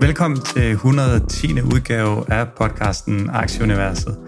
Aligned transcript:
Velkommen 0.00 0.40
til 0.40 0.70
110. 0.70 1.62
udgave 1.62 2.32
af 2.32 2.48
podcasten 2.48 3.30
Aktieuniverset. 3.32 4.18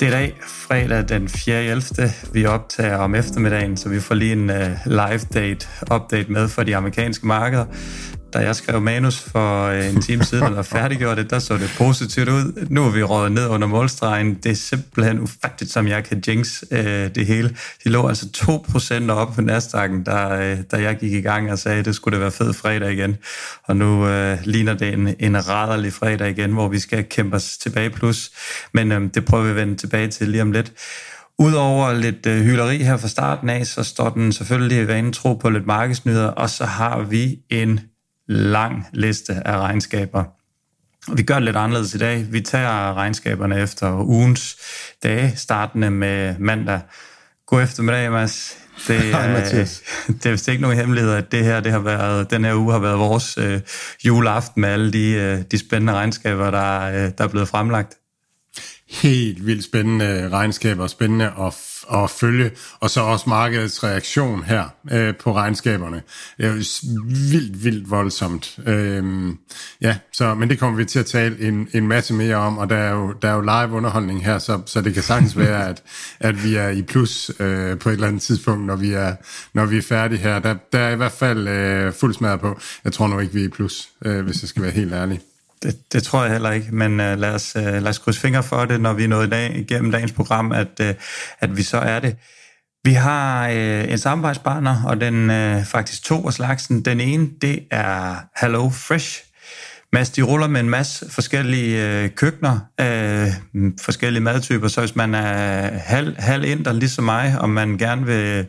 Det 0.00 0.08
er 0.08 0.08
i 0.08 0.12
dag, 0.12 0.38
fredag 0.46 1.08
den 1.08 1.26
4.11. 1.26 2.32
Vi 2.32 2.46
optager 2.46 2.96
om 2.96 3.14
eftermiddagen, 3.14 3.76
så 3.76 3.88
vi 3.88 4.00
får 4.00 4.14
lige 4.14 4.32
en 4.32 4.50
uh, 4.50 4.56
live 4.86 5.20
date 5.34 5.68
update 5.94 6.32
med 6.32 6.48
for 6.48 6.62
de 6.62 6.76
amerikanske 6.76 7.26
markeder 7.26 7.64
da 8.32 8.38
jeg 8.38 8.56
skrev 8.56 8.80
manus 8.80 9.20
for 9.20 9.64
øh, 9.64 9.88
en 9.88 10.02
time 10.02 10.24
siden, 10.24 10.44
eller 10.44 10.62
færdiggjorde 10.62 11.22
det, 11.22 11.30
der 11.30 11.38
så 11.38 11.54
det 11.54 11.74
positivt 11.78 12.28
ud. 12.28 12.66
Nu 12.70 12.84
er 12.84 12.90
vi 12.90 13.02
rådet 13.02 13.32
ned 13.32 13.46
under 13.46 13.68
målstregen. 13.68 14.34
Det 14.34 14.52
er 14.52 14.56
simpelthen 14.56 15.20
ufatteligt, 15.20 15.72
som 15.72 15.88
jeg 15.88 16.04
kan 16.04 16.22
jinx 16.28 16.62
øh, 16.70 17.14
det 17.14 17.26
hele. 17.26 17.56
De 17.84 17.88
lå 17.88 18.08
altså 18.08 18.26
2% 19.08 19.10
op 19.10 19.34
på 19.34 19.40
Nasdaq'en, 19.40 20.02
da, 20.02 20.50
øh, 20.52 20.58
da 20.70 20.76
jeg 20.82 20.96
gik 20.96 21.12
i 21.12 21.20
gang 21.20 21.52
og 21.52 21.58
sagde, 21.58 21.78
at 21.78 21.84
det 21.84 21.94
skulle 21.94 22.14
det 22.14 22.20
være 22.20 22.30
fed 22.30 22.52
fredag 22.52 22.92
igen. 22.92 23.16
Og 23.64 23.76
nu 23.76 24.08
øh, 24.08 24.38
ligner 24.44 24.74
det 24.74 24.92
en, 24.92 25.14
en 25.18 25.48
raderlig 25.48 25.92
fredag 25.92 26.30
igen, 26.30 26.52
hvor 26.52 26.68
vi 26.68 26.78
skal 26.78 27.04
kæmpe 27.04 27.36
os 27.36 27.58
tilbage 27.58 27.90
plus. 27.90 28.30
Men 28.74 28.92
øh, 28.92 29.08
det 29.14 29.24
prøver 29.24 29.44
vi 29.44 29.50
at 29.50 29.56
vende 29.56 29.76
tilbage 29.76 30.08
til 30.08 30.28
lige 30.28 30.42
om 30.42 30.52
lidt. 30.52 30.72
Udover 31.38 31.92
lidt 31.92 32.26
øh, 32.26 32.40
hyleri 32.40 32.76
her 32.76 32.96
fra 32.96 33.08
starten 33.08 33.50
af, 33.50 33.66
så 33.66 33.82
står 33.82 34.08
den 34.08 34.32
selvfølgelig 34.32 34.82
i 34.82 34.86
vanen 34.86 35.12
tro 35.12 35.34
på 35.34 35.50
lidt 35.50 35.66
markedsnyheder, 35.66 36.28
og 36.28 36.50
så 36.50 36.64
har 36.64 37.00
vi 37.00 37.38
en 37.50 37.80
lang 38.28 38.86
liste 38.92 39.32
af 39.32 39.58
regnskaber. 39.58 40.24
Vi 41.16 41.22
gør 41.22 41.34
det 41.34 41.42
lidt 41.42 41.56
anderledes 41.56 41.94
i 41.94 41.98
dag. 41.98 42.26
Vi 42.32 42.40
tager 42.40 42.94
regnskaberne 42.94 43.60
efter 43.60 44.04
ugens 44.04 44.56
dage, 45.02 45.32
startende 45.36 45.90
med 45.90 46.34
mandag. 46.38 46.80
God 47.46 47.62
eftermiddag, 47.62 48.12
Mads. 48.12 48.56
Det, 48.88 49.00
Hej, 49.00 49.32
Mathias. 49.32 49.82
det 50.22 50.26
er 50.26 50.30
vist 50.30 50.48
ikke 50.48 50.62
nogen 50.62 50.76
hemmelighed, 50.76 51.12
at 51.12 51.32
det 51.32 51.44
her, 51.44 51.60
det 51.60 51.72
har 51.72 51.78
været, 51.78 52.30
den 52.30 52.44
her 52.44 52.54
uge 52.54 52.72
har 52.72 52.78
været 52.78 52.98
vores 52.98 53.38
øh, 53.38 53.60
juleaften 54.04 54.60
med 54.60 54.68
alle 54.68 54.92
de, 54.92 55.10
øh, 55.10 55.42
de 55.50 55.58
spændende 55.58 55.92
regnskaber, 55.92 56.50
der, 56.50 56.80
øh, 56.80 57.10
der 57.18 57.24
er 57.24 57.28
blevet 57.28 57.48
fremlagt 57.48 57.94
helt 58.88 59.46
vildt 59.46 59.64
spændende 59.64 60.28
regnskaber, 60.28 60.86
spændende 60.86 61.24
at, 61.24 61.54
at 61.94 62.10
følge, 62.10 62.50
og 62.80 62.90
så 62.90 63.00
også 63.00 63.28
markedets 63.28 63.84
reaktion 63.84 64.42
her 64.42 64.64
øh, 64.92 65.16
på 65.16 65.34
regnskaberne. 65.34 66.02
Det 66.36 66.46
er 66.46 66.48
jo 66.48 66.62
vildt, 67.04 67.64
vildt 67.64 67.90
voldsomt. 67.90 68.58
Øh, 68.66 69.32
ja, 69.80 69.96
så, 70.12 70.34
men 70.34 70.50
det 70.50 70.58
kommer 70.58 70.76
vi 70.76 70.84
til 70.84 70.98
at 70.98 71.06
tale 71.06 71.40
en, 71.40 71.68
en 71.74 71.88
masse 71.88 72.14
mere 72.14 72.36
om, 72.36 72.58
og 72.58 72.70
der 72.70 72.76
er 72.76 72.92
jo, 72.92 73.12
der 73.22 73.28
er 73.28 73.34
jo 73.34 73.40
live 73.40 73.76
underholdning 73.76 74.24
her, 74.24 74.38
så, 74.38 74.60
så 74.66 74.80
det 74.80 74.94
kan 74.94 75.02
sagtens 75.02 75.36
være, 75.46 75.68
at, 75.68 75.82
at 76.20 76.44
vi 76.44 76.56
er 76.56 76.68
i 76.68 76.82
plus 76.82 77.30
øh, 77.40 77.78
på 77.78 77.88
et 77.88 77.92
eller 77.92 78.06
andet 78.06 78.22
tidspunkt, 78.22 78.66
når 78.66 78.76
vi 78.76 78.92
er, 78.92 79.14
når 79.52 79.66
vi 79.66 79.78
er 79.78 79.82
færdige 79.82 80.18
her. 80.18 80.38
Der, 80.38 80.54
der 80.72 80.78
er 80.78 80.90
i 80.90 80.96
hvert 80.96 81.12
fald 81.12 81.48
øh, 81.48 81.92
fuld 81.92 82.14
smadret 82.14 82.40
på. 82.40 82.60
Jeg 82.84 82.92
tror 82.92 83.06
nu 83.06 83.18
ikke, 83.18 83.34
vi 83.34 83.40
er 83.40 83.46
i 83.46 83.48
plus, 83.48 83.88
øh, 84.04 84.24
hvis 84.24 84.42
jeg 84.42 84.48
skal 84.48 84.62
være 84.62 84.72
helt 84.72 84.92
ærlig. 84.92 85.20
Det, 85.62 85.92
det 85.92 86.02
tror 86.02 86.22
jeg 86.22 86.32
heller 86.32 86.50
ikke, 86.50 86.68
men 86.72 86.92
uh, 86.92 87.18
lad, 87.18 87.34
os, 87.34 87.56
uh, 87.56 87.62
lad 87.62 87.88
os 87.88 87.98
krydse 87.98 88.20
fingre 88.20 88.42
for 88.42 88.64
det, 88.64 88.80
når 88.80 88.92
vi 88.92 89.04
er 89.04 89.08
nået 89.08 89.30
dag, 89.30 89.56
igennem 89.56 89.92
dagens 89.92 90.12
program, 90.12 90.52
at, 90.52 90.80
uh, 90.80 90.86
at 91.40 91.56
vi 91.56 91.62
så 91.62 91.78
er 91.78 92.00
det. 92.00 92.16
Vi 92.84 92.92
har 92.92 93.48
uh, 93.48 93.92
en 93.92 93.98
samarbejdspartner, 93.98 94.84
og 94.84 95.00
den 95.00 95.30
uh, 95.30 95.64
faktisk 95.64 96.02
to 96.02 96.26
af 96.26 96.32
slagsen. 96.32 96.84
Den 96.84 97.00
ene, 97.00 97.28
det 97.42 97.66
er 97.70 98.16
Hello 98.40 98.70
Fresh. 98.70 99.27
Mads, 99.92 100.10
de 100.10 100.22
ruller 100.22 100.46
med 100.46 100.60
en 100.60 100.70
masse 100.70 101.10
forskellige 101.10 102.02
øh, 102.02 102.10
køkkener, 102.10 102.58
øh, 102.80 103.28
forskellige 103.80 104.22
madtyper, 104.22 104.68
så 104.68 104.80
hvis 104.80 104.96
man 104.96 105.14
er 105.14 105.70
halv, 105.78 106.14
halv 106.18 106.44
inder 106.44 106.72
ligesom 106.72 107.04
mig, 107.04 107.36
og 107.40 107.50
man 107.50 107.78
gerne 107.78 108.06
vil 108.06 108.46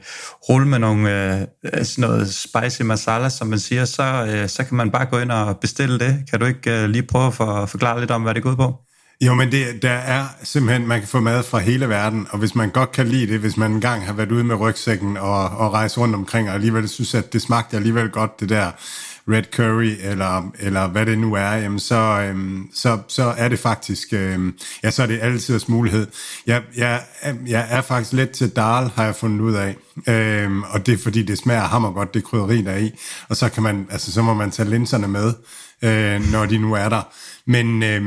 rulle 0.50 0.68
med 0.68 0.80
nogle, 0.80 1.34
øh, 1.34 1.86
sådan 1.86 2.10
noget 2.10 2.34
spicy 2.34 2.82
masala, 2.82 3.30
som 3.30 3.48
man 3.48 3.60
siger, 3.60 3.86
så, 3.86 4.26
øh, 4.30 4.50
så 4.50 4.64
kan 4.64 4.78
man 4.78 4.92
bare 4.92 5.06
gå 5.06 5.20
ind 5.20 5.32
og 5.32 5.58
bestille 5.58 6.00
det. 6.00 6.24
Kan 6.30 6.40
du 6.40 6.46
ikke 6.46 6.84
øh, 6.84 6.90
lige 6.90 7.04
prøve 7.04 7.28
at 7.28 7.34
for, 7.34 7.66
forklare 7.66 8.00
lidt 8.00 8.12
om, 8.12 8.22
hvad 8.22 8.34
det 8.34 8.44
går 8.44 8.50
ud 8.52 8.56
på? 8.56 8.76
Jo, 9.22 9.34
men 9.34 9.52
det, 9.52 9.82
der 9.82 9.90
er 9.90 10.26
simpelthen, 10.44 10.88
man 10.88 11.00
kan 11.00 11.08
få 11.08 11.20
mad 11.20 11.44
fra 11.44 11.60
hele 11.60 11.90
verden, 11.90 12.28
og 12.30 12.40
hvis 12.40 12.56
man 12.56 12.70
godt 12.70 12.92
kan 12.92 13.08
lide 13.08 13.34
det, 13.34 13.40
hvis 13.40 13.58
man 13.58 13.72
engang 13.72 14.06
har 14.06 14.14
været 14.14 14.32
ude 14.32 14.44
med 14.44 14.56
rygsækken 14.56 15.18
og, 15.18 15.50
og 15.50 15.74
rejse 15.74 16.00
rundt 16.00 16.16
omkring, 16.16 16.50
og 16.50 16.56
alligevel 16.56 16.90
synes, 16.90 17.16
at 17.16 17.34
det 17.34 17.42
smagte 17.42 17.78
alligevel 17.78 18.10
godt, 18.10 18.40
det 18.40 18.50
der 18.50 18.72
red 19.30 19.44
curry, 19.44 19.96
eller, 20.02 20.52
eller 20.60 20.88
hvad 20.88 21.06
det 21.06 21.20
nu 21.20 21.34
er, 21.34 21.52
jamen 21.52 21.80
så, 21.80 21.96
øhm, 21.96 22.70
så, 22.74 22.98
så 23.08 23.34
er 23.38 23.50
det 23.50 23.60
faktisk, 23.60 24.14
øhm, 24.14 24.54
ja, 24.84 24.92
så 24.92 25.04
er 25.04 25.08
det 25.08 25.20
altid 25.22 25.60
mulighed. 25.68 26.08
Jeg, 26.48 26.62
jeg, 26.78 27.02
øhm, 27.28 27.48
jeg 27.48 27.68
er 27.70 27.82
faktisk 27.82 28.14
lidt 28.14 28.32
til 28.32 28.50
dal, 28.50 28.92
har 28.96 29.06
jeg 29.06 29.16
fundet 29.16 29.42
ud 29.42 29.54
af, 29.54 29.76
øhm, 30.08 30.64
og 30.64 30.86
det 30.86 30.94
er 30.94 30.98
fordi, 30.98 31.24
det 31.24 31.38
smager 31.38 31.62
hammer 31.62 31.92
godt, 31.92 32.14
det 32.14 32.24
krydderi 32.24 32.62
der 32.62 32.72
er 32.72 32.78
i, 32.78 32.92
og 33.30 33.38
så 33.38 33.50
kan 33.50 33.64
man, 33.64 33.88
altså 33.92 34.12
så 34.12 34.22
må 34.22 34.34
man 34.34 34.52
tage 34.52 34.70
linserne 34.70 35.08
med, 35.08 35.34
øh, 35.82 36.32
når 36.32 36.46
de 36.46 36.58
nu 36.58 36.74
er 36.74 36.90
der. 36.90 37.02
Men, 37.46 37.84
øh, 37.84 38.02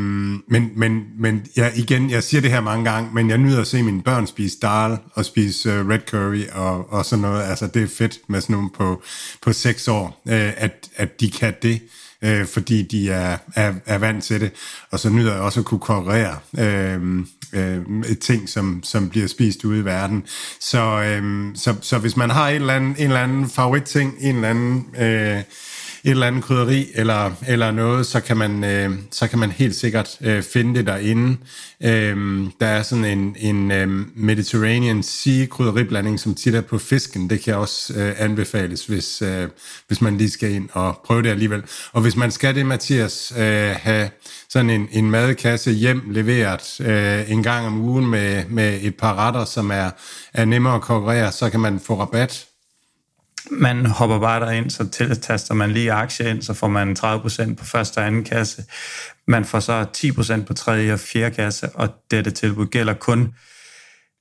men, 0.49 0.71
men, 0.77 1.05
men 1.19 1.47
ja, 1.57 1.71
igen, 1.75 2.11
jeg 2.11 2.23
siger 2.23 2.41
det 2.41 2.51
her 2.51 2.61
mange 2.61 2.91
gange, 2.91 3.11
men 3.15 3.31
jeg 3.31 3.39
nyder 3.39 3.61
at 3.61 3.67
se 3.67 3.83
mine 3.83 4.03
børn 4.03 4.27
spise 4.27 4.59
dal 4.63 4.99
og 5.15 5.25
spise 5.25 5.71
øh, 5.71 5.89
red 5.89 6.01
curry 6.11 6.43
og, 6.53 6.93
og 6.93 7.05
sådan 7.05 7.23
noget. 7.23 7.43
Altså, 7.43 7.67
det 7.67 7.83
er 7.83 7.89
fedt 7.99 8.19
med 8.29 8.41
sådan 8.41 8.55
nogle 8.55 8.71
på, 8.71 9.03
på 9.43 9.53
seks 9.53 9.89
år, 9.89 10.23
øh, 10.29 10.53
at, 10.57 10.89
at 10.97 11.21
de 11.21 11.31
kan 11.31 11.55
det 11.63 11.81
øh, 12.23 12.47
fordi 12.47 12.83
de 12.83 13.11
er, 13.11 13.37
er, 13.55 13.75
er 13.87 13.99
vant 13.99 14.25
til 14.25 14.41
det. 14.41 14.51
Og 14.91 15.01
så 15.01 15.11
nyder 15.11 15.33
jeg 15.33 15.43
også 15.43 15.61
at 15.61 15.67
kunne 15.67 15.81
korrere 15.81 16.39
øh, 16.59 17.19
øh, 17.53 18.17
ting, 18.21 18.49
som, 18.49 18.81
som 18.83 19.09
bliver 19.09 19.27
spist 19.27 19.65
ude 19.65 19.79
i 19.79 19.85
verden. 19.85 20.25
Så, 20.61 21.03
øh, 21.03 21.47
så, 21.55 21.75
så 21.81 21.99
hvis 21.99 22.17
man 22.17 22.31
har 22.31 22.49
en 22.49 22.55
eller 22.55 22.75
anden, 22.75 22.97
en 22.99 23.05
eller 23.05 23.23
anden 23.23 23.51
favoritting, 23.51 24.15
en 24.21 24.35
eller 24.35 24.49
anden... 24.49 24.87
Øh, 24.99 25.43
et 26.05 26.11
eller 26.11 26.27
andet 26.27 26.45
krydderi 26.45 26.89
eller, 26.95 27.31
eller 27.47 27.71
noget, 27.71 28.07
så 28.07 28.21
kan 28.21 28.37
man, 28.37 28.65
øh, 28.65 28.91
så 29.11 29.29
kan 29.29 29.39
man 29.39 29.51
helt 29.51 29.77
sikkert 29.77 30.19
øh, 30.21 30.43
finde 30.43 30.79
det 30.79 30.87
derinde. 30.87 31.37
Øh, 31.83 32.47
der 32.61 32.67
er 32.67 32.83
sådan 32.83 33.05
en, 33.05 33.37
en 33.39 33.71
øh, 33.71 33.89
Mediterranean 34.15 35.03
Sea 35.03 35.47
krydderiblanding, 35.47 36.21
som 36.21 36.35
tit 36.35 36.55
er 36.55 36.61
på 36.61 36.79
fisken. 36.79 37.31
Det 37.31 37.41
kan 37.41 37.55
også 37.55 37.95
øh, 37.97 38.15
anbefales, 38.19 38.87
hvis, 38.87 39.23
øh, 39.23 39.49
hvis 39.87 40.01
man 40.01 40.19
lige 40.19 40.31
skal 40.31 40.51
ind 40.51 40.69
og 40.73 41.01
prøve 41.05 41.23
det 41.23 41.29
alligevel. 41.29 41.63
Og 41.93 42.03
hvis 42.03 42.17
man 42.17 42.31
skal 42.31 42.55
det, 42.55 42.67
Mathias, 42.67 43.33
øh, 43.37 43.75
have 43.83 44.11
sådan 44.49 44.71
en, 44.71 44.89
en 44.93 45.11
madkasse 45.11 45.73
hjem 45.73 46.03
leveret 46.11 46.81
øh, 46.81 47.31
en 47.31 47.43
gang 47.43 47.67
om 47.67 47.81
ugen 47.81 48.07
med, 48.07 48.45
med 48.49 48.79
et 48.83 48.97
par 48.97 49.15
retter, 49.15 49.45
som 49.45 49.71
er, 49.71 49.91
er 50.35 50.45
nemmere 50.45 50.75
at 50.75 50.83
konkurrere, 50.83 51.33
så 51.33 51.51
kan 51.51 51.61
man 51.61 51.81
få 51.81 52.01
rabat 52.01 52.47
man 53.51 53.87
hopper 53.87 54.19
bare 54.19 54.41
derind, 54.41 54.71
så 54.71 54.89
tiltaster 54.89 55.55
man 55.55 55.71
lige 55.71 55.93
aktier 55.93 56.29
ind, 56.29 56.43
så 56.43 56.55
får 56.55 56.69
man 56.69 56.97
30% 56.99 57.55
på 57.55 57.65
første 57.65 57.99
og 57.99 58.07
anden 58.07 58.25
kasse. 58.25 58.65
Man 59.27 59.45
får 59.45 59.61
så 59.61 59.87
10% 59.97 60.45
på 60.45 60.55
tredje 60.55 60.93
og 60.93 61.01
fjerde 61.01 61.35
kasse, 61.35 61.69
og 61.75 61.89
dette 62.11 62.31
tilbud 62.31 62.67
gælder 62.67 62.95
kun 62.95 63.35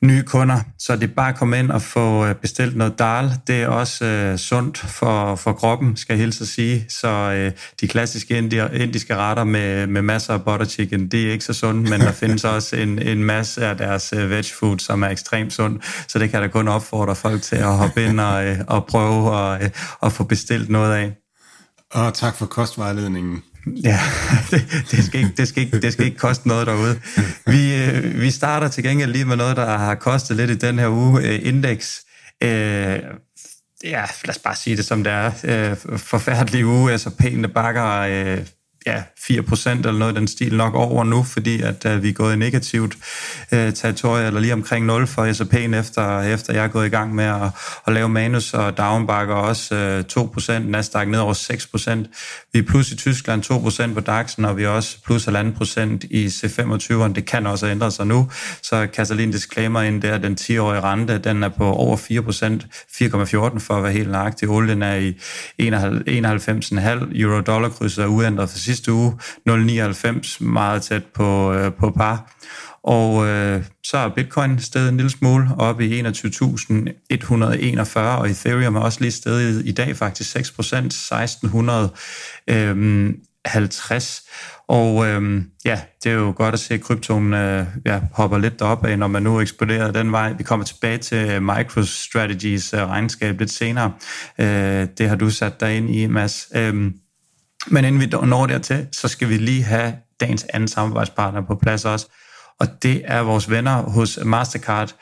nye 0.03 0.23
kunder. 0.23 0.59
Så 0.79 0.95
det 0.95 1.03
er 1.03 1.13
bare 1.15 1.29
at 1.29 1.35
komme 1.35 1.59
ind 1.59 1.71
og 1.71 1.81
få 1.81 2.25
øh, 2.25 2.35
bestilt 2.35 2.75
noget 2.75 2.99
dal. 2.99 3.31
Det 3.47 3.61
er 3.61 3.67
også 3.67 4.05
øh, 4.05 4.37
sundt 4.37 4.77
for, 4.77 5.35
for 5.35 5.53
kroppen, 5.53 5.97
skal 5.97 6.13
jeg 6.13 6.19
hilse 6.19 6.41
at 6.41 6.47
sige. 6.47 6.85
Så 6.89 7.07
øh, 7.07 7.51
de 7.81 7.87
klassiske 7.87 8.37
indier, 8.37 8.69
indiske 8.69 9.15
retter 9.15 9.43
med, 9.43 9.87
med 9.87 10.01
masser 10.01 10.33
af 10.33 10.43
butter 10.43 10.65
chicken, 10.65 11.07
det 11.07 11.27
er 11.27 11.31
ikke 11.31 11.45
så 11.45 11.53
sundt, 11.53 11.89
men 11.89 12.01
der 12.01 12.11
findes 12.11 12.43
også 12.55 12.75
en, 12.75 12.99
en 12.99 13.23
masse 13.23 13.65
af 13.65 13.77
deres 13.77 14.13
øh, 14.15 14.29
veg 14.29 14.45
food, 14.59 14.79
som 14.79 15.03
er 15.03 15.07
ekstremt 15.09 15.53
sundt. 15.53 15.85
Så 16.07 16.19
det 16.19 16.29
kan 16.29 16.41
da 16.41 16.47
kun 16.47 16.67
opfordre 16.67 17.15
folk 17.15 17.41
til 17.41 17.55
at 17.55 17.77
hoppe 17.77 18.05
ind 18.05 18.19
og, 18.19 18.45
øh, 18.45 18.57
og 18.67 18.85
prøve 18.85 19.37
at, 19.37 19.63
øh, 19.63 19.69
at 20.03 20.11
få 20.11 20.23
bestilt 20.23 20.69
noget 20.69 20.93
af. 20.93 21.13
Og 21.93 22.13
tak 22.13 22.35
for 22.35 22.45
kostvejledningen. 22.45 23.43
Ja, 23.67 23.99
det, 24.51 24.85
det, 24.91 25.05
skal 25.05 25.19
ikke, 25.19 25.33
det, 25.37 25.47
skal 25.47 25.63
ikke, 25.63 25.81
det 25.81 25.93
skal 25.93 26.05
ikke 26.05 26.17
koste 26.17 26.47
noget 26.47 26.67
derude. 26.67 26.99
Vi, 27.45 27.75
øh, 27.75 28.21
vi 28.21 28.31
starter 28.31 28.67
til 28.67 28.83
gengæld 28.83 29.11
lige 29.11 29.25
med 29.25 29.35
noget, 29.35 29.57
der 29.57 29.77
har 29.77 29.95
kostet 29.95 30.37
lidt 30.37 30.51
i 30.51 30.55
den 30.55 30.79
her 30.79 30.87
uge. 30.87 31.21
Øh, 31.21 31.47
Index. 31.47 31.99
Øh, 32.43 32.49
ja, 33.83 34.05
lad 34.25 34.29
os 34.29 34.39
bare 34.39 34.55
sige 34.55 34.77
det 34.77 34.85
som 34.85 35.03
det 35.03 35.13
er. 35.13 35.31
Øh, 35.43 35.97
forfærdelig 35.97 36.65
uge. 36.65 36.91
Altså 36.91 37.09
pæne 37.09 37.47
bakker. 37.47 37.99
Øh, 37.99 38.45
ja, 38.85 39.03
4% 39.19 39.69
eller 39.69 39.91
noget 39.91 40.13
i 40.13 40.15
den 40.15 40.27
stil 40.27 40.55
nok 40.55 40.73
over 40.75 41.03
nu, 41.03 41.23
fordi 41.23 41.61
at 41.61 41.85
uh, 41.85 42.03
vi 42.03 42.09
er 42.09 42.13
gået 42.13 42.33
i 42.33 42.37
negativt 42.37 42.95
uh, 43.51 43.73
territorie, 43.73 44.27
eller 44.27 44.39
lige 44.39 44.53
omkring 44.53 44.85
0 44.85 45.07
for 45.07 45.33
S&P'en, 45.33 45.75
efter, 45.75 46.21
efter 46.21 46.53
jeg 46.53 46.63
er 46.63 46.67
gået 46.67 46.85
i 46.85 46.89
gang 46.89 47.15
med 47.15 47.23
at, 47.23 47.49
at 47.87 47.93
lave 47.93 48.09
manus, 48.09 48.53
og 48.53 48.77
Down 48.77 49.07
bakker 49.07 49.35
også 49.35 49.75
øh, 49.75 50.03
uh, 50.17 50.29
2%, 50.37 50.59
Nasdaq 50.59 51.07
ned 51.07 51.19
over 51.19 51.33
6%. 51.33 52.49
Vi 52.53 52.59
er 52.59 52.63
plus 52.63 52.91
i 52.91 52.95
Tyskland 52.95 53.43
2% 53.51 53.93
på 53.93 54.11
DAX'en, 54.11 54.47
og 54.47 54.57
vi 54.57 54.63
er 54.63 54.69
også 54.69 54.97
plus 55.05 55.27
1,5% 55.27 56.07
i 56.09 56.27
C25'eren. 56.27 57.13
Det 57.13 57.25
kan 57.25 57.47
også 57.47 57.67
ændre 57.67 57.91
sig 57.91 58.07
nu, 58.07 58.29
så 58.61 58.87
kaster 58.93 59.15
lige 59.15 59.25
en 59.25 59.31
disclaimer 59.31 59.81
ind 59.81 60.01
der, 60.01 60.17
den 60.17 60.37
10-årige 60.41 60.81
rente, 60.81 61.17
den 61.17 61.43
er 61.43 61.49
på 61.49 61.65
over 61.73 61.97
4%, 61.97 62.01
4,14 63.53 63.59
for 63.59 63.73
at 63.73 63.83
være 63.83 63.91
helt 63.91 64.11
nøjagtig. 64.11 64.49
Olien 64.49 64.81
er 64.81 64.95
i 64.95 65.15
91,5 65.61 67.19
euro-dollar 67.19 67.69
krydset 67.69 68.03
er 68.03 68.07
uændret 68.07 68.49
for 68.49 68.70
sidste 68.71 68.93
uge, 68.93 69.13
0,99 69.49 70.43
meget 70.43 70.81
tæt 70.81 71.03
på, 71.05 71.53
øh, 71.53 71.73
på 71.73 71.91
par. 71.91 72.31
Og 72.83 73.27
øh, 73.27 73.63
så 73.83 73.97
er 73.97 74.09
bitcoin 74.09 74.59
stedet 74.59 74.89
en 74.89 74.97
lille 74.97 75.09
smule 75.09 75.49
op 75.57 75.81
i 75.81 76.01
21.141, 76.01 77.99
og 77.99 78.29
Ethereum 78.29 78.75
er 78.75 78.79
også 78.79 79.01
lige 79.01 79.11
stedet 79.11 79.65
i 79.65 79.71
dag 79.71 79.97
faktisk 79.97 80.35
6%, 80.35 80.39
1650. 80.39 81.91
Øhm, 82.47 83.15
og 84.67 85.07
øh, 85.07 85.41
ja, 85.65 85.81
det 86.03 86.11
er 86.11 86.15
jo 86.15 86.33
godt 86.35 86.53
at 86.53 86.59
se, 86.59 86.73
at 86.73 86.81
kryptoen 86.81 87.33
øh, 87.33 87.65
ja, 87.85 87.99
hopper 88.13 88.37
lidt 88.37 88.59
derop 88.59 88.85
af, 88.85 88.99
når 88.99 89.07
man 89.07 89.23
nu 89.23 89.41
eksploderer 89.41 89.91
den 89.91 90.11
vej. 90.11 90.33
Vi 90.33 90.43
kommer 90.43 90.65
tilbage 90.65 90.97
til 90.97 91.29
øh, 91.29 91.41
MicroStrategies 91.43 92.73
øh, 92.73 92.79
regnskab 92.79 93.39
lidt 93.39 93.51
senere. 93.51 93.93
Øh, 94.39 94.87
det 94.97 95.09
har 95.09 95.15
du 95.15 95.29
sat 95.29 95.59
dig 95.59 95.77
ind 95.77 95.95
i, 95.95 96.07
Mads. 96.07 96.47
Øh, 96.55 96.91
men 97.67 97.85
inden 97.85 98.01
vi 98.01 98.05
når 98.27 98.45
dertil, 98.45 98.87
så 98.91 99.07
skal 99.07 99.29
vi 99.29 99.37
lige 99.37 99.63
have 99.63 99.93
dagens 100.19 100.45
anden 100.53 100.67
samarbejdspartner 100.67 101.41
på 101.41 101.55
plads 101.55 101.85
også, 101.85 102.07
og 102.59 102.83
det 102.83 103.01
er 103.05 103.19
vores 103.19 103.49
venner 103.49 103.81
hos 103.81 104.19
Mastercard 104.23 104.95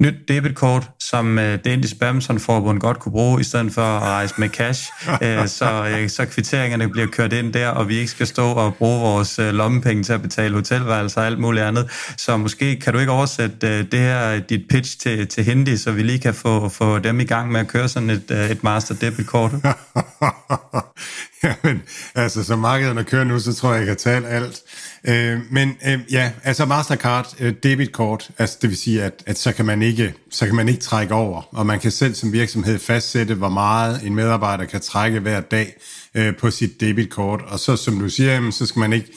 nyt 0.00 0.14
debitkort, 0.28 0.90
som 0.98 1.38
øh, 1.38 1.58
det 1.64 1.66
indiske 1.66 1.98
badmintonforbund 1.98 2.80
godt 2.80 2.98
kunne 2.98 3.12
bruge, 3.12 3.40
i 3.40 3.44
stedet 3.44 3.72
for 3.72 3.82
at 3.82 4.02
rejse 4.02 4.34
med 4.38 4.48
cash, 4.48 4.92
øh, 5.22 5.48
så, 5.48 5.88
øh, 5.90 6.08
så 6.08 6.26
kvitteringerne 6.26 6.88
bliver 6.88 7.06
kørt 7.06 7.32
ind 7.32 7.52
der, 7.52 7.68
og 7.68 7.88
vi 7.88 7.96
ikke 7.96 8.10
skal 8.10 8.26
stå 8.26 8.46
og 8.46 8.74
bruge 8.74 9.00
vores 9.00 9.38
øh, 9.38 9.54
lommepenge 9.54 10.02
til 10.02 10.12
at 10.12 10.22
betale 10.22 10.54
hotelværelser 10.54 11.20
og 11.20 11.26
alt 11.26 11.38
muligt 11.38 11.64
andet. 11.64 11.90
Så 12.16 12.36
måske 12.36 12.80
kan 12.80 12.92
du 12.92 12.98
ikke 12.98 13.12
oversætte 13.12 13.68
øh, 13.68 13.84
det 13.92 14.00
her, 14.00 14.38
dit 14.38 14.62
pitch 14.68 14.98
til, 14.98 15.26
til 15.26 15.44
hindi, 15.44 15.76
så 15.76 15.92
vi 15.92 16.02
lige 16.02 16.18
kan 16.18 16.34
få, 16.34 16.68
få 16.68 16.98
dem 16.98 17.20
i 17.20 17.24
gang 17.24 17.52
med 17.52 17.60
at 17.60 17.68
køre 17.68 17.88
sådan 17.88 18.10
et, 18.10 18.30
øh, 18.30 18.50
et 18.50 18.64
master 18.64 18.94
debitkort. 18.94 19.52
Jamen, 21.44 21.82
altså, 22.14 22.44
som 22.44 22.58
markederne 22.58 23.04
kører 23.04 23.24
nu, 23.24 23.38
så 23.40 23.54
tror 23.54 23.72
jeg, 23.72 23.78
jeg 23.78 23.86
kan 23.86 23.96
tale 23.96 24.28
alt. 24.28 24.62
Øh, 25.08 25.40
men 25.50 25.76
øh, 25.86 25.98
ja, 26.12 26.32
altså 26.44 26.64
Mastercard 26.64 27.34
øh, 27.40 27.54
debitkort, 27.62 28.30
altså 28.38 28.58
det 28.62 28.70
vil 28.70 28.76
sige, 28.76 29.02
at, 29.02 29.22
at 29.26 29.38
så, 29.38 29.52
kan 29.52 29.64
man 29.64 29.82
ikke, 29.82 30.14
så 30.30 30.46
kan 30.46 30.54
man 30.54 30.68
ikke 30.68 30.80
trække 30.80 31.14
over, 31.14 31.42
og 31.50 31.66
man 31.66 31.80
kan 31.80 31.90
selv 31.90 32.14
som 32.14 32.32
virksomhed 32.32 32.78
fastsætte, 32.78 33.34
hvor 33.34 33.48
meget 33.48 34.00
en 34.04 34.14
medarbejder 34.14 34.64
kan 34.64 34.80
trække 34.80 35.20
hver 35.20 35.40
dag 35.40 35.76
øh, 36.14 36.36
på 36.36 36.50
sit 36.50 36.80
debitkort, 36.80 37.40
og 37.46 37.58
så 37.58 37.76
som 37.76 37.98
du 37.98 38.08
siger, 38.08 38.32
jamen, 38.32 38.52
så 38.52 38.66
skal 38.66 38.80
man 38.80 38.92
ikke 38.92 39.08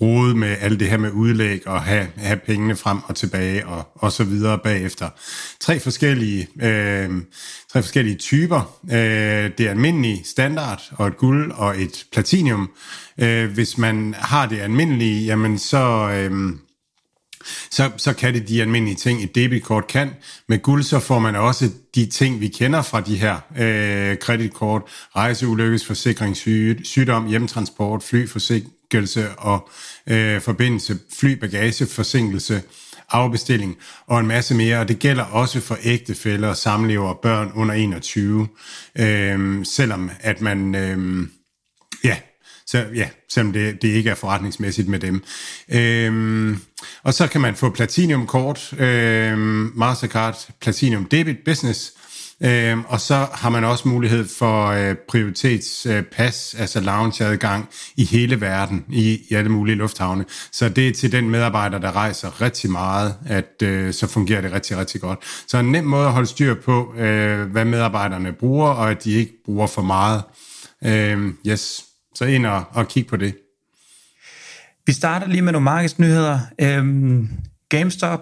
rode 0.00 0.34
med 0.34 0.56
alt 0.60 0.80
det 0.80 0.88
her 0.88 0.96
med 0.96 1.10
udlæg 1.10 1.66
og 1.66 1.82
have, 1.82 2.06
have 2.16 2.36
pengene 2.46 2.76
frem 2.76 2.98
og 3.04 3.16
tilbage 3.16 3.66
og, 3.66 3.88
og 3.94 4.12
så 4.12 4.24
videre 4.24 4.58
bagefter. 4.58 5.08
Tre 5.60 5.80
forskellige, 5.80 6.48
øh, 6.62 7.10
tre 7.72 7.82
forskellige 7.82 8.16
typer. 8.16 8.78
Øh, 8.92 9.50
det 9.58 9.68
almindelige 9.68 10.24
standard 10.24 10.82
og 10.92 11.06
et 11.06 11.16
guld 11.16 11.52
og 11.52 11.80
et 11.80 12.06
platinium. 12.12 12.70
Øh, 13.18 13.52
hvis 13.52 13.78
man 13.78 14.14
har 14.18 14.46
det 14.46 14.60
almindelige, 14.60 15.24
jamen 15.24 15.58
så... 15.58 16.10
Øh, 16.10 16.52
så, 17.70 17.90
så 17.96 18.12
kan 18.12 18.34
det 18.34 18.48
de 18.48 18.62
almindelige 18.62 18.96
ting, 18.96 19.22
et 19.22 19.34
debitkort 19.34 19.86
kan. 19.86 20.10
Med 20.48 20.62
guld, 20.62 20.82
så 20.82 21.00
får 21.00 21.18
man 21.18 21.36
også 21.36 21.70
de 21.94 22.06
ting, 22.06 22.40
vi 22.40 22.48
kender 22.48 22.82
fra 22.82 23.00
de 23.00 23.16
her 23.16 23.36
øh, 23.58 24.18
kreditkort, 24.18 24.82
rejseulykkesforsikring, 25.16 26.36
syg, 26.36 26.80
sygdom, 26.84 27.26
hjemtransport, 27.26 28.02
forsinkelse 28.92 29.30
og 29.38 29.68
øh, 30.06 30.40
forbindelse, 30.40 30.98
flybagage, 31.20 31.86
forsinkelse, 31.86 32.62
afbestilling 33.10 33.76
og 34.06 34.20
en 34.20 34.26
masse 34.26 34.54
mere, 34.54 34.78
og 34.80 34.88
det 34.88 34.98
gælder 34.98 35.24
også 35.24 35.60
for 35.60 35.78
ægtefæller, 35.82 36.54
samlever 36.54 37.08
og 37.08 37.18
børn 37.22 37.52
under 37.54 37.74
21, 37.74 38.48
øh, 38.98 39.64
selvom 39.64 40.10
at 40.20 40.40
man, 40.40 40.74
øh, 40.74 41.28
ja, 42.04 42.16
så, 42.66 42.86
ja, 42.94 43.08
selvom 43.28 43.52
det, 43.52 43.82
det 43.82 43.88
ikke 43.88 44.10
er 44.10 44.14
forretningsmæssigt 44.14 44.88
med 44.88 44.98
dem. 44.98 45.22
Øhm, 45.68 46.60
og 47.02 47.14
så 47.14 47.26
kan 47.26 47.40
man 47.40 47.54
få 47.54 47.70
Platinum-kort, 47.70 48.72
øhm, 48.78 49.72
Mastercard 49.74 50.48
Platinum 50.60 51.04
Debit 51.04 51.36
Business, 51.44 51.92
øhm, 52.42 52.84
og 52.88 53.00
så 53.00 53.26
har 53.32 53.50
man 53.50 53.64
også 53.64 53.88
mulighed 53.88 54.28
for 54.38 54.66
øh, 54.66 54.94
prioritetspas, 55.08 56.54
øh, 56.54 56.60
altså 56.60 56.80
loungeadgang 56.80 57.68
i 57.96 58.04
hele 58.04 58.40
verden, 58.40 58.84
i, 58.88 59.20
i 59.30 59.34
alle 59.34 59.50
mulige 59.50 59.76
lufthavne. 59.76 60.24
Så 60.52 60.68
det 60.68 60.88
er 60.88 60.92
til 60.92 61.12
den 61.12 61.30
medarbejder, 61.30 61.78
der 61.78 61.96
rejser 61.96 62.40
rigtig 62.42 62.70
meget, 62.70 63.14
at 63.26 63.62
øh, 63.62 63.94
så 63.94 64.06
fungerer 64.06 64.40
det 64.40 64.52
rigtig, 64.52 64.76
rigtig 64.76 65.00
godt. 65.00 65.18
Så 65.48 65.58
en 65.58 65.72
nem 65.72 65.84
måde 65.84 66.06
at 66.06 66.12
holde 66.12 66.28
styr 66.28 66.54
på, 66.54 66.94
øh, 66.96 67.50
hvad 67.50 67.64
medarbejderne 67.64 68.32
bruger, 68.32 68.68
og 68.68 68.90
at 68.90 69.04
de 69.04 69.12
ikke 69.12 69.32
bruger 69.44 69.66
for 69.66 69.82
meget. 69.82 70.22
Øh, 70.84 71.32
yes. 71.46 71.84
Så 72.14 72.24
ind 72.24 72.46
og, 72.46 72.64
og 72.70 72.88
kig 72.88 73.06
på 73.06 73.16
det. 73.16 73.36
Vi 74.86 74.92
starter 74.92 75.26
lige 75.26 75.42
med 75.42 75.52
nogle 75.52 75.64
markedsnyheder. 75.64 76.40
Øhm, 76.60 77.28
GameStop, 77.68 78.20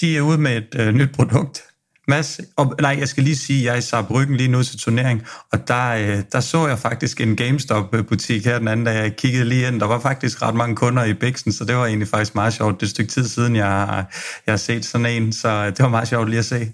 de 0.00 0.16
er 0.16 0.20
ude 0.20 0.38
med 0.38 0.56
et 0.56 0.74
øh, 0.80 0.94
nyt 0.94 1.12
produkt. 1.12 1.62
Mads, 2.08 2.40
og, 2.56 2.74
nej, 2.80 2.96
jeg 2.98 3.08
skal 3.08 3.24
lige 3.24 3.36
sige, 3.36 3.58
at 3.58 3.64
jeg 3.64 3.72
er 3.72 3.78
i 3.78 4.02
Saarbrücken 4.02 4.36
lige 4.36 4.48
nu 4.48 4.62
til 4.62 4.78
turnering, 4.78 5.22
og 5.52 5.68
der, 5.68 5.88
øh, 5.88 6.22
der 6.32 6.40
så 6.40 6.66
jeg 6.66 6.78
faktisk 6.78 7.20
en 7.20 7.36
GameStop-butik 7.36 8.44
her 8.44 8.58
den 8.58 8.68
anden 8.68 8.86
dag. 8.86 8.94
Jeg 8.94 9.16
kiggede 9.16 9.44
lige 9.44 9.68
ind, 9.68 9.80
der 9.80 9.86
var 9.86 10.00
faktisk 10.00 10.42
ret 10.42 10.54
mange 10.54 10.76
kunder 10.76 11.04
i 11.04 11.14
Bixen, 11.14 11.52
så 11.52 11.64
det 11.64 11.76
var 11.76 11.86
egentlig 11.86 12.08
faktisk 12.08 12.34
meget 12.34 12.52
sjovt. 12.54 12.80
Det 12.80 12.82
er 12.82 12.86
et 12.86 12.90
stykke 12.90 13.10
tid 13.10 13.28
siden, 13.28 13.56
jeg, 13.56 14.04
jeg 14.46 14.52
har 14.52 14.56
set 14.56 14.84
sådan 14.84 15.06
en, 15.06 15.32
så 15.32 15.66
det 15.66 15.78
var 15.78 15.88
meget 15.88 16.08
sjovt 16.08 16.28
lige 16.28 16.38
at 16.38 16.44
se. 16.44 16.72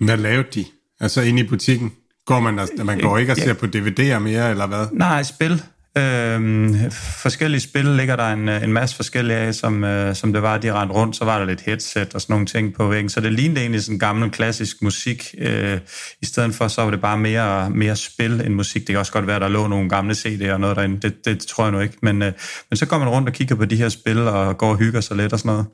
Hvad 0.00 0.16
lavede 0.16 0.48
de? 0.54 0.64
Altså 1.00 1.20
inde 1.20 1.40
i 1.40 1.48
butikken? 1.48 1.92
Går 2.26 2.40
man, 2.40 2.68
man 2.84 3.00
går 3.00 3.18
ikke 3.18 3.32
og 3.32 3.36
ser 3.36 3.52
på 3.52 3.66
DVD'er 3.66 4.18
mere, 4.18 4.50
eller 4.50 4.66
hvad? 4.66 4.86
Nej, 4.92 5.22
spil. 5.22 5.62
Øhm, 5.98 6.90
forskellige 7.22 7.60
spil 7.60 7.84
ligger 7.84 8.16
der 8.16 8.32
en, 8.32 8.48
øh, 8.48 8.62
en 8.62 8.72
masse 8.72 8.96
forskellige 8.96 9.36
af, 9.36 9.54
som, 9.54 9.84
øh, 9.84 10.14
som 10.14 10.32
det 10.32 10.42
var, 10.42 10.58
de 10.58 10.72
rendte 10.72 10.94
rundt, 10.94 11.16
så 11.16 11.24
var 11.24 11.38
der 11.38 11.46
lidt 11.46 11.60
headset 11.60 12.14
og 12.14 12.20
sådan 12.20 12.32
nogle 12.32 12.46
ting 12.46 12.74
på 12.74 12.88
væggen, 12.88 13.08
så 13.08 13.20
det 13.20 13.32
lignede 13.32 13.60
egentlig 13.60 13.82
sådan 13.82 13.98
gammel 13.98 14.30
klassisk 14.30 14.82
musik, 14.82 15.34
øh, 15.38 15.78
i 16.22 16.26
stedet 16.26 16.54
for 16.54 16.68
så 16.68 16.82
var 16.82 16.90
det 16.90 17.00
bare 17.00 17.18
mere, 17.18 17.70
mere 17.70 17.96
spil 17.96 18.40
end 18.40 18.54
musik. 18.54 18.82
Det 18.82 18.88
kan 18.88 18.98
også 18.98 19.12
godt 19.12 19.26
være, 19.26 19.40
der 19.40 19.48
lå 19.48 19.66
nogle 19.66 19.88
gamle 19.88 20.14
CD'er 20.14 20.52
og 20.52 20.60
noget 20.60 20.76
derinde, 20.76 21.00
det, 21.00 21.24
det 21.24 21.40
tror 21.40 21.64
jeg 21.64 21.72
nu 21.72 21.80
ikke, 21.80 21.96
men, 22.02 22.22
øh, 22.22 22.32
men 22.70 22.76
så 22.76 22.86
går 22.86 22.98
man 22.98 23.08
rundt 23.08 23.28
og 23.28 23.34
kigger 23.34 23.54
på 23.54 23.64
de 23.64 23.76
her 23.76 23.88
spil 23.88 24.18
og 24.18 24.58
går 24.58 24.70
og 24.70 24.78
hygger 24.78 25.00
sig 25.00 25.16
lidt 25.16 25.32
og 25.32 25.38
sådan 25.38 25.50
noget. 25.52 25.66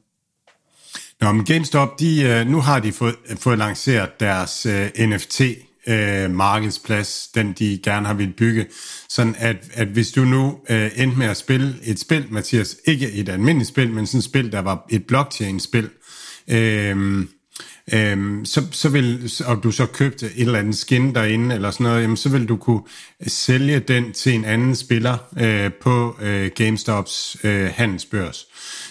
Nå, 1.20 1.32
men 1.32 1.44
GameStop, 1.44 2.00
de, 2.00 2.22
øh, 2.22 2.46
nu 2.46 2.60
har 2.60 2.78
de 2.78 2.92
fået, 2.92 3.14
fået 3.40 3.58
lanceret 3.58 4.20
deres 4.20 4.66
øh, 4.66 4.88
uh, 4.98 5.04
NFT 5.04 5.40
øh, 5.86 6.30
markedsplads, 6.30 7.28
den 7.34 7.52
de 7.52 7.78
gerne 7.82 8.06
har 8.06 8.14
vil 8.14 8.32
bygge. 8.36 8.66
Sådan 9.08 9.34
at, 9.38 9.56
at 9.74 9.88
hvis 9.88 10.12
du 10.12 10.24
nu 10.24 10.58
øh, 10.70 10.90
endte 10.96 11.18
med 11.18 11.26
at 11.26 11.36
spille 11.36 11.74
et 11.82 11.98
spil, 11.98 12.26
Mathias, 12.30 12.76
ikke 12.84 13.12
et 13.12 13.28
almindeligt 13.28 13.68
spil, 13.68 13.90
men 13.90 14.06
sådan 14.06 14.18
et 14.18 14.24
spil, 14.24 14.52
der 14.52 14.60
var 14.60 14.86
et 14.90 15.06
blockchain-spil, 15.06 15.90
øh, 16.48 17.26
Øhm, 17.94 18.44
så, 18.44 18.66
så 18.72 18.88
vil, 18.88 19.32
og 19.46 19.62
du 19.62 19.70
så 19.70 19.86
købte 19.86 20.26
et 20.26 20.32
eller 20.36 20.58
andet 20.58 20.76
skin 20.76 21.14
derinde, 21.14 21.54
eller 21.54 21.70
sådan 21.70 21.84
noget, 21.84 22.02
jamen, 22.02 22.16
så 22.16 22.28
vil 22.28 22.48
du 22.48 22.56
kunne 22.56 22.82
sælge 23.26 23.80
den 23.80 24.12
til 24.12 24.34
en 24.34 24.44
anden 24.44 24.76
spiller 24.76 25.16
øh, 25.38 25.70
på 25.82 26.16
øh, 26.22 26.50
GameStops 26.54 27.36
øh, 27.44 27.70
handelsbørs. 27.74 28.46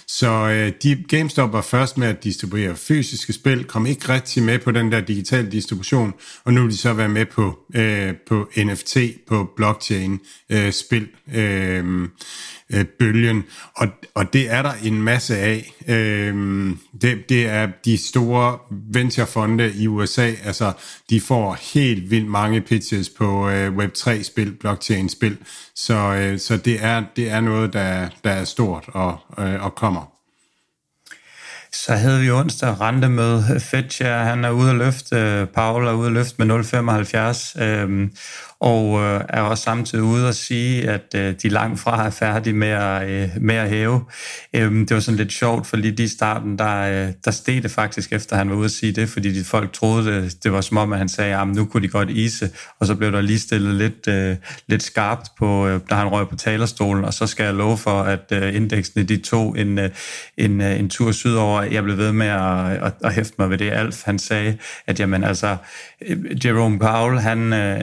Så 0.07 0.29
øh, 0.29 0.73
de, 0.83 1.03
GameStop 1.07 1.53
var 1.53 1.61
først 1.61 1.97
med 1.97 2.07
at 2.07 2.23
distribuere 2.23 2.75
fysiske 2.75 3.33
spil, 3.33 3.63
kom 3.63 3.85
ikke 3.85 4.09
rigtig 4.09 4.43
med 4.43 4.59
på 4.59 4.71
den 4.71 4.91
der 4.91 5.01
digitale 5.01 5.51
distribution, 5.51 6.13
og 6.43 6.53
nu 6.53 6.61
vil 6.61 6.71
de 6.71 6.77
så 6.77 6.93
være 6.93 7.09
med 7.09 7.25
på, 7.25 7.59
øh, 7.75 8.13
på 8.27 8.49
NFT, 8.57 8.97
på 9.27 9.49
blockchain 9.55 10.19
øh, 10.49 10.71
spil. 10.71 11.07
Øh, 11.35 12.07
øh, 12.73 12.85
bølgen, 12.99 13.43
og, 13.75 13.87
og 14.15 14.33
det 14.33 14.51
er 14.51 14.61
der 14.61 14.73
en 14.83 15.01
masse 15.01 15.37
af. 15.37 15.73
Øh, 15.87 16.35
det, 17.01 17.29
det 17.29 17.49
er 17.49 17.67
de 17.85 17.97
store 17.97 18.57
venturefonde 18.71 19.73
i 19.73 19.87
USA, 19.87 20.31
altså 20.43 20.71
de 21.09 21.21
får 21.21 21.57
helt 21.73 22.11
vildt 22.11 22.27
mange 22.27 22.61
pitches 22.61 23.09
på 23.09 23.49
øh, 23.49 23.75
Web3-spil, 23.75 24.53
blockchain-spil, 24.59 25.37
så, 25.75 25.93
øh, 25.93 26.39
så 26.39 26.57
det, 26.57 26.83
er, 26.83 27.03
det 27.15 27.29
er 27.29 27.41
noget, 27.41 27.73
der, 27.73 28.09
der 28.23 28.31
er 28.31 28.43
stort 28.43 28.83
og, 28.87 29.17
øh, 29.39 29.63
og 29.63 29.75
kommer. 29.75 30.15
Så 31.83 31.93
havde 31.93 32.21
vi 32.21 32.31
onsdag 32.31 32.81
rentemøde. 32.81 33.59
Fetcher, 33.59 34.17
han 34.17 34.45
er 34.45 34.49
ude 34.49 34.69
at 34.69 34.75
løfte, 34.75 35.15
øh, 35.15 35.47
Paul 35.47 35.87
er 35.87 35.93
ude 35.93 36.07
at 36.07 36.13
løfte 36.13 36.45
med 36.45 36.55
0,75. 36.55 37.63
Øhm, 37.63 38.11
og 38.65 39.01
øh, 39.01 39.21
er 39.29 39.41
også 39.41 39.63
samtidig 39.63 40.03
ude 40.03 40.27
og 40.27 40.33
sige, 40.33 40.89
at 40.89 41.15
øh, 41.15 41.35
de 41.43 41.49
langt 41.49 41.79
fra 41.79 42.05
er 42.05 42.09
færdige 42.09 42.53
med 42.53 42.67
at, 42.67 43.09
øh, 43.09 43.29
med 43.41 43.55
at 43.55 43.69
hæve. 43.69 44.01
Øhm, 44.55 44.85
det 44.85 44.95
var 44.95 45.01
sådan 45.01 45.17
lidt 45.17 45.31
sjovt, 45.33 45.67
for 45.67 45.77
lige 45.77 46.03
i 46.03 46.07
starten, 46.07 46.57
der, 46.57 46.81
øh, 46.81 47.13
der 47.25 47.31
steg 47.31 47.63
det 47.63 47.71
faktisk, 47.71 48.13
efter 48.13 48.35
han 48.35 48.49
var 48.49 48.55
ude 48.55 48.65
at 48.65 48.71
sige 48.71 48.91
det, 48.91 49.09
fordi 49.09 49.39
de 49.39 49.43
folk 49.43 49.73
troede, 49.73 50.11
det, 50.11 50.43
det 50.43 50.51
var 50.51 50.61
som 50.61 50.77
om, 50.77 50.93
at 50.93 50.99
han 50.99 51.09
sagde, 51.09 51.35
at 51.35 51.47
nu 51.47 51.65
kunne 51.65 51.83
de 51.83 51.87
godt 51.87 52.09
ise, 52.09 52.49
og 52.79 52.87
så 52.87 52.95
blev 52.95 53.11
der 53.11 53.21
lige 53.21 53.39
stillet 53.39 53.75
lidt, 53.75 54.07
øh, 54.07 54.35
lidt 54.67 54.83
skarpt, 54.83 55.29
på, 55.39 55.67
øh, 55.67 55.79
da 55.89 55.95
han 55.95 56.07
røg 56.07 56.29
på 56.29 56.35
talerstolen, 56.35 57.05
og 57.05 57.13
så 57.13 57.27
skal 57.27 57.43
jeg 57.43 57.53
love 57.53 57.77
for, 57.77 58.01
at 58.01 58.31
øh, 58.31 58.55
indeksene 58.55 59.03
de 59.03 59.17
tog 59.17 59.59
en, 59.59 59.79
øh, 59.79 59.89
en, 60.37 60.61
øh, 60.61 60.79
en 60.79 60.89
tur 60.89 61.11
sydover. 61.11 61.61
Jeg 61.61 61.83
blev 61.83 61.97
ved 61.97 62.11
med 62.11 62.27
at, 62.27 62.83
at, 62.83 62.93
at 63.03 63.13
hæfte 63.13 63.35
mig 63.39 63.49
ved 63.49 63.57
det. 63.57 63.71
Alf, 63.71 64.03
han 64.05 64.19
sagde, 64.19 64.57
at 64.87 64.99
jamen, 64.99 65.23
altså, 65.23 65.57
øh, 66.07 66.45
Jerome 66.45 66.79
Powell, 66.79 67.19
han... 67.19 67.53
Øh, 67.53 67.81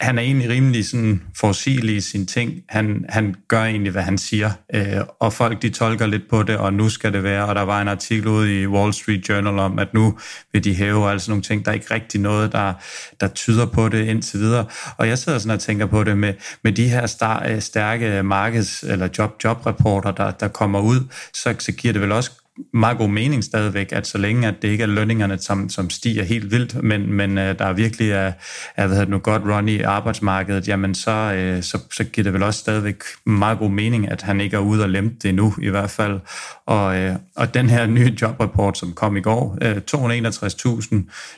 han 0.00 0.18
er 0.18 0.22
egentlig 0.22 0.50
rimelig 0.50 0.86
sådan 0.86 1.22
forudsigelig 1.36 1.96
i 1.96 2.00
sine 2.00 2.26
ting. 2.26 2.62
Han, 2.68 3.04
han 3.08 3.34
gør 3.48 3.64
egentlig, 3.64 3.92
hvad 3.92 4.02
han 4.02 4.18
siger, 4.18 4.50
øh, 4.74 5.00
og 5.20 5.32
folk 5.32 5.62
de 5.62 5.70
tolker 5.70 6.06
lidt 6.06 6.22
på 6.30 6.42
det, 6.42 6.56
og 6.56 6.72
nu 6.72 6.88
skal 6.88 7.12
det 7.12 7.22
være, 7.22 7.46
og 7.46 7.54
der 7.54 7.62
var 7.62 7.82
en 7.82 7.88
artikel 7.88 8.28
ude 8.28 8.62
i 8.62 8.66
Wall 8.66 8.92
Street 8.92 9.28
Journal 9.28 9.58
om, 9.58 9.78
at 9.78 9.94
nu 9.94 10.18
vil 10.52 10.64
de 10.64 10.74
hæve 10.74 11.10
altså 11.10 11.30
nogle 11.30 11.42
ting. 11.42 11.64
Der 11.64 11.70
er 11.70 11.74
ikke 11.74 11.94
rigtig 11.94 12.20
noget, 12.20 12.52
der, 12.52 12.72
der 13.20 13.28
tyder 13.28 13.66
på 13.66 13.88
det 13.88 14.04
indtil 14.06 14.40
videre. 14.40 14.66
Og 14.96 15.08
jeg 15.08 15.18
sidder 15.18 15.38
sådan 15.38 15.54
og 15.54 15.60
tænker 15.60 15.86
på 15.86 16.04
det 16.04 16.18
med, 16.18 16.34
med 16.64 16.72
de 16.72 16.88
her 16.88 17.06
star, 17.06 17.46
øh, 17.48 17.60
stærke 17.60 18.20
markeds- 18.20 18.90
eller 18.92 19.08
job-job-rapporter, 19.18 20.10
der, 20.10 20.30
der 20.30 20.48
kommer 20.48 20.80
ud, 20.80 21.00
så, 21.34 21.54
så 21.58 21.72
giver 21.72 21.92
det 21.92 22.02
vel 22.02 22.12
også 22.12 22.39
meget 22.74 22.98
god 22.98 23.08
mening 23.08 23.44
stadigvæk, 23.44 23.92
at 23.92 24.06
så 24.06 24.18
længe 24.18 24.48
at 24.48 24.54
det 24.62 24.68
ikke 24.68 24.82
er 24.82 24.88
lønningerne, 24.88 25.38
som, 25.38 25.68
som 25.68 25.90
stiger 25.90 26.24
helt 26.24 26.50
vildt, 26.50 26.82
men, 26.82 27.12
men 27.12 27.38
uh, 27.38 27.44
der 27.44 27.72
virkelig 27.72 28.10
er, 28.10 28.32
er 28.76 28.86
hvad 28.86 29.06
nu, 29.06 29.18
godt 29.18 29.42
run 29.42 29.68
i 29.68 29.80
arbejdsmarkedet, 29.80 30.68
jamen 30.68 30.94
så, 30.94 31.54
uh, 31.56 31.62
så, 31.62 31.78
så 31.92 32.04
giver 32.04 32.22
det 32.22 32.32
vel 32.32 32.42
også 32.42 32.60
stadigvæk 32.60 33.02
meget 33.26 33.58
god 33.58 33.70
mening, 33.70 34.10
at 34.10 34.22
han 34.22 34.40
ikke 34.40 34.56
er 34.56 34.60
ude 34.60 34.82
og 34.82 34.90
lempe 34.90 35.16
det 35.22 35.34
nu 35.34 35.54
i 35.62 35.68
hvert 35.68 35.90
fald. 35.90 36.20
Og, 36.66 37.04
uh, 37.04 37.16
og 37.36 37.54
den 37.54 37.70
her 37.70 37.86
nye 37.86 38.16
jobrapport, 38.22 38.78
som 38.78 38.92
kom 38.92 39.16
i 39.16 39.20
går, 39.20 39.58
uh, 39.64 39.76
261.000 39.94 40.94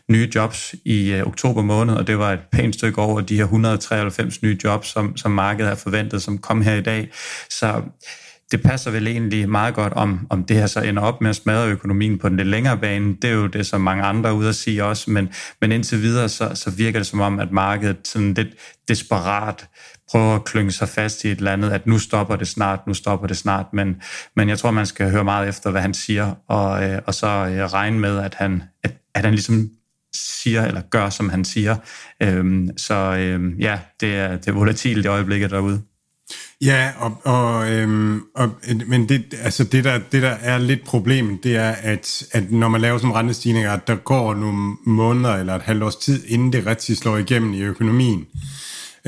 nye 0.09 0.31
jobs 0.35 0.75
i 0.85 1.15
uh, 1.15 1.27
oktober 1.27 1.63
måned, 1.63 1.95
og 1.95 2.07
det 2.07 2.19
var 2.19 2.33
et 2.33 2.41
pænt 2.53 2.75
stykke 2.75 2.99
over 2.99 3.21
de 3.21 3.37
her 3.37 3.45
193 3.45 4.43
nye 4.43 4.59
jobs, 4.65 4.89
som, 4.89 5.17
som 5.17 5.31
markedet 5.31 5.69
har 5.69 5.77
forventet, 5.77 6.23
som 6.23 6.39
kom 6.39 6.63
her 6.63 6.75
i 6.75 6.83
dag. 6.83 7.09
Så 7.51 7.83
det 8.53 8.63
passer 8.63 8.91
vel 8.91 9.07
egentlig 9.07 9.49
meget 9.49 9.75
godt, 9.75 9.93
om, 9.93 10.27
om 10.31 10.45
det 10.45 10.57
her 10.57 10.67
så 10.67 10.81
ender 10.81 11.03
op 11.03 11.21
med 11.21 11.31
at 11.31 11.37
smadre 11.37 11.69
økonomien 11.69 12.19
på 12.19 12.29
den 12.29 12.37
lidt 12.37 12.49
længere 12.49 12.79
bane. 12.79 13.17
Det 13.23 13.31
er 13.31 13.35
jo 13.35 13.47
det, 13.47 13.67
som 13.67 13.81
mange 13.81 14.05
andre 14.05 14.31
er 14.31 14.35
ude 14.35 14.49
at 14.49 14.55
sige 14.55 14.85
også, 14.85 15.11
men, 15.11 15.29
men 15.61 15.73
indtil 15.73 16.03
videre, 16.03 16.29
så, 16.29 16.51
så 16.55 16.71
virker 16.71 16.99
det 16.99 17.07
som 17.07 17.21
om, 17.21 17.39
at 17.39 17.53
markedet 17.53 17.97
sådan 18.05 18.35
lidt 18.35 18.49
desperat 18.89 19.69
prøver 20.11 20.35
at 20.35 20.45
klynge 20.45 20.73
sig 20.73 20.89
fast 20.89 21.25
i 21.25 21.29
et 21.29 21.39
eller 21.39 21.53
andet, 21.53 21.71
at 21.71 21.87
nu 21.87 21.99
stopper 21.99 22.37
det 22.37 22.49
snart, 22.49 22.87
nu 22.87 22.95
stopper 22.95 23.27
det 23.27 23.37
snart, 23.37 23.67
men, 23.73 23.97
men 24.37 24.49
jeg 24.49 24.59
tror, 24.59 24.71
man 24.71 24.87
skal 24.87 25.11
høre 25.11 25.25
meget 25.25 25.49
efter, 25.49 25.71
hvad 25.71 25.81
han 25.81 25.95
siger, 25.95 26.35
og, 26.49 26.85
øh, 26.85 27.03
og 27.07 27.15
så 27.15 27.27
øh, 27.27 27.73
regne 27.73 27.99
med, 27.99 28.19
at 28.19 28.35
han, 28.35 28.63
at, 28.85 28.95
at 29.15 29.25
han 29.25 29.35
ligesom 29.35 29.71
siger 30.15 30.67
eller 30.67 30.81
gør, 30.91 31.11
som 31.11 31.29
han 31.29 31.45
siger. 31.45 31.77
Øhm, 32.23 32.71
så 32.77 32.95
øhm, 32.95 33.57
ja, 33.59 33.79
det 34.01 34.17
er, 34.17 34.37
det 34.37 34.49
er 34.49 34.53
volatilt 34.53 35.05
i 35.05 35.09
øjeblikket 35.09 35.51
derude. 35.51 35.83
Ja, 36.63 36.91
og, 36.99 37.21
og, 37.25 37.71
øhm, 37.71 38.23
og, 38.35 38.51
men 38.87 39.09
det, 39.09 39.35
altså 39.43 39.65
det, 39.65 39.85
der, 39.85 40.01
det, 40.13 40.23
der 40.23 40.37
er 40.41 40.59
lidt 40.59 40.85
problemet, 40.85 41.45
det 41.45 41.57
er, 41.57 41.71
at, 41.71 42.23
at 42.33 42.53
når 42.53 42.69
man 42.69 42.81
laver 42.81 42.99
sådan 42.99 43.15
rentestigninger, 43.15 43.73
at 43.73 43.87
der 43.87 43.95
går 43.95 44.35
nogle 44.35 44.77
måneder 44.87 45.35
eller 45.35 45.55
et 45.55 45.63
halvt 45.63 45.83
års 45.83 45.97
tid, 45.97 46.25
inden 46.27 46.53
det 46.53 46.67
rigtig 46.67 46.97
slår 46.97 47.17
igennem 47.17 47.55
i 47.55 47.61
økonomien. 47.61 48.27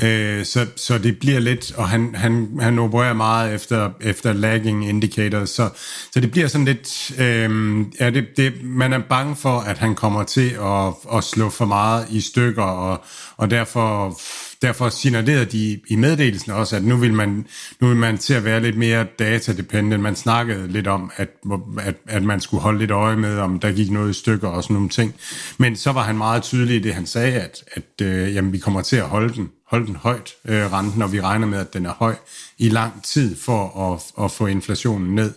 Øh, 0.03 0.45
så, 0.45 0.65
så 0.75 0.97
det 0.97 1.19
bliver 1.19 1.39
lidt, 1.39 1.71
og 1.77 1.89
han, 1.89 2.15
han, 2.15 2.49
han 2.61 2.79
opererer 2.79 3.13
meget 3.13 3.53
efter, 3.53 3.89
efter 4.01 4.33
lagging 4.33 4.89
indicators, 4.89 5.49
så, 5.49 5.69
så 6.13 6.19
det 6.19 6.31
bliver 6.31 6.47
sådan 6.47 6.65
lidt, 6.65 7.11
øh, 7.19 7.79
ja, 7.99 8.09
det, 8.09 8.25
det, 8.37 8.53
man 8.63 8.93
er 8.93 8.99
bange 9.09 9.35
for, 9.35 9.59
at 9.59 9.77
han 9.77 9.95
kommer 9.95 10.23
til 10.23 10.49
at, 10.49 11.17
at 11.17 11.23
slå 11.23 11.49
for 11.49 11.65
meget 11.65 12.07
i 12.09 12.21
stykker, 12.21 12.63
og, 12.63 13.03
og 13.37 13.51
derfor 13.51 14.19
derfor 14.61 14.89
signalerede 14.89 15.45
de 15.45 15.79
i 15.87 15.95
meddelelsen 15.95 16.51
også, 16.51 16.75
at 16.75 16.83
nu 16.83 16.97
vil 16.97 17.13
man, 17.13 17.47
nu 17.79 17.87
vil 17.87 17.97
man 17.97 18.17
til 18.17 18.33
at 18.33 18.43
være 18.45 18.59
lidt 18.59 18.77
mere 18.77 19.05
datadependent. 19.19 20.03
Man 20.03 20.15
snakkede 20.15 20.67
lidt 20.67 20.87
om, 20.87 21.11
at, 21.15 21.29
at, 21.83 21.95
at 22.07 22.23
man 22.23 22.41
skulle 22.41 22.61
holde 22.61 22.79
lidt 22.79 22.91
øje 22.91 23.15
med, 23.15 23.37
om 23.37 23.59
der 23.59 23.71
gik 23.71 23.91
noget 23.91 24.09
i 24.09 24.19
stykker 24.19 24.47
og 24.47 24.63
sådan 24.63 24.73
nogle 24.73 24.89
ting. 24.89 25.15
Men 25.57 25.75
så 25.75 25.91
var 25.91 26.03
han 26.03 26.17
meget 26.17 26.43
tydelig 26.43 26.75
i 26.75 26.79
det, 26.79 26.93
han 26.93 27.05
sagde, 27.05 27.33
at, 27.33 27.63
at 27.71 28.05
øh, 28.05 28.35
jamen, 28.35 28.53
vi 28.53 28.57
kommer 28.57 28.81
til 28.81 28.95
at 28.95 29.03
holde 29.03 29.33
den, 29.33 29.49
holde 29.67 29.87
den 29.87 29.95
højt, 29.95 30.33
øh, 30.45 30.73
renten, 30.73 31.01
og 31.01 31.11
vi 31.11 31.21
regner 31.21 31.47
med, 31.47 31.59
at 31.59 31.73
den 31.73 31.85
er 31.85 31.93
høj 31.93 32.15
i 32.57 32.69
lang 32.69 33.03
tid 33.03 33.35
for 33.41 33.93
at, 33.93 34.23
at 34.25 34.31
få 34.31 34.45
inflationen 34.45 35.15
ned. 35.15 35.33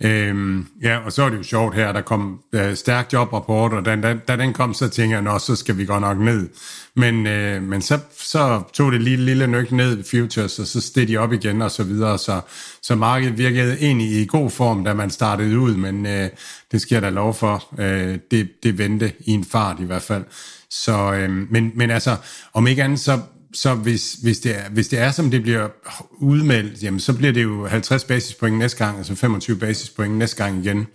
Øhm, 0.00 0.66
ja, 0.82 0.98
og 0.98 1.12
så 1.12 1.22
er 1.22 1.28
det 1.28 1.36
jo 1.36 1.42
sjovt 1.42 1.74
her, 1.74 1.92
der 1.92 2.00
kom 2.00 2.40
øh, 2.52 2.76
stærk 2.76 3.12
jobrapport, 3.12 3.72
og 3.72 3.84
da, 3.84 3.96
da, 3.96 4.14
da 4.28 4.36
den 4.36 4.52
kom, 4.52 4.74
så 4.74 4.88
tænker 4.88 5.22
jeg, 5.22 5.40
så 5.40 5.56
skal 5.56 5.78
vi 5.78 5.84
godt 5.84 6.00
nok 6.00 6.18
ned. 6.18 6.48
Men, 6.94 7.26
øh, 7.26 7.62
men 7.62 7.82
så, 7.82 7.98
så 8.18 8.62
tog 8.72 8.92
det 8.92 9.02
lige 9.02 9.16
lille 9.16 9.46
nøk 9.46 9.72
ned 9.72 9.98
i 9.98 10.02
futures, 10.10 10.58
og 10.58 10.66
så 10.66 10.80
steg 10.80 11.08
de 11.08 11.16
op 11.16 11.32
igen 11.32 11.62
og 11.62 11.70
så 11.70 11.82
videre, 11.82 12.18
så, 12.18 12.40
så 12.82 12.94
markedet 12.94 13.38
virkede 13.38 13.78
egentlig 13.80 14.10
i 14.22 14.26
god 14.26 14.50
form, 14.50 14.84
da 14.84 14.94
man 14.94 15.10
startede 15.10 15.58
ud, 15.58 15.76
men 15.76 16.06
øh, 16.06 16.28
det 16.72 16.80
sker 16.80 17.00
der 17.00 17.10
lov 17.10 17.34
for. 17.34 17.64
Øh, 17.78 18.18
det, 18.30 18.48
det 18.62 18.78
vendte 18.78 19.12
i 19.20 19.30
en 19.30 19.44
fart 19.44 19.76
i 19.80 19.84
hvert 19.84 20.02
fald. 20.02 20.24
Så, 20.70 21.12
øh, 21.12 21.30
men, 21.30 21.72
men 21.74 21.90
altså, 21.90 22.16
om 22.52 22.66
ikke 22.66 22.84
andet, 22.84 23.00
så 23.00 23.20
så 23.52 23.74
hvis, 23.74 24.12
hvis, 24.12 24.38
det 24.38 24.58
er, 24.58 24.68
hvis 24.70 24.88
det 24.88 24.98
er, 24.98 25.10
som 25.10 25.30
det 25.30 25.42
bliver 25.42 25.68
udmeldt, 26.12 26.82
jamen, 26.82 27.00
så 27.00 27.12
bliver 27.12 27.32
det 27.32 27.42
jo 27.42 27.66
50 27.66 28.04
basispoint 28.04 28.58
næste 28.58 28.84
gang, 28.84 28.98
altså 28.98 29.14
25 29.14 29.56
basispoint 29.56 30.14
næste 30.14 30.44
gang 30.44 30.64
igen. 30.64 30.86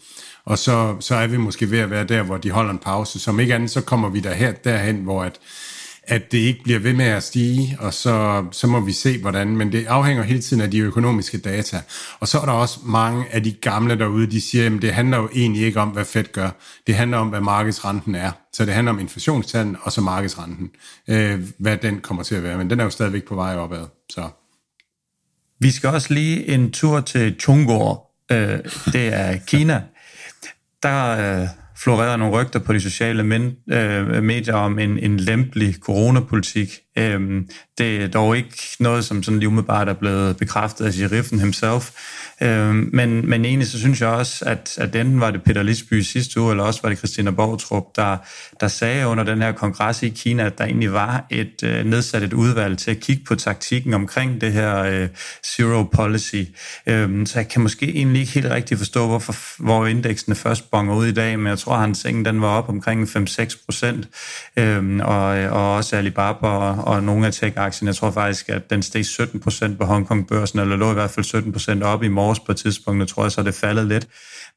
Og 0.45 0.57
så, 0.57 0.95
så 0.99 1.15
er 1.15 1.27
vi 1.27 1.37
måske 1.37 1.71
ved 1.71 1.79
at 1.79 1.89
være 1.89 2.03
der, 2.03 2.23
hvor 2.23 2.37
de 2.37 2.51
holder 2.51 2.71
en 2.71 2.79
pause. 2.79 3.19
Som 3.19 3.39
ikke 3.39 3.55
andet, 3.55 3.71
så 3.71 3.81
kommer 3.81 4.09
vi 4.09 4.19
der 4.19 4.33
her, 4.33 4.51
derhen, 4.51 4.95
hvor 4.95 5.23
at, 5.23 5.39
at 6.03 6.31
det 6.31 6.37
ikke 6.37 6.63
bliver 6.63 6.79
ved 6.79 6.93
med 6.93 7.05
at 7.05 7.23
stige, 7.23 7.77
og 7.79 7.93
så, 7.93 8.45
så 8.51 8.67
må 8.67 8.79
vi 8.79 8.91
se, 8.91 9.21
hvordan. 9.21 9.57
Men 9.57 9.71
det 9.71 9.85
afhænger 9.85 10.23
hele 10.23 10.41
tiden 10.41 10.61
af 10.61 10.71
de 10.71 10.79
økonomiske 10.79 11.37
data. 11.37 11.81
Og 12.19 12.27
så 12.27 12.39
er 12.39 12.45
der 12.45 12.51
også 12.51 12.79
mange 12.85 13.25
af 13.31 13.43
de 13.43 13.51
gamle 13.51 13.99
derude, 13.99 14.31
de 14.31 14.41
siger, 14.41 14.75
at 14.75 14.81
det 14.81 14.93
handler 14.93 15.17
jo 15.17 15.29
egentlig 15.35 15.63
ikke 15.63 15.79
om, 15.79 15.89
hvad 15.89 16.05
Fed 16.05 16.31
gør. 16.31 16.49
Det 16.87 16.95
handler 16.95 17.17
om, 17.17 17.27
hvad 17.27 17.41
markedsrenten 17.41 18.15
er. 18.15 18.31
Så 18.53 18.65
det 18.65 18.73
handler 18.73 18.91
om 18.91 18.99
inflationstallen 18.99 19.77
og 19.81 19.91
så 19.91 20.01
markedsrenten. 20.01 20.69
Øh, 21.07 21.39
hvad 21.57 21.77
den 21.77 21.99
kommer 22.01 22.23
til 22.23 22.35
at 22.35 22.43
være. 22.43 22.57
Men 22.57 22.69
den 22.69 22.79
er 22.79 22.83
jo 22.83 22.89
stadigvæk 22.89 23.23
på 23.23 23.35
vej 23.35 23.55
opad. 23.55 23.85
Så. 24.09 24.29
Vi 25.59 25.71
skal 25.71 25.89
også 25.89 26.13
lige 26.13 26.47
en 26.47 26.71
tur 26.71 26.99
til 26.99 27.35
Chongqing. 27.39 27.97
Øh, 28.31 28.59
det 28.93 29.13
er 29.13 29.37
Kina. 29.47 29.83
Der 30.83 31.41
øh, 31.41 31.47
florerer 31.83 32.17
nogle 32.17 32.41
rygter 32.41 32.59
på 32.59 32.73
de 32.73 32.79
sociale 32.79 33.23
men, 33.23 33.55
øh, 33.71 34.23
medier 34.23 34.53
om 34.53 34.79
en, 34.79 34.99
en 34.99 35.17
lempelig 35.17 35.75
coronapolitik. 35.75 36.69
Øh, 36.97 37.41
det 37.77 38.03
er 38.03 38.07
dog 38.07 38.37
ikke 38.37 38.57
noget, 38.79 39.05
som 39.05 39.23
sådan 39.23 39.39
lige 39.39 39.47
umiddelbart 39.47 39.89
er 39.89 39.93
blevet 39.93 40.37
bekræftet 40.37 40.85
af 40.85 40.93
sheriffen 40.93 41.39
himself. 41.39 41.91
Øhm, 42.43 42.89
men, 42.93 43.29
men 43.29 43.45
egentlig 43.45 43.67
så 43.67 43.79
synes 43.79 44.01
jeg 44.01 44.09
også, 44.09 44.45
at, 44.45 44.77
at 44.77 44.95
enten 44.95 45.19
var 45.19 45.31
det 45.31 45.43
Peter 45.43 45.63
Lisby 45.63 46.01
sidste 46.01 46.39
uge, 46.39 46.51
eller 46.51 46.63
også 46.63 46.79
var 46.83 46.89
det 46.89 46.97
Christina 46.97 47.31
Borgtrup, 47.31 47.83
der, 47.95 48.17
der 48.59 48.67
sagde 48.67 49.07
under 49.07 49.23
den 49.23 49.41
her 49.41 49.51
kongres 49.51 50.03
i 50.03 50.09
Kina, 50.09 50.45
at 50.45 50.57
der 50.57 50.65
egentlig 50.65 50.93
var 50.93 51.25
et 51.29 51.63
øh, 51.63 51.85
nedsat 51.85 52.23
et 52.23 52.33
udvalg 52.33 52.77
til 52.77 52.91
at 52.91 52.99
kigge 52.99 53.23
på 53.23 53.35
taktikken 53.35 53.93
omkring 53.93 54.41
det 54.41 54.53
her 54.53 54.83
øh, 54.83 55.07
zero 55.45 55.83
policy. 55.83 56.43
Øhm, 56.87 57.25
så 57.25 57.39
jeg 57.39 57.47
kan 57.47 57.61
måske 57.61 57.95
egentlig 57.95 58.19
ikke 58.19 58.33
helt 58.33 58.51
rigtig 58.51 58.77
forstå, 58.77 59.07
hvorfor, 59.07 59.63
hvor 59.63 59.85
indeksene 59.85 60.35
først 60.35 60.71
bonger 60.71 60.95
ud 60.95 61.07
i 61.07 61.13
dag, 61.13 61.39
men 61.39 61.47
jeg 61.47 61.59
tror, 61.59 61.73
at 61.73 61.79
hans 61.79 62.07
den 62.25 62.41
var 62.41 62.47
op 62.47 62.69
omkring 62.69 63.07
5-6 63.07 63.65
procent, 63.65 64.07
øhm, 64.57 64.99
og, 64.99 65.27
og 65.27 65.75
også 65.75 65.95
Alibaba 65.95 66.47
og, 66.47 66.80
og 66.81 67.03
nogle 67.03 67.27
af 67.27 67.33
tech-aktierne. 67.33 67.87
Jeg 67.87 67.95
tror 67.95 68.11
faktisk, 68.11 68.49
at 68.49 68.69
den 68.69 68.81
steg 68.81 69.05
17 69.05 69.39
procent 69.39 69.79
på 69.79 69.85
Hongkong-børsen, 69.85 70.59
eller 70.59 70.75
lå 70.75 70.91
i 70.91 70.93
hvert 70.93 71.09
fald 71.09 71.23
17 71.23 71.51
procent 71.51 71.83
op 71.83 72.03
i 72.03 72.07
morges 72.07 72.39
på 72.39 72.51
et 72.51 72.57
tidspunkt. 72.57 72.99
Jeg 72.99 73.07
tror 73.07 73.29
så 73.29 73.41
er 73.41 73.45
det 73.45 73.53
faldet 73.53 73.87
lidt. 73.87 74.07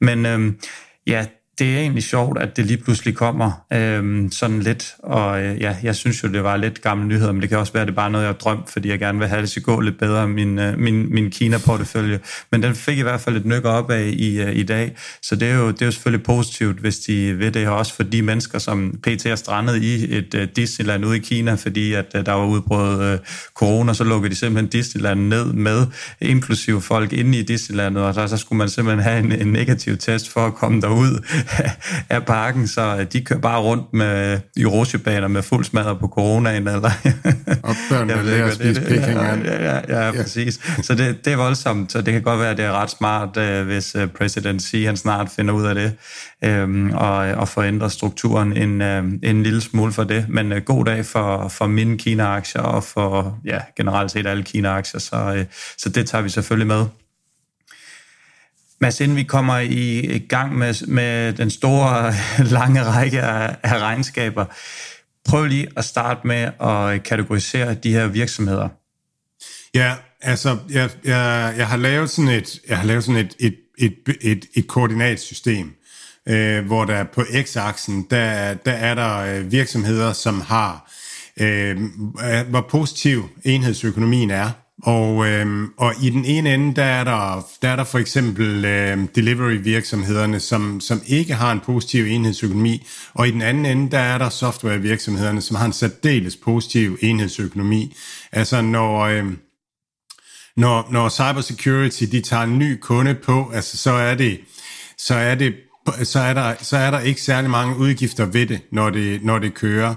Men 0.00 0.26
øhm, 0.26 0.58
ja, 1.06 1.26
det 1.58 1.74
er 1.74 1.78
egentlig 1.78 2.02
sjovt, 2.02 2.38
at 2.38 2.56
det 2.56 2.66
lige 2.66 2.76
pludselig 2.76 3.14
kommer 3.14 3.64
øhm, 3.72 4.30
sådan 4.32 4.60
lidt, 4.60 4.94
og 4.98 5.42
øh, 5.42 5.60
ja, 5.60 5.76
jeg 5.82 5.96
synes 5.96 6.22
jo, 6.22 6.28
det 6.28 6.44
var 6.44 6.56
lidt 6.56 6.82
gammel 6.82 7.06
nyheder, 7.06 7.32
men 7.32 7.42
det 7.42 7.48
kan 7.48 7.58
også 7.58 7.72
være, 7.72 7.80
at 7.80 7.86
det 7.86 7.92
er 7.92 7.96
bare 7.96 8.10
noget, 8.10 8.24
jeg 8.24 8.28
har 8.28 8.38
drømt, 8.38 8.70
fordi 8.70 8.88
jeg 8.88 8.98
gerne 8.98 9.18
vil 9.18 9.28
have 9.28 9.42
det 9.42 9.50
til 9.50 9.60
at 9.60 9.64
gå 9.64 9.80
lidt 9.80 9.98
bedre, 9.98 10.28
min, 10.28 10.58
øh, 10.58 10.78
min, 10.78 11.14
min 11.14 11.30
Kina-portefølje. 11.30 12.20
Men 12.52 12.62
den 12.62 12.74
fik 12.74 12.98
i 12.98 13.02
hvert 13.02 13.20
fald 13.20 13.36
et 13.36 13.44
nyk 13.44 13.64
op 13.64 13.90
af 13.90 14.10
i, 14.16 14.40
øh, 14.40 14.56
i 14.56 14.62
dag, 14.62 14.96
så 15.22 15.36
det 15.36 15.48
er, 15.48 15.54
jo, 15.54 15.68
det 15.70 15.82
er 15.82 15.86
jo 15.86 15.92
selvfølgelig 15.92 16.24
positivt, 16.24 16.78
hvis 16.78 16.98
de 16.98 17.38
ved 17.38 17.50
det 17.50 17.62
her, 17.62 17.70
også 17.70 17.94
for 17.94 18.02
de 18.02 18.22
mennesker, 18.22 18.58
som 18.58 18.98
PT 19.02 19.26
er 19.26 19.36
strandet 19.36 19.82
i 19.82 20.16
et 20.16 20.34
øh, 20.34 20.48
Disneyland 20.56 21.06
ude 21.06 21.16
i 21.16 21.20
Kina, 21.20 21.54
fordi 21.54 21.92
at 21.92 22.06
øh, 22.14 22.26
der 22.26 22.32
var 22.32 22.46
udbrudt 22.46 23.02
øh, 23.02 23.18
corona, 23.54 23.94
så 23.94 24.04
lukkede 24.04 24.30
de 24.30 24.38
simpelthen 24.38 24.70
Disneyland 24.70 25.20
ned 25.20 25.52
med, 25.52 25.86
inklusive 26.20 26.82
folk 26.82 27.12
inde 27.12 27.38
i 27.38 27.42
Disneylandet, 27.42 28.02
og 28.02 28.14
så, 28.14 28.28
så 28.28 28.36
skulle 28.36 28.58
man 28.58 28.68
simpelthen 28.68 29.02
have 29.02 29.18
en, 29.18 29.32
en 29.32 29.52
negativ 29.52 29.96
test 29.96 30.32
for 30.32 30.46
at 30.46 30.54
komme 30.54 30.80
derud 30.80 31.43
af 32.10 32.24
parken, 32.26 32.68
så 32.68 33.06
de 33.12 33.20
kører 33.20 33.40
bare 33.40 33.60
rundt 33.60 33.92
med, 33.92 34.40
i 34.56 34.66
rusjebaner 34.66 35.28
med 35.28 35.42
fuld 35.42 35.64
smadret 35.64 35.98
på 35.98 36.08
coronaen. 36.08 36.68
Eller, 36.68 36.90
og 37.62 37.74
børnene 37.90 38.22
lærer 38.30 38.46
at 38.46 38.54
spise 38.54 38.80
Peking 38.80 39.18
ja, 39.18 39.34
ja, 39.34 39.80
ja, 39.88 40.06
ja, 40.06 40.12
præcis. 40.12 40.60
Så 40.82 40.94
det, 40.94 41.24
det 41.24 41.32
er 41.32 41.36
voldsomt, 41.36 41.92
så 41.92 42.00
det 42.00 42.12
kan 42.12 42.22
godt 42.22 42.40
være, 42.40 42.50
at 42.50 42.56
det 42.56 42.64
er 42.64 42.72
ret 42.72 42.90
smart, 42.90 43.36
øh, 43.36 43.66
hvis 43.66 43.94
øh, 43.94 44.08
præsident 44.08 44.62
Xi 44.62 44.84
han 44.84 44.96
snart 44.96 45.28
finder 45.36 45.54
ud 45.54 45.64
af 45.64 45.74
det, 45.74 45.92
øhm, 46.44 46.90
og, 46.90 47.16
og 47.16 47.48
får 47.48 47.62
ændret 47.62 47.92
strukturen 47.92 48.56
en, 48.56 48.82
øh, 48.82 49.04
en 49.22 49.42
lille 49.42 49.60
smule 49.60 49.92
for 49.92 50.04
det. 50.04 50.26
Men 50.28 50.52
øh, 50.52 50.62
god 50.62 50.84
dag 50.84 51.06
for, 51.06 51.48
for 51.48 51.66
mine 51.66 51.98
Kina-aktier, 51.98 52.62
og 52.62 52.84
for 52.84 53.38
ja, 53.44 53.58
generelt 53.76 54.10
set 54.10 54.26
alle 54.26 54.42
Kina-aktier, 54.42 55.00
så, 55.00 55.34
øh, 55.36 55.44
så 55.78 55.88
det 55.88 56.06
tager 56.08 56.22
vi 56.22 56.28
selvfølgelig 56.28 56.66
med. 56.66 56.84
Mads, 58.80 59.00
inden 59.00 59.16
vi 59.16 59.22
kommer 59.22 59.58
i 59.58 60.18
gang 60.28 60.58
med, 60.58 60.86
med 60.86 61.32
den 61.32 61.50
store, 61.50 62.14
lange 62.58 62.82
række 62.82 63.22
af, 63.22 63.56
af 63.62 63.78
regnskaber, 63.78 64.44
prøv 65.24 65.44
lige 65.44 65.68
at 65.76 65.84
starte 65.84 66.26
med 66.26 66.50
at 66.60 67.02
kategorisere 67.02 67.74
de 67.74 67.92
her 67.92 68.06
virksomheder. 68.06 68.68
Ja, 69.74 69.94
altså, 70.22 70.58
jeg, 70.70 70.90
jeg, 71.04 71.54
jeg 71.56 71.68
har 71.68 71.76
lavet 71.76 72.10
sådan 72.10 72.30
et, 72.30 72.60
jeg 72.68 72.78
har 72.78 72.86
lavet 72.86 73.04
sådan 73.04 73.26
et, 73.26 73.36
et, 73.38 73.56
et, 73.78 73.94
et, 74.20 74.44
et 74.54 74.66
koordinatsystem, 74.66 75.72
øh, 76.28 76.66
hvor 76.66 76.84
der 76.84 77.04
på 77.04 77.22
x-aksen, 77.42 78.06
der, 78.10 78.54
der 78.54 78.72
er 78.72 78.94
der 78.94 79.18
øh, 79.18 79.52
virksomheder, 79.52 80.12
som 80.12 80.40
har, 80.40 80.92
øh, 81.40 81.80
hvor 82.50 82.66
positiv 82.70 83.28
enhedsøkonomien 83.44 84.30
er, 84.30 84.50
og, 84.82 85.26
øh, 85.26 85.68
og 85.76 85.94
i 86.02 86.10
den 86.10 86.24
ene 86.24 86.54
ende, 86.54 86.76
der 86.76 86.84
er 86.84 87.04
der, 87.04 87.46
der, 87.62 87.68
er 87.68 87.76
der 87.76 87.84
for 87.84 87.98
eksempel 87.98 88.64
øh, 88.64 88.98
delivery-virksomhederne, 89.14 90.40
som, 90.40 90.80
som 90.80 91.00
ikke 91.06 91.34
har 91.34 91.52
en 91.52 91.60
positiv 91.60 92.04
enhedsøkonomi, 92.04 92.86
og 93.14 93.28
i 93.28 93.30
den 93.30 93.42
anden 93.42 93.66
ende, 93.66 93.90
der 93.90 93.98
er 93.98 94.18
der 94.18 94.28
software-virksomhederne, 94.28 95.40
som 95.40 95.56
har 95.56 95.66
en 95.66 95.72
særdeles 95.72 96.36
positiv 96.36 96.98
enhedsøkonomi. 97.00 97.96
Altså 98.32 98.62
når, 98.62 99.00
øh, 99.00 99.24
når, 100.56 100.88
når 100.90 101.08
cybersecurity 101.08 102.04
de 102.04 102.20
tager 102.20 102.42
en 102.42 102.58
ny 102.58 102.78
kunde 102.80 103.14
på, 103.14 103.50
altså 103.54 103.76
så 103.76 103.90
er 103.90 104.14
det, 104.14 104.40
så 104.98 105.14
er 105.14 105.34
det 105.34 105.54
så 106.02 106.18
er, 106.18 106.34
der, 106.34 106.54
så 106.60 106.76
er 106.76 106.90
der 106.90 107.00
ikke 107.00 107.22
særlig 107.22 107.50
mange 107.50 107.76
udgifter 107.76 108.24
ved 108.24 108.46
det, 108.46 108.60
når 108.70 108.90
det, 108.90 109.24
når 109.24 109.38
det 109.38 109.54
kører. 109.54 109.94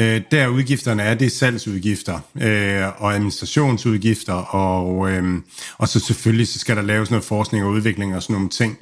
Øh, 0.00 0.20
der 0.30 0.46
udgifterne 0.46 1.02
er, 1.02 1.14
det 1.14 1.26
er 1.26 1.30
salgsudgifter 1.30 2.20
øh, 2.40 3.02
og 3.02 3.14
administrationsudgifter, 3.14 4.32
og, 4.32 5.10
øh, 5.10 5.40
og 5.78 5.88
så 5.88 6.00
selvfølgelig 6.00 6.48
så 6.48 6.58
skal 6.58 6.76
der 6.76 6.82
laves 6.82 7.10
noget 7.10 7.24
forskning 7.24 7.64
og 7.64 7.70
udvikling 7.70 8.16
og 8.16 8.22
sådan 8.22 8.34
nogle 8.34 8.48
ting. 8.48 8.78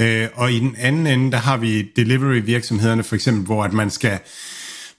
Øh, 0.00 0.28
og 0.34 0.52
i 0.52 0.58
den 0.60 0.74
anden 0.78 1.06
ende, 1.06 1.32
der 1.32 1.38
har 1.38 1.56
vi 1.56 1.82
delivery 1.96 2.40
virksomhederne 2.44 3.04
for 3.04 3.14
eksempel, 3.14 3.44
hvor 3.44 3.64
at 3.64 3.72
man 3.72 3.90
skal 3.90 4.18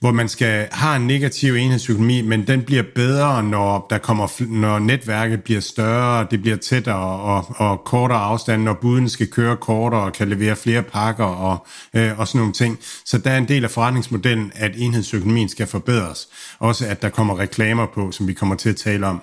hvor 0.00 0.12
man 0.12 0.28
skal 0.28 0.68
have 0.72 0.96
en 0.96 1.06
negativ 1.06 1.54
enhedsøkonomi, 1.54 2.22
men 2.22 2.46
den 2.46 2.62
bliver 2.62 2.82
bedre, 2.94 3.42
når 3.42 3.86
der 3.90 3.98
kommer, 3.98 4.42
når 4.46 4.78
netværket 4.78 5.42
bliver 5.42 5.60
større, 5.60 6.26
det 6.30 6.42
bliver 6.42 6.56
tættere 6.56 7.20
og, 7.20 7.54
og 7.56 7.84
kortere 7.84 8.18
afstand, 8.18 8.62
når 8.62 8.72
buden 8.72 9.08
skal 9.08 9.26
køre 9.30 9.56
kortere 9.56 10.00
og 10.00 10.12
kan 10.12 10.28
levere 10.28 10.56
flere 10.56 10.82
pakker 10.82 11.24
og, 11.24 11.66
øh, 11.94 12.18
og 12.18 12.28
sådan 12.28 12.38
nogle 12.38 12.52
ting. 12.52 12.78
Så 13.04 13.18
der 13.18 13.30
er 13.30 13.38
en 13.38 13.48
del 13.48 13.64
af 13.64 13.70
forretningsmodellen, 13.70 14.52
at 14.54 14.72
enhedsøkonomien 14.76 15.48
skal 15.48 15.66
forbedres. 15.66 16.28
Også 16.58 16.86
at 16.86 17.02
der 17.02 17.08
kommer 17.08 17.38
reklamer 17.38 17.86
på, 17.94 18.12
som 18.12 18.28
vi 18.28 18.32
kommer 18.32 18.54
til 18.54 18.68
at 18.68 18.76
tale 18.76 19.06
om 19.06 19.22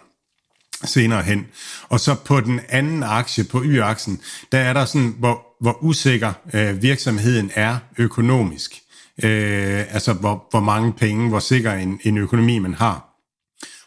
senere 0.84 1.22
hen. 1.22 1.46
Og 1.90 2.00
så 2.00 2.16
på 2.16 2.40
den 2.40 2.60
anden 2.70 3.04
aktie, 3.04 3.44
på 3.44 3.62
Y-aksen, 3.66 4.22
der 4.52 4.58
er 4.58 4.74
der 4.74 4.86
sådan, 4.86 5.16
hvor, 5.20 5.42
hvor 5.62 5.84
usikker 5.84 6.34
øh, 6.54 6.82
virksomheden 6.82 7.52
er 7.56 7.78
økonomisk. 7.98 8.82
Øh, 9.24 9.94
altså, 9.94 10.14
hvor, 10.14 10.48
hvor 10.52 10.60
mange 10.60 10.94
penge, 10.94 11.30
hvor 11.30 11.40
sikker 11.40 11.74
en, 11.74 12.00
en 12.04 12.18
økonomi 12.18 12.60
man 12.60 12.74
har. 12.74 13.16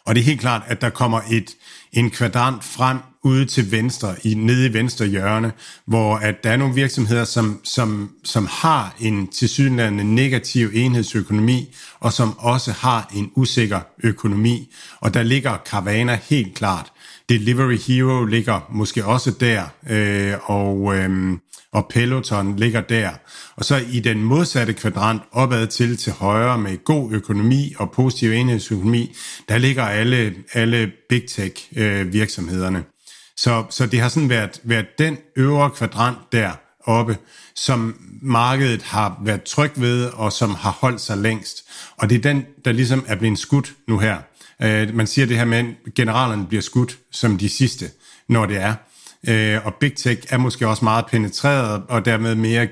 Og 0.05 0.15
det 0.15 0.21
er 0.21 0.25
helt 0.25 0.41
klart, 0.41 0.61
at 0.67 0.81
der 0.81 0.89
kommer 0.89 1.21
et, 1.31 1.55
en 1.93 2.09
kvadrant 2.09 2.63
frem 2.63 2.97
ude 3.23 3.45
til 3.45 3.71
venstre, 3.71 4.15
i, 4.23 4.33
nede 4.33 4.67
i 4.67 4.73
venstre 4.73 5.05
hjørne, 5.05 5.51
hvor 5.85 6.15
at 6.15 6.43
der 6.43 6.51
er 6.51 6.57
nogle 6.57 6.75
virksomheder, 6.75 7.23
som, 7.23 7.59
som, 7.63 8.11
som 8.23 8.47
har 8.51 8.95
en 8.99 9.27
tilsyneladende 9.27 10.15
negativ 10.15 10.69
enhedsøkonomi, 10.73 11.75
og 11.99 12.13
som 12.13 12.39
også 12.39 12.71
har 12.71 13.11
en 13.15 13.31
usikker 13.35 13.79
økonomi. 14.03 14.73
Og 14.99 15.13
der 15.13 15.23
ligger 15.23 15.57
Carvana 15.65 16.19
helt 16.23 16.55
klart. 16.55 16.91
Delivery 17.29 17.77
Hero 17.77 18.25
ligger 18.25 18.67
måske 18.71 19.05
også 19.05 19.31
der, 19.31 19.63
øh, 19.89 20.33
og, 20.43 20.95
øh, 20.95 21.37
og 21.71 21.87
Peloton 21.89 22.55
ligger 22.55 22.81
der. 22.81 23.09
Og 23.55 23.65
så 23.65 23.81
i 23.91 23.99
den 23.99 24.23
modsatte 24.23 24.73
kvadrant 24.73 25.21
opad 25.31 25.67
til 25.67 25.97
til 25.97 26.13
højre 26.13 26.57
med 26.57 26.83
god 26.83 27.11
økonomi 27.11 27.73
og 27.77 27.91
positiv 27.91 28.31
enhedsøkonomi, 28.31 29.15
der 29.49 29.57
ligger 29.57 29.83
alle, 29.83 30.35
alle 30.53 30.91
big 31.09 31.23
tech 31.27 31.67
øh, 31.75 32.13
virksomhederne. 32.13 32.83
Så, 33.37 33.63
så 33.69 33.85
det 33.85 33.99
har 33.99 34.09
sådan 34.09 34.29
været, 34.29 34.61
været 34.63 34.87
den 34.97 35.17
øvre 35.35 35.69
kvadrant 35.69 36.17
der 36.31 36.51
oppe, 36.83 37.17
som 37.55 37.95
markedet 38.21 38.81
har 38.81 39.21
været 39.23 39.43
tryg 39.43 39.71
ved, 39.75 40.05
og 40.05 40.33
som 40.33 40.55
har 40.55 40.77
holdt 40.81 41.01
sig 41.01 41.17
længst. 41.17 41.63
Og 41.97 42.09
det 42.09 42.17
er 42.17 42.21
den, 42.21 42.45
der 42.65 42.71
ligesom 42.71 43.05
er 43.07 43.15
blevet 43.15 43.39
skudt 43.39 43.73
nu 43.87 43.99
her. 43.99 44.17
Øh, 44.61 44.95
man 44.95 45.07
siger 45.07 45.25
det 45.25 45.37
her 45.37 45.45
med, 45.45 45.57
at 45.57 45.93
generalerne 45.95 46.47
bliver 46.47 46.61
skudt 46.61 46.97
som 47.11 47.37
de 47.37 47.49
sidste, 47.49 47.85
når 48.27 48.45
det 48.45 48.57
er. 48.57 48.73
Øh, 49.27 49.65
og 49.65 49.73
Big 49.73 49.95
Tech 49.95 50.21
er 50.29 50.37
måske 50.37 50.67
også 50.67 50.85
meget 50.85 51.05
penetreret, 51.05 51.83
og 51.89 52.05
dermed 52.05 52.35
mere 52.35 52.67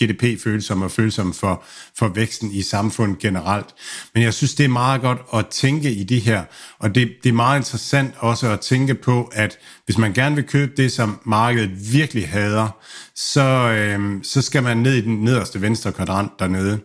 GDP-følsom 0.00 0.82
og 0.82 0.90
følsom 0.90 1.34
for, 1.34 1.64
for 1.98 2.08
væksten 2.08 2.50
i 2.50 2.62
samfundet 2.62 3.18
generelt. 3.18 3.66
Men 4.14 4.22
jeg 4.22 4.34
synes, 4.34 4.54
det 4.54 4.64
er 4.64 4.68
meget 4.68 5.00
godt 5.00 5.18
at 5.34 5.46
tænke 5.46 5.92
i 5.92 6.04
det 6.04 6.20
her, 6.20 6.44
og 6.78 6.94
det, 6.94 7.12
det 7.22 7.28
er 7.28 7.32
meget 7.32 7.58
interessant 7.58 8.14
også 8.18 8.50
at 8.50 8.60
tænke 8.60 8.94
på, 8.94 9.30
at 9.32 9.58
hvis 9.84 9.98
man 9.98 10.12
gerne 10.12 10.34
vil 10.34 10.44
købe 10.44 10.72
det, 10.76 10.92
som 10.92 11.20
markedet 11.24 11.92
virkelig 11.92 12.28
hader, 12.28 12.68
så, 13.14 13.70
øh, 13.70 14.22
så 14.22 14.42
skal 14.42 14.62
man 14.62 14.76
ned 14.76 14.94
i 14.94 15.00
den 15.00 15.16
nederste 15.16 15.60
venstre 15.62 15.92
kvadrant 15.92 16.32
dernede. 16.38 16.78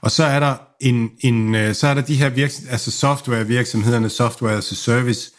Og 0.00 0.10
så 0.10 0.24
er 0.24 0.40
der 0.40 0.54
en, 0.80 1.10
en 1.20 1.54
øh, 1.54 1.74
så 1.74 1.86
er 1.86 1.94
der 1.94 2.00
de 2.00 2.14
her 2.14 2.28
virksomheder, 2.28 2.72
altså 2.72 2.90
software 2.90 3.46
virksomhederne, 3.46 4.10
software 4.10 4.56
as 4.56 4.72
a 4.72 4.74
service, 4.74 5.30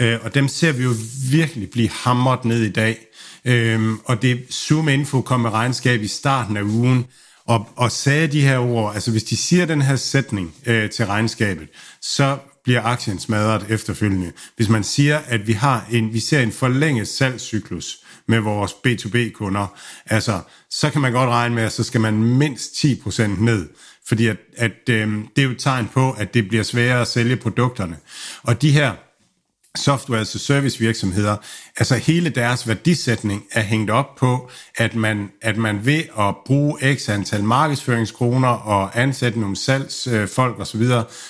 øh, 0.00 0.18
og 0.22 0.34
dem 0.34 0.48
ser 0.48 0.72
vi 0.72 0.82
jo 0.82 0.94
virkelig 1.30 1.70
blive 1.70 1.88
hamret 1.88 2.44
ned 2.44 2.62
i 2.62 2.72
dag. 2.72 2.98
Øh, 3.44 3.92
og 4.04 4.22
det 4.22 4.46
Zoom 4.52 4.88
Info 4.88 5.20
kom 5.20 5.40
med 5.40 5.50
regnskab 5.50 6.02
i 6.02 6.08
starten 6.08 6.56
af 6.56 6.62
ugen, 6.62 7.06
og, 7.46 7.68
og 7.76 7.92
sagde 7.92 8.26
de 8.26 8.40
her 8.40 8.58
ord, 8.58 8.94
altså 8.94 9.10
hvis 9.10 9.24
de 9.24 9.36
siger 9.36 9.66
den 9.66 9.82
her 9.82 9.96
sætning 9.96 10.54
øh, 10.66 10.90
til 10.90 11.06
regnskabet, 11.06 11.68
så 12.02 12.38
bliver 12.64 12.82
aktien 12.82 13.18
smadret 13.18 13.66
efterfølgende. 13.68 14.32
Hvis 14.56 14.68
man 14.68 14.84
siger, 14.84 15.18
at 15.26 15.46
vi 15.46 15.52
har 15.52 15.86
en, 15.92 16.12
vi 16.12 16.20
ser 16.20 16.40
en 16.40 16.52
forlænget 16.52 17.08
salgscyklus 17.08 17.98
med 18.28 18.38
vores 18.38 18.72
B2B-kunder, 18.72 19.66
altså, 20.06 20.40
så 20.70 20.90
kan 20.90 21.00
man 21.00 21.12
godt 21.12 21.30
regne 21.30 21.54
med, 21.54 21.62
at 21.62 21.72
så 21.72 21.82
skal 21.82 22.00
man 22.00 22.14
mindst 22.14 22.84
10% 22.84 23.22
ned. 23.22 23.68
Fordi 24.08 24.26
at, 24.26 24.36
at 24.56 24.88
øh, 24.90 25.08
det 25.36 25.38
er 25.38 25.42
jo 25.42 25.50
et 25.50 25.58
tegn 25.58 25.88
på, 25.94 26.10
at 26.10 26.34
det 26.34 26.48
bliver 26.48 26.64
sværere 26.64 27.00
at 27.00 27.08
sælge 27.08 27.36
produkterne. 27.36 27.96
Og 28.42 28.62
de 28.62 28.70
her 28.70 28.92
software 29.76 30.20
as 30.20 30.34
a 30.34 30.38
service 30.38 30.78
virksomheder, 30.78 31.36
altså 31.76 31.96
hele 31.96 32.30
deres 32.30 32.68
værdisætning 32.68 33.44
er 33.52 33.60
hængt 33.60 33.90
op 33.90 34.14
på, 34.14 34.50
at 34.76 34.94
man, 34.94 35.30
at 35.42 35.56
man 35.56 35.86
ved 35.86 36.02
at 36.18 36.34
bruge 36.46 36.96
x 36.96 37.08
antal 37.08 37.44
markedsføringskroner 37.44 38.48
og 38.48 39.00
ansætte 39.00 39.40
nogle 39.40 39.56
salgsfolk 39.56 40.60
osv., 40.60 40.82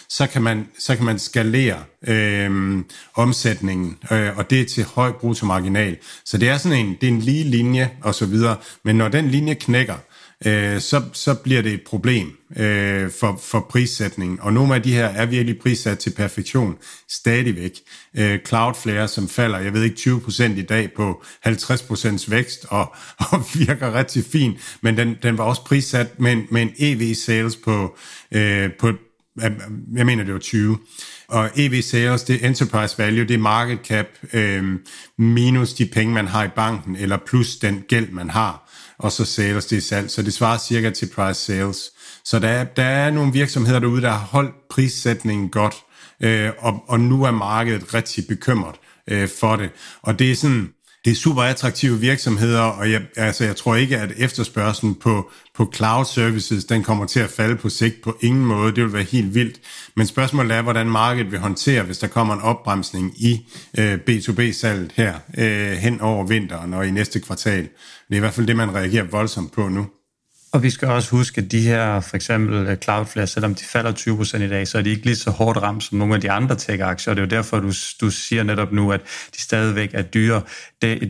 så 0.08 0.26
kan 0.26 0.42
man, 0.42 0.68
så 0.78 0.96
kan 0.96 1.04
man 1.04 1.18
skalere 1.18 1.78
øh, 2.08 2.78
omsætningen, 3.14 3.98
øh, 4.10 4.36
og 4.36 4.50
det 4.50 4.60
er 4.60 4.64
til 4.64 4.84
høj 4.84 5.12
bruttomarginal. 5.12 5.96
Så 6.24 6.38
det 6.38 6.48
er 6.48 6.58
sådan 6.58 6.86
en, 6.86 6.96
det 7.00 7.08
er 7.08 7.12
en 7.12 7.20
lige 7.20 7.44
linje 7.44 7.90
osv., 8.02 8.36
men 8.84 8.96
når 8.96 9.08
den 9.08 9.28
linje 9.28 9.54
knækker, 9.54 9.94
øh, 9.94 10.15
Øh, 10.44 10.80
så, 10.80 11.02
så 11.12 11.34
bliver 11.34 11.62
det 11.62 11.72
et 11.72 11.82
problem 11.86 12.36
øh, 12.56 13.10
for, 13.20 13.40
for 13.42 13.66
prissætningen. 13.70 14.40
Og 14.40 14.52
nogle 14.52 14.74
af 14.74 14.82
de 14.82 14.92
her 14.92 15.06
er 15.06 15.26
virkelig 15.26 15.58
prissat 15.58 15.98
til 15.98 16.10
perfektion 16.10 16.76
stadigvæk. 17.08 17.72
Øh, 18.16 18.38
Cloudflare, 18.46 19.08
som 19.08 19.28
falder, 19.28 19.58
jeg 19.58 19.72
ved 19.72 19.82
ikke, 19.82 19.96
20% 19.96 20.42
i 20.44 20.62
dag 20.62 20.92
på 20.96 21.24
50% 21.46 22.30
vækst 22.30 22.66
og, 22.68 22.94
og 23.32 23.44
virker 23.54 23.94
rigtig 23.94 24.24
fint, 24.24 24.78
men 24.80 24.96
den, 24.96 25.16
den 25.22 25.38
var 25.38 25.44
også 25.44 25.64
prissat 25.64 26.20
med 26.20 26.32
en, 26.32 26.46
med 26.50 26.62
en 26.62 26.72
EV-sales 26.78 27.56
på, 27.64 27.96
øh, 28.32 28.70
på, 28.78 28.88
øh, 28.88 29.50
jeg 29.94 30.06
mener 30.06 30.24
det 30.24 30.32
var 30.32 30.40
20. 30.40 30.78
Og 31.28 31.50
EV 31.56 31.82
sales, 31.82 32.22
det 32.22 32.44
er 32.44 32.48
enterprise 32.48 32.98
value, 32.98 33.24
det 33.24 33.34
er 33.34 33.38
market 33.38 33.78
cap 33.84 34.06
øh, 34.32 34.64
minus 35.18 35.74
de 35.74 35.86
penge, 35.86 36.14
man 36.14 36.26
har 36.26 36.44
i 36.44 36.48
banken, 36.48 36.96
eller 36.96 37.18
plus 37.26 37.56
den 37.56 37.84
gæld, 37.88 38.10
man 38.10 38.30
har 38.30 38.65
og 38.98 39.12
så 39.12 39.24
sales 39.24 39.66
det 39.66 39.76
i 39.76 39.80
salg. 39.80 40.10
Så 40.10 40.22
det 40.22 40.32
svarer 40.32 40.58
cirka 40.58 40.90
til 40.90 41.08
price 41.14 41.40
sales. 41.40 41.90
Så 42.24 42.38
der 42.38 42.64
der 42.64 42.84
er 42.84 43.10
nogle 43.10 43.32
virksomheder 43.32 43.78
derude, 43.78 44.02
der 44.02 44.10
har 44.10 44.26
holdt 44.26 44.54
prissætningen 44.70 45.48
godt, 45.48 45.74
øh, 46.20 46.50
og, 46.58 46.84
og 46.88 47.00
nu 47.00 47.24
er 47.24 47.30
markedet 47.30 47.94
rigtig 47.94 48.24
bekymret 48.28 48.76
øh, 49.08 49.28
for 49.40 49.56
det. 49.56 49.70
Og 50.02 50.18
det 50.18 50.30
er 50.30 50.36
sådan, 50.36 50.68
det 51.06 51.12
er 51.12 51.16
super 51.16 51.42
attraktive 51.42 52.00
virksomheder, 52.00 52.60
og 52.60 52.90
jeg, 52.92 53.02
altså, 53.16 53.44
jeg 53.44 53.56
tror 53.56 53.76
ikke, 53.76 53.98
at 53.98 54.12
efterspørgselen 54.16 54.94
på, 54.94 55.30
på 55.54 55.72
cloud 55.74 56.04
services, 56.04 56.64
den 56.64 56.82
kommer 56.82 57.06
til 57.06 57.20
at 57.20 57.30
falde 57.30 57.56
på 57.56 57.68
sigt 57.68 58.02
på 58.02 58.16
ingen 58.20 58.46
måde. 58.46 58.74
Det 58.74 58.84
vil 58.84 58.92
være 58.92 59.02
helt 59.02 59.34
vildt. 59.34 59.60
Men 59.96 60.06
spørgsmålet 60.06 60.56
er, 60.56 60.62
hvordan 60.62 60.86
markedet 60.86 61.32
vil 61.32 61.38
håndtere, 61.38 61.82
hvis 61.82 61.98
der 61.98 62.06
kommer 62.06 62.34
en 62.34 62.40
opbremsning 62.40 63.22
i 63.22 63.46
øh, 63.78 63.98
B2B-salget 64.10 64.92
her 64.94 65.14
øh, 65.38 65.72
hen 65.72 66.00
over 66.00 66.26
vinteren 66.26 66.74
og 66.74 66.86
i 66.86 66.90
næste 66.90 67.20
kvartal. 67.20 67.62
Det 67.62 67.70
er 68.10 68.16
i 68.16 68.18
hvert 68.18 68.34
fald 68.34 68.46
det, 68.46 68.56
man 68.56 68.74
reagerer 68.74 69.04
voldsomt 69.04 69.52
på 69.52 69.68
nu. 69.68 69.86
Og 70.56 70.62
vi 70.62 70.70
skal 70.70 70.88
også 70.88 71.10
huske, 71.10 71.40
at 71.40 71.52
de 71.52 71.60
her, 71.60 72.00
for 72.00 72.16
eksempel 72.16 72.66
øh, 72.66 72.76
Cloudflare, 72.76 73.26
selvom 73.26 73.54
de 73.54 73.64
falder 73.64 73.92
20% 73.92 74.42
i 74.42 74.48
dag, 74.48 74.68
så 74.68 74.78
er 74.78 74.82
de 74.82 74.90
ikke 74.90 75.04
lige 75.04 75.16
så 75.16 75.30
hårdt 75.30 75.62
ramt 75.62 75.84
som 75.84 75.98
nogle 75.98 76.14
af 76.14 76.20
de 76.20 76.30
andre 76.30 76.56
tech-aktier. 76.56 77.10
Og 77.10 77.16
det 77.16 77.22
er 77.22 77.26
jo 77.26 77.42
derfor, 77.42 77.60
du, 77.60 77.72
du 78.00 78.10
siger 78.10 78.42
netop 78.42 78.72
nu, 78.72 78.92
at 78.92 79.00
de 79.36 79.40
stadigvæk 79.40 79.90
er 79.94 80.02
dyre. 80.02 80.42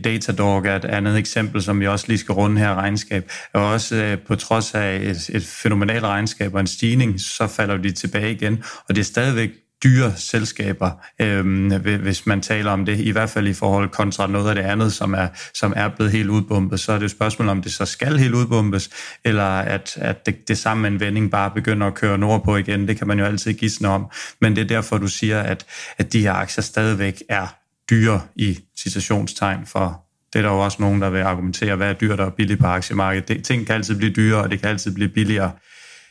Datadog 0.03 0.65
er 0.65 0.75
et 0.75 0.85
andet 0.85 1.17
eksempel, 1.17 1.61
som 1.61 1.79
vi 1.79 1.87
også 1.87 2.05
lige 2.07 2.17
skal 2.17 2.33
runde 2.33 2.61
her 2.61 2.75
regnskab. 2.75 3.31
Og 3.53 3.65
også 3.65 3.95
øh, 3.95 4.17
på 4.19 4.35
trods 4.35 4.73
af 4.73 4.95
et, 4.95 5.29
et 5.33 5.43
fænomenalt 5.43 6.03
regnskab 6.03 6.53
og 6.53 6.59
en 6.59 6.67
stigning, 6.67 7.19
så 7.19 7.47
falder 7.47 7.77
de 7.77 7.91
tilbage 7.91 8.31
igen. 8.31 8.63
Og 8.89 8.95
det 8.95 9.01
er 9.01 9.05
stadigvæk 9.05 9.49
dyre 9.83 10.13
selskaber, 10.15 10.91
øh, 11.21 11.71
hvis 12.01 12.25
man 12.25 12.41
taler 12.41 12.71
om 12.71 12.85
det, 12.85 12.99
i 12.99 13.09
hvert 13.09 13.29
fald 13.29 13.47
i 13.47 13.53
forhold 13.53 13.89
kontra 13.89 14.27
noget 14.27 14.49
af 14.49 14.55
det 14.55 14.61
andet, 14.61 14.93
som 14.93 15.13
er, 15.13 15.27
som 15.53 15.73
er 15.75 15.87
blevet 15.87 16.11
helt 16.11 16.29
udbumpet, 16.29 16.79
så 16.79 16.91
er 16.91 16.95
det 16.95 17.03
jo 17.03 17.07
spørgsmål 17.07 17.49
om 17.49 17.61
det 17.61 17.73
så 17.73 17.85
skal 17.85 18.17
helt 18.17 18.35
udbumpes, 18.35 18.89
eller 19.23 19.43
at, 19.43 19.97
at 20.01 20.25
det, 20.25 20.47
det 20.47 20.57
samme 20.57 20.87
en 20.87 20.99
vending 20.99 21.31
bare 21.31 21.51
begynder 21.51 21.87
at 21.87 21.93
køre 21.93 22.17
nordpå 22.17 22.57
igen, 22.57 22.87
det 22.87 22.97
kan 22.97 23.07
man 23.07 23.19
jo 23.19 23.25
altid 23.25 23.53
gisne 23.53 23.87
om, 23.87 24.05
men 24.41 24.55
det 24.55 24.61
er 24.61 24.67
derfor, 24.67 24.97
du 24.97 25.07
siger, 25.07 25.41
at, 25.41 25.65
at 25.97 26.13
de 26.13 26.21
her 26.21 26.33
aktier 26.33 26.61
stadigvæk 26.61 27.23
er 27.29 27.55
dyre 27.89 28.21
i 28.35 28.59
citationstegn 28.77 29.65
for 29.65 30.07
det 30.33 30.39
er 30.39 30.43
der 30.43 30.49
jo 30.49 30.59
også 30.59 30.77
nogen, 30.79 31.01
der 31.01 31.09
vil 31.09 31.21
argumentere, 31.21 31.75
hvad 31.75 31.89
er 31.89 31.93
dyrt 31.93 32.19
og 32.19 32.33
billigt 32.33 32.59
på 32.59 32.67
aktiemarkedet. 32.67 33.27
Det, 33.27 33.43
ting 33.43 33.65
kan 33.65 33.75
altid 33.75 33.95
blive 33.95 34.13
dyrere, 34.13 34.43
og 34.43 34.51
det 34.51 34.59
kan 34.59 34.69
altid 34.69 34.93
blive 34.93 35.09
billigere. 35.09 35.51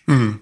Mm. 0.09 0.35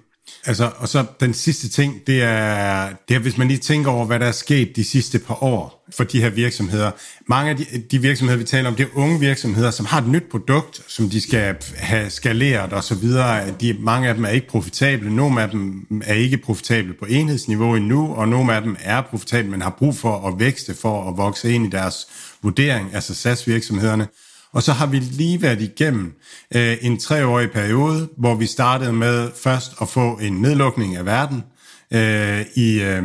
Altså, 0.47 0.71
og 0.77 0.89
så 0.89 1.05
den 1.21 1.35
sidste 1.35 1.69
ting, 1.69 2.07
det 2.07 2.23
er, 2.23 2.89
det 3.09 3.15
er, 3.15 3.19
hvis 3.19 3.37
man 3.39 3.49
lige 3.49 3.59
tænker 3.59 3.91
over, 3.91 4.07
hvad 4.07 4.21
der 4.21 4.27
er 4.27 4.33
sket 4.33 4.77
de 4.77 4.85
sidste 4.85 5.19
par 5.19 5.43
år 5.43 5.85
for 5.97 6.05
de 6.05 6.21
her 6.21 6.31
virksomheder. 6.31 6.91
Mange 7.29 7.51
af 7.51 7.57
de, 7.57 7.65
de 7.91 7.99
virksomheder, 7.99 8.39
vi 8.39 8.45
taler 8.45 8.69
om, 8.69 8.77
det 8.77 8.85
er 8.85 8.99
unge 8.99 9.21
virksomheder, 9.21 9.71
som 9.71 9.87
har 9.87 10.01
et 10.01 10.09
nyt 10.09 10.23
produkt, 10.31 10.83
som 10.89 11.11
de 11.11 11.21
skal 11.21 11.57
have 11.77 12.11
skaleret 12.11 12.73
og 12.73 12.85
så 12.85 12.95
videre. 12.95 13.51
De, 13.61 13.77
mange 13.81 14.09
af 14.09 14.15
dem 14.15 14.25
er 14.25 14.29
ikke 14.29 14.49
profitable, 14.49 15.17
nogle 15.17 15.43
af 15.43 15.51
dem 15.51 15.87
er 16.05 16.15
ikke 16.15 16.37
profitable 16.37 16.95
på 16.95 17.05
enhedsniveau 17.05 17.75
endnu, 17.75 18.15
og 18.15 18.29
nogle 18.29 18.55
af 18.55 18.63
dem 18.63 18.77
er 18.81 19.01
profitable, 19.01 19.51
men 19.51 19.63
har 19.63 19.77
brug 19.79 19.97
for 19.97 20.29
at 20.29 20.39
vækste 20.39 20.75
for 20.75 21.09
at 21.09 21.17
vokse 21.17 21.53
ind 21.53 21.67
i 21.67 21.71
deres 21.71 22.07
vurdering, 22.43 22.95
altså 22.95 23.15
SAS-virksomhederne. 23.15 24.07
Og 24.55 24.63
så 24.63 24.73
har 24.73 24.87
vi 24.87 24.99
lige 24.99 25.43
været 25.43 25.61
igennem 25.61 26.13
øh, 26.55 26.77
en 26.81 26.99
treårig 26.99 27.51
periode, 27.51 28.09
hvor 28.17 28.35
vi 28.35 28.47
startede 28.47 28.93
med 28.93 29.31
først 29.43 29.73
at 29.81 29.89
få 29.89 30.19
en 30.19 30.33
nedlukning 30.33 30.97
af 30.97 31.07
verden 31.07 31.43
øh, 31.91 32.41
i, 32.55 32.83
øh, 32.83 33.03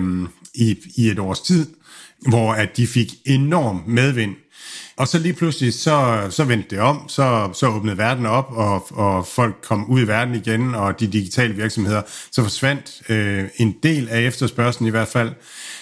i, 0.53 0.77
i 0.95 1.09
et 1.09 1.19
års 1.19 1.41
tid, 1.41 1.67
hvor 2.29 2.53
at 2.53 2.77
de 2.77 2.88
fik 2.88 3.13
enorm 3.25 3.83
medvind. 3.88 4.35
Og 4.97 5.07
så 5.07 5.19
lige 5.19 5.33
pludselig, 5.33 5.73
så, 5.73 6.27
så 6.29 6.43
vendte 6.43 6.69
det 6.69 6.79
om, 6.79 7.09
så, 7.09 7.49
så 7.53 7.67
åbnede 7.67 7.97
verden 7.97 8.25
op, 8.25 8.47
og, 8.51 8.97
og 8.97 9.27
folk 9.27 9.55
kom 9.63 9.89
ud 9.89 10.01
i 10.01 10.07
verden 10.07 10.35
igen, 10.35 10.75
og 10.75 10.99
de 10.99 11.07
digitale 11.07 11.53
virksomheder, 11.53 12.01
så 12.31 12.43
forsvandt 12.43 13.09
øh, 13.09 13.45
en 13.57 13.75
del 13.83 14.09
af 14.09 14.21
efterspørgselen 14.21 14.87
i 14.87 14.91
hvert 14.91 15.07
fald 15.07 15.31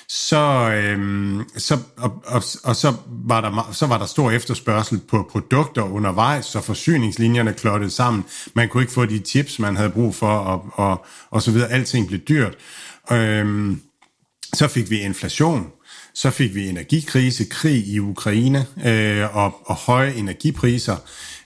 så, 0.10 0.72
øh, 0.72 1.40
så, 1.58 1.78
og, 1.98 2.24
og, 2.26 2.44
og 2.64 2.76
så, 2.76 2.94
var 3.08 3.42
der, 3.42 3.70
så 3.72 3.88
var 3.88 3.98
der 3.98 4.06
stor 4.06 4.32
efterspørgsel 4.32 5.00
på 5.00 5.28
produkter 5.32 5.82
undervejs, 5.82 6.46
så 6.46 6.62
forsyningslinjerne 6.62 7.54
klottede 7.54 7.92
sammen. 7.92 8.26
Man 8.54 8.70
kunne 8.70 8.84
ikke 8.84 8.94
få 8.94 9.06
de 9.06 9.20
chips, 9.20 9.60
man 9.60 9.76
havde 9.76 9.90
brug 9.90 10.16
for, 10.16 10.38
og, 10.38 10.66
og, 10.74 11.06
og 11.30 11.42
så 11.42 11.52
videre. 11.52 11.70
Alting 11.70 12.08
blev 12.08 12.20
dyrt. 12.20 12.56
Øh, 13.12 13.78
så 14.54 14.68
fik 14.68 14.90
vi 14.90 15.00
inflation, 15.00 15.68
så 16.18 16.30
fik 16.30 16.56
vi 16.56 16.70
energikrise, 16.70 17.44
krig 17.44 17.88
i 17.88 18.00
Ukraine 18.00 18.66
øh, 18.86 19.36
og, 19.36 19.56
og 19.66 19.76
høje 19.76 20.14
energipriser. 20.14 20.96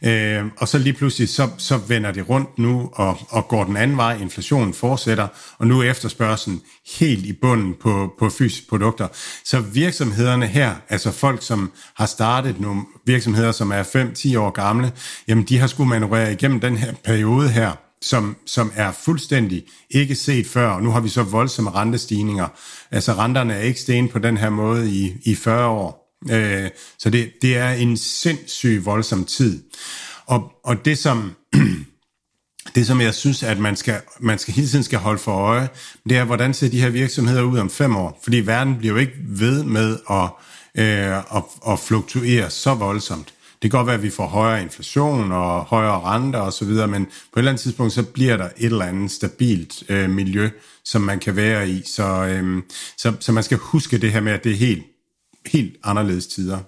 Øh, 0.02 0.46
og 0.58 0.68
så 0.68 0.78
lige 0.78 0.94
pludselig, 0.94 1.30
så, 1.30 1.50
så 1.58 1.78
vender 1.78 2.12
det 2.12 2.30
rundt 2.30 2.60
nu 2.60 2.90
og, 2.94 3.18
og 3.30 3.48
går 3.48 3.64
den 3.64 3.78
anden 3.78 3.98
vej. 3.98 4.18
Inflationen 4.18 4.74
fortsætter, 4.74 5.28
og 5.58 5.68
nu 5.68 5.80
er 5.80 5.84
efterspørgselen 5.84 6.62
helt 7.00 7.26
i 7.26 7.34
bunden 7.34 7.76
på, 7.82 8.14
på 8.20 8.30
fysiske 8.30 8.68
produkter. 8.70 9.08
Så 9.44 9.60
virksomhederne 9.60 10.48
her, 10.48 10.76
altså 10.90 11.12
folk, 11.12 11.44
som 11.44 11.72
har 11.96 12.06
startet 12.06 12.60
nogle 12.60 12.82
virksomheder, 13.06 13.52
som 13.52 13.72
er 13.72 13.84
5-10 13.84 14.40
år 14.40 14.50
gamle, 14.50 14.92
jamen 15.28 15.44
de 15.44 15.58
har 15.58 15.68
skulle 15.68 15.90
manøvrere 15.90 16.34
igennem 16.34 16.60
den 16.60 16.78
her 16.78 16.94
periode 17.04 17.50
her, 17.50 17.91
som, 18.02 18.36
som 18.46 18.72
er 18.76 18.92
fuldstændig 18.92 19.64
ikke 19.90 20.16
set 20.16 20.48
før, 20.48 20.68
og 20.70 20.84
nu 20.84 20.92
har 20.92 21.00
vi 21.00 21.10
så 21.10 21.24
voldsomme 21.24 21.72
rentestigninger. 21.72 22.48
Altså 22.92 23.14
renterne 23.14 23.54
er 23.54 23.62
ikke 23.62 23.82
steget 23.82 24.10
på 24.10 24.20
den 24.20 24.38
her 24.38 24.50
måde 24.50 24.92
i, 24.92 25.14
i 25.24 25.36
40 25.36 25.68
år. 25.68 26.18
Øh, 26.30 26.70
så 27.00 27.10
det, 27.10 27.32
det 27.42 27.58
er 27.58 27.70
en 27.70 27.98
sindssyg 27.98 28.82
voldsom 28.86 29.26
tid. 29.26 29.64
Og, 30.26 30.52
og 30.64 30.86
det 30.86 30.98
som... 30.98 31.32
det, 32.76 32.88
som 32.88 33.02
jeg 33.02 33.14
synes, 33.14 33.44
at 33.44 33.60
man, 33.60 33.76
skal, 33.76 34.02
man 34.20 34.40
skal 34.40 34.54
hele 34.54 34.68
tiden 34.68 34.84
skal 34.84 35.00
holde 35.00 35.20
for 35.20 35.32
øje, 35.32 35.70
det 36.10 36.18
er, 36.18 36.24
hvordan 36.24 36.54
ser 36.54 36.70
de 36.70 36.82
her 36.82 36.90
virksomheder 36.90 37.42
ud 37.42 37.58
om 37.58 37.70
fem 37.70 37.96
år? 37.96 38.20
Fordi 38.24 38.38
verden 38.40 38.78
bliver 38.78 38.94
jo 38.94 39.00
ikke 39.00 39.14
ved 39.18 39.64
med 39.64 39.98
at, 40.10 40.30
øh, 40.84 41.18
at, 41.18 41.44
at 41.68 41.80
fluktuere 41.80 42.50
så 42.50 42.74
voldsomt. 42.74 43.34
Det 43.62 43.72
kan 43.72 43.78
godt 43.78 43.88
være, 43.88 43.96
at 43.96 44.04
vi 44.04 44.10
får 44.10 44.28
højere 44.28 44.62
inflation 44.62 45.32
og 45.32 45.64
højere 45.64 46.02
renter 46.02 46.40
osv., 46.40 46.68
men 46.68 47.06
på 47.06 47.10
et 47.10 47.38
eller 47.38 47.52
andet 47.52 47.62
tidspunkt, 47.62 47.94
så 47.94 48.04
bliver 48.04 48.38
der 48.38 48.46
et 48.46 48.66
eller 48.66 48.86
andet 48.86 49.12
stabilt 49.12 49.84
øh, 49.90 50.10
miljø, 50.10 50.50
som 50.86 51.02
man 51.02 51.20
kan 51.20 51.36
være 51.36 51.70
i. 51.70 51.82
Så, 51.86 52.04
øh, 52.04 52.64
så, 52.98 53.14
så 53.20 53.32
man 53.32 53.44
skal 53.44 53.58
huske 53.58 53.98
det 53.98 54.12
her 54.12 54.22
med, 54.22 54.32
at 54.32 54.44
det 54.44 54.52
er 54.52 54.56
helt 54.56 54.84
helt 55.46 55.78
anderledes 55.84 56.28
tider. 56.28 56.60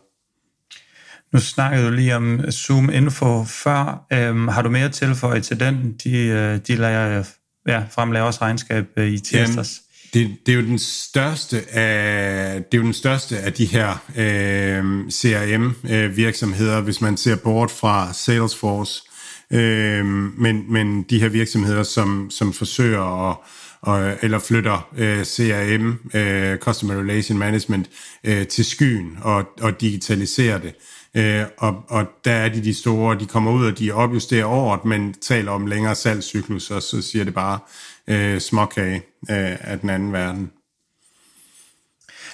Nu 1.33 1.39
snakkede 1.39 1.87
du 1.87 1.91
lige 1.91 2.15
om 2.15 2.51
Zoom 2.51 2.89
Info 2.89 3.43
før. 3.43 4.05
Øhm, 4.13 4.47
har 4.47 4.61
du 4.61 4.69
mere 4.69 4.89
tilføje 4.89 5.41
til 5.41 5.59
den? 5.59 5.95
De, 6.03 6.17
øh, 6.17 6.59
de 6.67 6.75
lader, 6.75 7.23
ja, 7.67 7.83
fremlægger 7.91 8.25
også 8.25 8.41
regnskab 8.41 8.85
øh, 8.97 9.07
i 9.07 9.19
tirsdags. 9.19 9.81
Det, 10.13 10.37
det 10.45 10.51
er 10.51 10.55
jo 10.55 10.65
den 10.65 10.79
største 10.79 11.69
af 11.69 12.63
det 12.63 12.77
er 12.77 12.81
jo 12.81 12.83
den 12.83 12.93
største 12.93 13.37
af 13.37 13.53
de 13.53 13.65
her 13.65 13.89
øh, 14.17 15.11
CRM 15.11 15.75
øh, 15.89 16.17
virksomheder, 16.17 16.81
hvis 16.81 17.01
man 17.01 17.17
ser 17.17 17.35
bort 17.35 17.71
fra 17.71 18.13
Salesforce, 18.13 19.03
øh, 19.51 20.05
men 20.39 20.73
men 20.73 21.03
de 21.03 21.19
her 21.19 21.29
virksomheder 21.29 21.83
som 21.83 22.29
som 22.29 22.53
forsøger 22.53 23.29
at 23.29 23.37
og, 23.83 24.13
eller 24.21 24.39
flytter 24.39 24.89
øh, 24.97 25.23
CRM, 25.23 25.99
øh, 26.13 26.57
Customer 26.57 26.99
Relation 26.99 27.37
Management, 27.37 27.89
øh, 28.23 28.47
til 28.47 28.65
skyen 28.65 29.17
og, 29.21 29.45
og 29.61 29.81
digitaliserer 29.81 30.57
det. 30.57 30.73
Øh, 31.15 31.43
og, 31.57 31.83
og 31.87 32.05
der 32.25 32.31
er 32.31 32.49
de 32.49 32.63
de 32.63 32.73
store, 32.73 33.19
de 33.19 33.25
kommer 33.25 33.51
ud 33.51 33.65
og 33.65 33.79
de 33.79 33.91
opjusterer 33.91 34.45
året, 34.45 34.85
men 34.85 35.13
taler 35.21 35.51
om 35.51 35.65
længere 35.65 35.95
salgscyklus, 35.95 36.71
og 36.71 36.81
så 36.81 37.01
siger 37.01 37.25
det 37.25 37.33
bare 37.33 37.59
øh, 38.07 38.41
småkage 38.41 38.95
øh, 39.29 39.57
af 39.59 39.79
den 39.79 39.89
anden 39.89 40.13
verden. 40.13 40.51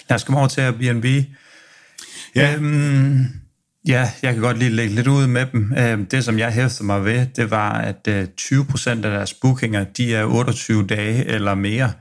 Lad 0.09 0.15
os 0.15 0.23
komme 0.23 0.39
over 0.39 0.47
til 0.47 0.61
Airbnb. 0.61 1.05
Ja. 2.35 2.55
Øhm, 2.55 3.25
Ja, 3.87 4.11
jeg 4.23 4.33
kan 4.33 4.41
godt 4.41 4.57
lige 4.57 4.71
lægge 4.71 4.95
lidt 4.95 5.07
ud 5.07 5.27
med 5.27 5.45
dem. 5.45 5.73
Øhm, 5.77 6.05
det, 6.05 6.23
som 6.25 6.39
jeg 6.39 6.51
hæftede 6.51 6.85
mig 6.85 7.05
ved, 7.05 7.25
det 7.35 7.51
var, 7.51 7.71
at 7.71 8.07
20% 8.07 8.89
øh, 8.89 8.95
af 8.95 9.01
deres 9.01 9.33
bookinger, 9.33 9.83
de 9.83 10.15
er 10.15 10.25
28 10.25 10.87
dage 10.87 11.25
eller 11.25 11.55
mere. 11.55 11.91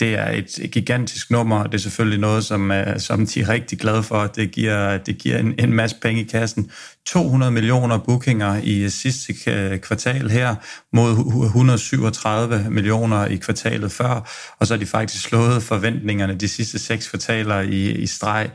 Det 0.00 0.14
er 0.14 0.30
et 0.30 0.70
gigantisk 0.72 1.30
nummer, 1.30 1.58
og 1.58 1.72
det 1.72 1.78
er 1.78 1.82
selvfølgelig 1.82 2.20
noget, 2.20 2.44
som, 2.44 2.70
øh, 2.70 3.00
som 3.00 3.26
de 3.26 3.40
er 3.40 3.48
rigtig 3.48 3.78
glade 3.78 4.02
for. 4.02 4.26
Det 4.26 4.50
giver, 4.50 4.98
det 4.98 5.18
giver 5.18 5.38
en, 5.38 5.54
en 5.58 5.72
masse 5.72 5.96
penge 6.02 6.20
i 6.20 6.24
kassen. 6.24 6.70
200 7.08 7.52
millioner 7.52 7.98
bookinger 7.98 8.60
i 8.62 8.88
sidste 8.90 9.50
øh, 9.50 9.78
kvartal 9.78 10.30
her, 10.30 10.54
mod 10.92 11.44
137 11.44 12.66
millioner 12.70 13.26
i 13.26 13.36
kvartalet 13.36 13.92
før, 13.92 14.30
og 14.58 14.66
så 14.66 14.74
har 14.74 14.78
de 14.78 14.86
faktisk 14.86 15.24
slået 15.24 15.62
forventningerne 15.62 16.34
de 16.34 16.48
sidste 16.48 16.78
seks 16.78 17.08
kvartaler 17.08 17.60
i, 17.60 17.90
i 17.90 18.06
streg 18.06 18.50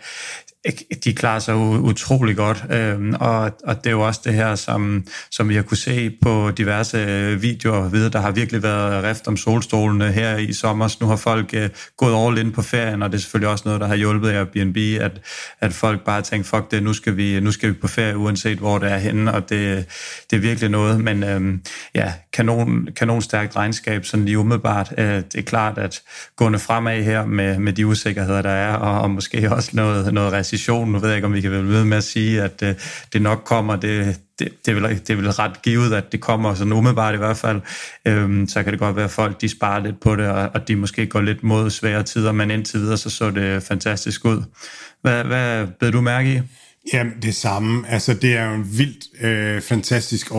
de 1.04 1.14
klarer 1.14 1.40
sig 1.40 1.56
utrolig 1.56 2.36
godt, 2.36 2.66
øhm, 2.70 3.14
og, 3.20 3.52
og 3.64 3.84
det 3.84 3.88
er 3.88 3.92
jo 3.92 4.02
også 4.02 4.22
det 4.24 4.34
her, 4.34 4.56
som, 4.56 5.06
som 5.32 5.50
vi 5.50 5.56
har 5.56 5.62
kunne 5.62 5.78
se 5.78 6.18
på 6.22 6.52
diverse 6.58 6.98
øh, 6.98 7.42
videoer 7.42 7.90
videre, 7.90 8.10
der 8.10 8.22
har 8.22 8.32
virkelig 8.32 8.64
været 8.64 9.04
rift 9.04 9.28
om 9.28 9.38
solstolene 9.38 10.12
her 10.12 10.38
i 10.38 10.54
sommer. 10.54 10.96
Nu 11.02 11.08
har 11.08 11.16
folk 11.16 11.54
øh, 11.54 11.70
gået 11.98 12.28
all 12.28 12.38
in 12.38 12.52
på 12.52 12.62
ferien, 12.62 13.04
og 13.04 13.12
det 13.12 13.18
er 13.18 13.22
selvfølgelig 13.22 13.50
også 13.50 13.64
noget, 13.66 13.82
der 13.82 13.88
har 13.88 13.96
hjulpet 13.96 14.30
Airbnb, 14.30 14.78
at, 15.02 15.12
at 15.60 15.74
folk 15.74 16.06
bare 16.06 16.22
tænker, 16.22 16.46
fuck 16.46 16.72
det, 16.72 16.84
nu 16.84 16.94
skal, 16.94 17.18
vi, 17.18 17.40
nu 17.40 17.52
skal 17.52 17.70
vi 17.70 17.74
på 17.74 17.88
ferie, 17.88 18.18
uanset 18.18 18.58
hvor 18.58 18.78
det 18.78 18.92
er 18.92 18.98
henne, 18.98 19.34
og 19.34 19.50
det, 19.50 19.86
det 20.32 20.36
er 20.36 20.42
virkelig 20.42 20.70
noget, 20.70 21.00
men 21.00 21.24
øhm, 21.24 21.62
ja, 21.96 22.14
kanon, 22.34 22.88
kanon 22.96 23.22
stærkt 23.22 23.56
regnskab, 23.56 24.06
sådan 24.06 24.26
lige 24.26 24.40
umiddelbart. 24.40 24.94
Øh, 24.98 25.06
det 25.06 25.36
er 25.36 25.42
klart, 25.42 25.78
at 25.78 26.02
gående 26.36 26.60
fremad 26.60 27.04
her 27.04 27.26
med, 27.26 27.60
med 27.60 27.74
de 27.74 27.88
usikkerheder, 27.88 28.42
der 28.42 28.50
er, 28.50 28.74
og, 28.74 29.02
og 29.02 29.10
måske 29.10 29.52
også 29.52 29.70
noget, 29.74 30.14
noget 30.14 30.34
præcision. 30.54 30.92
Nu 30.92 31.00
ved 31.00 31.10
jeg 31.10 31.16
ikke, 31.16 31.26
om 31.26 31.34
vi 31.34 31.42
kan 31.42 31.52
være 31.52 31.68
ved 31.68 31.86
med 31.86 31.98
at 31.98 32.04
sige, 32.04 32.42
at 32.42 32.64
øh, 32.64 32.76
det 33.14 33.22
nok 33.22 33.42
kommer. 33.46 33.76
Det, 33.76 34.20
det, 34.40 34.66
det, 34.66 34.72
er 34.72 34.76
vel, 34.76 34.84
det 34.90 35.10
er 35.10 35.16
vel 35.16 35.32
ret 35.32 35.62
givet, 35.62 35.94
at 35.94 36.12
det 36.12 36.22
kommer 36.22 36.54
sådan 36.54 36.74
umiddelbart 36.74 37.14
i 37.14 37.18
hvert 37.18 37.38
fald. 37.38 37.62
Øhm, 38.08 38.48
så 38.48 38.64
kan 38.64 38.72
det 38.72 38.80
godt 38.80 38.96
være, 38.96 39.06
at 39.06 39.12
folk 39.12 39.42
de 39.42 39.50
sparer 39.50 39.84
lidt 39.84 40.00
på 40.00 40.16
det, 40.16 40.28
og, 40.28 40.50
og 40.54 40.68
de 40.68 40.76
måske 40.76 41.06
går 41.06 41.22
lidt 41.22 41.44
mod 41.44 41.70
svære 41.70 42.04
tider, 42.04 42.32
men 42.32 42.52
indtil 42.52 42.80
videre 42.80 42.98
så 42.98 43.10
så 43.10 43.32
det 43.32 43.64
fantastisk 43.64 44.26
ud. 44.26 44.44
Hvad, 45.02 45.24
hvad 45.24 45.68
blev 45.80 45.92
du 45.92 46.02
mærke 46.02 46.34
i? 46.34 46.42
Jamen, 46.94 47.14
det 47.22 47.36
samme. 47.36 47.90
Altså, 47.90 48.14
det 48.14 48.38
er 48.38 48.46
jo 48.46 48.54
en 48.56 48.68
vildt 48.78 49.24
øh, 49.26 49.62
fantastisk 49.62 50.32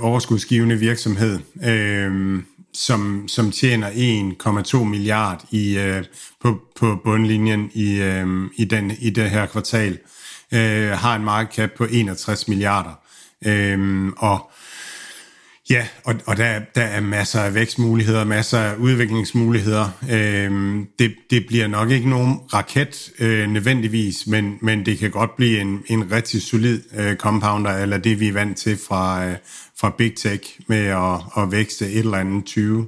overskudsgivende 0.00 0.76
virksomhed, 0.76 1.38
øh, 1.64 2.38
som, 2.74 3.28
som 3.28 3.52
tjener 3.52 3.90
1,2 3.90 4.84
milliard 4.84 5.44
i, 5.50 5.78
øh, 5.78 6.04
på, 6.40 6.60
på 6.76 7.00
bundlinjen 7.04 7.70
i, 7.74 8.00
øh, 8.00 8.26
i, 8.56 8.64
den, 8.64 8.90
i 8.98 9.10
det 9.10 9.30
her 9.30 9.46
kvartal. 9.46 9.98
Øh, 10.52 10.90
har 10.90 11.16
en 11.16 11.24
market 11.24 11.54
cap 11.54 11.70
på 11.76 11.86
61 11.90 12.48
milliarder. 12.48 13.00
Øh, 13.46 14.08
og 14.16 14.50
Ja, 15.70 15.86
og, 16.04 16.14
og 16.26 16.36
der, 16.36 16.60
der 16.74 16.82
er 16.82 17.00
masser 17.00 17.40
af 17.40 17.54
vækstmuligheder, 17.54 18.24
masser 18.24 18.58
af 18.58 18.76
udviklingsmuligheder. 18.76 19.88
Øhm, 20.10 20.86
det, 20.98 21.14
det 21.30 21.46
bliver 21.46 21.66
nok 21.66 21.90
ikke 21.90 22.08
nogen 22.08 22.40
raket 22.52 23.10
øh, 23.18 23.48
nødvendigvis, 23.48 24.26
men, 24.26 24.58
men 24.60 24.86
det 24.86 24.98
kan 24.98 25.10
godt 25.10 25.36
blive 25.36 25.60
en, 25.60 25.82
en 25.86 26.12
rigtig 26.12 26.42
solid 26.42 26.80
øh, 26.96 27.16
compounder, 27.16 27.70
eller 27.70 27.98
det 27.98 28.20
vi 28.20 28.28
er 28.28 28.32
vant 28.32 28.58
til 28.58 28.78
fra, 28.88 29.26
øh, 29.26 29.36
fra 29.82 29.94
Big 29.98 30.16
Tech 30.16 30.60
med 30.66 30.86
at, 30.86 31.42
at 31.42 31.52
vækste 31.52 31.90
et 31.90 31.98
eller 31.98 32.18
andet 32.18 32.44
20, 32.44 32.86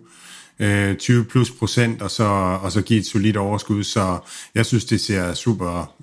øh, 0.59 0.97
20 0.97 1.25
plus 1.25 1.51
procent, 1.51 2.03
og 2.03 2.11
så, 2.11 2.25
og 2.63 2.73
så 2.73 2.83
give 2.83 3.01
et 3.01 3.07
solidt 3.07 3.37
overskud. 3.37 3.85
Så 3.85 4.19
jeg 4.55 4.67
synes, 4.67 4.85
det 4.85 5.01
ser 5.01 5.35
super, 5.35 5.95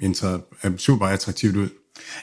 super 0.78 1.06
attraktivt 1.06 1.56
ud. 1.56 1.70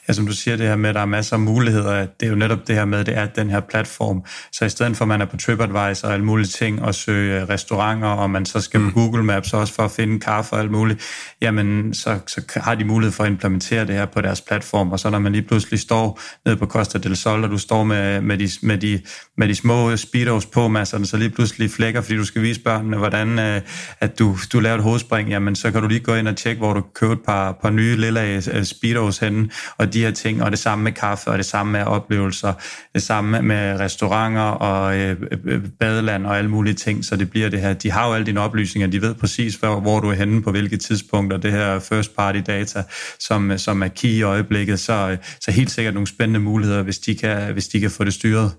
Ja, 0.08 0.12
som 0.12 0.26
du 0.26 0.32
siger, 0.32 0.56
det 0.56 0.66
her 0.66 0.76
med, 0.76 0.88
at 0.88 0.94
der 0.94 1.00
er 1.00 1.06
masser 1.06 1.36
af 1.36 1.40
muligheder, 1.40 2.06
det 2.20 2.26
er 2.26 2.30
jo 2.30 2.36
netop 2.36 2.58
det 2.66 2.74
her 2.74 2.84
med, 2.84 3.04
det 3.04 3.16
er 3.16 3.26
den 3.26 3.50
her 3.50 3.60
platform. 3.60 4.24
Så 4.52 4.64
i 4.64 4.68
stedet 4.68 4.96
for, 4.96 5.04
at 5.04 5.08
man 5.08 5.20
er 5.20 5.24
på 5.24 5.36
TripAdvisor 5.36 6.08
og 6.08 6.14
alle 6.14 6.26
mulige 6.26 6.46
ting, 6.46 6.82
og 6.82 6.94
søge 6.94 7.44
restauranter, 7.44 8.08
og 8.08 8.30
man 8.30 8.46
så 8.46 8.60
skal 8.60 8.80
mm. 8.80 8.92
på 8.92 8.94
Google 8.94 9.24
Maps 9.24 9.52
også 9.52 9.74
for 9.74 9.82
at 9.82 9.90
finde 9.90 10.20
kaffe 10.20 10.52
og 10.52 10.60
alt 10.60 10.70
muligt, 10.70 11.02
jamen 11.40 11.94
så, 11.94 12.18
så 12.26 12.42
har 12.56 12.74
de 12.74 12.84
mulighed 12.84 13.12
for 13.12 13.24
at 13.24 13.30
implementere 13.30 13.86
det 13.86 13.94
her 13.94 14.06
på 14.06 14.20
deres 14.20 14.40
platform, 14.40 14.92
og 14.92 15.00
så 15.00 15.10
når 15.10 15.18
man 15.18 15.32
lige 15.32 15.42
pludselig 15.42 15.80
står 15.80 16.20
nede 16.44 16.56
på 16.56 16.66
Costa 16.66 16.98
del 16.98 17.16
Sol, 17.16 17.44
og 17.44 17.50
du 17.50 17.58
står 17.58 17.84
med, 17.84 18.20
med, 18.20 18.38
de, 18.38 18.48
med, 18.62 18.78
de, 18.78 19.00
med 19.38 19.48
de 19.48 19.55
små 19.55 19.96
speedos 19.96 20.46
på 20.46 20.68
masserne, 20.68 21.07
så 21.07 21.16
lige 21.16 21.31
pludselig 21.31 21.70
flækker, 21.70 22.01
fordi 22.01 22.16
du 22.16 22.24
skal 22.24 22.42
vise 22.42 22.61
børnene, 22.61 22.96
hvordan 22.96 23.38
øh, 23.38 23.61
at 24.01 24.18
du, 24.18 24.37
du 24.53 24.61
laver 24.61 24.77
et 24.77 24.83
hovedspring, 24.83 25.29
jamen 25.29 25.57
så 25.57 25.70
kan 25.70 25.83
du 25.83 25.88
lige 25.88 26.01
gå 26.01 26.14
ind 26.14 26.29
og 26.29 26.37
tjekke, 26.37 26.59
hvor 26.59 26.72
du 26.72 26.81
køber 26.94 27.12
et 27.12 27.20
par, 27.27 27.53
par 27.53 27.70
nye 27.70 27.96
lille 27.96 28.35
øh, 28.53 28.64
speedos 28.64 29.18
henne, 29.18 29.51
og 29.79 29.92
de 29.92 30.01
her 30.01 30.11
ting, 30.11 30.42
og 30.42 30.51
det 30.51 30.59
samme 30.59 30.85
med 30.85 30.92
kaffe, 30.92 31.31
og 31.31 31.38
det 31.38 31.46
samme 31.46 31.72
med 31.72 31.83
oplevelser, 31.83 32.53
det 32.94 33.03
samme 33.03 33.42
med 33.42 33.81
restauranter 33.81 34.42
og 34.42 34.98
øh, 34.98 35.16
øh, 35.44 35.61
badeland 35.81 36.27
og 36.27 36.38
alle 36.38 36.51
mulige 36.51 36.74
ting, 36.74 37.05
så 37.05 37.16
det 37.16 37.31
bliver 37.31 37.48
det 37.48 37.61
her. 37.61 37.72
De 37.72 37.90
har 37.90 38.09
jo 38.09 38.14
alle 38.14 38.27
dine 38.27 38.40
oplysninger, 38.40 38.88
de 38.88 39.03
ved 39.03 39.14
præcis, 39.14 39.55
hvor, 39.55 39.81
hvor 39.81 40.01
du 40.01 40.09
er 40.09 40.14
henne 40.14 40.42
på 40.42 40.51
hvilke 40.51 40.77
tidspunkter, 40.77 41.37
det 41.37 41.53
her 41.53 41.79
first 41.79 42.16
party 42.16 42.40
data, 42.46 42.83
som, 43.18 43.59
som 43.59 43.83
er 43.83 43.88
key 43.88 44.09
i 44.09 44.22
øjeblikket, 44.22 44.81
så, 44.81 44.92
øh, 44.92 45.18
så 45.40 45.51
helt 45.51 45.70
sikkert 45.70 45.94
nogle 45.94 46.07
spændende 46.07 46.40
muligheder, 46.40 46.83
hvis 46.83 46.98
de 46.98 47.14
kan, 47.14 47.53
hvis 47.53 47.68
de 47.68 47.81
kan 47.81 47.90
få 47.90 48.05
det 48.05 48.14
styret. 48.14 48.53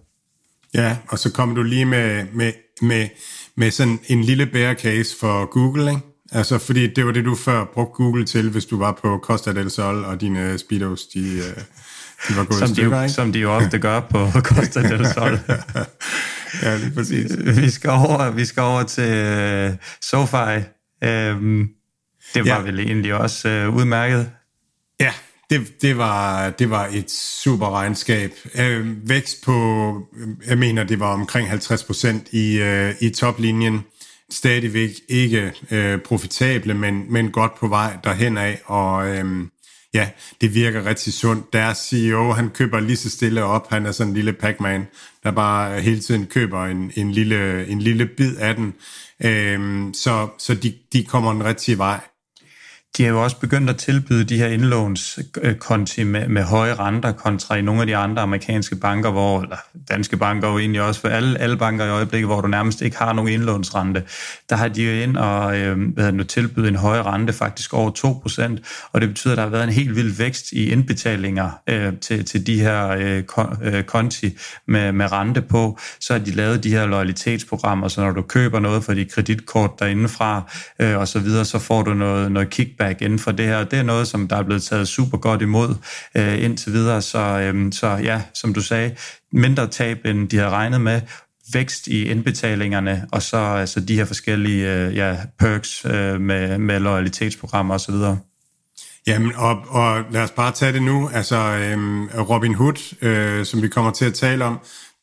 Ja, 0.74 0.98
og 1.08 1.20
så 1.20 1.32
kommer 1.32 1.56
du 1.56 1.64
lige 1.64 1.86
med, 1.86 2.26
med, 2.34 2.54
med, 2.82 3.08
med 3.56 3.72
sådan 3.72 4.00
en 4.08 4.24
lille 4.24 4.46
bear 4.46 4.74
case 4.74 5.16
for 5.20 5.46
Google, 5.46 5.90
ikke? 5.90 6.02
Altså, 6.32 6.58
fordi 6.58 6.94
det 6.94 7.06
var 7.06 7.12
det, 7.12 7.26
du 7.26 7.36
før 7.36 7.66
brugte 7.74 7.94
Google 7.94 8.26
til, 8.26 8.50
hvis 8.50 8.66
du 8.66 8.78
var 8.78 8.92
på 8.92 9.20
Costa 9.24 9.54
del 9.54 9.72
Sol, 9.72 10.06
og 10.06 10.22
dine 10.22 10.58
Speedos, 10.58 11.06
de, 11.06 11.20
øh, 11.20 11.64
de 12.30 12.38
var 12.38 12.46
gået 12.46 12.60
som, 12.60 12.68
stykker, 12.68 12.98
de, 12.98 13.04
ikke? 13.04 13.14
som 13.14 13.34
de 13.34 13.40
jo 13.40 13.52
ofte 13.52 13.80
gør 13.80 14.00
på 14.00 14.32
Costa 14.50 14.82
del 14.82 15.08
Sol. 15.14 15.40
ja, 16.64 16.78
lige 16.78 16.92
præcis. 16.92 17.32
Vi 17.46 17.70
skal 17.70 17.90
over, 17.90 18.32
vi 18.32 18.46
skal 18.46 18.64
over 18.64 18.84
til 18.84 19.70
uh, 19.70 19.76
SoFi. 20.02 20.66
Um, 21.06 21.70
det 22.34 22.46
var 22.46 22.56
ja. 22.56 22.62
vel 22.62 22.80
egentlig 22.80 23.14
også 23.14 23.68
uh, 23.68 23.76
udmærket. 23.76 24.32
Ja, 25.00 25.14
det, 25.50 25.82
det, 25.82 25.98
var, 25.98 26.50
det 26.50 26.70
var 26.70 26.90
et 26.94 27.12
super 27.12 27.70
regnskab. 27.70 28.32
Øh, 28.56 29.10
vækst 29.10 29.44
på, 29.44 29.54
jeg 30.48 30.58
mener, 30.58 30.84
det 30.84 31.00
var 31.00 31.14
omkring 31.14 31.50
50 31.50 31.84
procent 31.84 32.28
i, 32.32 32.60
øh, 32.60 32.96
i 33.02 33.10
toplinjen 33.10 33.82
stadigvæk 34.32 34.90
ikke 35.08 35.54
øh, 35.72 36.00
profitable, 36.02 36.74
men, 36.74 37.14
men 37.14 37.32
godt 37.32 37.56
på 37.56 37.68
vej 37.68 37.98
derhen 38.04 38.38
af, 38.38 38.62
og 38.66 39.08
øh, 39.08 39.48
ja, 39.94 40.10
det 40.42 40.54
virker 40.54 40.86
rigtig 40.86 41.14
sundt. 41.14 41.54
Deres 41.54 41.78
CEO, 41.78 42.32
han 42.32 42.50
køber 42.50 42.80
lige 42.80 42.98
så 42.98 43.10
stille 43.10 43.44
op, 43.44 43.70
han 43.70 43.86
er 43.86 43.92
sådan 43.92 44.10
en 44.10 44.16
lille 44.16 44.34
Pac-Man, 44.34 44.88
der 45.24 45.32
bare 45.32 45.82
hele 45.82 46.00
tiden 46.00 46.26
køber 46.26 46.66
en, 46.66 46.92
en, 46.96 47.12
lille, 47.12 47.68
en 47.68 47.82
lille 47.82 48.06
bid 48.06 48.36
af 48.36 48.56
den, 48.56 48.74
øh, 49.24 49.94
så, 49.94 50.28
så 50.38 50.56
de, 50.56 50.74
de 50.94 51.04
kommer 51.04 51.32
en 51.32 51.46
rigtig 51.46 51.78
vej 51.78 52.00
de 52.98 53.04
har 53.04 53.12
jo 53.12 53.24
også 53.24 53.40
begyndt 53.40 53.70
at 53.70 53.78
tilbyde 53.78 54.24
de 54.24 54.38
her 54.38 54.48
indlånskonti 54.48 56.04
med, 56.04 56.28
med 56.28 56.44
høje 56.44 56.74
renter 56.74 57.12
kontra 57.12 57.56
i 57.56 57.62
nogle 57.62 57.82
af 57.82 57.88
de 57.88 57.96
andre 57.96 58.22
amerikanske 58.22 58.76
banker, 58.76 59.12
hvor, 59.12 59.42
eller 59.42 59.56
danske 59.90 60.18
banker 60.18 60.52
jo 60.52 60.58
egentlig 60.58 60.82
også, 60.82 61.02
for 61.02 61.08
alle, 61.08 61.40
alle 61.40 61.58
banker 61.58 61.86
i 61.86 61.90
øjeblikket, 61.90 62.28
hvor 62.28 62.42
du 62.42 62.48
nærmest 62.48 62.82
ikke 62.82 62.98
har 62.98 63.14
nogen 63.14 63.32
indlånsrente, 63.32 64.04
der 64.50 64.56
har 64.56 64.68
de 64.68 64.84
jo 64.84 65.04
ind 65.04 65.18
og 65.18 65.58
øh, 65.58 65.94
hvad 65.94 66.26
tilbydet 66.26 66.68
en 66.68 66.76
høj 66.76 67.02
rente, 67.02 67.34
faktisk 67.34 67.74
over 67.74 67.92
2%, 68.58 68.90
og 68.92 69.02
det 69.02 69.10
betyder, 69.10 69.34
at 69.34 69.38
der 69.38 69.44
har 69.44 69.50
været 69.50 69.64
en 69.64 69.74
helt 69.74 69.96
vild 69.96 70.18
vækst 70.18 70.52
i 70.52 70.72
indbetalinger 70.72 71.52
øh, 71.68 71.94
til, 72.02 72.26
til 72.26 72.48
de 72.48 72.62
her 72.62 72.88
øh, 72.90 73.24
øh 73.62 73.84
konti 73.84 74.38
med, 74.68 74.92
med 74.92 75.12
rente 75.12 75.42
på, 75.42 75.80
så 76.00 76.14
har 76.14 76.20
de 76.20 76.32
lavet 76.32 76.64
de 76.64 76.70
her 76.70 76.86
loyalitetsprogrammer, 76.86 77.88
så 77.88 78.02
når 78.02 78.12
du 78.12 78.22
køber 78.22 78.60
noget 78.60 78.84
for 78.84 78.94
dit 78.94 79.12
kreditkort 79.12 79.80
derindefra, 79.80 80.52
øh, 80.80 80.98
og 80.98 81.08
så 81.08 81.20
videre, 81.20 81.46
så 81.46 81.60
får 81.60 81.82
du 81.82 81.94
noget, 81.94 82.32
noget 82.32 82.50
kick 82.50 82.79
feedback 82.80 83.02
inden 83.02 83.20
for 83.20 83.32
det 83.32 83.46
her. 83.46 83.64
Det 83.64 83.80
er 83.80 83.84
noget, 83.84 84.08
som 84.08 84.28
der 84.28 84.36
er 84.36 84.44
blevet 84.44 84.64
taget 84.64 84.88
super 84.88 85.18
godt 85.18 85.42
imod 85.42 85.76
øh, 86.16 86.44
indtil 86.44 86.74
videre. 86.74 87.02
Så, 87.02 87.20
øh, 87.20 87.74
så 87.74 87.88
ja, 87.88 88.22
som 88.34 88.54
du 88.54 88.62
sagde, 88.62 88.96
mindre 89.32 89.68
tab, 89.68 90.06
end 90.06 90.30
de 90.30 90.38
havde 90.38 90.50
regnet 90.50 90.82
med, 90.82 91.02
vækst 91.54 91.88
i 91.88 92.10
indbetalingerne, 92.10 93.08
og 93.12 93.22
så 93.22 93.38
altså 93.38 93.80
de 93.80 93.96
her 93.96 94.06
forskellige 94.06 94.72
øh, 94.74 94.96
ja, 94.96 95.18
perks 95.40 95.86
øh, 95.86 96.22
med, 96.22 96.58
med 96.58 96.80
loyalitetsprogrammer 96.80 97.76
osv. 97.76 97.96
Jamen, 99.08 99.32
og, 99.36 99.62
og 99.68 100.04
lad 100.12 100.22
os 100.22 100.32
bare 100.32 100.52
tage 100.52 100.74
det 100.74 100.82
nu. 100.82 101.10
Altså, 101.14 101.36
øhm, 101.36 102.08
Robin 102.08 102.54
Hood, 102.54 102.96
øh, 103.02 103.46
som 103.46 103.62
vi 103.62 103.68
kommer 103.68 103.92
til 103.92 104.06
at 104.06 104.14
tale 104.14 104.46
om, 104.46 104.60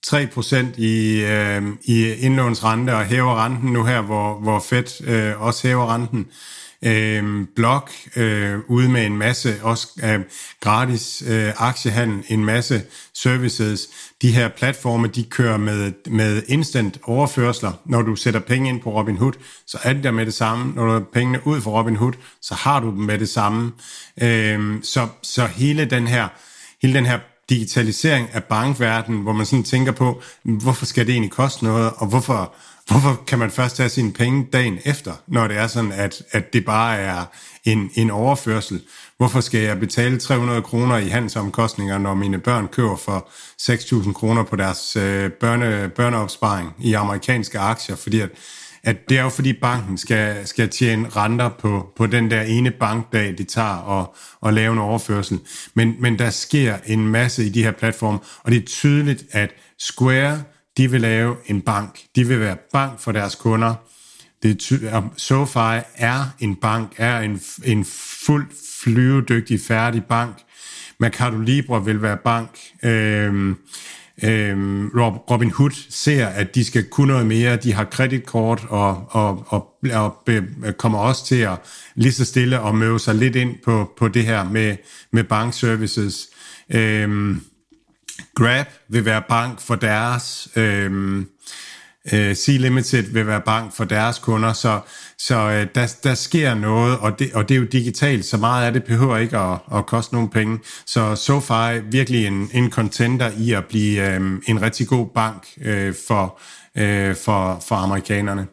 3% 0.07 0.81
i, 0.81 1.25
øh, 1.25 1.63
i 1.85 2.13
indlånsrente 2.13 2.95
og 2.95 3.05
hæver 3.05 3.45
renten 3.45 3.73
nu 3.73 3.85
her, 3.85 4.01
hvor, 4.01 4.41
hvor 4.41 4.61
Fed 4.61 5.07
øh, 5.07 5.43
også 5.43 5.69
hæver 5.69 5.95
renten 5.95 6.27
øh, 6.83 7.47
blog 7.57 7.89
øh, 8.17 8.59
ude 8.69 8.89
med 8.89 9.07
en 9.07 9.17
masse 9.17 9.55
også 9.63 9.89
øh, 10.05 10.21
gratis 10.61 11.23
øh, 11.29 11.53
aktiehandel, 11.57 12.25
en 12.29 12.45
masse 12.45 12.83
services. 13.15 13.89
De 14.23 14.33
her 14.33 14.49
platforme, 14.49 15.09
de 15.09 15.25
kører 15.25 15.57
med, 15.57 15.93
med 16.07 16.43
instant 16.49 16.99
overførsler. 17.05 17.73
Når 17.85 18.03
du 18.03 18.17
sætter 18.17 18.41
penge 18.41 18.69
ind 18.69 18.81
på 18.81 18.91
Robinhood, 18.91 19.33
så 19.67 19.79
er 19.83 19.93
det 19.93 20.05
der 20.05 20.11
med 20.11 20.27
det 20.27 20.35
samme. 20.35 20.75
Når 20.75 20.87
du 20.87 20.93
har 20.93 21.05
pengene 21.13 21.47
ud 21.47 21.61
fra 21.61 21.71
Robinhood, 21.71 22.13
så 22.43 22.55
har 22.55 22.81
du 22.81 22.91
dem 22.91 22.99
med 22.99 23.19
det 23.19 23.29
samme. 23.29 23.73
Øh, 24.23 24.83
så, 24.83 25.09
så 25.23 25.47
hele 25.47 25.85
den 25.85 26.07
her 26.07 26.29
hele 26.83 26.95
den 26.95 27.07
her 27.07 27.19
digitalisering 27.51 28.29
af 28.33 28.45
bankverdenen, 28.45 29.23
hvor 29.23 29.33
man 29.33 29.47
sådan 29.47 29.63
tænker 29.63 29.93
på, 29.93 30.23
hvorfor 30.43 30.87
skal 30.87 31.07
det 31.07 31.13
egentlig 31.13 31.31
koste 31.31 31.65
noget, 31.65 31.93
og 31.97 32.07
hvorfor, 32.07 32.55
hvorfor 32.87 33.23
kan 33.27 33.39
man 33.39 33.51
først 33.51 33.77
tage 33.77 33.89
sine 33.89 34.13
penge 34.13 34.47
dagen 34.53 34.79
efter, 34.85 35.13
når 35.27 35.49
det 35.49 35.57
er 35.57 35.67
sådan, 35.67 35.93
at, 35.93 36.23
at 36.33 36.53
det 36.53 36.65
bare 36.65 36.99
er 36.99 37.25
en, 37.65 37.91
en 37.95 38.11
overførsel? 38.11 38.83
Hvorfor 39.17 39.41
skal 39.41 39.61
jeg 39.61 39.81
betale 39.81 40.19
300 40.19 40.63
kroner 40.63 40.97
i 40.97 41.09
handelsomkostninger, 41.09 41.99
når 41.99 42.15
mine 42.15 42.39
børn 42.39 42.69
køber 42.69 42.97
for 42.97 43.29
6.000 43.63 44.13
kroner 44.13 44.43
på 44.43 44.57
deres 44.57 44.97
øh, 44.97 45.31
børne, 45.31 45.89
børneopsparing 45.89 46.75
i 46.81 46.93
amerikanske 46.93 47.59
aktier? 47.59 47.97
Fordi 47.97 48.21
at, 48.21 48.31
at 48.87 49.09
det 49.09 49.19
er 49.19 49.23
jo 49.23 49.29
fordi 49.29 49.53
banken 49.53 49.99
skal, 49.99 50.47
skal 50.47 50.69
tjene 50.69 51.09
renter 51.09 51.49
på, 51.49 51.93
på 51.97 52.07
den 52.07 52.31
der 52.31 52.43
ene 52.43 52.71
bankdag, 52.71 53.35
de 53.39 53.45
tager 53.45 53.77
og, 53.77 54.15
og 54.41 54.53
lave 54.53 54.73
en 54.73 54.79
overførsel. 54.79 55.41
Men, 55.75 55.95
men 55.99 56.19
der 56.19 56.31
sker 56.31 56.77
en 56.87 57.09
masse 57.09 57.47
i 57.47 57.49
de 57.49 57.63
her 57.63 57.71
platforme, 57.71 58.19
og 58.43 58.53
det 58.53 58.63
er 58.63 58.67
tydeligt, 58.67 59.25
at 59.31 59.51
Square 59.79 60.43
de 60.77 60.91
vil 60.91 61.01
lave 61.01 61.37
en 61.47 61.61
bank. 61.61 62.01
De 62.17 62.29
vil 62.29 62.41
være 62.41 62.57
bank 62.73 63.01
for 63.01 63.13
deres 63.13 63.35
kunder. 63.35 63.75
Det 64.43 64.73
er 64.83 65.09
SoFi 65.17 65.85
er 65.95 66.35
en 66.39 66.57
bank, 66.57 66.93
er 66.97 67.19
en, 67.19 67.41
en 67.65 67.85
fuldt 68.25 68.53
flyvedygtig, 68.83 69.61
færdig 69.61 70.05
bank. 70.05 70.37
Mercado 71.01 71.39
Libre 71.39 71.85
vil 71.85 72.03
være 72.03 72.17
bank. 72.17 72.51
Øh, 72.83 73.55
øh, 74.25 74.85
Robin 75.31 75.51
Hood 75.51 75.71
ser, 75.91 76.27
at 76.27 76.55
de 76.55 76.65
skal 76.65 76.85
kunne 76.85 77.13
noget 77.13 77.27
mere. 77.27 77.57
De 77.57 77.73
har 77.73 77.85
kreditkort 77.85 78.67
og, 78.69 79.07
og, 79.11 79.45
og, 79.49 79.79
og 79.93 80.17
be, 80.27 80.47
kommer 80.79 80.99
også 80.99 81.27
til 81.27 81.41
at 81.41 81.59
lige 81.95 82.13
så 82.13 82.25
stille 82.25 82.61
og 82.61 82.75
møde 82.75 82.99
sig 82.99 83.15
lidt 83.15 83.37
ind 83.37 83.55
på, 83.65 83.93
på 83.99 84.09
det 84.09 84.25
her 84.25 84.45
med, 84.45 84.77
med 85.11 85.25
bankservices. 85.25 86.29
Øh, 86.71 87.37
Grab 88.35 88.67
vil 88.89 89.05
være 89.05 89.23
bank 89.29 89.61
for 89.61 89.75
deres... 89.75 90.49
Øh, 90.57 91.25
øh, 92.13 92.37
Sea 92.37 92.57
Limited 92.57 93.03
vil 93.03 93.27
være 93.27 93.41
bank 93.41 93.77
for 93.77 93.85
deres 93.85 94.19
kunder, 94.19 94.53
så, 94.53 94.81
så 95.19 95.35
øh, 95.35 95.67
der, 95.75 95.97
der 96.03 96.15
sker 96.15 96.55
noget, 96.55 96.99
og 96.99 97.19
det, 97.19 97.33
og 97.35 97.49
det 97.49 97.55
er 97.55 97.59
jo 97.59 97.67
digitalt, 97.67 98.25
så 98.25 98.37
meget 98.37 98.67
af 98.67 98.73
det 98.73 98.85
behøver 98.85 99.17
ikke 99.17 99.39
at, 99.39 99.59
at 99.75 99.87
koste 99.87 100.15
nogen 100.15 100.29
penge. 100.29 100.59
Så 100.87 101.17
SoFi 101.17 101.53
er 101.53 101.91
virkelig 101.91 102.27
en, 102.27 102.51
en 102.53 102.71
contender 102.71 103.31
i 103.39 103.53
at 103.53 103.65
blive 103.65 104.15
øh, 104.15 104.21
en 104.47 104.63
rigtig 104.63 104.87
god 104.87 105.07
bank 105.15 105.47
øh, 105.61 105.95
for, 106.09 106.41
øh, 106.77 107.17
for, 107.17 107.63
for 107.69 107.75
amerikanerne. 107.75 108.47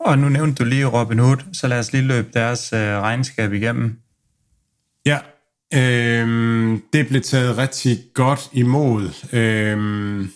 Og 0.00 0.18
nu 0.18 0.28
nævnte 0.28 0.64
du 0.64 0.68
lige 0.68 0.86
Robin 0.86 1.18
Hood, 1.18 1.36
så 1.52 1.68
lad 1.68 1.78
os 1.78 1.92
lige 1.92 2.02
løbe 2.02 2.28
deres 2.34 2.72
øh, 2.72 2.80
regnskab 2.80 3.52
igennem. 3.52 3.98
Ja, 5.06 5.18
øh, 5.74 6.78
det 6.92 7.08
blev 7.08 7.22
taget 7.22 7.58
rigtig 7.58 7.98
godt 8.14 8.50
imod. 8.52 9.10
Øh, 9.32 10.28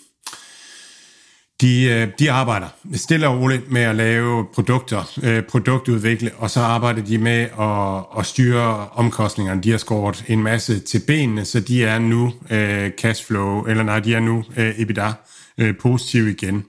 de, 1.61 1.83
øh, 1.83 2.07
de 2.19 2.31
arbejder 2.31 2.67
stille 2.93 3.27
og 3.27 3.39
roligt 3.39 3.71
med 3.71 3.81
at 3.81 3.95
lave 3.95 4.45
produkter, 4.53 5.19
øh, 5.23 5.43
produktudvikle, 5.43 6.31
og 6.37 6.49
så 6.49 6.59
arbejder 6.59 7.01
de 7.01 7.17
med 7.17 7.47
at, 7.59 8.19
at 8.19 8.25
styre 8.25 8.89
omkostningerne. 8.89 9.63
De 9.63 9.71
har 9.71 9.77
skåret 9.77 10.25
en 10.27 10.43
masse 10.43 10.79
til 10.79 11.01
benene, 11.07 11.45
så 11.45 11.59
de 11.59 11.83
er 11.83 11.99
nu 11.99 12.33
øh, 12.49 12.91
cashflow, 12.91 13.63
eller 13.63 13.83
nej, 13.83 13.99
de 13.99 14.13
er 14.13 14.19
nu 14.19 14.43
øh, 14.57 14.79
EBITDA 14.79 15.11
øh, 15.57 15.77
positiv 15.77 16.27
igen. 16.27 16.65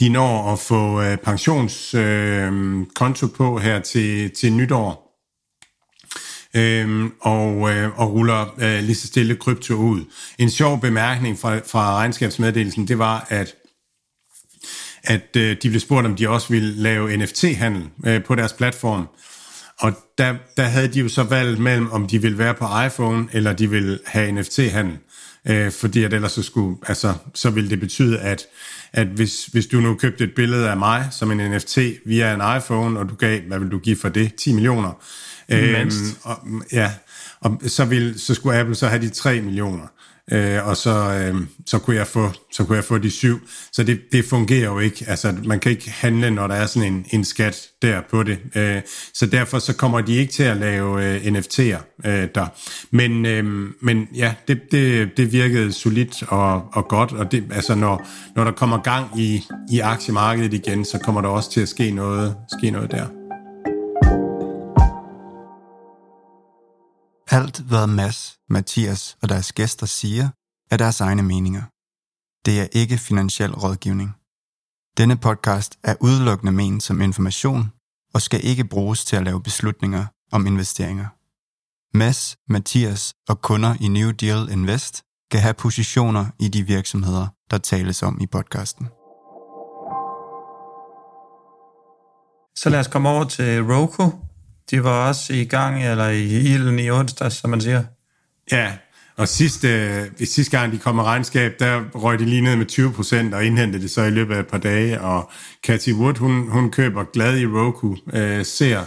De 0.00 0.08
når 0.08 0.52
at 0.52 0.58
få 0.58 1.02
øh, 1.02 1.16
pensionskonto 1.16 3.26
øh, 3.26 3.32
på 3.36 3.58
her 3.58 3.80
til, 3.80 4.30
til 4.30 4.52
nytår, 4.52 5.05
øh, 6.56 7.10
og, 7.20 7.70
øh, 7.70 8.00
og 8.00 8.12
ruller 8.12 8.54
øh, 8.58 8.82
lige 8.82 8.94
så 8.94 9.06
stille 9.06 9.36
krypto 9.36 9.74
ud. 9.74 10.04
En 10.38 10.50
sjov 10.50 10.80
bemærkning 10.80 11.38
fra, 11.38 11.58
fra 11.58 11.94
regnskabsmeddelelsen, 11.94 12.88
det 12.88 12.98
var, 12.98 13.26
at 13.28 13.54
at 15.06 15.36
øh, 15.36 15.56
de 15.62 15.68
blev 15.68 15.80
spurgt, 15.80 16.06
om 16.06 16.16
de 16.16 16.28
også 16.28 16.48
ville 16.48 16.74
lave 16.74 17.16
NFT-handel 17.16 17.88
øh, 18.06 18.24
på 18.24 18.34
deres 18.34 18.52
platform. 18.52 19.08
Og 19.78 19.92
der, 20.18 20.34
der 20.56 20.62
havde 20.62 20.88
de 20.88 21.00
jo 21.00 21.08
så 21.08 21.22
valgt 21.22 21.60
mellem, 21.60 21.90
om 21.92 22.06
de 22.06 22.22
ville 22.22 22.38
være 22.38 22.54
på 22.54 22.64
iPhone, 22.86 23.28
eller 23.32 23.52
de 23.52 23.70
ville 23.70 23.98
have 24.06 24.32
NFT-handel. 24.32 24.98
Øh, 25.48 25.72
fordi 25.72 26.04
at 26.04 26.12
ellers 26.12 26.32
så, 26.32 26.42
skulle, 26.42 26.76
altså, 26.86 27.14
så 27.34 27.50
ville 27.50 27.70
det 27.70 27.80
betyde, 27.80 28.18
at, 28.18 28.46
at 28.92 29.06
hvis, 29.06 29.46
hvis 29.46 29.66
du 29.66 29.80
nu 29.80 29.94
købte 29.94 30.24
et 30.24 30.34
billede 30.34 30.70
af 30.70 30.76
mig 30.76 31.08
som 31.10 31.30
en 31.30 31.50
NFT 31.50 31.78
via 32.06 32.34
en 32.34 32.58
iPhone, 32.58 32.98
og 33.00 33.08
du 33.08 33.14
gav, 33.14 33.40
hvad 33.40 33.58
vil 33.58 33.70
du 33.70 33.78
give 33.78 33.96
for 33.96 34.08
det? 34.08 34.34
10 34.34 34.52
millioner. 34.52 35.02
Øhm, 35.48 35.90
og, 36.22 36.36
ja, 36.72 36.92
og 37.40 37.60
så, 37.66 37.84
ville, 37.84 38.18
så 38.18 38.34
skulle 38.34 38.58
Apple 38.58 38.74
så 38.74 38.86
have 38.86 39.02
de 39.02 39.08
3 39.08 39.40
millioner 39.40 39.86
øh, 40.32 40.68
og 40.68 40.76
så, 40.76 40.90
øh, 40.90 41.40
så, 41.66 41.78
kunne 41.78 41.96
jeg 41.96 42.06
få, 42.06 42.30
så 42.52 42.64
kunne 42.64 42.76
jeg 42.76 42.84
få 42.84 42.98
de 42.98 43.10
7. 43.10 43.40
Så 43.72 43.82
det, 43.82 44.00
det 44.12 44.24
fungerer 44.24 44.64
jo 44.64 44.78
ikke. 44.78 45.04
Altså, 45.08 45.34
man 45.44 45.60
kan 45.60 45.72
ikke 45.72 45.90
handle, 45.90 46.30
når 46.30 46.46
der 46.46 46.54
er 46.54 46.66
sådan 46.66 46.92
en, 46.92 47.06
en 47.10 47.24
skat 47.24 47.68
der 47.82 48.00
på 48.10 48.22
det. 48.22 48.38
Øh, 48.54 48.80
så 49.14 49.26
derfor 49.26 49.58
så 49.58 49.72
kommer 49.72 50.00
de 50.00 50.16
ikke 50.16 50.32
til 50.32 50.42
at 50.42 50.56
lave 50.56 51.04
øh, 51.04 51.22
NFT'er 51.22 52.08
øh, 52.08 52.28
der. 52.34 52.46
Men, 52.90 53.26
øh, 53.26 53.44
men 53.80 54.08
ja, 54.14 54.34
det, 54.48 54.60
det, 54.72 55.16
det 55.16 55.32
virkede 55.32 55.72
solidt 55.72 56.22
og, 56.28 56.64
og 56.72 56.88
godt, 56.88 57.12
og 57.12 57.32
det, 57.32 57.44
altså, 57.50 57.74
når, 57.74 58.08
når 58.36 58.44
der 58.44 58.52
kommer 58.52 58.82
gang 58.82 59.20
i, 59.20 59.44
i 59.72 59.80
aktiemarkedet 59.80 60.54
igen, 60.54 60.84
så 60.84 60.98
kommer 60.98 61.20
der 61.20 61.28
også 61.28 61.50
til 61.50 61.60
at 61.60 61.68
ske 61.68 61.90
noget, 61.90 62.36
ske 62.58 62.70
noget 62.70 62.90
der. 62.90 63.15
Alt, 67.30 67.60
hvad 67.60 67.86
Mads, 67.86 68.38
Mathias 68.48 69.16
og 69.22 69.28
deres 69.28 69.52
gæster 69.52 69.86
siger, 69.86 70.28
er 70.70 70.76
deres 70.76 71.00
egne 71.00 71.22
meninger. 71.22 71.62
Det 72.46 72.60
er 72.60 72.68
ikke 72.72 72.98
finansiel 72.98 73.54
rådgivning. 73.54 74.10
Denne 74.98 75.16
podcast 75.16 75.78
er 75.84 75.94
udelukkende 76.00 76.52
ment 76.52 76.82
som 76.82 77.00
information 77.00 77.72
og 78.14 78.22
skal 78.22 78.44
ikke 78.44 78.64
bruges 78.64 79.04
til 79.04 79.16
at 79.16 79.24
lave 79.24 79.42
beslutninger 79.42 80.06
om 80.32 80.46
investeringer. 80.46 81.06
Mads, 81.98 82.36
Mathias 82.48 83.14
og 83.28 83.40
kunder 83.40 83.74
i 83.80 83.88
New 83.88 84.10
Deal 84.10 84.48
Invest 84.50 85.02
kan 85.30 85.40
have 85.40 85.54
positioner 85.54 86.26
i 86.40 86.48
de 86.48 86.62
virksomheder, 86.62 87.26
der 87.50 87.58
tales 87.58 88.02
om 88.02 88.20
i 88.20 88.26
podcasten. 88.26 88.86
Så 92.56 92.70
lad 92.70 92.80
os 92.80 92.88
komme 92.88 93.08
over 93.08 93.24
til 93.24 93.62
Roku, 93.62 94.25
de 94.70 94.84
var 94.84 95.08
også 95.08 95.32
i 95.32 95.44
gang, 95.44 95.84
eller 95.84 96.08
i 96.08 96.24
ilden 96.24 96.78
i 96.78 96.90
onsdag, 96.90 97.32
som 97.32 97.50
man 97.50 97.60
siger. 97.60 97.84
Ja, 98.52 98.72
og 99.16 99.28
sidste, 99.28 99.68
øh, 99.68 100.26
sidste 100.26 100.58
gang 100.58 100.72
de 100.72 100.78
kom 100.78 100.94
med 100.94 101.04
regnskab, 101.04 101.52
der 101.58 101.82
røg 101.94 102.18
de 102.18 102.24
lige 102.24 102.40
ned 102.40 102.56
med 102.56 102.66
20 102.66 102.92
procent 102.92 103.34
og 103.34 103.44
indhentede 103.44 103.82
det 103.82 103.90
så 103.90 104.02
i 104.02 104.10
løbet 104.10 104.34
af 104.34 104.40
et 104.40 104.46
par 104.46 104.58
dage. 104.58 105.00
Og 105.00 105.30
Cathy 105.66 105.92
Wood, 105.92 106.18
hun, 106.18 106.50
hun 106.50 106.70
køber 106.70 107.04
glad 107.04 107.38
i 107.38 107.46
Roku, 107.46 107.96
øh, 108.12 108.44
ser, 108.44 108.84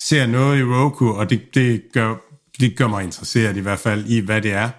ser 0.00 0.26
noget 0.26 0.58
i 0.60 0.62
Roku, 0.62 1.10
og 1.10 1.30
det, 1.30 1.54
det, 1.54 1.82
gør, 1.92 2.14
det 2.60 2.76
gør 2.76 2.86
mig 2.86 3.04
interesseret 3.04 3.56
i 3.56 3.60
hvert 3.60 3.78
fald 3.78 4.06
i, 4.06 4.20
hvad 4.20 4.42
det 4.42 4.52
er. 4.52 4.70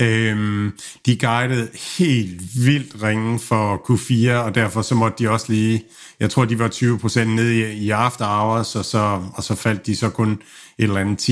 Øhm, 0.00 0.72
de 1.06 1.16
guidede 1.16 1.68
helt 1.98 2.40
vildt 2.64 3.02
ringen 3.02 3.40
for 3.40 3.76
Q4, 3.76 4.32
og 4.32 4.54
derfor 4.54 4.82
så 4.82 4.94
måtte 4.94 5.24
de 5.24 5.30
også 5.30 5.46
lige, 5.48 5.84
jeg 6.20 6.30
tror 6.30 6.44
de 6.44 6.58
var 6.58 6.68
20% 6.68 7.24
nede 7.24 7.58
i, 7.58 7.72
i 7.72 7.90
after 7.90 8.24
hours, 8.24 8.76
og 8.76 8.84
så, 8.84 9.22
og 9.34 9.44
så 9.44 9.54
faldt 9.54 9.86
de 9.86 9.96
så 9.96 10.10
kun 10.10 10.32
et 10.32 10.38
eller 10.78 11.00
andet 11.00 11.28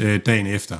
10% 0.00 0.02
øh, 0.02 0.20
dagen 0.26 0.46
efter. 0.46 0.78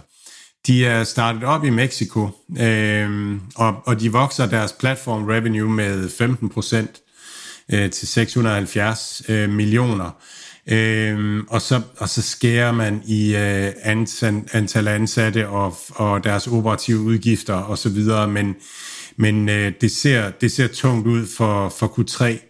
De 0.66 0.86
er 0.86 1.04
startet 1.04 1.44
op 1.44 1.64
i 1.64 1.70
Mexico, 1.70 2.28
øhm, 2.58 3.40
og, 3.54 3.76
og 3.86 4.00
de 4.00 4.12
vokser 4.12 4.46
deres 4.46 4.72
platform 4.72 5.24
revenue 5.24 5.70
med 5.70 6.08
15% 7.70 7.76
øh, 7.76 7.90
til 7.90 8.08
670 8.08 9.22
øh, 9.28 9.50
millioner. 9.50 10.10
Øhm, 10.70 11.46
og, 11.48 11.62
så, 11.62 11.80
og 11.98 12.08
så 12.08 12.22
skærer 12.22 12.72
man 12.72 13.02
i 13.06 13.36
øh, 13.36 13.72
antal, 13.82 14.42
antal 14.52 14.88
ansatte 14.88 15.48
og, 15.48 15.76
og 15.88 16.24
deres 16.24 16.46
operative 16.46 16.98
udgifter 16.98 17.54
og 17.54 17.78
så 17.78 17.88
videre, 17.88 18.28
men, 18.28 18.54
men 19.16 19.48
øh, 19.48 19.72
det, 19.80 19.90
ser, 19.90 20.30
det 20.30 20.52
ser 20.52 20.66
tungt 20.66 21.06
ud 21.06 21.26
for, 21.36 21.68
for 21.68 21.86
Q3. 21.86 22.49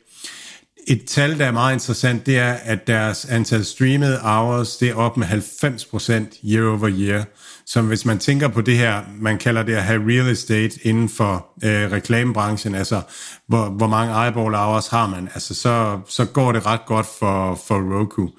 Et 0.91 1.05
tal, 1.07 1.39
der 1.39 1.47
er 1.47 1.51
meget 1.51 1.73
interessant, 1.73 2.27
det 2.27 2.39
er, 2.39 2.53
at 2.53 2.87
deres 2.87 3.25
antal 3.25 3.65
streamede 3.65 4.19
hours, 4.23 4.77
det 4.77 4.89
er 4.91 4.95
op 4.95 5.17
med 5.17 5.27
90% 5.27 6.51
year 6.51 6.69
over 6.69 6.89
year. 6.89 7.25
Så 7.67 7.83
hvis 7.83 8.05
man 8.05 8.19
tænker 8.19 8.49
på 8.49 8.61
det 8.61 8.79
her, 8.79 9.03
man 9.21 9.39
kalder 9.39 9.63
det 9.63 9.75
at 9.75 9.83
have 9.83 10.03
real 10.07 10.33
estate 10.33 10.79
inden 10.83 11.09
for 11.09 11.47
øh, 11.65 11.93
reklamebranchen, 11.93 12.75
altså 12.75 13.01
hvor, 13.49 13.69
hvor 13.69 13.87
mange 13.87 14.27
eyeball 14.27 14.55
hours 14.55 14.87
har 14.87 15.07
man, 15.07 15.29
altså 15.35 15.55
så, 15.55 16.01
så 16.09 16.25
går 16.25 16.53
det 16.53 16.67
ret 16.67 16.87
godt 16.87 17.07
for, 17.19 17.61
for 17.67 17.99
Roku. 17.99 18.31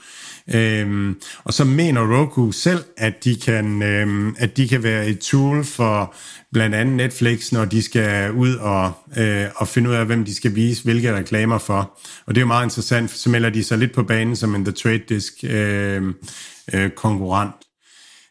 Øhm, 0.53 1.21
og 1.43 1.53
så 1.53 1.65
mener 1.65 2.17
Roku 2.17 2.51
selv, 2.51 2.83
at 2.97 3.23
de, 3.23 3.35
kan, 3.35 3.83
øhm, 3.83 4.35
at 4.39 4.57
de 4.57 4.67
kan 4.67 4.83
være 4.83 5.07
et 5.07 5.19
tool 5.19 5.63
for 5.63 6.15
blandt 6.53 6.75
andet 6.75 6.95
Netflix, 6.95 7.51
når 7.51 7.65
de 7.65 7.81
skal 7.81 8.31
ud 8.31 8.55
og, 8.55 8.91
øh, 9.17 9.45
og 9.55 9.67
finde 9.67 9.89
ud 9.89 9.95
af, 9.95 10.05
hvem 10.05 10.25
de 10.25 10.35
skal 10.35 10.55
vise 10.55 10.83
hvilke 10.83 11.15
reklamer 11.15 11.57
for. 11.57 11.99
Og 12.27 12.35
det 12.35 12.40
er 12.41 12.45
meget 12.45 12.65
interessant, 12.65 13.11
så 13.11 13.29
melder 13.29 13.49
de 13.49 13.63
sig 13.63 13.77
lidt 13.77 13.93
på 13.93 14.03
banen 14.03 14.35
som 14.35 14.55
en 14.55 14.65
The 14.65 14.71
Trade 14.71 15.03
Disk 15.09 15.33
øh, 15.43 16.13
øh, 16.73 16.89
konkurrent. 16.89 17.55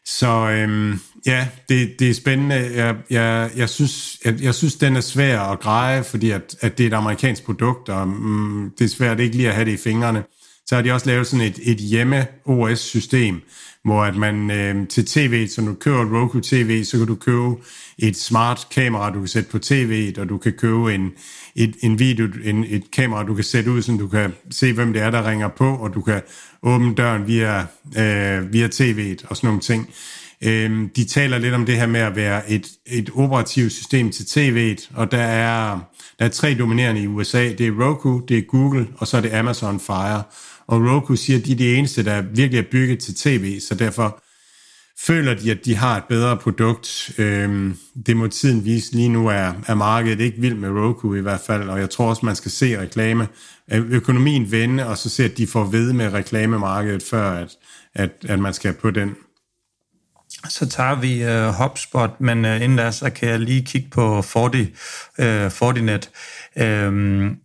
Så 0.05 0.27
øh, 0.27 0.97
ja, 1.25 1.47
det, 1.69 1.99
det 1.99 2.09
er 2.09 2.13
spændende. 2.13 2.55
Jeg, 2.55 2.95
jeg, 3.09 3.51
jeg, 3.55 3.69
synes, 3.69 4.17
jeg, 4.25 4.41
jeg 4.41 4.55
synes, 4.55 4.75
den 4.75 4.95
er 4.95 5.01
svær 5.01 5.39
at 5.39 5.59
greje, 5.59 6.03
fordi 6.03 6.31
at, 6.31 6.55
at 6.61 6.77
det 6.77 6.83
er 6.83 6.87
et 6.87 6.93
amerikansk 6.93 7.43
produkt, 7.43 7.89
og 7.89 8.07
mm, 8.07 8.71
det 8.79 8.85
er 8.85 8.89
svært 8.89 9.19
ikke 9.19 9.35
lige 9.35 9.49
at 9.49 9.55
have 9.55 9.65
det 9.65 9.73
i 9.73 9.77
fingrene. 9.77 10.23
Så 10.65 10.75
har 10.75 10.81
de 10.81 10.91
også 10.91 11.05
lavet 11.05 11.27
sådan 11.27 11.45
et, 11.45 11.59
et 11.63 11.77
hjemme-OS-system, 11.77 13.41
hvor 13.83 14.03
at 14.03 14.15
man 14.15 14.51
øh, 14.51 14.87
til 14.87 15.05
tv, 15.05 15.47
så 15.47 15.61
når 15.61 15.71
du 15.71 15.77
køber 15.77 16.21
Roku 16.21 16.39
TV, 16.39 16.83
så 16.83 16.97
kan 16.97 17.07
du 17.07 17.15
købe 17.15 17.55
et 17.99 18.17
smart 18.17 18.67
kamera, 18.71 19.09
du 19.09 19.19
kan 19.19 19.27
sætte 19.27 19.49
på 19.49 19.57
tv'et, 19.57 20.21
og 20.21 20.29
du 20.29 20.37
kan 20.37 20.53
købe 20.53 20.95
en, 20.95 21.11
et, 21.55 21.75
en 21.81 21.99
video, 21.99 22.27
en, 22.43 22.65
et 22.67 22.91
kamera, 22.91 23.23
du 23.23 23.33
kan 23.35 23.43
sætte 23.43 23.71
ud, 23.71 23.81
så 23.81 23.91
du 23.91 24.07
kan 24.07 24.33
se, 24.51 24.73
hvem 24.73 24.93
det 24.93 25.01
er, 25.01 25.11
der 25.11 25.29
ringer 25.29 25.47
på, 25.47 25.75
og 25.75 25.93
du 25.93 26.01
kan 26.01 26.21
åbne 26.63 26.95
døren 26.95 27.27
via, 27.27 27.59
øh, 27.97 28.53
via 28.53 28.67
tv'et 28.67 29.25
og 29.29 29.37
sådan 29.37 29.47
nogle 29.47 29.61
ting. 29.61 29.89
Øh, 30.43 30.87
de 30.95 31.05
taler 31.05 31.37
lidt 31.37 31.53
om 31.53 31.65
det 31.65 31.75
her 31.75 31.87
med 31.87 31.99
at 31.99 32.15
være 32.15 32.51
et, 32.51 32.67
et 32.85 33.09
operativt 33.15 33.71
system 33.71 34.11
til 34.11 34.23
tv'et, 34.23 34.91
og 34.95 35.11
der 35.11 35.21
er, 35.21 35.79
der 36.19 36.25
er 36.25 36.29
tre 36.29 36.55
dominerende 36.59 37.01
i 37.01 37.07
USA. 37.07 37.53
Det 37.53 37.67
er 37.67 37.71
Roku, 37.85 38.21
det 38.27 38.37
er 38.37 38.41
Google, 38.41 38.87
og 38.97 39.07
så 39.07 39.17
er 39.17 39.21
det 39.21 39.33
Amazon 39.33 39.79
Fire. 39.79 40.23
Og 40.71 40.81
Roku 40.81 41.15
siger, 41.15 41.39
at 41.39 41.45
de 41.45 41.51
er 41.51 41.55
de 41.55 41.75
eneste, 41.75 42.05
der 42.05 42.21
virkelig 42.21 42.59
er 42.59 42.71
bygget 42.71 42.99
til 42.99 43.15
tv, 43.15 43.59
så 43.59 43.75
derfor 43.75 44.23
føler 45.05 45.33
de, 45.33 45.51
at 45.51 45.65
de 45.65 45.75
har 45.75 45.97
et 45.97 46.03
bedre 46.09 46.37
produkt. 46.37 47.11
Øhm, 47.17 47.77
det 48.05 48.17
må 48.17 48.27
tiden 48.27 48.65
vise. 48.65 48.95
Lige 48.95 49.09
nu 49.09 49.27
er, 49.27 49.53
er 49.67 49.73
markedet 49.73 50.19
ikke 50.19 50.41
vild 50.41 50.55
med 50.55 50.69
Roku 50.69 51.15
i 51.15 51.21
hvert 51.21 51.39
fald, 51.39 51.69
og 51.69 51.79
jeg 51.79 51.89
tror 51.89 52.09
også, 52.09 52.25
man 52.25 52.35
skal 52.35 52.51
se 52.51 52.81
reklame, 52.81 53.27
øh, 53.71 53.91
økonomien 53.91 54.51
vende, 54.51 54.87
og 54.87 54.97
så 54.97 55.09
se, 55.09 55.23
at 55.23 55.37
de 55.37 55.47
får 55.47 55.63
ved 55.63 55.93
med 55.93 56.13
reklamemarkedet, 56.13 57.03
før 57.03 57.31
at, 57.31 57.49
at, 57.93 58.11
at 58.27 58.39
man 58.39 58.53
skal 58.53 58.73
på 58.73 58.91
den. 58.91 59.15
Så 60.49 60.69
tager 60.69 60.95
vi 60.95 61.25
uh, 61.25 61.53
HubSpot, 61.53 62.21
men 62.21 62.45
uh, 62.45 62.61
inden 62.61 62.77
da, 62.77 62.91
så 62.91 63.09
kan 63.09 63.29
jeg 63.29 63.39
lige 63.39 63.65
kigge 63.65 63.89
på 63.89 64.21
Forti, 64.21 64.61
uh, 65.19 65.51
Fortinet. 65.51 66.09
Um, 66.61 67.40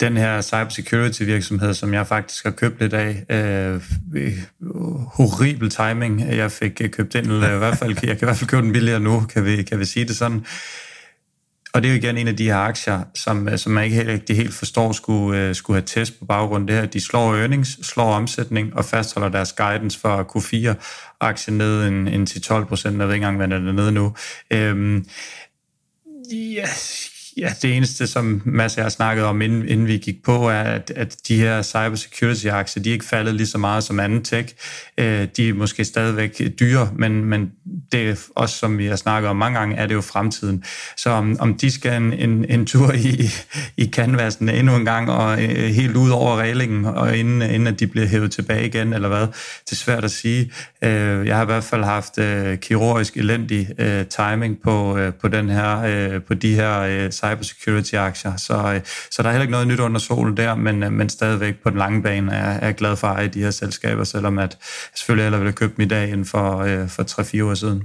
den 0.00 0.16
her 0.16 0.40
cybersecurity 0.40 1.22
virksomhed, 1.22 1.74
som 1.74 1.94
jeg 1.94 2.06
faktisk 2.06 2.44
har 2.44 2.50
købt 2.50 2.80
lidt 2.80 2.92
af, 2.92 3.24
øh, 3.30 3.80
horribel 5.12 5.70
timing. 5.70 6.20
Jeg 6.20 6.52
fik 6.52 6.80
øh, 6.80 6.90
købt 6.90 7.12
den, 7.12 7.30
eller 7.30 7.48
øh, 7.48 7.54
i 7.54 7.58
hvert 7.58 7.78
fald, 7.78 7.90
jeg 8.02 8.18
kan 8.18 8.18
i 8.22 8.26
hvert 8.26 8.36
fald 8.36 8.50
købe 8.50 8.62
den 8.62 8.72
billigere 8.72 9.00
nu, 9.00 9.20
kan 9.20 9.44
vi, 9.44 9.62
kan 9.62 9.78
vi 9.78 9.84
sige 9.84 10.04
det 10.04 10.16
sådan. 10.16 10.46
Og 11.74 11.82
det 11.82 11.88
er 11.88 11.92
jo 11.92 11.98
igen 11.98 12.18
en 12.18 12.28
af 12.28 12.36
de 12.36 12.44
her 12.44 12.56
aktier, 12.56 13.02
som, 13.14 13.48
øh, 13.48 13.58
som 13.58 13.72
man 13.72 13.84
ikke 13.84 13.96
helt, 13.96 14.08
rigtig 14.08 14.36
helt 14.36 14.54
forstår 14.54 14.92
skulle, 14.92 15.54
skulle 15.54 15.74
have 15.74 15.86
test 15.86 16.18
på 16.18 16.24
baggrund 16.24 16.62
af 16.62 16.66
det 16.66 16.82
her. 16.82 16.86
De 16.90 17.00
slår 17.00 17.34
earnings, 17.34 17.86
slår 17.86 18.12
omsætning 18.12 18.76
og 18.76 18.84
fastholder 18.84 19.28
deres 19.28 19.52
guidance 19.52 20.00
for 20.00 20.36
Q4 20.36 20.74
aktien 21.20 21.58
ned 21.58 21.88
en, 21.88 22.08
en 22.08 22.26
10-12 22.30 22.64
procent. 22.64 22.98
Jeg 22.98 23.06
ved 23.06 23.14
ikke 23.14 23.26
engang, 23.26 23.36
hvad 23.36 23.58
den 23.58 23.68
er 23.68 23.72
nede 23.72 23.92
nu. 23.92 24.14
Øhm, 24.50 25.06
yes, 26.34 27.13
Ja, 27.36 27.52
det 27.62 27.76
eneste, 27.76 28.06
som 28.06 28.42
Mads 28.44 28.76
og 28.76 28.82
jeg 28.82 28.92
snakkede 28.92 29.26
om, 29.26 29.42
inden, 29.42 29.68
inden 29.68 29.86
vi 29.86 29.96
gik 29.96 30.22
på, 30.24 30.48
er, 30.48 30.62
at, 30.62 30.92
at 30.96 31.16
de 31.28 31.36
her 31.36 31.62
cybersecurity-aktier, 31.62 32.82
de 32.82 32.88
er 32.88 32.92
ikke 32.92 33.04
faldet 33.04 33.34
lige 33.34 33.46
så 33.46 33.58
meget 33.58 33.84
som 33.84 34.00
anden 34.00 34.24
tech. 34.24 34.54
Øh, 34.98 35.28
de 35.36 35.48
er 35.48 35.54
måske 35.54 35.84
stadigvæk 35.84 36.42
dyre, 36.60 36.90
men, 36.96 37.24
men 37.24 37.52
det 37.92 38.10
er 38.10 38.16
også, 38.36 38.56
som 38.58 38.78
vi 38.78 38.86
har 38.86 38.96
snakket 38.96 39.30
om 39.30 39.36
mange 39.36 39.58
gange, 39.58 39.76
er 39.76 39.86
det 39.86 39.94
jo 39.94 40.00
fremtiden. 40.00 40.64
Så 40.96 41.10
om, 41.10 41.36
om 41.40 41.54
de 41.54 41.70
skal 41.70 42.02
en, 42.02 42.12
en, 42.12 42.44
en 42.48 42.66
tur 42.66 42.92
i, 42.92 43.30
i 43.76 43.90
canvasen 43.90 44.48
endnu 44.48 44.76
en 44.76 44.84
gang, 44.84 45.10
og 45.10 45.42
øh, 45.42 45.48
helt 45.48 45.96
ud 45.96 46.10
over 46.10 46.36
reglingen, 46.36 46.84
og 46.84 47.16
inden, 47.16 47.42
inden 47.42 47.66
at 47.66 47.80
de 47.80 47.86
bliver 47.86 48.06
hævet 48.06 48.32
tilbage 48.32 48.66
igen, 48.66 48.92
eller 48.92 49.08
hvad, 49.08 49.26
det 49.64 49.72
er 49.72 49.76
svært 49.76 50.04
at 50.04 50.10
sige. 50.10 50.52
Øh, 50.84 51.26
jeg 51.26 51.36
har 51.36 51.42
i 51.42 51.46
hvert 51.46 51.64
fald 51.64 51.84
haft 51.84 52.18
øh, 52.18 52.58
kirurgisk 52.58 53.16
elendig 53.16 53.68
øh, 53.78 54.06
timing 54.06 54.58
på, 54.64 54.98
øh, 54.98 55.14
på, 55.14 55.28
den 55.28 55.48
her, 55.48 56.18
på 56.18 56.34
de 56.34 56.54
her 56.54 57.10
cybersecurity-aktier. 57.24 58.36
Så, 58.36 58.72
øh, 58.74 58.80
så 59.10 59.22
der 59.22 59.28
er 59.28 59.32
heller 59.32 59.42
ikke 59.42 59.52
noget 59.52 59.68
nyt 59.68 59.80
under 59.80 59.98
solen 59.98 60.36
der, 60.36 60.54
men, 60.54 60.82
øh, 60.82 60.92
men 60.92 61.08
stadigvæk 61.08 61.54
på 61.62 61.70
den 61.70 61.78
lange 61.78 62.02
bane 62.02 62.32
er, 62.32 62.50
er 62.50 62.66
jeg 62.66 62.74
glad 62.74 62.96
for 62.96 63.06
at 63.06 63.16
eje 63.16 63.28
de 63.28 63.40
her 63.40 63.50
selskaber, 63.50 64.04
selvom 64.04 64.38
at 64.38 64.50
jeg 64.50 64.58
selvfølgelig 64.96 65.24
heller 65.24 65.38
ville 65.38 65.50
have 65.50 65.56
købt 65.56 65.76
dem 65.76 65.82
i 65.82 65.88
dag 65.88 66.12
end 66.12 66.24
for, 66.24 66.58
øh, 66.58 66.88
for 66.88 67.02
3-4 67.02 67.44
år 67.44 67.54
siden. 67.54 67.82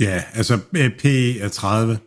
Ja, 0.00 0.22
altså 0.34 0.58
P 0.98 1.04
er 1.40 1.48
30, 1.52 1.98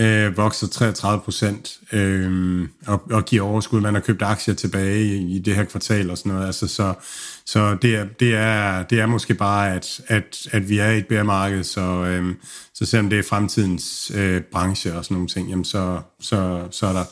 øh, 0.00 0.36
vokser 0.36 0.66
33 0.66 1.20
procent 1.20 1.78
øh, 1.92 2.68
og, 2.86 3.02
og 3.10 3.24
giver 3.24 3.42
overskud. 3.42 3.80
Man 3.80 3.94
har 3.94 4.00
købt 4.00 4.22
aktier 4.22 4.54
tilbage 4.54 5.00
i, 5.00 5.36
i 5.36 5.38
det 5.38 5.56
her 5.56 5.64
kvartal 5.64 6.10
og 6.10 6.18
sådan 6.18 6.32
noget. 6.32 6.46
Altså, 6.46 6.68
så 6.68 6.94
så 7.46 7.74
det 7.74 7.96
er, 7.96 8.04
det 8.20 8.34
er, 8.34 8.82
det 8.82 9.00
er 9.00 9.06
måske 9.06 9.34
bare, 9.34 9.74
at, 9.74 10.00
at, 10.08 10.48
at 10.52 10.68
vi 10.68 10.78
er 10.78 10.90
i 10.90 10.98
et 10.98 11.06
bæremarked, 11.06 11.64
så, 11.64 11.80
øh, 11.80 12.34
så 12.74 12.86
selvom 12.86 13.10
det 13.10 13.18
er 13.18 13.22
fremtidens 13.22 14.12
øh, 14.14 14.42
branche 14.42 14.94
og 14.94 15.04
sådan 15.04 15.14
nogle 15.14 15.28
ting, 15.28 15.48
jamen 15.48 15.64
så, 15.64 16.00
så, 16.20 16.68
så 16.70 16.86
er 16.86 16.92
der 16.92 17.04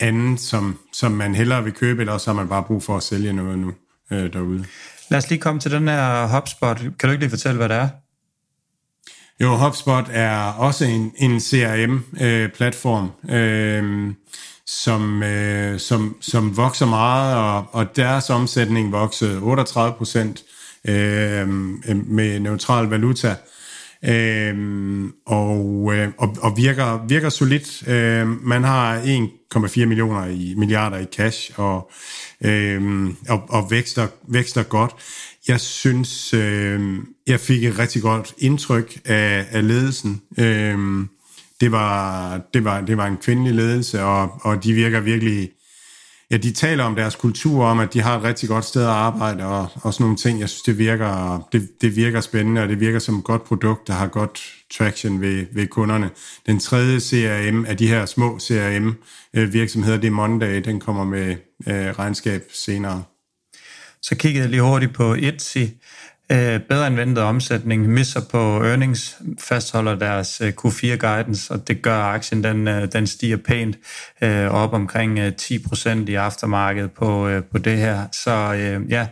andet, 0.00 0.40
som, 0.40 0.78
som 0.92 1.12
man 1.12 1.34
hellere 1.34 1.64
vil 1.64 1.72
købe, 1.72 2.00
eller 2.00 2.18
så 2.18 2.30
har 2.30 2.36
man 2.36 2.48
bare 2.48 2.62
brug 2.62 2.82
for 2.82 2.96
at 2.96 3.02
sælge 3.02 3.32
noget 3.32 3.58
nu 3.58 3.72
øh, 4.10 4.32
derude. 4.32 4.64
Lad 5.10 5.18
os 5.18 5.30
lige 5.30 5.40
komme 5.40 5.60
til 5.60 5.70
den 5.70 5.88
her 5.88 6.26
HubSpot. 6.26 6.78
Kan 6.78 6.92
du 7.02 7.10
ikke 7.10 7.22
lige 7.22 7.30
fortælle, 7.30 7.56
hvad 7.56 7.68
det 7.68 7.76
er? 7.76 7.88
Jo, 9.40 9.56
HubSpot 9.56 10.04
er 10.10 10.52
også 10.52 10.84
en, 10.84 11.12
en 11.16 11.40
CRM-platform, 11.40 13.10
øh, 13.30 13.84
øh, 13.84 14.14
som, 14.68 15.22
øh, 15.22 15.80
som, 15.80 16.16
som 16.20 16.56
vokser 16.56 16.86
meget, 16.86 17.36
og, 17.36 17.66
og 17.72 17.96
deres 17.96 18.30
omsætning 18.30 18.92
voksede 18.92 19.40
38 19.40 19.94
procent 19.98 20.44
øh, 20.88 21.48
med 22.06 22.40
neutral 22.40 22.86
valuta. 22.86 23.34
Øh, 24.04 24.54
og, 25.26 25.92
øh, 25.94 26.08
og, 26.18 26.36
og 26.40 26.56
virker, 26.56 27.06
virker 27.06 27.28
solidt. 27.28 27.88
Øh, 27.88 28.46
man 28.46 28.64
har 28.64 29.00
1,4 29.00 29.84
millioner 29.86 30.26
i 30.26 30.54
milliarder 30.56 30.98
i 30.98 31.04
cash 31.04 31.50
og, 31.56 31.90
øh, 32.44 33.06
og, 33.28 33.42
og 33.48 33.70
vækster, 33.70 34.06
vækster 34.28 34.62
godt. 34.62 34.92
Jeg 35.48 35.60
synes, 35.60 36.34
øh, 36.34 36.98
jeg 37.26 37.40
fik 37.40 37.64
et 37.64 37.78
rigtig 37.78 38.02
godt 38.02 38.34
indtryk 38.38 39.00
af, 39.04 39.46
af 39.50 39.68
ledelsen. 39.68 40.22
Øh, 40.38 40.78
det 41.60 41.72
var, 41.72 42.40
det 42.54 42.64
var, 42.64 42.80
det 42.80 42.96
var 42.96 43.06
en 43.06 43.16
kvindelig 43.16 43.54
ledelse, 43.54 44.02
og, 44.02 44.40
og 44.42 44.64
de 44.64 44.72
virker 44.72 45.00
virkelig... 45.00 45.50
Ja, 46.30 46.36
de 46.36 46.52
taler 46.52 46.84
om 46.84 46.94
deres 46.94 47.16
kultur, 47.16 47.64
om 47.64 47.80
at 47.80 47.94
de 47.94 48.00
har 48.00 48.18
et 48.18 48.24
rigtig 48.24 48.48
godt 48.48 48.64
sted 48.64 48.82
at 48.82 48.88
arbejde, 48.88 49.44
og, 49.44 49.68
og 49.82 49.94
sådan 49.94 50.04
nogle 50.04 50.16
ting. 50.16 50.40
Jeg 50.40 50.48
synes, 50.48 50.62
det 50.62 50.78
virker, 50.78 51.46
det, 51.52 51.68
det 51.80 51.96
virker 51.96 52.20
spændende, 52.20 52.62
og 52.62 52.68
det 52.68 52.80
virker 52.80 52.98
som 52.98 53.18
et 53.18 53.24
godt 53.24 53.44
produkt, 53.44 53.86
der 53.86 53.92
har 53.92 54.06
godt 54.06 54.40
traction 54.78 55.20
ved, 55.20 55.46
ved 55.52 55.66
kunderne. 55.66 56.10
Den 56.46 56.58
tredje 56.58 57.00
CRM 57.00 57.64
af 57.64 57.76
de 57.76 57.88
her 57.88 58.06
små 58.06 58.38
CRM-virksomheder, 58.38 59.96
øh, 59.96 60.02
det 60.02 60.08
er 60.08 60.12
Monday, 60.12 60.62
den 60.64 60.80
kommer 60.80 61.04
med 61.04 61.36
øh, 61.66 61.98
regnskab 61.98 62.42
senere. 62.52 63.02
Så 64.02 64.16
kiggede 64.16 64.42
jeg 64.42 64.50
lige 64.50 64.62
hurtigt 64.62 64.94
på 64.94 65.14
Etsy, 65.14 65.58
Øh, 66.32 66.60
bedre 66.60 66.86
end 66.86 66.96
ventet 66.96 67.24
omsætning, 67.24 67.88
misser 67.88 68.20
på 68.30 68.64
earnings, 68.64 69.16
fastholder 69.40 69.94
deres 69.94 70.40
øh, 70.40 70.52
Q4-guidance, 70.60 71.54
og 71.54 71.68
det 71.68 71.82
gør 71.82 71.96
aktien, 71.96 72.44
den, 72.44 72.68
øh, 72.68 72.92
den 72.92 73.06
stiger 73.06 73.36
pænt 73.36 73.76
øh, 74.22 74.50
op 74.50 74.72
omkring 74.72 75.18
øh, 75.18 75.32
10% 75.42 75.90
i 76.08 76.14
aftermarkedet 76.14 76.92
på, 76.92 77.28
øh, 77.28 77.42
på 77.52 77.58
det 77.58 77.78
her. 77.78 78.06
Så 78.12 78.30
ja, 78.88 79.06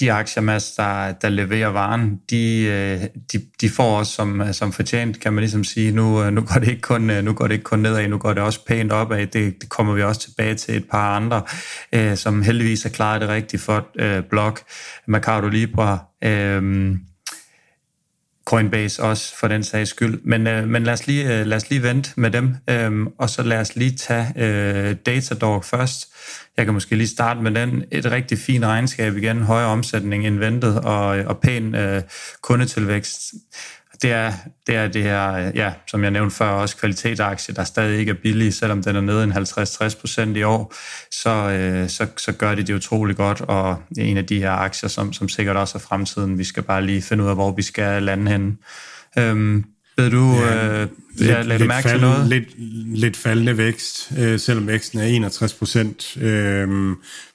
de 0.00 0.12
aktier, 0.12 0.42
der, 0.76 1.12
der 1.12 1.28
leverer 1.28 1.68
varen, 1.68 2.20
de, 2.30 2.64
øh, 2.64 3.00
de, 3.32 3.46
de 3.60 3.70
får 3.70 3.98
også 3.98 4.12
som, 4.12 4.40
øh, 4.40 4.54
som 4.54 4.72
fortjent, 4.72 5.20
kan 5.20 5.32
man 5.32 5.42
ligesom 5.42 5.64
sige, 5.64 5.92
nu, 5.92 6.22
øh, 6.22 6.32
nu, 6.32 6.40
går 6.40 6.60
det 6.60 6.68
ikke 6.68 6.82
kun, 6.82 7.00
nu 7.00 7.32
går 7.32 7.46
det 7.46 7.54
ikke 7.54 7.64
kun 7.64 7.78
nedad, 7.78 8.08
nu 8.08 8.18
går 8.18 8.32
det 8.32 8.42
også 8.42 8.64
pænt 8.66 8.92
opad. 8.92 9.26
Det, 9.26 9.34
det 9.60 9.68
kommer 9.68 9.94
vi 9.94 10.02
også 10.02 10.20
tilbage 10.20 10.54
til 10.54 10.76
et 10.76 10.84
par 10.90 11.16
andre, 11.16 11.42
øh, 11.92 12.16
som 12.16 12.42
heldigvis 12.42 12.82
har 12.82 12.90
klaret 12.90 13.20
det 13.20 13.28
rigtig 13.28 13.60
for 13.60 13.84
Øh, 13.98 14.22
blok, 14.30 14.60
Mercado 15.06 15.48
Libre, 15.48 15.98
øh, 16.24 16.96
Coinbase 18.44 19.02
også 19.02 19.36
for 19.36 19.48
den 19.48 19.64
sags 19.64 19.90
skyld. 19.90 20.20
Men, 20.24 20.46
øh, 20.46 20.68
men 20.68 20.84
lad, 20.84 20.92
os 20.92 21.06
lige, 21.06 21.24
øh, 21.24 21.46
lad 21.46 21.56
os 21.56 21.70
lige 21.70 21.82
vente 21.82 22.10
med 22.16 22.30
dem, 22.30 22.56
øh, 22.70 23.06
og 23.18 23.30
så 23.30 23.42
lad 23.42 23.60
os 23.60 23.76
lige 23.76 23.96
tage 23.96 24.32
øh, 24.36 24.96
Datadog 25.06 25.64
først. 25.64 26.08
Jeg 26.56 26.64
kan 26.64 26.74
måske 26.74 26.96
lige 26.96 27.08
starte 27.08 27.40
med 27.40 27.50
den. 27.50 27.84
Et 27.92 28.10
rigtig 28.10 28.38
fint 28.38 28.64
regnskab 28.64 29.16
igen, 29.16 29.42
højere 29.42 29.68
omsætning 29.68 30.26
end 30.26 30.38
ventet, 30.38 30.80
og, 30.80 31.18
øh, 31.18 31.26
og 31.26 31.38
pæn 31.38 31.74
øh, 31.74 32.02
kundetilvækst 32.42 33.34
det 34.04 34.12
er, 34.12 34.32
det 34.66 34.74
er 34.74 34.88
det 34.88 35.02
her, 35.02 35.52
ja, 35.54 35.72
som 35.86 36.02
jeg 36.02 36.10
nævnte 36.10 36.36
før, 36.36 36.46
også 36.46 36.76
kvalitetsaktie, 36.76 37.54
der 37.54 37.64
stadig 37.64 37.98
ikke 37.98 38.10
er 38.10 38.16
billig, 38.22 38.54
selvom 38.54 38.82
den 38.82 38.96
er 38.96 39.00
nede 39.00 39.24
en 39.24 39.32
50-60 39.32 40.00
procent 40.00 40.36
i 40.36 40.42
år, 40.42 40.74
så, 41.10 41.30
øh, 41.30 41.88
så, 41.88 42.06
så 42.16 42.32
gør 42.32 42.54
de 42.54 42.62
det 42.62 42.74
utrolig 42.74 43.16
godt, 43.16 43.40
og 43.40 43.82
en 43.98 44.16
af 44.16 44.26
de 44.26 44.38
her 44.38 44.50
aktier, 44.50 44.88
som, 44.88 45.12
som 45.12 45.28
sikkert 45.28 45.56
også 45.56 45.78
er 45.78 45.82
fremtiden. 45.82 46.38
Vi 46.38 46.44
skal 46.44 46.62
bare 46.62 46.86
lige 46.86 47.02
finde 47.02 47.24
ud 47.24 47.28
af, 47.28 47.34
hvor 47.34 47.52
vi 47.52 47.62
skal 47.62 48.02
lande 48.02 48.30
henne. 48.30 48.56
Øhm, 49.18 49.64
ved 49.96 50.10
du, 50.10 50.34
ja, 50.34 50.82
øh, 50.82 50.88
lidt, 51.16 51.46
lad 51.46 51.58
du 51.58 51.64
mærke 51.64 51.88
fald, 51.88 52.00
til 52.00 52.08
noget? 52.08 52.28
Lidt, 52.28 52.48
lidt 52.98 53.16
faldende 53.16 53.58
vækst, 53.58 54.12
øh, 54.18 54.40
selvom 54.40 54.66
væksten 54.66 54.98
er 54.98 55.04
61 55.04 55.54
procent, 55.54 56.16
øh, 56.16 56.68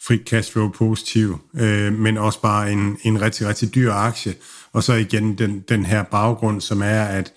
fri 0.08 0.18
cash 0.30 0.52
flow 0.52 0.70
positiv, 0.70 1.40
øh, 1.60 1.94
men 1.94 2.18
også 2.18 2.42
bare 2.42 2.72
en, 2.72 2.98
en 3.04 3.22
rigtig, 3.22 3.48
rigtig 3.48 3.76
dyr 3.76 3.94
aktie. 3.94 4.34
Og 4.74 4.84
så 4.84 4.94
igen 4.94 5.38
den, 5.38 5.60
den 5.60 5.86
her 5.86 6.04
baggrund, 6.04 6.62
som 6.62 6.82
er, 6.82 7.04
at, 7.04 7.34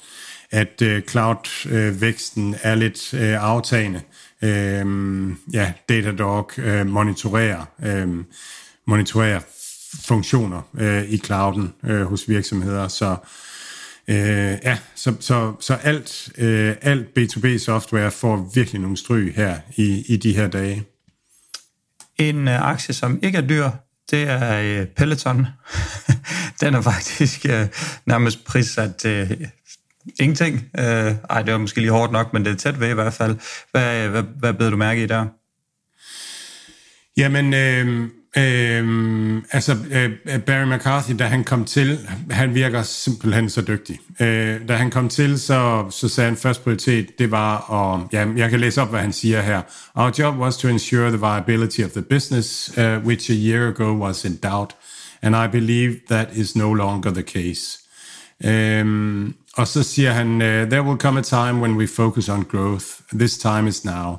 at 0.51 0.83
øh, 0.83 1.03
cloud-væksten 1.03 2.49
uh, 2.49 2.57
er 2.63 2.75
lidt 2.75 3.15
øh, 3.15 3.43
aftagende. 3.43 4.01
Uh, 4.43 5.55
ja, 5.55 5.73
Datadog 5.89 6.51
øh, 6.59 6.87
monitorerer, 6.87 7.65
øh, 7.85 8.09
monitorerer 8.87 9.41
funktioner 10.05 10.63
øh, 10.79 11.05
i 11.05 11.19
clouden 11.19 11.73
øh, 11.85 12.03
hos 12.03 12.29
virksomheder, 12.29 12.89
så 12.89 13.17
Øh, 14.09 14.59
ja, 14.65 14.79
så, 14.95 15.15
så, 15.21 15.55
så 15.61 15.75
alt, 15.75 16.29
øh, 16.39 16.77
alt 16.83 17.07
B2B 17.19 17.59
software 17.59 18.11
får 18.11 18.51
virkelig 18.55 18.81
nogle 18.81 18.97
stryg 18.97 19.33
her 19.37 19.59
i, 19.77 20.05
i 20.09 20.17
de 20.17 20.37
her 20.37 20.49
dage. 20.49 20.85
En 22.17 22.49
øh, 22.49 22.69
aktie, 22.69 22.95
som 22.95 23.19
ikke 23.23 23.39
er 23.39 23.43
dyr, 23.43 23.71
det 24.11 24.23
er 24.23 24.61
øh, 24.61 24.87
Peloton. 24.87 25.47
den 26.63 26.75
er 26.75 26.81
faktisk 26.81 27.47
øh, 27.47 27.67
nærmest 28.07 28.45
prissat 28.45 28.97
til 28.97 29.11
øh, 29.31 29.49
ingenting. 30.21 30.71
Øh, 30.79 31.15
ej, 31.31 31.43
det 31.43 31.53
var 31.53 31.59
måske 31.59 31.81
lige 31.81 31.91
hårdt 31.91 32.13
nok, 32.13 32.33
men 32.33 32.45
det 32.45 32.53
er 32.53 32.57
tæt 32.57 32.81
ved 32.81 32.91
i 32.91 32.95
hvert 32.95 33.13
fald. 33.13 33.37
Hvad, 33.71 34.09
hvad, 34.09 34.23
hvad 34.23 34.53
beder 34.53 34.71
du 34.71 34.77
mærke 34.77 35.03
i 35.03 35.07
der? 35.07 35.27
Jamen, 37.17 37.55
øh, 37.55 38.09
øh, 38.37 39.43
altså, 39.53 39.77
øh, 39.91 40.41
Barry 40.41 40.77
McCarthy, 40.77 41.15
da 41.19 41.25
han 41.25 41.45
kom 41.45 41.65
til, 41.65 41.99
han 42.31 42.55
virker 42.55 42.83
simpelthen 42.83 43.51
så 43.51 43.61
dygtig. 43.61 43.99
Øh, 44.21 44.69
da 44.69 44.77
han 44.77 44.91
kom 44.91 45.09
til, 45.09 45.41
så, 45.41 45.87
så 45.91 46.09
sagde 46.09 46.31
han 46.31 46.37
først 46.37 46.63
prioritet, 46.63 47.19
det 47.19 47.31
var 47.31 47.73
at, 47.73 48.01
ja, 48.13 48.27
jeg 48.37 48.51
kan 48.51 48.61
læse 48.61 48.83
op, 48.83 48.91
hvad 48.91 49.01
han 49.01 49.13
siger 49.13 49.43
her. 49.43 49.63
Our 49.95 50.13
job 50.19 50.37
was 50.37 50.57
to 50.57 50.69
ensure 50.69 51.09
the 51.09 51.21
viability 51.21 51.81
of 51.81 51.91
the 51.91 52.03
business, 52.03 52.79
uh, 52.79 52.83
which 52.83 53.31
a 53.31 53.35
year 53.35 53.69
ago 53.69 53.93
was 53.93 54.25
in 54.25 54.37
doubt, 54.37 54.77
and 55.23 55.37
I 55.37 55.47
believe 55.53 56.01
that 56.09 56.29
is 56.33 56.57
no 56.57 56.73
longer 56.73 57.11
the 57.11 57.23
case. 57.23 57.79
Øhm, 58.45 59.35
og 59.57 59.69
så 59.69 59.83
siger 59.83 60.13
han, 60.13 60.35
uh, 60.35 60.71
there 60.71 60.83
will 60.83 60.99
come 60.99 61.19
a 61.19 61.23
time 61.23 61.61
when 61.61 61.77
we 61.77 61.89
focus 61.89 62.29
on 62.29 62.45
growth. 62.45 62.87
This 63.15 63.39
time 63.39 63.69
is 63.69 63.85
now. 63.85 64.17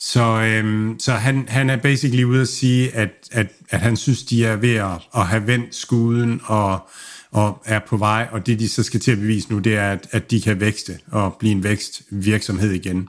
Så, 0.00 0.22
øhm, 0.22 0.96
så 0.98 1.12
han, 1.12 1.44
han 1.48 1.70
er 1.70 1.76
basically 1.76 2.24
ude 2.24 2.40
at 2.40 2.48
sige, 2.48 2.94
at, 2.94 3.10
at, 3.32 3.46
at 3.70 3.80
han 3.80 3.96
synes, 3.96 4.22
de 4.22 4.44
er 4.44 4.56
ved 4.56 4.74
at, 4.74 5.00
at 5.16 5.26
have 5.26 5.46
vendt 5.46 5.74
skuden 5.74 6.40
og, 6.44 6.88
og 7.30 7.62
er 7.64 7.78
på 7.78 7.96
vej, 7.96 8.28
og 8.32 8.46
det 8.46 8.60
de 8.60 8.68
så 8.68 8.82
skal 8.82 9.00
til 9.00 9.12
at 9.12 9.18
bevise 9.18 9.52
nu, 9.52 9.58
det 9.58 9.76
er, 9.76 9.92
at, 9.92 10.08
at 10.10 10.30
de 10.30 10.40
kan 10.40 10.60
vækste 10.60 10.98
og 11.10 11.36
blive 11.38 11.52
en 11.52 11.64
vækstvirksomhed 11.64 12.70
igen. 12.70 13.08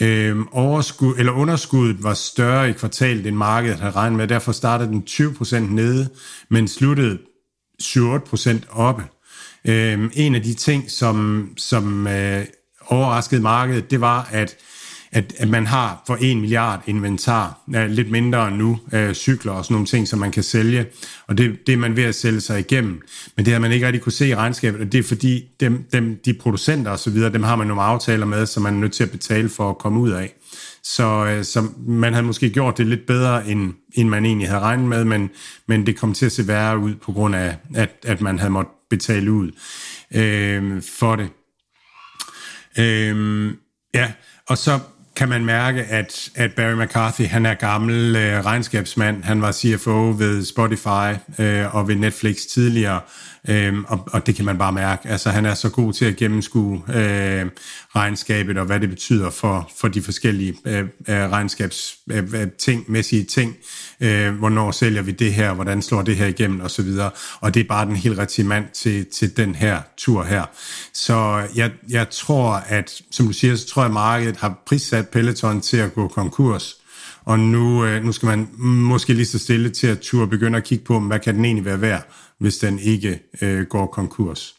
Øhm, 0.00 0.48
overskud, 0.52 1.14
eller 1.18 1.32
underskuddet 1.32 2.02
var 2.02 2.14
større 2.14 2.70
i 2.70 2.72
kvartalet, 2.72 3.26
end 3.26 3.36
markedet 3.36 3.78
havde 3.78 3.92
regnet 3.92 4.16
med, 4.16 4.28
derfor 4.28 4.52
startede 4.52 4.88
den 4.88 5.02
20% 5.10 5.58
nede, 5.58 6.08
men 6.48 6.68
sluttede 6.68 7.18
7-8% 7.82 8.78
oppe. 8.78 9.02
Øhm, 9.64 10.10
en 10.14 10.34
af 10.34 10.42
de 10.42 10.54
ting, 10.54 10.90
som, 10.90 11.48
som 11.56 12.06
øh, 12.06 12.44
overraskede 12.86 13.40
markedet, 13.40 13.90
det 13.90 14.00
var, 14.00 14.28
at 14.30 14.56
at, 15.12 15.34
at 15.38 15.48
man 15.48 15.66
har 15.66 16.02
for 16.06 16.18
1 16.20 16.36
milliard 16.36 16.82
inventar, 16.86 17.58
lidt 17.88 18.10
mindre 18.10 18.48
end 18.48 18.56
nu, 18.56 18.78
øh, 18.92 19.14
cykler 19.14 19.52
og 19.52 19.64
sådan 19.64 19.74
nogle 19.74 19.86
ting, 19.86 20.08
som 20.08 20.18
man 20.18 20.30
kan 20.30 20.42
sælge, 20.42 20.86
og 21.26 21.38
det, 21.38 21.66
det 21.66 21.72
er 21.72 21.76
man 21.76 21.96
ved 21.96 22.04
at 22.04 22.14
sælge 22.14 22.40
sig 22.40 22.60
igennem. 22.60 23.02
Men 23.36 23.44
det 23.44 23.52
har 23.52 23.60
man 23.60 23.72
ikke 23.72 23.86
rigtig 23.86 24.02
kunne 24.02 24.12
se 24.12 24.28
i 24.28 24.34
regnskabet, 24.34 24.80
og 24.80 24.92
det 24.92 24.98
er 24.98 25.02
fordi 25.02 25.44
dem, 25.60 25.84
dem, 25.92 26.20
de 26.24 26.34
producenter 26.34 26.90
osv., 26.90 27.16
dem 27.16 27.42
har 27.42 27.56
man 27.56 27.66
nogle 27.66 27.82
aftaler 27.82 28.26
med, 28.26 28.46
som 28.46 28.62
man 28.62 28.74
er 28.74 28.78
nødt 28.78 28.92
til 28.92 29.04
at 29.04 29.10
betale 29.10 29.48
for 29.48 29.70
at 29.70 29.78
komme 29.78 30.00
ud 30.00 30.10
af. 30.10 30.34
Så, 30.82 31.26
øh, 31.26 31.44
så 31.44 31.68
man 31.86 32.12
havde 32.12 32.26
måske 32.26 32.50
gjort 32.50 32.78
det 32.78 32.86
lidt 32.86 33.06
bedre, 33.06 33.48
end, 33.48 33.72
end 33.94 34.08
man 34.08 34.24
egentlig 34.24 34.48
havde 34.48 34.60
regnet 34.60 34.88
med, 34.88 35.04
men, 35.04 35.30
men 35.66 35.86
det 35.86 35.96
kom 35.96 36.14
til 36.14 36.26
at 36.26 36.32
se 36.32 36.48
værre 36.48 36.78
ud 36.78 36.94
på 36.94 37.12
grund 37.12 37.34
af, 37.34 37.56
at, 37.74 37.90
at 38.06 38.20
man 38.20 38.38
havde 38.38 38.52
måttet 38.52 38.74
betale 38.90 39.32
ud 39.32 39.50
øh, 40.14 40.82
for 40.98 41.16
det. 41.16 41.28
Øh, 42.78 43.54
ja, 43.94 44.12
og 44.48 44.58
så 44.58 44.78
kan 45.20 45.28
man 45.28 45.44
mærke, 45.44 45.82
at, 45.82 46.30
at 46.34 46.52
Barry 46.54 46.84
McCarthy, 46.84 47.22
han 47.22 47.46
er 47.46 47.54
gammel 47.54 48.16
øh, 48.16 48.44
regnskabsmand. 48.44 49.24
Han 49.24 49.42
var 49.42 49.52
CFO 49.52 50.14
ved 50.18 50.44
Spotify 50.44 51.18
øh, 51.38 51.74
og 51.74 51.88
ved 51.88 51.96
Netflix 51.96 52.36
tidligere, 52.36 53.00
Øhm, 53.48 53.84
og, 53.88 54.08
og 54.12 54.26
det 54.26 54.34
kan 54.34 54.44
man 54.44 54.58
bare 54.58 54.72
mærke. 54.72 55.08
Altså, 55.08 55.30
han 55.30 55.46
er 55.46 55.54
så 55.54 55.70
god 55.70 55.92
til 55.92 56.04
at 56.04 56.16
gennemskue 56.16 56.82
øh, 56.88 57.46
regnskabet 57.96 58.58
og 58.58 58.66
hvad 58.66 58.80
det 58.80 58.88
betyder 58.88 59.30
for, 59.30 59.70
for 59.80 59.88
de 59.88 60.02
forskellige 60.02 60.54
øh, 60.64 60.78
øh 60.78 60.86
regnskabs 61.08 61.96
øh, 62.10 62.46
ting, 62.58 62.84
mæssige 62.88 63.24
ting. 63.24 63.56
Øh, 64.00 64.34
hvornår 64.34 64.70
sælger 64.70 65.02
vi 65.02 65.12
det 65.12 65.32
her? 65.32 65.54
Hvordan 65.54 65.82
slår 65.82 66.02
det 66.02 66.16
her 66.16 66.26
igennem? 66.26 66.60
Og 66.60 66.70
så 66.70 66.82
videre. 66.82 67.10
Og 67.40 67.54
det 67.54 67.60
er 67.60 67.68
bare 67.68 67.86
den 67.86 67.96
helt 67.96 68.18
rigtige 68.18 68.46
mand 68.46 68.64
til, 68.74 69.06
til 69.06 69.36
den 69.36 69.54
her 69.54 69.80
tur 69.96 70.22
her. 70.22 70.44
Så 70.94 71.46
jeg, 71.56 71.70
jeg 71.88 72.10
tror, 72.10 72.52
at 72.66 73.02
som 73.10 73.26
du 73.26 73.32
siger, 73.32 73.56
så 73.56 73.66
tror 73.66 73.82
jeg, 73.82 73.88
at 73.88 73.92
markedet 73.92 74.36
har 74.36 74.62
prissat 74.66 75.08
Peloton 75.08 75.60
til 75.60 75.76
at 75.76 75.94
gå 75.94 76.08
konkurs. 76.08 76.76
Og 77.24 77.38
nu, 77.38 77.84
øh, 77.84 78.04
nu 78.04 78.12
skal 78.12 78.26
man 78.26 78.48
måske 78.60 79.12
lige 79.12 79.26
så 79.26 79.38
stille 79.38 79.70
til 79.70 79.86
at 79.86 80.00
tur 80.00 80.26
begynde 80.26 80.58
at 80.58 80.64
kigge 80.64 80.84
på, 80.84 81.00
hvad 81.00 81.18
kan 81.18 81.34
den 81.34 81.44
egentlig 81.44 81.64
være 81.64 81.80
værd, 81.80 82.06
hvis 82.40 82.56
den 82.56 82.78
ikke 82.78 83.22
øh, 83.40 83.66
går 83.66 83.86
konkurs. 83.86 84.54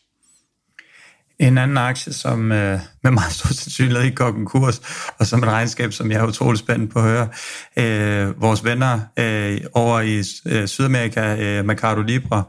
En 1.39 1.57
anden 1.57 1.77
aktie, 1.77 2.13
som 2.13 2.51
øh, 2.51 2.79
med 3.03 3.11
meget 3.11 3.31
stor 3.31 3.47
sandsynlighed 3.47 4.03
ikke 4.03 4.15
går 4.15 4.31
konkurs, 4.31 4.81
og 5.19 5.25
som 5.25 5.43
et 5.43 5.49
regnskab, 5.49 5.93
som 5.93 6.11
jeg 6.11 6.19
er 6.21 6.27
utrolig 6.27 6.59
spændt 6.59 6.93
på 6.93 6.99
at 6.99 7.05
høre. 7.05 7.29
Øh, 7.77 8.41
vores 8.41 8.63
venner 8.63 8.99
øh, 9.19 9.61
over 9.73 10.01
i 10.01 10.23
øh, 10.45 10.67
Sydamerika, 10.67 11.35
øh, 11.35 11.65
Mercado 11.65 12.01
Libre, 12.01 12.43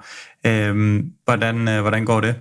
øh, 0.46 1.02
hvordan, 1.24 1.68
øh, 1.68 1.80
hvordan 1.80 2.04
går 2.04 2.20
det? 2.20 2.34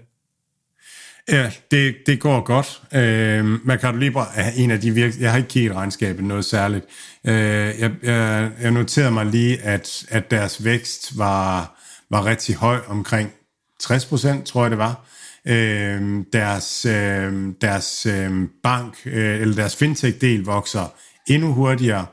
Ja, 1.30 1.52
det, 1.72 1.96
det 2.06 2.20
går 2.20 2.42
godt. 2.42 2.82
Øh, 2.94 3.46
Mercado 3.66 3.98
Libre 3.98 4.26
er 4.36 4.52
en 4.52 4.72
af 4.72 4.82
de 4.82 4.92
virksomheder, 4.92 5.26
jeg 5.26 5.32
har 5.32 5.38
ikke 5.38 5.50
kigget 5.50 5.76
regnskabet 5.76 6.24
noget 6.24 6.46
særligt. 6.46 6.86
Øh, 7.28 7.34
jeg, 7.34 7.92
jeg, 8.04 8.52
jeg 8.62 8.72
noterede 8.72 9.12
mig 9.12 9.26
lige, 9.26 9.62
at, 9.62 10.06
at 10.10 10.32
deres 10.32 10.64
vækst 10.64 11.18
var, 11.18 11.81
var 12.12 12.26
rigtig 12.26 12.56
høj, 12.56 12.80
omkring 12.88 13.32
60 13.80 14.06
procent, 14.06 14.46
tror 14.46 14.64
jeg 14.64 14.72
det 14.72 14.78
var. 14.78 15.06
Øh, 15.46 16.24
deres 16.34 16.86
øh, 16.86 17.54
deres 17.62 18.06
øh, 18.06 18.48
bank, 18.64 18.98
øh, 19.06 19.42
eller 19.42 19.56
deres 19.56 19.76
fintech-del 19.76 20.46
vokser 20.46 20.94
endnu 21.28 21.54
hurtigere. 21.54 22.06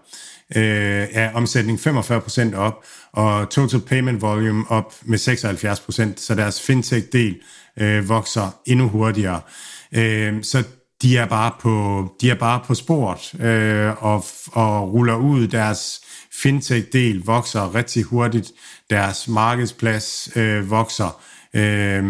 Øh, 0.57 1.07
er 1.13 1.33
omsætning 1.33 1.79
45% 1.79 2.57
op, 2.57 2.85
og 3.13 3.51
total 3.51 3.81
payment 3.81 4.23
volume 4.23 4.65
op 4.69 4.95
med 5.03 5.19
76%, 5.19 6.21
så 6.21 6.35
deres 6.35 6.63
fintech-del 6.63 7.41
øh, 7.77 8.09
vokser 8.09 8.61
endnu 8.67 8.89
hurtigere. 8.89 9.41
Øh, 9.93 10.43
så 10.43 10.65
de 11.03 11.17
er 11.17 11.27
bare 11.27 11.53
på, 11.61 12.05
de 12.21 12.31
er 12.31 12.35
bare 12.35 12.61
på 12.67 12.75
sport 12.75 13.35
øh, 13.41 14.05
og, 14.05 14.25
og 14.53 14.93
ruller 14.93 15.15
ud. 15.17 15.49
Deres 15.49 16.01
fintech-del 16.43 17.23
vokser 17.25 17.75
rigtig 17.75 18.03
hurtigt. 18.03 18.53
Deres 18.91 19.29
markedsplads 19.29 20.29
øh, 20.37 20.71
vokser. 20.71 21.21
Øh, 21.55 22.05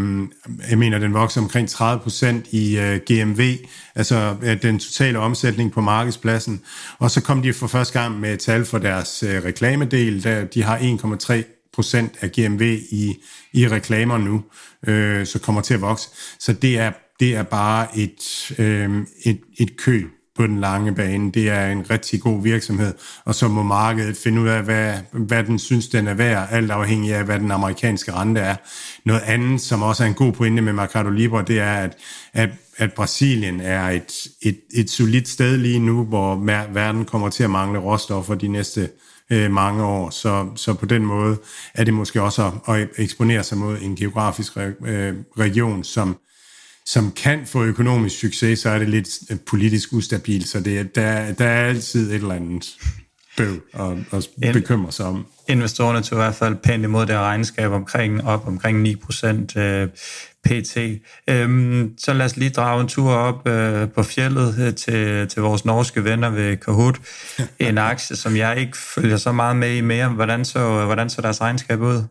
jeg 0.71 0.79
mener, 0.79 0.99
den 0.99 1.15
vokser 1.15 1.41
omkring 1.41 1.69
30% 1.69 2.27
i 2.51 2.79
øh, 2.79 3.01
GMV, 3.07 3.57
altså 3.95 4.37
øh, 4.43 4.63
den 4.63 4.79
totale 4.79 5.19
omsætning 5.19 5.73
på 5.73 5.81
markedspladsen. 5.81 6.61
Og 6.99 7.11
så 7.11 7.21
kom 7.21 7.43
de 7.43 7.53
for 7.53 7.67
første 7.67 8.01
gang 8.01 8.21
med 8.21 8.37
tal 8.37 8.65
for 8.65 8.79
deres 8.79 9.23
øh, 9.23 9.45
reklamedel. 9.45 10.25
Der, 10.25 10.45
de 10.45 10.63
har 10.63 10.79
1,3 10.79 11.71
procent 11.73 12.13
af 12.21 12.33
GMV 12.33 12.63
i, 12.91 13.17
i 13.53 13.69
reklamer 13.69 14.19
nu, 14.19 14.45
øh, 14.87 15.27
så 15.27 15.39
kommer 15.39 15.61
til 15.61 15.75
at 15.75 15.81
vokse. 15.81 16.09
Så 16.39 16.53
det 16.53 16.79
er, 16.79 16.93
det 17.21 17.37
er 17.37 17.43
bare 17.43 17.99
et, 17.99 18.53
øh, 18.59 19.07
et, 19.25 19.41
et 19.59 19.77
køb 19.77 20.18
på 20.39 20.47
den 20.47 20.61
lange 20.61 20.95
bane. 20.95 21.33
Det 21.33 21.51
er 21.51 21.67
en 21.67 21.91
rigtig 21.91 22.21
god 22.21 22.43
virksomhed, 22.43 22.95
og 23.25 23.35
så 23.35 23.49
må 23.49 23.63
markedet 23.63 24.17
finde 24.17 24.41
ud 24.43 24.49
af, 24.49 24.63
hvad, 24.63 24.95
hvad 25.13 25.45
den 25.45 25.59
synes, 25.59 25.89
den 25.89 26.09
er 26.09 26.15
værd, 26.15 26.49
alt 26.51 26.71
afhængig 26.71 27.15
af, 27.15 27.25
hvad 27.25 27.39
den 27.39 27.51
amerikanske 27.51 28.13
rente 28.13 28.41
er. 28.41 28.57
Noget 29.05 29.21
andet, 29.21 29.61
som 29.61 29.83
også 29.83 30.03
er 30.05 30.09
en 30.09 30.15
god 30.15 30.33
pointe 30.33 30.63
med 30.63 30.73
Mercado 30.73 31.11
Libre, 31.11 31.45
det 31.47 31.61
er, 31.61 31.75
at, 31.75 31.97
at, 32.33 32.51
at 32.77 32.93
Brasilien 32.93 33.61
er 33.61 33.89
et, 33.89 34.13
et, 34.43 34.59
et 34.75 34.91
solidt 34.91 35.29
sted 35.29 35.57
lige 35.57 35.79
nu, 35.79 36.05
hvor 36.05 36.37
verden 36.73 37.05
kommer 37.05 37.29
til 37.31 37.45
at 37.45 37.51
mangle 37.51 37.79
råstoffer 37.79 38.35
de 38.35 38.49
næste 38.49 38.89
øh, 39.31 39.51
mange 39.51 39.85
år. 39.85 40.11
Så, 40.11 40.47
så 40.57 40.75
på 40.75 40.87
den 40.87 41.07
måde 41.07 41.37
er 41.75 41.85
det 41.85 41.95
måske 41.95 42.23
også 42.23 42.51
at, 42.69 42.75
at 42.75 42.89
eksponere 42.97 43.43
sig 43.43 43.59
mod 43.59 43.79
en 43.83 43.97
geografisk 43.97 44.57
re, 44.57 44.73
øh, 44.87 45.15
region, 45.39 45.85
som 45.85 46.17
som 46.89 47.13
kan 47.13 47.47
få 47.47 47.65
økonomisk 47.65 48.19
succes, 48.19 48.59
så 48.59 48.71
er 48.71 48.79
det 48.79 48.89
lidt 48.89 49.09
øh, 49.31 49.37
politisk 49.47 49.93
ustabilt, 49.93 50.49
så 50.49 50.61
det, 50.61 50.95
der, 50.95 51.33
der 51.33 51.45
er 51.45 51.69
altid 51.69 52.11
et 52.11 52.15
eller 52.15 52.35
andet 52.35 52.77
bøv 53.37 53.61
at, 54.13 54.29
at 54.43 54.53
bekymre 54.53 54.93
sig 54.93 55.07
om. 55.07 55.27
Investorerne 55.49 56.03
tog 56.03 56.19
i 56.19 56.21
hvert 56.21 56.35
fald 56.35 56.57
pænt 56.57 56.85
imod 56.85 57.07
det 57.07 57.17
regnskab 57.17 57.71
omkring 57.71 58.25
op 58.25 58.47
omkring 58.47 58.83
9 58.83 58.97
procent 58.97 59.57
øh, 59.57 59.89
PT. 60.45 60.77
Øhm, 61.31 61.95
så 61.99 62.13
lad 62.13 62.27
os 62.27 62.37
lige 62.37 62.51
drage 62.51 62.81
en 62.81 62.89
tur 62.89 63.11
op 63.11 63.49
øh, 63.49 63.89
på 63.89 64.03
fjellet 64.03 64.59
øh, 64.61 64.75
til, 64.75 65.29
til 65.29 65.43
vores 65.43 65.65
norske 65.65 66.05
venner 66.05 66.31
ved 66.31 66.57
Kahoot. 66.57 66.99
En 67.59 67.79
aktie, 67.79 68.17
som 68.17 68.37
jeg 68.37 68.61
ikke 68.61 68.77
følger 68.77 69.17
så 69.17 69.33
meget 69.33 69.57
med 69.57 69.77
i 69.77 69.81
mere. 69.81 70.09
Hvordan 70.09 70.45
så, 70.45 70.85
hvordan 70.85 71.11
så 71.11 71.23
deres 71.23 71.41
regnskab 71.41 71.81
ud? 71.81 72.03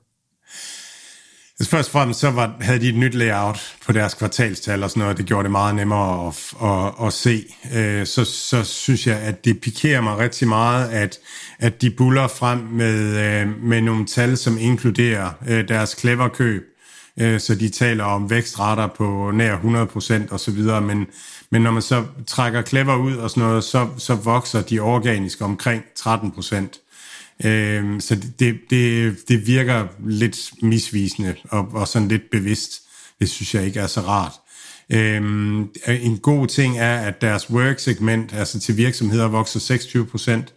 Først 1.63 1.89
og 1.89 1.91
fremmest 1.91 2.19
så 2.19 2.31
var, 2.31 2.55
havde 2.61 2.79
de 2.79 2.89
et 2.89 2.95
nyt 2.95 3.13
layout 3.13 3.75
på 3.85 3.91
deres 3.91 4.13
kvartalstal 4.13 4.83
og 4.83 4.89
sådan 4.89 5.01
noget, 5.01 5.17
det 5.17 5.25
gjorde 5.25 5.43
det 5.43 5.51
meget 5.51 5.75
nemmere 5.75 6.27
at, 6.27 6.53
at, 6.63 7.07
at 7.07 7.13
se. 7.13 7.45
Øh, 7.75 8.05
så, 8.05 8.25
så 8.25 8.63
synes 8.63 9.07
jeg, 9.07 9.17
at 9.19 9.45
det 9.45 9.61
pikerer 9.61 10.01
mig 10.01 10.17
rigtig 10.17 10.47
meget, 10.47 10.89
at, 10.89 11.17
at 11.59 11.81
de 11.81 11.89
buller 11.89 12.27
frem 12.27 12.59
med, 12.59 13.17
øh, 13.17 13.63
med 13.63 13.81
nogle 13.81 14.05
tal, 14.05 14.37
som 14.37 14.57
inkluderer 14.59 15.31
øh, 15.47 15.67
deres 15.67 15.95
clever 15.99 16.27
køb. 16.27 16.63
Så 17.17 17.55
de 17.59 17.69
taler 17.69 18.03
om 18.03 18.29
vækstrater 18.29 18.87
på 18.87 19.31
nær 19.33 19.57
100% 19.57 20.33
og 20.33 20.39
så 20.39 20.51
videre, 20.51 20.81
men, 20.81 21.07
men 21.51 21.61
når 21.61 21.71
man 21.71 21.81
så 21.81 22.05
trækker 22.27 22.61
clever 22.61 22.95
ud 22.95 23.15
og 23.15 23.29
sådan 23.29 23.43
noget, 23.43 23.63
så, 23.63 23.87
så 23.97 24.15
vokser 24.15 24.61
de 24.61 24.79
organisk 24.79 25.41
omkring 25.41 25.83
13%. 25.99 26.86
Øh, 27.45 28.01
så 28.01 28.15
det, 28.39 28.59
det, 28.69 29.17
det 29.27 29.47
virker 29.47 29.87
lidt 30.05 30.51
misvisende 30.61 31.35
og, 31.43 31.67
og 31.73 31.87
sådan 31.87 32.07
lidt 32.07 32.29
bevidst. 32.31 32.81
Det 33.19 33.29
synes 33.29 33.55
jeg 33.55 33.65
ikke 33.65 33.79
er 33.79 33.87
så 33.87 34.01
rart. 34.01 34.33
Øh, 34.89 35.21
en 35.87 36.17
god 36.17 36.47
ting 36.47 36.79
er, 36.79 36.97
at 36.97 37.21
deres 37.21 37.49
work-segment, 37.49 38.33
altså 38.33 38.59
til 38.59 38.77
virksomheder, 38.77 39.27
vokser 39.27 39.59
26 39.59 40.05
procent. 40.05 40.53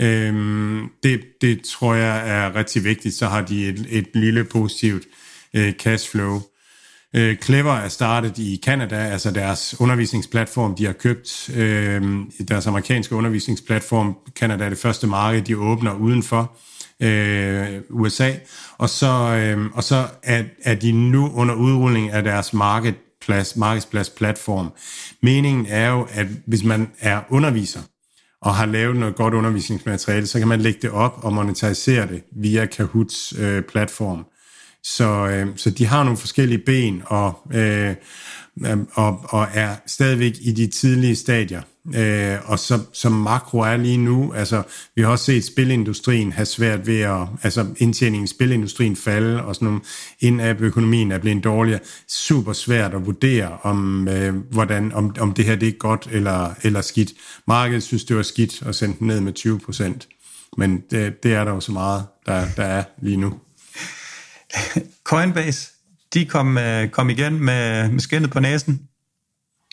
Øhm, 0.00 0.88
det, 1.02 1.20
det 1.40 1.62
tror 1.62 1.94
jeg 1.94 2.28
er 2.28 2.54
rigtig 2.54 2.84
vigtigt. 2.84 3.14
Så 3.14 3.26
har 3.26 3.42
de 3.42 3.68
et, 3.68 3.86
et 3.90 4.06
lille 4.14 4.44
positivt 4.44 5.04
øh, 5.54 5.72
cashflow. 5.72 6.42
Øh, 7.16 7.36
Clever 7.36 7.72
er 7.72 7.88
startet 7.88 8.38
i 8.38 8.60
Canada, 8.64 8.96
altså 8.96 9.30
deres 9.30 9.80
undervisningsplatform, 9.80 10.74
de 10.74 10.86
har 10.86 10.92
købt. 10.92 11.50
Øh, 11.56 12.02
deres 12.48 12.66
amerikanske 12.66 13.14
undervisningsplatform, 13.14 14.16
Canada 14.38 14.64
er 14.64 14.68
det 14.68 14.78
første 14.78 15.06
marked, 15.06 15.42
de 15.42 15.58
åbner 15.58 15.94
udenfor 15.94 16.56
øh, 17.00 17.80
USA. 17.90 18.32
Og 18.78 18.90
så, 18.90 19.06
øh, 19.06 19.66
og 19.74 19.84
så 19.84 20.06
er, 20.22 20.42
er 20.64 20.74
de 20.74 20.92
nu 20.92 21.30
under 21.34 21.54
udrulling 21.54 22.10
af 22.10 22.22
deres 22.22 22.52
marketplads, 22.52 23.56
markedsplads 23.56 24.10
platform. 24.10 24.72
Meningen 25.22 25.66
er 25.68 25.90
jo, 25.90 26.06
at 26.10 26.26
hvis 26.46 26.64
man 26.64 26.90
er 27.00 27.20
underviser, 27.28 27.80
og 28.42 28.54
har 28.54 28.66
lavet 28.66 28.96
noget 28.96 29.14
godt 29.16 29.34
undervisningsmateriale, 29.34 30.26
så 30.26 30.38
kan 30.38 30.48
man 30.48 30.60
lægge 30.60 30.78
det 30.82 30.90
op 30.90 31.18
og 31.22 31.32
monetisere 31.32 32.06
det 32.06 32.22
via 32.36 32.66
Kahoots 32.66 33.34
øh, 33.38 33.62
platform. 33.62 34.26
Så, 34.84 35.26
øh, 35.26 35.46
så 35.56 35.70
de 35.70 35.86
har 35.86 36.04
nogle 36.04 36.18
forskellige 36.18 36.58
ben 36.58 37.02
og, 37.06 37.38
øh, 37.54 37.94
øh, 38.66 38.78
og, 38.92 39.20
og 39.28 39.46
er 39.54 39.76
stadigvæk 39.86 40.34
i 40.40 40.52
de 40.52 40.66
tidlige 40.66 41.16
stadier. 41.16 41.62
Øh, 41.94 42.50
og 42.50 42.58
så, 42.58 42.78
som 42.92 43.12
makro 43.12 43.58
er 43.58 43.76
lige 43.76 43.96
nu, 43.96 44.32
altså 44.32 44.62
vi 44.96 45.02
har 45.02 45.08
også 45.08 45.24
set 45.24 45.44
spilindustrien 45.44 46.32
have 46.32 46.46
svært 46.46 46.86
ved 46.86 47.00
at, 47.00 47.26
altså 47.42 47.66
indtjeningen 47.76 48.24
i 48.24 48.28
spilindustrien 48.28 48.96
falde, 48.96 49.44
og 49.44 49.54
sådan 49.54 49.66
nogle 49.66 49.80
in-app 50.20 50.60
økonomien 50.60 51.12
er 51.12 51.18
blevet 51.18 51.44
dårligere. 51.44 51.80
Super 52.08 52.52
svært 52.52 52.94
at 52.94 53.06
vurdere, 53.06 53.58
om, 53.62 54.08
øh, 54.08 54.34
hvordan, 54.50 54.92
om, 54.92 55.14
om 55.20 55.32
det 55.32 55.44
her 55.44 55.56
det 55.56 55.68
er 55.68 55.72
godt 55.72 56.08
eller, 56.12 56.54
eller 56.62 56.80
skidt. 56.80 57.12
Markedet 57.48 57.82
synes, 57.82 58.04
det 58.04 58.16
var 58.16 58.22
skidt 58.22 58.62
at 58.62 58.74
sende 58.74 58.96
den 58.98 59.06
ned 59.06 59.20
med 59.20 59.32
20 59.32 59.58
procent. 59.58 60.08
Men 60.56 60.82
det, 60.90 61.22
det 61.22 61.34
er 61.34 61.44
der 61.44 61.52
jo 61.52 61.60
så 61.60 61.72
meget, 61.72 62.04
der, 62.26 62.46
der 62.56 62.64
er 62.64 62.84
lige 63.02 63.16
nu. 63.16 63.34
Coinbase, 65.10 65.70
de 66.14 66.24
kom, 66.24 66.58
øh, 66.58 66.88
kom 66.88 67.10
igen 67.10 67.44
med, 67.44 67.88
med 67.88 68.00
skinnet 68.00 68.30
på 68.30 68.40
næsen. 68.40 68.80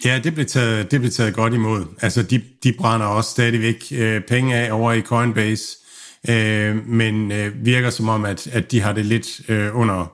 Ja, 0.06 0.20
det 0.24 0.34
blev 0.34 0.46
taget, 0.46 0.92
det 0.92 1.00
blev 1.00 1.12
taget 1.12 1.34
godt 1.34 1.54
imod. 1.54 1.86
Altså, 2.02 2.24
de, 2.24 2.42
de 2.64 2.74
brænder 2.74 3.06
også 3.06 3.30
stadigvæk 3.32 3.84
øh, 3.92 4.22
penge 4.22 4.56
af 4.56 4.72
over 4.72 4.92
i 4.92 5.02
Coinbase, 5.02 5.64
øh, 6.30 6.88
men 6.88 7.32
øh, 7.32 7.66
virker 7.66 7.90
som 7.90 8.10
om, 8.10 8.26
at, 8.26 8.48
at 8.48 8.72
de 8.72 8.82
har 8.82 8.94
det 8.94 9.06
lidt 9.06 9.50
øh, 9.50 9.80
under, 9.80 10.12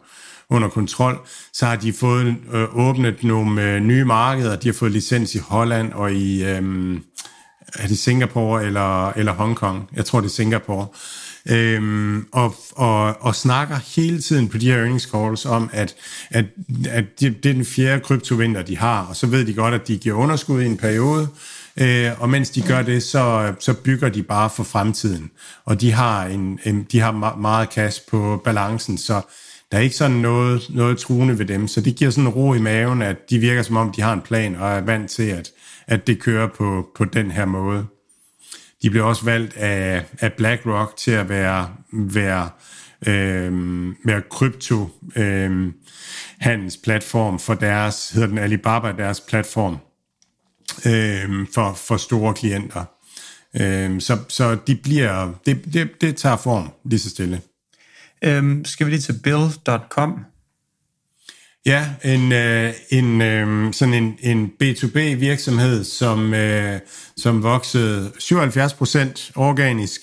under 0.49 0.70
kontrol. 0.70 1.28
Så 1.53 1.66
har 1.66 1.76
de 1.76 1.93
fået 1.93 2.36
øh, 2.53 2.78
åbnet 2.78 3.24
nogle 3.24 3.64
øh, 3.64 3.80
nye 3.80 4.05
markeder. 4.05 4.55
De 4.55 4.68
har 4.68 4.74
fået 4.74 4.91
licens 4.91 5.36
i 5.36 5.38
Holland 5.38 5.93
og 5.93 6.14
i 6.14 6.43
øh, 6.43 6.99
er 7.74 7.88
det 7.88 7.99
Singapore 7.99 8.66
eller, 8.66 9.10
eller 9.10 9.32
Hongkong. 9.32 9.89
Jeg 9.95 10.05
tror, 10.05 10.22
det 10.22 10.28
er 10.28 10.32
Singapore 10.32 10.88
øhm, 11.49 12.25
og, 12.31 12.55
og, 12.71 13.21
og 13.21 13.35
snakker 13.35 13.79
hele 13.95 14.21
tiden 14.21 14.49
på 14.49 14.57
de 14.57 14.71
her 14.71 14.77
earnings 14.77 15.03
calls 15.03 15.45
om, 15.45 15.69
at, 15.73 15.95
at, 16.29 16.45
at 16.89 17.05
det, 17.19 17.43
det 17.43 17.49
er 17.49 17.53
den 17.53 17.65
fjerde 17.65 18.01
kryptovinter, 18.01 18.61
de 18.61 18.77
har, 18.77 19.05
og 19.05 19.15
så 19.15 19.27
ved 19.27 19.45
de 19.45 19.53
godt, 19.53 19.73
at 19.73 19.87
de 19.87 19.97
giver 19.97 20.15
underskud 20.15 20.61
i 20.61 20.65
en 20.65 20.77
periode, 20.77 21.27
øh, 21.77 22.21
og 22.21 22.29
mens 22.29 22.49
de 22.49 22.61
gør 22.61 22.81
det, 22.81 23.03
så, 23.03 23.53
så 23.59 23.73
bygger 23.73 24.09
de 24.09 24.23
bare 24.23 24.49
for 24.49 24.63
fremtiden, 24.63 25.31
og 25.65 25.81
de 25.81 25.91
har, 25.91 26.25
en, 26.25 26.59
en, 26.63 26.87
de 26.91 26.99
har 26.99 27.35
meget 27.35 27.73
cash 27.73 28.01
på 28.09 28.41
balancen, 28.45 28.97
så 28.97 29.21
der 29.71 29.77
er 29.77 29.81
ikke 29.81 29.95
sådan 29.95 30.17
noget, 30.17 30.61
noget 30.69 30.97
truende 30.97 31.39
ved 31.39 31.45
dem, 31.45 31.67
så 31.67 31.81
det 31.81 31.95
giver 31.95 32.11
sådan 32.11 32.27
en 32.27 32.33
ro 32.33 32.53
i 32.53 32.59
maven, 32.59 33.01
at 33.01 33.17
de 33.29 33.39
virker 33.39 33.63
som 33.63 33.77
om, 33.77 33.91
de 33.91 34.01
har 34.01 34.13
en 34.13 34.21
plan 34.21 34.55
og 34.55 34.69
er 34.69 34.81
vant 34.81 35.11
til, 35.11 35.23
at, 35.23 35.51
at 35.87 36.07
det 36.07 36.19
kører 36.19 36.47
på, 36.47 36.87
på 36.95 37.05
den 37.05 37.31
her 37.31 37.45
måde. 37.45 37.85
De 38.82 38.89
blev 38.89 39.05
også 39.05 39.25
valgt 39.25 39.57
af, 39.57 40.05
af 40.19 40.34
BlackRock 40.34 40.97
til 40.97 41.11
at 41.11 41.30
være, 41.30 41.69
være, 41.93 42.49
øh, 43.07 43.53
være 44.05 44.21
krypto 44.30 44.89
øh, 45.15 45.73
handelsplatform 46.39 47.39
for 47.39 47.53
deres, 47.53 48.09
hedder 48.09 48.28
den 48.28 48.38
Alibaba, 48.38 48.91
deres 48.91 49.21
platform 49.21 49.78
øh, 50.86 51.47
for, 51.53 51.73
for 51.73 51.97
store 51.97 52.34
klienter. 52.34 52.86
Øh, 53.61 54.01
så, 54.01 54.17
så 54.28 54.57
de 54.67 54.75
bliver, 54.75 55.34
det, 55.45 55.73
det, 55.73 56.01
det 56.01 56.15
tager 56.15 56.38
form 56.38 56.71
lige 56.86 56.99
så 56.99 57.09
stille. 57.09 57.41
Øhm, 58.23 58.65
skal 58.65 58.86
vi 58.86 58.91
lige 58.91 59.01
til 59.01 59.19
bill.com? 59.23 60.25
Ja, 61.68 61.89
en, 62.03 62.32
øh, 62.32 62.74
en 62.89 63.22
øh, 63.22 63.74
sådan 63.74 63.93
en, 63.93 64.18
en 64.20 64.51
B2B 64.63 64.99
virksomhed, 64.99 65.84
som, 65.84 66.34
øh, 66.34 66.80
som 67.18 67.43
voksede 67.43 68.11
77% 68.20 69.32
organisk, 69.36 70.01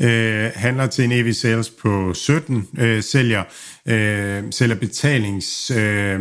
øh, 0.00 0.50
handler 0.54 0.86
til 0.86 1.04
en 1.04 1.12
EV 1.12 1.32
sales 1.32 1.70
på 1.70 2.14
17, 2.14 2.68
øh, 2.78 3.02
sælger, 3.02 3.44
øh, 3.86 4.42
sælger 4.50 4.76
betalings 4.76 5.70
øh, 5.70 6.20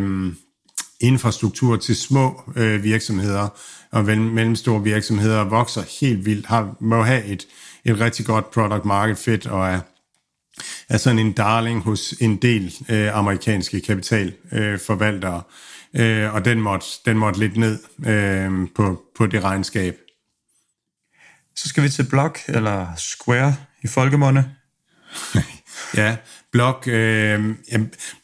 infrastruktur 0.99 1.75
til 1.75 1.95
små 1.95 2.41
øh, 2.55 2.83
virksomheder. 2.83 3.47
Og 3.91 4.05
mellemstore 4.05 4.83
virksomheder, 4.83 5.43
vokser 5.43 5.83
helt 6.01 6.25
vildt, 6.25 6.45
har, 6.45 6.75
må 6.79 7.03
have 7.03 7.25
et, 7.25 7.47
et 7.85 7.99
rigtig 7.99 8.25
godt 8.25 8.51
product 8.51 8.85
market 8.85 9.17
fit 9.17 9.47
og 9.47 9.67
er 9.67 9.79
er 10.89 10.97
sådan 10.97 11.19
en 11.19 11.31
darling 11.31 11.81
hos 11.81 12.13
en 12.19 12.37
del 12.37 12.75
øh, 12.89 13.17
amerikanske 13.17 13.81
kapitalforvaltere, 13.81 15.41
øh, 15.93 16.23
øh, 16.23 16.33
og 16.33 16.45
den 16.45 16.61
måtte, 16.61 16.87
den 17.05 17.17
måtte 17.17 17.39
lidt 17.39 17.57
ned 17.57 17.79
øh, 18.05 18.67
på, 18.75 19.01
på 19.17 19.27
det 19.27 19.43
regnskab. 19.43 19.97
Så 21.55 21.69
skal 21.69 21.83
vi 21.83 21.89
til 21.89 22.09
Block, 22.09 22.39
eller 22.47 22.87
Square 22.97 23.55
i 23.83 23.87
folkemunde. 23.87 24.51
ja, 25.97 26.15
Blok, 26.51 26.87
øh, 26.87 27.39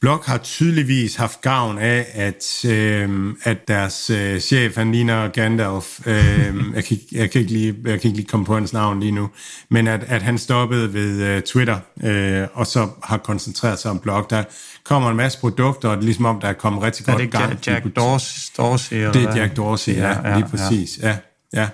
Blok 0.02 0.26
har 0.26 0.38
tydeligvis 0.38 1.16
haft 1.16 1.42
gavn 1.42 1.78
af, 1.78 2.06
at, 2.14 2.66
øh, 2.66 3.34
at 3.44 3.68
deres 3.68 4.10
øh, 4.10 4.40
chef, 4.40 4.76
han 4.76 4.92
ligner 4.92 5.28
Gandalf, 5.28 6.08
øh, 6.08 6.16
jeg, 6.76 6.84
kan, 6.86 6.98
jeg, 7.12 7.32
kan 7.32 7.42
ikke 7.42 7.54
lige, 7.54 7.76
jeg 7.86 8.02
kan 8.02 8.08
ikke 8.08 8.18
lige 8.18 8.28
komme 8.28 8.46
på 8.46 8.54
hans 8.54 8.74
navn 8.74 9.00
lige 9.00 9.12
nu, 9.12 9.30
men 9.70 9.88
at, 9.88 10.04
at 10.08 10.22
han 10.22 10.38
stoppede 10.38 10.94
ved 10.94 11.24
øh, 11.24 11.42
Twitter, 11.42 11.80
øh, 12.04 12.48
og 12.54 12.68
så 12.68 12.90
har 13.04 13.18
koncentreret 13.18 13.80
sig 13.80 13.92
om 13.92 14.00
Blok. 14.00 14.30
Der 14.30 14.44
kommer 14.84 15.10
en 15.10 15.18
masse 15.18 15.40
produkter, 15.40 15.90
og 15.90 15.98
det 15.98 16.02
er 16.02 16.06
ligesom 16.06 16.26
om, 16.26 16.40
der 16.40 16.48
er 16.48 16.54
kommet 16.54 16.84
rigtig 16.84 17.06
godt 17.06 17.32
gang. 17.32 17.44
Er 17.44 17.50
det 17.50 17.68
Jack 17.68 17.96
Dorsey? 17.96 18.52
Dorsey 18.58 18.96
eller 18.96 19.12
det 19.12 19.24
er 19.24 19.36
Jack 19.36 19.58
Dorsey, 19.58 19.96
ja, 19.96 20.08
ja, 20.08 20.30
ja 20.30 20.36
lige 20.38 20.50
præcis. 20.50 21.00
Ja, 21.02 21.18
ja. 21.54 21.70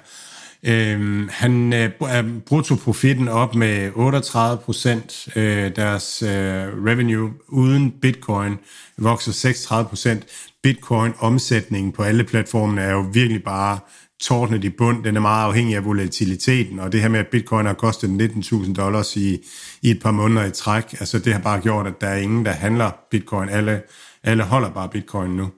Øh, 0.65 1.29
han 1.29 1.73
øh, 1.73 1.91
er 2.01 2.23
øh, 2.23 2.39
bruttoprofitten 2.39 3.27
op 3.27 3.55
med 3.55 3.91
38 3.95 4.57
procent. 4.57 5.27
Øh, 5.35 5.75
deres 5.75 6.21
øh, 6.21 6.29
revenue 6.85 7.31
uden 7.47 7.91
bitcoin 8.01 8.57
vokser 8.97 9.31
36 9.31 9.89
procent. 9.89 10.23
Bitcoin-omsætningen 10.63 11.91
på 11.91 12.03
alle 12.03 12.23
platformene 12.23 12.81
er 12.81 12.91
jo 12.91 13.05
virkelig 13.13 13.43
bare 13.43 13.79
tårnet 14.21 14.63
i 14.63 14.69
bund. 14.69 15.03
Den 15.03 15.15
er 15.15 15.21
meget 15.21 15.45
afhængig 15.45 15.75
af 15.75 15.85
volatiliteten, 15.85 16.79
og 16.79 16.91
det 16.91 17.01
her 17.01 17.09
med, 17.09 17.19
at 17.19 17.27
bitcoin 17.27 17.65
har 17.65 17.73
kostet 17.73 18.31
19.000 18.35 18.73
dollars 18.73 19.15
i, 19.15 19.37
i 19.81 19.91
et 19.91 20.01
par 20.01 20.11
måneder 20.11 20.45
i 20.45 20.51
træk, 20.51 20.93
altså 20.99 21.19
det 21.19 21.33
har 21.33 21.39
bare 21.39 21.61
gjort, 21.61 21.87
at 21.87 22.01
der 22.01 22.07
er 22.07 22.17
ingen, 22.17 22.45
der 22.45 22.51
handler 22.51 22.91
bitcoin. 23.11 23.49
Alle, 23.49 23.81
alle 24.23 24.43
holder 24.43 24.69
bare 24.69 24.89
bitcoin 24.89 25.31
nu. 25.31 25.49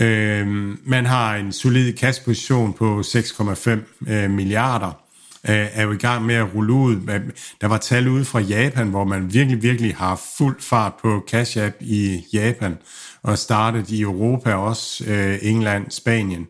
Øh, 0.00 0.46
man 0.88 1.06
har 1.06 1.36
en 1.36 1.52
solid 1.52 1.92
kasseposition 1.92 2.72
på 2.72 3.00
6,5 3.00 3.70
øh, 4.12 4.30
milliarder, 4.30 4.88
øh, 5.48 5.66
er 5.72 5.82
jo 5.82 5.92
i 5.92 5.96
gang 5.96 6.26
med 6.26 6.34
at 6.34 6.54
rulle 6.54 6.72
ud. 6.72 7.20
Der 7.60 7.66
var 7.66 7.78
tal 7.78 8.08
ude 8.08 8.24
fra 8.24 8.40
Japan, 8.40 8.88
hvor 8.88 9.04
man 9.04 9.34
virkelig, 9.34 9.62
virkelig 9.62 9.96
har 9.96 10.20
fuld 10.38 10.60
fart 10.60 10.92
på 11.02 11.24
Cash 11.28 11.58
App 11.58 11.76
i 11.80 12.24
Japan, 12.32 12.78
og 13.22 13.38
startet 13.38 13.90
i 13.90 14.00
Europa 14.00 14.54
også, 14.54 15.04
øh, 15.06 15.38
England, 15.42 15.90
Spanien, 15.90 16.46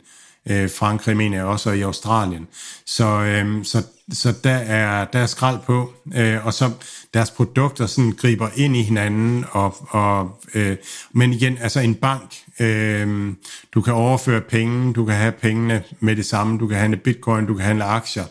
øh, 0.51 0.71
Frankrig 0.71 1.17
mener 1.17 1.37
jeg 1.37 1.47
også, 1.47 1.71
og 1.71 1.79
i 1.79 1.83
Australien. 1.83 2.47
Så, 2.87 3.07
øh, 3.07 3.65
så, 3.65 3.83
så 4.13 4.35
der, 4.45 4.55
er, 4.55 5.05
der 5.05 5.19
er 5.19 5.27
skrald 5.27 5.59
på, 5.67 5.93
øh, 6.17 6.47
og 6.47 6.55
så 6.55 6.71
deres 7.15 7.31
produkter 7.31 7.87
sådan 7.87 8.13
griber 8.13 8.49
ind 8.57 8.77
i 8.77 8.83
hinanden, 8.83 9.45
og, 9.51 9.77
og, 9.89 10.41
øh, 10.55 10.77
men 11.13 11.33
igen, 11.33 11.59
altså 11.61 11.81
en 11.81 11.95
bank, 11.95 12.35
øh, 12.61 13.33
du 13.75 13.81
kan 13.81 13.93
overføre 13.93 14.41
penge, 14.41 14.93
du 14.93 15.05
kan 15.05 15.15
have 15.15 15.33
pengene 15.33 15.83
med 16.01 16.17
det 16.17 16.27
samme, 16.27 16.59
du 16.59 16.67
kan 16.67 16.79
handle 16.79 16.97
bitcoin, 16.97 17.47
du 17.47 17.55
kan 17.55 17.65
handle 17.65 17.85
aktier, 17.85 18.25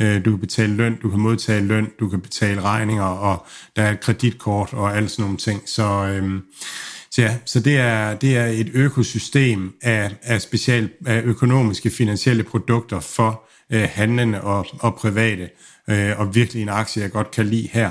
øh, 0.00 0.24
du 0.24 0.30
kan 0.30 0.38
betale 0.38 0.74
løn, 0.74 0.98
du 1.02 1.10
kan 1.10 1.20
modtage 1.20 1.60
løn, 1.60 1.90
du 2.00 2.08
kan 2.08 2.20
betale 2.20 2.60
regninger, 2.60 3.04
og 3.04 3.46
der 3.76 3.82
er 3.82 3.92
et 3.92 4.00
kreditkort 4.00 4.72
og 4.72 4.96
alle 4.96 5.08
sådan 5.08 5.22
nogle 5.22 5.36
ting. 5.36 5.62
Så, 5.66 5.84
øh, 5.84 6.40
så 7.10 7.22
ja, 7.22 7.36
så 7.44 7.60
det 7.60 7.76
er, 7.76 8.14
det 8.14 8.36
er 8.36 8.46
et 8.46 8.70
økosystem 8.74 9.74
af, 9.82 10.16
af 10.22 10.42
special 10.42 10.90
af 11.06 11.22
økonomiske 11.24 11.90
finansielle 11.90 12.42
produkter 12.42 13.00
for 13.00 13.48
øh, 13.72 13.88
handlende 13.92 14.40
og, 14.40 14.66
og 14.80 14.94
private, 14.94 15.50
øh, 15.90 16.20
og 16.20 16.34
virkelig 16.34 16.62
en 16.62 16.68
aktie, 16.68 17.02
jeg 17.02 17.12
godt 17.12 17.30
kan 17.30 17.46
lide 17.46 17.68
her, 17.72 17.90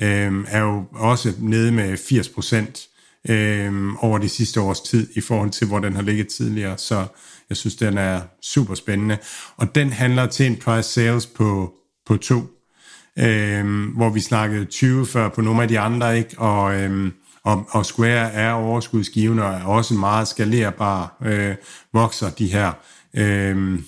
øh, 0.00 0.44
er 0.48 0.60
jo 0.60 0.84
også 0.92 1.32
nede 1.38 1.72
med 1.72 1.96
80 1.96 2.28
procent 2.28 2.88
øh, 3.28 4.04
over 4.04 4.18
de 4.18 4.28
sidste 4.28 4.60
års 4.60 4.80
tid 4.80 5.08
i 5.16 5.20
forhold 5.20 5.50
til, 5.50 5.66
hvor 5.66 5.78
den 5.78 5.94
har 5.94 6.02
ligget 6.02 6.28
tidligere. 6.28 6.78
Så 6.78 7.06
jeg 7.48 7.56
synes, 7.56 7.76
den 7.76 7.98
er 7.98 8.20
super 8.42 8.74
spændende. 8.74 9.18
Og 9.56 9.74
den 9.74 9.92
handler 9.92 10.26
til 10.26 10.46
en 10.46 10.56
price 10.56 10.88
sales 10.88 11.26
på, 11.26 11.74
på 12.06 12.16
to. 12.16 12.42
øh, 13.18 13.86
hvor 13.96 14.10
vi 14.10 14.20
snakkede 14.20 14.64
20 14.64 15.06
før 15.06 15.28
på 15.28 15.40
nogle 15.40 15.62
af 15.62 15.68
de 15.68 15.78
andre, 15.78 16.18
ikke? 16.18 16.38
Og, 16.38 16.74
øh, 16.74 17.12
og, 17.44 17.66
og 17.70 17.86
Square 17.86 18.32
er 18.32 18.52
overskudsgivende 18.52 19.44
og 19.44 19.52
er 19.54 19.64
også 19.64 19.94
meget 19.94 20.28
skalerbar, 20.28 21.16
øh, 21.24 21.54
vokser 21.92 22.30
de 22.30 22.46
her, 22.52 22.72
øh, 23.14 23.78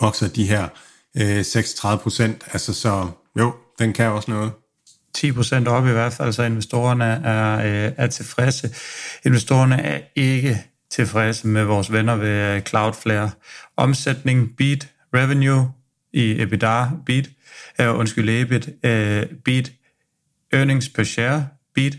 vokser 0.00 0.28
de 0.28 0.46
her 0.46 0.68
øh, 1.16 1.44
36 1.44 2.02
procent, 2.02 2.44
altså 2.52 2.74
så 2.74 3.08
jo, 3.38 3.54
den 3.78 3.92
kan 3.92 4.06
også 4.06 4.30
noget. 4.30 4.52
10 5.14 5.32
procent 5.32 5.68
op 5.68 5.86
i 5.86 5.90
hvert 5.90 6.12
fald, 6.12 6.32
så 6.32 6.42
investorerne 6.42 7.04
er, 7.04 7.58
øh, 7.58 7.92
er 7.96 8.06
tilfredse. 8.06 8.74
Investorerne 9.26 9.82
er 9.82 10.00
ikke 10.16 10.64
tilfredse 10.90 11.46
med 11.46 11.64
vores 11.64 11.92
venner 11.92 12.16
ved 12.16 12.56
øh, 12.56 12.62
Cloudflare. 12.62 13.30
Omsætning, 13.76 14.56
beat, 14.56 14.88
revenue 15.14 15.72
i 16.12 16.40
EBITDA, 16.40 16.84
beat, 17.06 17.30
øh, 17.80 17.98
undskyld, 17.98 18.28
EBIT, 18.28 18.68
øh, 18.84 19.26
beat, 19.44 19.72
earnings 20.52 20.88
per 20.88 21.04
share, 21.04 21.48
beat, 21.74 21.98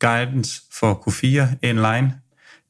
guidance 0.00 0.62
for 0.72 1.02
Q4 1.08 1.56
inline. 1.62 2.14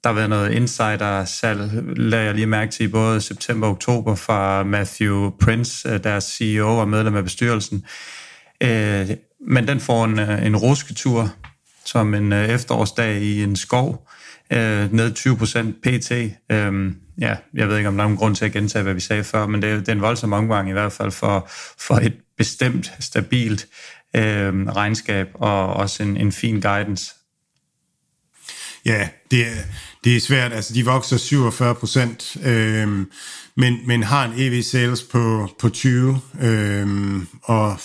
Der 0.04 0.08
har 0.08 0.14
været 0.14 0.30
noget 0.30 0.52
insider-salg, 0.52 1.70
lader 1.96 2.22
jeg 2.22 2.34
lige 2.34 2.46
mærke 2.46 2.72
til 2.72 2.84
i 2.84 2.88
både 2.88 3.20
september 3.20 3.66
og 3.66 3.72
oktober 3.72 4.14
fra 4.14 4.64
Matthew 4.64 5.30
Prince, 5.40 5.88
øh, 5.88 6.04
deres 6.04 6.24
CEO 6.24 6.78
og 6.78 6.88
medlem 6.88 7.16
af 7.16 7.24
bestyrelsen. 7.24 7.84
Uh, 8.64 9.08
men 9.48 9.68
den 9.68 9.80
får 9.80 10.04
en, 10.04 10.18
øh, 10.18 10.46
en 10.46 10.56
rusketur 10.56 11.30
som 11.84 12.14
en 12.14 12.32
efterårsdag 12.32 13.22
i 13.22 13.42
en 13.42 13.56
skov, 13.56 14.08
øh, 14.52 14.92
ned 14.92 15.14
20 15.14 15.36
procent 15.36 15.76
pt. 15.82 16.12
Øh, 16.52 16.92
ja, 17.20 17.36
jeg 17.54 17.68
ved 17.68 17.76
ikke, 17.76 17.88
om 17.88 17.96
der 17.96 18.04
er 18.04 18.08
nogen 18.08 18.16
grund 18.16 18.36
til 18.36 18.44
at 18.44 18.52
gentage, 18.52 18.82
hvad 18.82 18.94
vi 18.94 19.00
sagde 19.00 19.24
før, 19.24 19.46
men 19.46 19.62
det, 19.62 19.80
det 19.80 19.88
er 19.88 19.92
en 19.92 20.00
voldsom 20.00 20.32
omgang 20.32 20.68
i 20.68 20.72
hvert 20.72 20.92
fald 20.92 21.10
for, 21.10 21.48
for 21.78 21.94
et 21.94 22.14
bestemt, 22.38 22.92
stabilt 23.00 23.66
øh, 24.16 24.66
regnskab 24.66 25.28
og 25.34 25.66
også 25.74 26.02
en, 26.02 26.16
en 26.16 26.32
fin 26.32 26.60
guidance. 26.60 27.14
Ja, 28.88 29.08
det 29.30 29.46
er, 29.46 29.62
det 30.04 30.16
er 30.16 30.20
svært. 30.20 30.52
Altså, 30.52 30.74
de 30.74 30.84
vokser 30.84 31.16
47 31.16 31.74
procent, 31.74 32.36
øh, 32.44 32.88
men, 33.56 33.78
men 33.86 34.02
har 34.02 34.24
en 34.24 34.32
EV 34.36 34.62
sales 34.62 35.02
på, 35.02 35.48
på 35.58 35.68
20, 35.68 36.20
øh, 36.40 36.88
og 37.42 37.78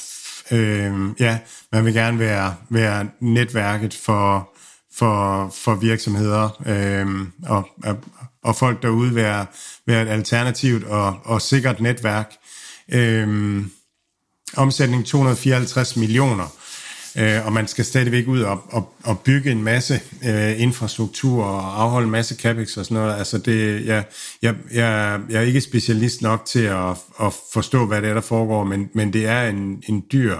øh, 0.51 0.93
ja, 1.19 1.39
man 1.71 1.85
vil 1.85 1.93
gerne 1.93 2.19
være, 2.19 2.55
være 2.69 3.07
netværket 3.19 3.93
for, 3.93 4.49
for, 4.95 5.49
for 5.63 5.75
virksomheder 5.75 6.61
øh, 6.65 7.27
og, 7.49 7.69
og 8.43 8.55
folk 8.55 8.81
derude 8.81 9.15
være, 9.15 9.45
være 9.87 10.01
et 10.01 10.09
alternativt 10.09 10.83
og, 10.83 11.19
og 11.23 11.41
sikkert 11.41 11.81
netværk. 11.81 12.33
Øh, 12.93 13.61
omsætning 14.57 15.05
254 15.05 15.95
millioner, 15.95 16.47
øh, 17.17 17.45
og 17.45 17.53
man 17.53 17.67
skal 17.67 17.85
stadigvæk 17.85 18.27
ud 18.27 18.41
og, 18.41 18.63
og, 18.69 18.93
og 19.03 19.19
bygge 19.19 19.51
en 19.51 19.63
masse 19.63 20.01
øh, 20.25 20.61
infrastruktur 20.61 21.43
og 21.43 21.81
afholde 21.81 22.05
en 22.05 22.11
masse 22.11 22.35
capex 22.35 22.77
og 22.77 22.85
sådan 22.85 23.03
noget. 23.03 23.17
Altså 23.17 23.37
det, 23.37 23.85
jeg, 23.85 24.03
jeg, 24.41 24.55
jeg, 24.73 25.19
jeg 25.29 25.37
er 25.37 25.45
ikke 25.45 25.61
specialist 25.61 26.21
nok 26.21 26.45
til 26.45 26.63
at, 26.63 26.89
at 27.21 27.33
forstå, 27.53 27.85
hvad 27.85 28.01
det 28.01 28.09
er, 28.09 28.13
der 28.13 28.21
foregår, 28.21 28.63
men, 28.63 28.89
men 28.93 29.13
det 29.13 29.27
er 29.27 29.49
en, 29.49 29.83
en 29.87 30.03
dyr 30.11 30.37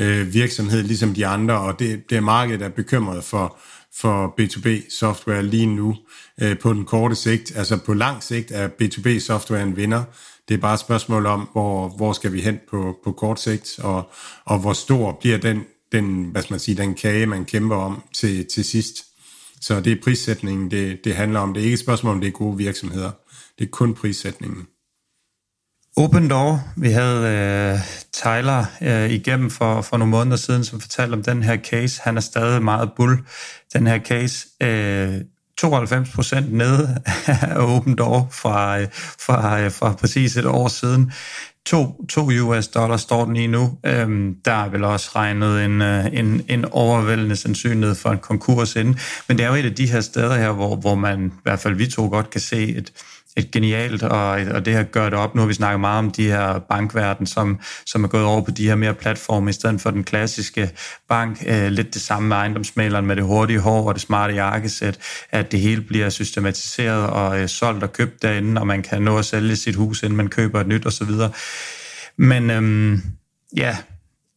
øh, 0.00 0.34
virksomhed, 0.34 0.82
ligesom 0.82 1.14
de 1.14 1.26
andre, 1.26 1.58
og 1.58 1.78
det, 1.78 2.10
det 2.10 2.16
er 2.16 2.20
markedet, 2.20 2.60
der 2.60 2.66
er 2.66 2.70
bekymret 2.70 3.24
for, 3.24 3.58
for 4.00 4.34
B2B-software 4.40 5.42
lige 5.42 5.66
nu 5.66 5.96
øh, 6.40 6.58
på 6.58 6.72
den 6.72 6.84
korte 6.84 7.14
sigt. 7.14 7.52
Altså 7.56 7.76
på 7.76 7.94
lang 7.94 8.22
sigt 8.22 8.50
er 8.54 8.68
B2B-software 8.68 9.62
en 9.62 9.76
vinder. 9.76 10.04
Det 10.48 10.54
er 10.54 10.58
bare 10.58 10.74
et 10.74 10.80
spørgsmål 10.80 11.26
om, 11.26 11.48
hvor, 11.52 11.88
hvor 11.88 12.12
skal 12.12 12.32
vi 12.32 12.40
hen 12.40 12.60
på, 12.70 12.96
på 13.04 13.12
kort 13.12 13.40
sigt, 13.40 13.78
og, 13.78 14.10
og 14.44 14.58
hvor 14.58 14.72
stor 14.72 15.18
bliver 15.20 15.38
den, 15.38 15.64
den, 15.92 16.24
hvad 16.24 16.42
skal 16.42 16.52
man 16.52 16.60
sige, 16.60 16.76
den 16.76 16.94
kage, 16.94 17.26
man 17.26 17.44
kæmper 17.44 17.76
om 17.76 18.02
til, 18.14 18.46
til 18.46 18.64
sidst. 18.64 19.04
Så 19.60 19.80
det 19.80 19.92
er 19.92 19.96
prissætningen, 20.04 20.70
det, 20.70 21.04
det 21.04 21.14
handler 21.14 21.40
om. 21.40 21.54
Det 21.54 21.60
er 21.60 21.64
ikke 21.64 21.74
et 21.74 21.80
spørgsmål 21.80 22.14
om, 22.14 22.20
det 22.20 22.28
er 22.28 22.32
gode 22.32 22.56
virksomheder. 22.56 23.10
Det 23.58 23.64
er 23.64 23.70
kun 23.70 23.94
prissætningen. 23.94 24.66
Open 25.96 26.28
Door, 26.28 26.60
vi 26.76 26.88
havde 26.88 27.28
øh, 27.28 27.78
Tyler 28.12 28.64
øh, 28.82 29.10
igennem 29.10 29.50
for, 29.50 29.82
for 29.82 29.96
nogle 29.96 30.10
måneder 30.10 30.36
siden, 30.36 30.64
som 30.64 30.80
fortalte 30.80 31.14
om 31.14 31.22
den 31.22 31.42
her 31.42 31.56
case. 31.56 32.00
Han 32.04 32.16
er 32.16 32.20
stadig 32.20 32.62
meget 32.62 32.90
bull, 32.96 33.18
den 33.72 33.86
her 33.86 33.98
case. 33.98 34.46
Øh, 34.62 35.20
92 35.58 36.10
procent 36.14 36.52
nede 36.52 37.02
af 37.26 37.56
Open 37.56 37.96
Door 37.96 38.28
fra, 38.32 38.80
øh, 38.80 38.88
fra, 38.92 39.60
øh, 39.60 39.72
fra 39.72 39.92
præcis 39.92 40.36
et 40.36 40.46
år 40.46 40.68
siden. 40.68 41.12
2, 41.68 42.04
2 42.08 42.30
US 42.42 42.68
dollar 42.68 42.96
står 42.96 43.24
den 43.24 43.36
i 43.36 43.46
nu. 43.46 43.78
Øhm, 43.86 44.36
der 44.44 44.52
er 44.52 44.68
vel 44.68 44.84
også 44.84 45.10
regnet 45.16 45.64
en, 45.64 45.82
øh, 45.82 46.06
en, 46.12 46.44
en 46.48 46.64
overvældende 46.64 47.36
sandsynlighed 47.36 47.94
for 47.94 48.10
en 48.10 48.18
konkurs 48.18 48.76
inden. 48.76 48.98
Men 49.28 49.38
det 49.38 49.44
er 49.44 49.48
jo 49.48 49.54
et 49.54 49.64
af 49.64 49.74
de 49.74 49.86
her 49.86 50.00
steder 50.00 50.36
her, 50.36 50.52
hvor, 50.52 50.76
hvor 50.76 50.94
man, 50.94 51.26
i 51.26 51.40
hvert 51.42 51.58
fald 51.58 51.74
vi 51.74 51.86
to 51.86 52.08
godt 52.08 52.30
kan 52.30 52.40
se 52.40 52.76
et, 52.76 52.92
et 53.36 53.50
genialt, 53.50 54.02
og, 54.02 54.28
og 54.30 54.64
det 54.64 54.72
her 54.72 54.82
gør 54.82 55.04
det 55.04 55.18
op. 55.18 55.34
Nu 55.34 55.40
har 55.40 55.46
vi 55.46 55.54
snakket 55.54 55.80
meget 55.80 55.98
om 55.98 56.10
de 56.10 56.26
her 56.26 56.58
bankverden, 56.58 57.26
som, 57.26 57.60
som 57.86 58.04
er 58.04 58.08
gået 58.08 58.24
over 58.24 58.40
på 58.42 58.50
de 58.50 58.68
her 58.68 58.74
mere 58.74 58.94
platforme, 58.94 59.50
i 59.50 59.52
stedet 59.52 59.80
for 59.80 59.90
den 59.90 60.04
klassiske 60.04 60.70
bank. 61.08 61.44
Øh, 61.46 61.68
lidt 61.68 61.94
det 61.94 62.02
samme 62.02 62.28
med 62.28 62.36
ejendomsmaleren 62.36 63.06
med 63.06 63.16
det 63.16 63.24
hurtige 63.24 63.60
hår 63.60 63.88
og 63.88 63.94
det 63.94 64.02
smarte 64.02 64.34
jakkesæt, 64.34 64.98
at 65.30 65.52
det 65.52 65.60
hele 65.60 65.82
bliver 65.82 66.08
systematiseret 66.08 67.06
og 67.10 67.40
øh, 67.40 67.48
solgt 67.48 67.82
og 67.82 67.92
købt 67.92 68.22
derinde, 68.22 68.60
og 68.60 68.66
man 68.66 68.82
kan 68.82 69.02
nå 69.02 69.18
at 69.18 69.24
sælge 69.24 69.56
sit 69.56 69.74
hus, 69.74 70.02
inden 70.02 70.16
man 70.16 70.28
køber 70.28 70.60
et 70.60 70.66
nyt 70.66 70.86
osv. 70.86 71.10
Men 72.16 72.50
øhm, 72.50 73.02
ja, 73.56 73.76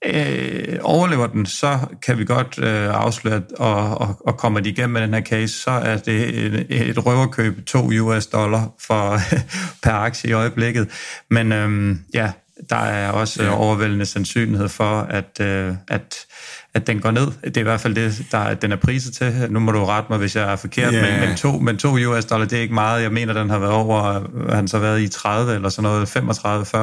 øh, 0.05 0.77
overlever 0.81 1.27
den, 1.27 1.45
så 1.45 1.79
kan 2.01 2.17
vi 2.17 2.25
godt 2.25 2.59
øh, 2.59 2.89
afsløre, 2.89 3.41
og, 3.57 4.01
og, 4.01 4.21
og 4.27 4.37
kommer 4.37 4.59
de 4.59 4.69
igennem 4.69 4.89
med 4.89 5.01
den 5.01 5.13
her 5.13 5.21
case, 5.21 5.53
så 5.53 5.71
er 5.71 5.97
det 5.97 6.45
et, 6.45 6.65
et 6.89 7.05
røverkøb 7.05 7.65
2 7.65 7.79
US 7.79 8.27
dollar 8.27 8.69
for, 8.79 9.17
per 9.83 9.91
aktie 9.91 10.29
i 10.29 10.33
øjeblikket. 10.33 10.87
Men 11.29 11.51
øh, 11.51 11.95
ja, 12.13 12.31
der 12.69 12.75
er 12.75 13.11
også 13.11 13.43
ja. 13.43 13.57
overvældende 13.57 14.05
sandsynlighed 14.05 14.69
for, 14.69 15.01
at, 15.01 15.39
øh, 15.41 15.73
at, 15.87 16.25
at 16.73 16.87
den 16.87 16.99
går 16.99 17.11
ned. 17.11 17.27
Det 17.43 17.57
er 17.57 17.61
i 17.61 17.63
hvert 17.63 17.81
fald 17.81 17.95
det, 17.95 18.25
der, 18.31 18.53
den 18.53 18.71
er 18.71 18.75
priset 18.75 19.13
til. 19.13 19.47
Nu 19.49 19.59
må 19.59 19.71
du 19.71 19.85
rette 19.85 20.07
mig, 20.09 20.19
hvis 20.19 20.35
jeg 20.35 20.51
er 20.51 20.55
forkert, 20.55 20.93
yeah. 20.93 21.19
men, 21.19 21.29
men, 21.29 21.37
to, 21.37 21.51
men 21.51 21.77
to 21.77 21.89
US 21.89 22.25
dollar, 22.25 22.45
det 22.45 22.57
er 22.57 22.61
ikke 22.61 22.73
meget. 22.73 23.03
Jeg 23.03 23.11
mener, 23.11 23.33
den 23.33 23.49
har 23.49 23.59
været 23.59 23.73
over, 23.73 24.23
han 24.55 24.67
så 24.67 24.79
været 24.79 25.01
i 25.01 25.07
30 25.07 25.55
eller 25.55 25.69
sådan 25.69 25.83
noget, 25.83 26.17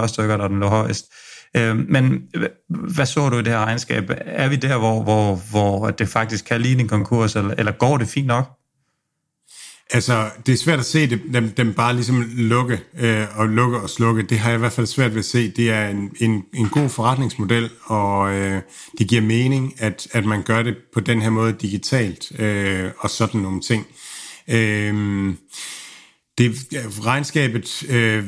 35-40 0.02 0.06
stykker, 0.06 0.36
der 0.36 0.48
den 0.48 0.60
lå 0.60 0.68
højst. 0.68 1.04
Øh, 1.04 1.27
Øh, 1.56 1.76
men 1.76 2.22
øh, 2.34 2.48
hvad 2.68 3.06
så 3.06 3.28
du 3.28 3.38
i 3.38 3.42
det 3.42 3.52
her 3.52 3.64
regnskab? 3.64 4.10
Er 4.10 4.48
vi 4.48 4.56
der, 4.56 4.78
hvor, 4.78 5.02
hvor, 5.02 5.40
hvor 5.50 5.90
det 5.90 6.08
faktisk 6.08 6.44
kan 6.44 6.60
ligne 6.60 6.82
en 6.82 6.88
konkurs, 6.88 7.36
eller, 7.36 7.54
eller 7.58 7.72
går 7.72 7.96
det 7.96 8.08
fint 8.08 8.26
nok? 8.26 8.58
Altså, 9.90 10.30
det 10.46 10.52
er 10.52 10.56
svært 10.56 10.78
at 10.78 10.84
se 10.84 11.10
det, 11.10 11.20
dem, 11.32 11.50
dem 11.50 11.74
bare 11.74 11.94
ligesom 11.94 12.24
lukke 12.36 12.80
øh, 12.98 13.26
og 13.34 13.48
lukke 13.48 13.80
og 13.80 13.90
slukke. 13.90 14.22
Det 14.22 14.38
har 14.38 14.50
jeg 14.50 14.58
i 14.58 14.58
hvert 14.58 14.72
fald 14.72 14.86
svært 14.86 15.10
ved 15.10 15.18
at 15.18 15.24
se. 15.24 15.50
Det 15.50 15.70
er 15.70 15.88
en, 15.88 16.12
en, 16.20 16.44
en 16.54 16.68
god 16.68 16.88
forretningsmodel, 16.88 17.70
og 17.84 18.34
øh, 18.34 18.62
det 18.98 19.08
giver 19.08 19.22
mening, 19.22 19.74
at, 19.78 20.08
at 20.12 20.24
man 20.24 20.42
gør 20.42 20.62
det 20.62 20.76
på 20.94 21.00
den 21.00 21.22
her 21.22 21.30
måde 21.30 21.52
digitalt 21.52 22.40
øh, 22.40 22.90
og 22.98 23.10
sådan 23.10 23.40
nogle 23.40 23.60
ting. 23.60 23.86
Øh, 24.48 25.34
det, 26.38 26.52
regnskabet 27.04 27.84
øh, 27.90 28.24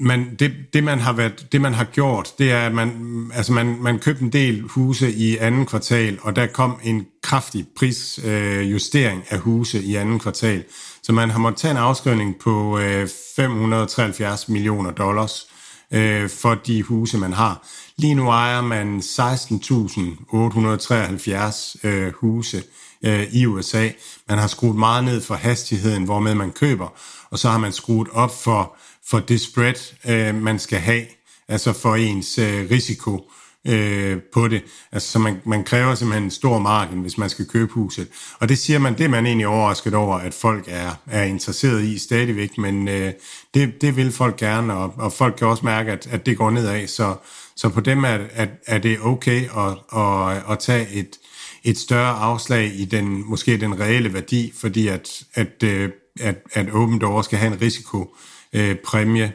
man, 0.00 0.36
det, 0.38 0.52
det, 0.72 0.84
man 0.84 0.98
har 0.98 1.12
været, 1.12 1.46
det 1.52 1.60
man 1.60 1.74
har 1.74 1.84
gjort, 1.84 2.38
det 2.38 2.52
er, 2.52 2.66
at 2.66 2.74
man, 2.74 2.92
altså 3.34 3.52
man, 3.52 3.82
man 3.82 3.98
købte 3.98 4.24
en 4.24 4.32
del 4.32 4.62
huse 4.62 5.12
i 5.12 5.36
anden 5.36 5.66
kvartal, 5.66 6.18
og 6.22 6.36
der 6.36 6.46
kom 6.46 6.80
en 6.82 7.06
kraftig 7.22 7.66
prisjustering 7.76 9.20
øh, 9.20 9.26
af 9.30 9.38
huse 9.38 9.82
i 9.82 9.96
anden 9.96 10.18
kvartal. 10.18 10.64
Så 11.02 11.12
man 11.12 11.30
har 11.30 11.38
måttet 11.38 11.60
tage 11.60 11.70
en 11.70 11.76
afskrivning 11.76 12.38
på 12.38 12.78
øh, 12.78 13.08
573 13.36 14.48
millioner 14.48 14.90
dollars 14.90 15.46
øh, 15.92 16.30
for 16.30 16.54
de 16.54 16.82
huse, 16.82 17.18
man 17.18 17.32
har. 17.32 17.66
Lige 17.96 18.14
nu 18.14 18.28
ejer 18.28 18.60
man 18.60 18.98
16.873 18.98 21.88
øh, 21.88 22.12
huse 22.12 22.62
øh, 23.04 23.26
i 23.32 23.46
USA. 23.46 23.88
Man 24.28 24.38
har 24.38 24.46
skruet 24.46 24.76
meget 24.76 25.04
ned 25.04 25.20
for 25.20 25.34
hastigheden, 25.34 26.04
hvormed 26.04 26.34
man 26.34 26.50
køber, 26.50 26.88
og 27.30 27.38
så 27.38 27.48
har 27.48 27.58
man 27.58 27.72
skruet 27.72 28.08
op 28.12 28.42
for 28.42 28.76
for 29.08 29.18
det 29.18 29.40
spread, 29.40 29.94
øh, 30.08 30.34
man 30.34 30.58
skal 30.58 30.78
have, 30.78 31.04
altså 31.48 31.72
for 31.72 31.94
ens 31.94 32.38
øh, 32.38 32.70
risiko 32.70 33.30
øh, 33.66 34.18
på 34.34 34.48
det. 34.48 34.62
Altså, 34.92 35.12
så 35.12 35.18
man, 35.18 35.40
man 35.44 35.64
kræver 35.64 35.94
simpelthen 35.94 36.24
en 36.24 36.30
stor 36.30 36.58
margin, 36.58 37.00
hvis 37.00 37.18
man 37.18 37.30
skal 37.30 37.46
købe 37.46 37.72
huset. 37.72 38.08
Og 38.40 38.48
det 38.48 38.58
siger 38.58 38.78
man, 38.78 38.98
det 38.98 39.04
er 39.04 39.08
man 39.08 39.26
egentlig 39.26 39.46
overrasket 39.46 39.94
over, 39.94 40.16
at 40.16 40.34
folk 40.34 40.64
er, 40.68 40.90
er 41.06 41.22
interesseret 41.22 41.84
i 41.84 41.98
stadigvæk, 41.98 42.58
men 42.58 42.88
øh, 42.88 43.12
det, 43.54 43.82
det 43.82 43.96
vil 43.96 44.12
folk 44.12 44.36
gerne, 44.36 44.74
og, 44.74 44.94
og 44.96 45.12
folk 45.12 45.34
kan 45.38 45.46
også 45.46 45.64
mærke, 45.64 45.92
at, 45.92 46.06
at 46.10 46.26
det 46.26 46.36
går 46.36 46.50
nedad, 46.50 46.86
så, 46.86 47.14
så 47.56 47.68
på 47.68 47.80
dem 47.80 48.04
er, 48.04 48.18
at, 48.32 48.48
er 48.66 48.78
det 48.78 48.98
okay 49.00 49.42
at, 49.56 49.98
at, 50.00 50.52
at 50.52 50.58
tage 50.58 50.88
et, 50.92 51.18
et 51.64 51.78
større 51.78 52.14
afslag 52.14 52.72
i 52.74 52.84
den 52.84 53.30
måske 53.30 53.56
den 53.56 53.80
reelle 53.80 54.14
værdi, 54.14 54.52
fordi 54.56 54.88
at, 54.88 55.22
at, 55.34 55.62
øh, 55.62 55.90
at, 56.20 56.36
at 56.52 56.70
Open 56.74 56.98
Door 56.98 57.22
skal 57.22 57.38
have 57.38 57.52
en 57.52 57.60
risiko 57.60 58.00
øh, 58.00 58.37
Øh, 58.52 58.76
præmie. 58.76 59.32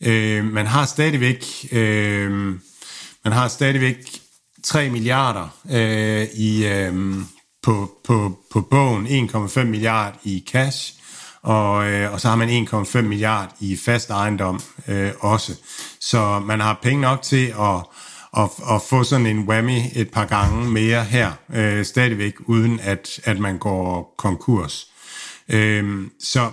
Øh, 0.00 0.44
man 0.44 0.66
har 0.66 0.86
stadigvæk, 0.86 1.44
øh, 1.72 2.30
man 3.24 3.32
har 3.32 3.48
stadigvæk 3.48 3.96
3 4.64 4.90
milliarder 4.90 5.48
øh, 5.70 6.26
i, 6.34 6.66
øh, 6.66 7.14
på, 7.62 7.90
på, 8.04 8.38
på 8.52 8.60
bogen, 8.60 9.06
1,5 9.06 9.64
milliard 9.64 10.18
i 10.24 10.44
cash, 10.52 10.94
og, 11.42 11.90
øh, 11.90 12.12
og 12.12 12.20
så 12.20 12.28
har 12.28 12.36
man 12.36 12.66
1,5 12.66 13.00
milliard 13.00 13.56
i 13.60 13.76
fast 13.76 14.10
ejendom 14.10 14.60
øh, 14.88 15.10
også. 15.20 15.52
Så 16.00 16.40
man 16.40 16.60
har 16.60 16.78
penge 16.82 17.00
nok 17.00 17.22
til 17.22 17.46
at, 17.46 17.76
at, 18.36 18.50
at 18.70 18.82
få 18.90 19.04
sådan 19.04 19.26
en 19.26 19.48
whammy 19.48 19.80
et 19.94 20.10
par 20.10 20.24
gange 20.24 20.70
mere 20.70 21.04
her, 21.04 21.32
øh, 21.54 21.84
stadigvæk, 21.84 22.34
uden 22.46 22.80
at, 22.80 23.20
at 23.24 23.38
man 23.38 23.58
går 23.58 24.14
konkurs. 24.18 24.86
Øh, 25.48 26.06
så 26.20 26.50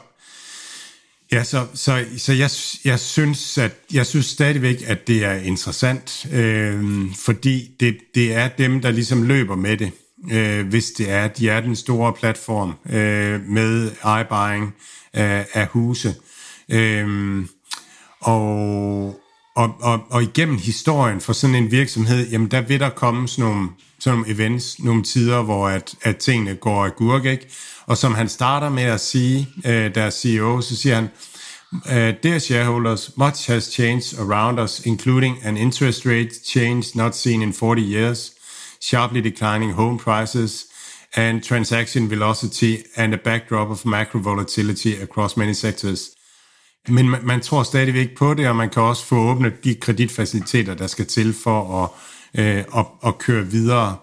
Ja, 1.31 1.43
så, 1.43 1.67
så, 1.73 2.05
så 2.17 2.33
jeg, 2.33 2.49
jeg, 2.85 2.99
synes, 2.99 3.57
at, 3.57 3.71
jeg 3.93 4.05
synes 4.05 4.25
stadigvæk, 4.25 4.83
at 4.87 5.07
det 5.07 5.25
er 5.25 5.33
interessant, 5.33 6.27
øh, 6.31 6.83
fordi 7.15 7.71
det, 7.79 7.97
det 8.15 8.33
er 8.33 8.47
dem, 8.47 8.81
der 8.81 8.91
ligesom 8.91 9.23
løber 9.23 9.55
med 9.55 9.77
det, 9.77 9.91
øh, 10.31 10.67
hvis 10.67 10.91
det 10.91 11.11
er, 11.11 11.27
de 11.27 11.49
er 11.49 11.61
den 11.61 11.75
store 11.75 12.13
platform 12.13 12.73
øh, 12.89 13.41
med 13.45 13.91
iBuying 14.21 14.75
af, 15.13 15.47
af 15.53 15.67
huse. 15.67 16.15
Øh, 16.69 17.45
og, 18.19 19.08
og, 19.55 19.75
og, 19.79 20.01
og 20.09 20.23
igennem 20.23 20.57
historien 20.57 21.21
for 21.21 21.33
sådan 21.33 21.55
en 21.55 21.71
virksomhed, 21.71 22.29
jamen 22.29 22.51
der 22.51 22.61
vil 22.61 22.79
der 22.79 22.89
komme 22.89 23.27
sådan 23.27 23.51
nogle, 23.51 23.69
sådan 23.99 24.19
nogle 24.19 24.33
events, 24.33 24.79
nogle 24.79 25.03
tider, 25.03 25.41
hvor 25.41 25.67
at, 25.67 25.95
at 26.01 26.17
tingene 26.17 26.55
går 26.55 26.85
af 26.85 26.95
gurk, 26.95 27.25
ikke? 27.25 27.49
Og 27.85 27.97
som 27.97 28.13
han 28.13 28.29
starter 28.29 28.69
med 28.69 28.83
at 28.83 29.01
sige, 29.01 29.47
øh, 29.65 29.95
der 29.95 30.09
CEO, 30.09 30.61
så 30.61 30.75
siger 30.75 30.95
han, 30.95 31.09
uh, 31.71 32.23
Dear 32.23 32.39
shareholders, 32.39 33.17
much 33.17 33.51
has 33.51 33.63
changed 33.63 34.19
around 34.19 34.59
us, 34.59 34.79
including 34.79 35.45
an 35.45 35.57
interest 35.57 36.05
rate 36.05 36.29
change 36.45 36.97
not 36.97 37.15
seen 37.15 37.41
in 37.41 37.53
40 37.53 37.81
years, 37.81 38.31
sharply 38.81 39.19
declining 39.19 39.73
home 39.73 39.97
prices, 39.97 40.65
and 41.15 41.41
transaction 41.41 42.09
velocity, 42.09 42.83
and 42.95 43.13
a 43.13 43.17
backdrop 43.17 43.69
of 43.69 43.85
macro 43.85 44.21
volatility 44.21 45.01
across 45.01 45.37
many 45.37 45.53
sectors. 45.53 46.18
Men 46.87 47.09
man, 47.09 47.19
man 47.23 47.41
tror 47.41 47.63
stadigvæk 47.63 48.17
på 48.17 48.33
det, 48.33 48.47
og 48.47 48.55
man 48.55 48.69
kan 48.69 48.81
også 48.81 49.05
få 49.05 49.15
åbnet 49.15 49.63
de 49.63 49.75
kreditfaciliteter, 49.75 50.73
der 50.73 50.87
skal 50.87 51.05
til 51.05 51.35
for 51.43 51.83
at, 51.83 51.89
øh, 52.41 52.63
at, 52.77 52.85
at 53.05 53.17
køre 53.17 53.45
videre. 53.45 53.95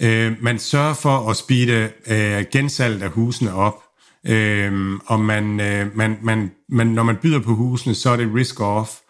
Øh, 0.00 0.32
man 0.40 0.58
sørger 0.58 0.94
for 0.94 1.30
at 1.30 1.36
speede 1.36 1.90
øh, 2.06 2.44
gensalget 2.52 3.02
af 3.02 3.10
husene 3.10 3.54
op, 3.54 3.82
øh, 4.26 4.98
og 5.06 5.20
man, 5.20 5.60
øh, 5.60 5.96
man, 5.96 6.18
man, 6.22 6.50
man, 6.68 6.86
når 6.86 7.02
man 7.02 7.16
byder 7.16 7.40
på 7.40 7.54
husene, 7.54 7.94
så 7.94 8.10
er 8.10 8.16
det 8.16 8.34
risk-off, 8.34 9.00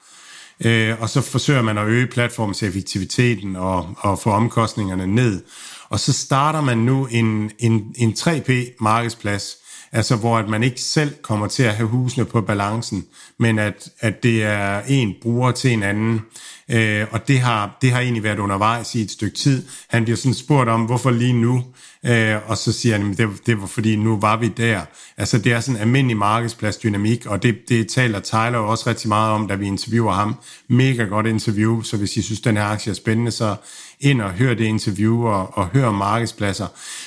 øh, 0.67 1.03
og 1.03 1.09
så 1.09 1.21
forsøger 1.21 1.63
man 1.63 1.79
at 1.79 1.87
øge 1.87 2.07
platformens 2.07 2.63
effektiviteten 2.63 3.57
og, 3.57 3.95
og 3.99 4.19
få 4.19 4.31
omkostningerne 4.31 5.07
ned. 5.07 5.43
Og 5.89 6.01
så 6.01 6.13
starter 6.13 6.61
man 6.61 6.79
nu 6.79 7.07
en, 7.07 7.51
en, 7.59 7.95
en 7.97 8.13
3P-markedsplads, 8.19 9.64
altså 9.95 10.17
hvor 10.17 10.39
at 10.39 10.49
man 10.49 10.63
ikke 10.63 10.81
selv 10.81 11.15
kommer 11.23 11.47
til 11.47 11.63
at 11.63 11.75
have 11.75 11.89
husene 11.89 12.25
på 12.25 12.41
balancen, 12.41 13.07
men 13.39 13.59
at, 13.59 13.89
at 14.01 14.23
det 14.23 14.43
er 14.43 14.81
en 14.89 15.15
bruger 15.23 15.51
til 15.51 15.73
en 15.73 15.83
anden. 15.83 16.21
Øh, 16.69 17.07
og 17.11 17.29
det 17.29 17.41
har, 17.41 17.79
det 17.83 17.91
har 17.91 18.01
egentlig 18.01 18.23
været 18.23 18.39
undervejs 18.39 18.95
i 18.95 19.01
et 19.01 19.11
stykke 19.11 19.37
tid. 19.37 19.67
Han 19.89 20.05
bliver 20.05 20.17
sådan 20.17 20.35
spurgt 20.35 20.69
om, 20.69 20.83
hvorfor 20.83 21.11
lige 21.11 21.33
nu? 21.33 21.65
Øh, 22.07 22.37
og 22.51 22.59
så 22.59 22.73
siger 22.73 22.99
han, 22.99 23.11
at 23.11 23.19
det, 23.19 23.29
det 23.47 23.61
var 23.61 23.67
fordi, 23.67 23.97
nu 23.97 24.21
var 24.21 24.37
vi 24.37 24.49
der. 24.49 24.81
Altså 25.17 25.39
det 25.39 25.53
er 25.53 25.61
sådan 25.61 25.77
en 25.77 25.83
almindelig 25.83 26.17
markedspladsdynamik, 26.17 27.27
og 27.27 27.43
det, 27.43 27.69
det 27.69 27.89
taler 27.89 28.21
Tyler 28.21 28.59
også 28.59 28.91
rigtig 28.91 29.09
meget 29.09 29.33
om, 29.33 29.49
da 29.49 29.55
vi 29.55 29.67
interviewer 29.67 30.13
ham. 30.13 30.35
Mega 30.69 31.05
godt 31.05 31.27
interview, 31.27 31.83
så 31.83 31.97
hvis 31.97 32.17
I 32.17 32.23
synes, 32.23 32.41
den 32.41 32.57
her 32.57 32.65
aktie 32.65 32.91
er 32.91 32.95
spændende, 32.95 33.31
så 33.31 33.57
ind 34.05 34.23
og 34.23 34.31
hør 34.31 34.55
det 34.55 34.65
interview 34.65 35.27
og, 35.27 35.59
og 35.59 35.67
hør 35.67 35.91
markedspladser. 35.91 36.67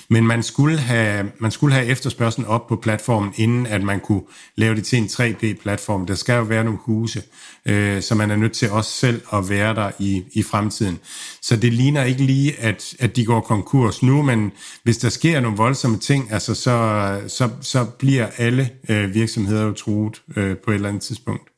Men 0.10 0.28
man 0.28 0.44
skulle, 0.44 0.78
have, 0.78 1.32
man 1.40 1.52
skulle 1.52 1.76
have 1.76 1.86
efterspørgselen 1.86 2.48
op 2.48 2.68
på 2.68 2.76
platformen, 2.76 3.34
inden 3.36 3.68
at 3.68 3.84
man 3.84 4.00
kunne 4.00 4.22
lave 4.56 4.76
det 4.76 4.86
til 4.86 5.00
en 5.00 5.06
3D-platform. 5.06 6.06
Der 6.06 6.16
skal 6.16 6.36
jo 6.36 6.44
være 6.44 6.64
nogle 6.64 6.80
huse, 6.82 7.24
øh, 7.66 8.02
så 8.02 8.16
man 8.16 8.32
er 8.32 8.36
nødt 8.36 8.54
til 8.54 8.72
også 8.72 8.92
selv 8.92 9.22
at 9.34 9.50
være 9.50 9.76
der 9.76 9.92
i, 10.00 10.24
i 10.34 10.44
fremtiden. 10.44 11.00
Så 11.42 11.56
det 11.56 11.74
ligner 11.74 12.04
ikke 12.04 12.24
lige, 12.24 12.60
at, 12.60 12.96
at 13.00 13.16
de 13.16 13.26
går 13.26 13.42
konkurs 13.42 14.04
nu, 14.04 14.22
men 14.22 14.52
hvis 14.84 14.98
der 14.98 15.10
sker 15.10 15.40
nogle 15.40 15.58
voldsomme 15.58 15.98
ting, 15.98 16.32
altså 16.32 16.56
så, 16.56 17.20
så, 17.28 17.50
så 17.62 17.86
bliver 17.86 18.28
alle 18.38 18.70
øh, 18.90 19.14
virksomheder 19.14 19.64
jo 19.64 19.74
truet 19.74 20.22
øh, 20.36 20.58
på 20.58 20.72
et 20.72 20.76
eller 20.76 20.90
andet 20.90 21.04
tidspunkt 21.04 21.50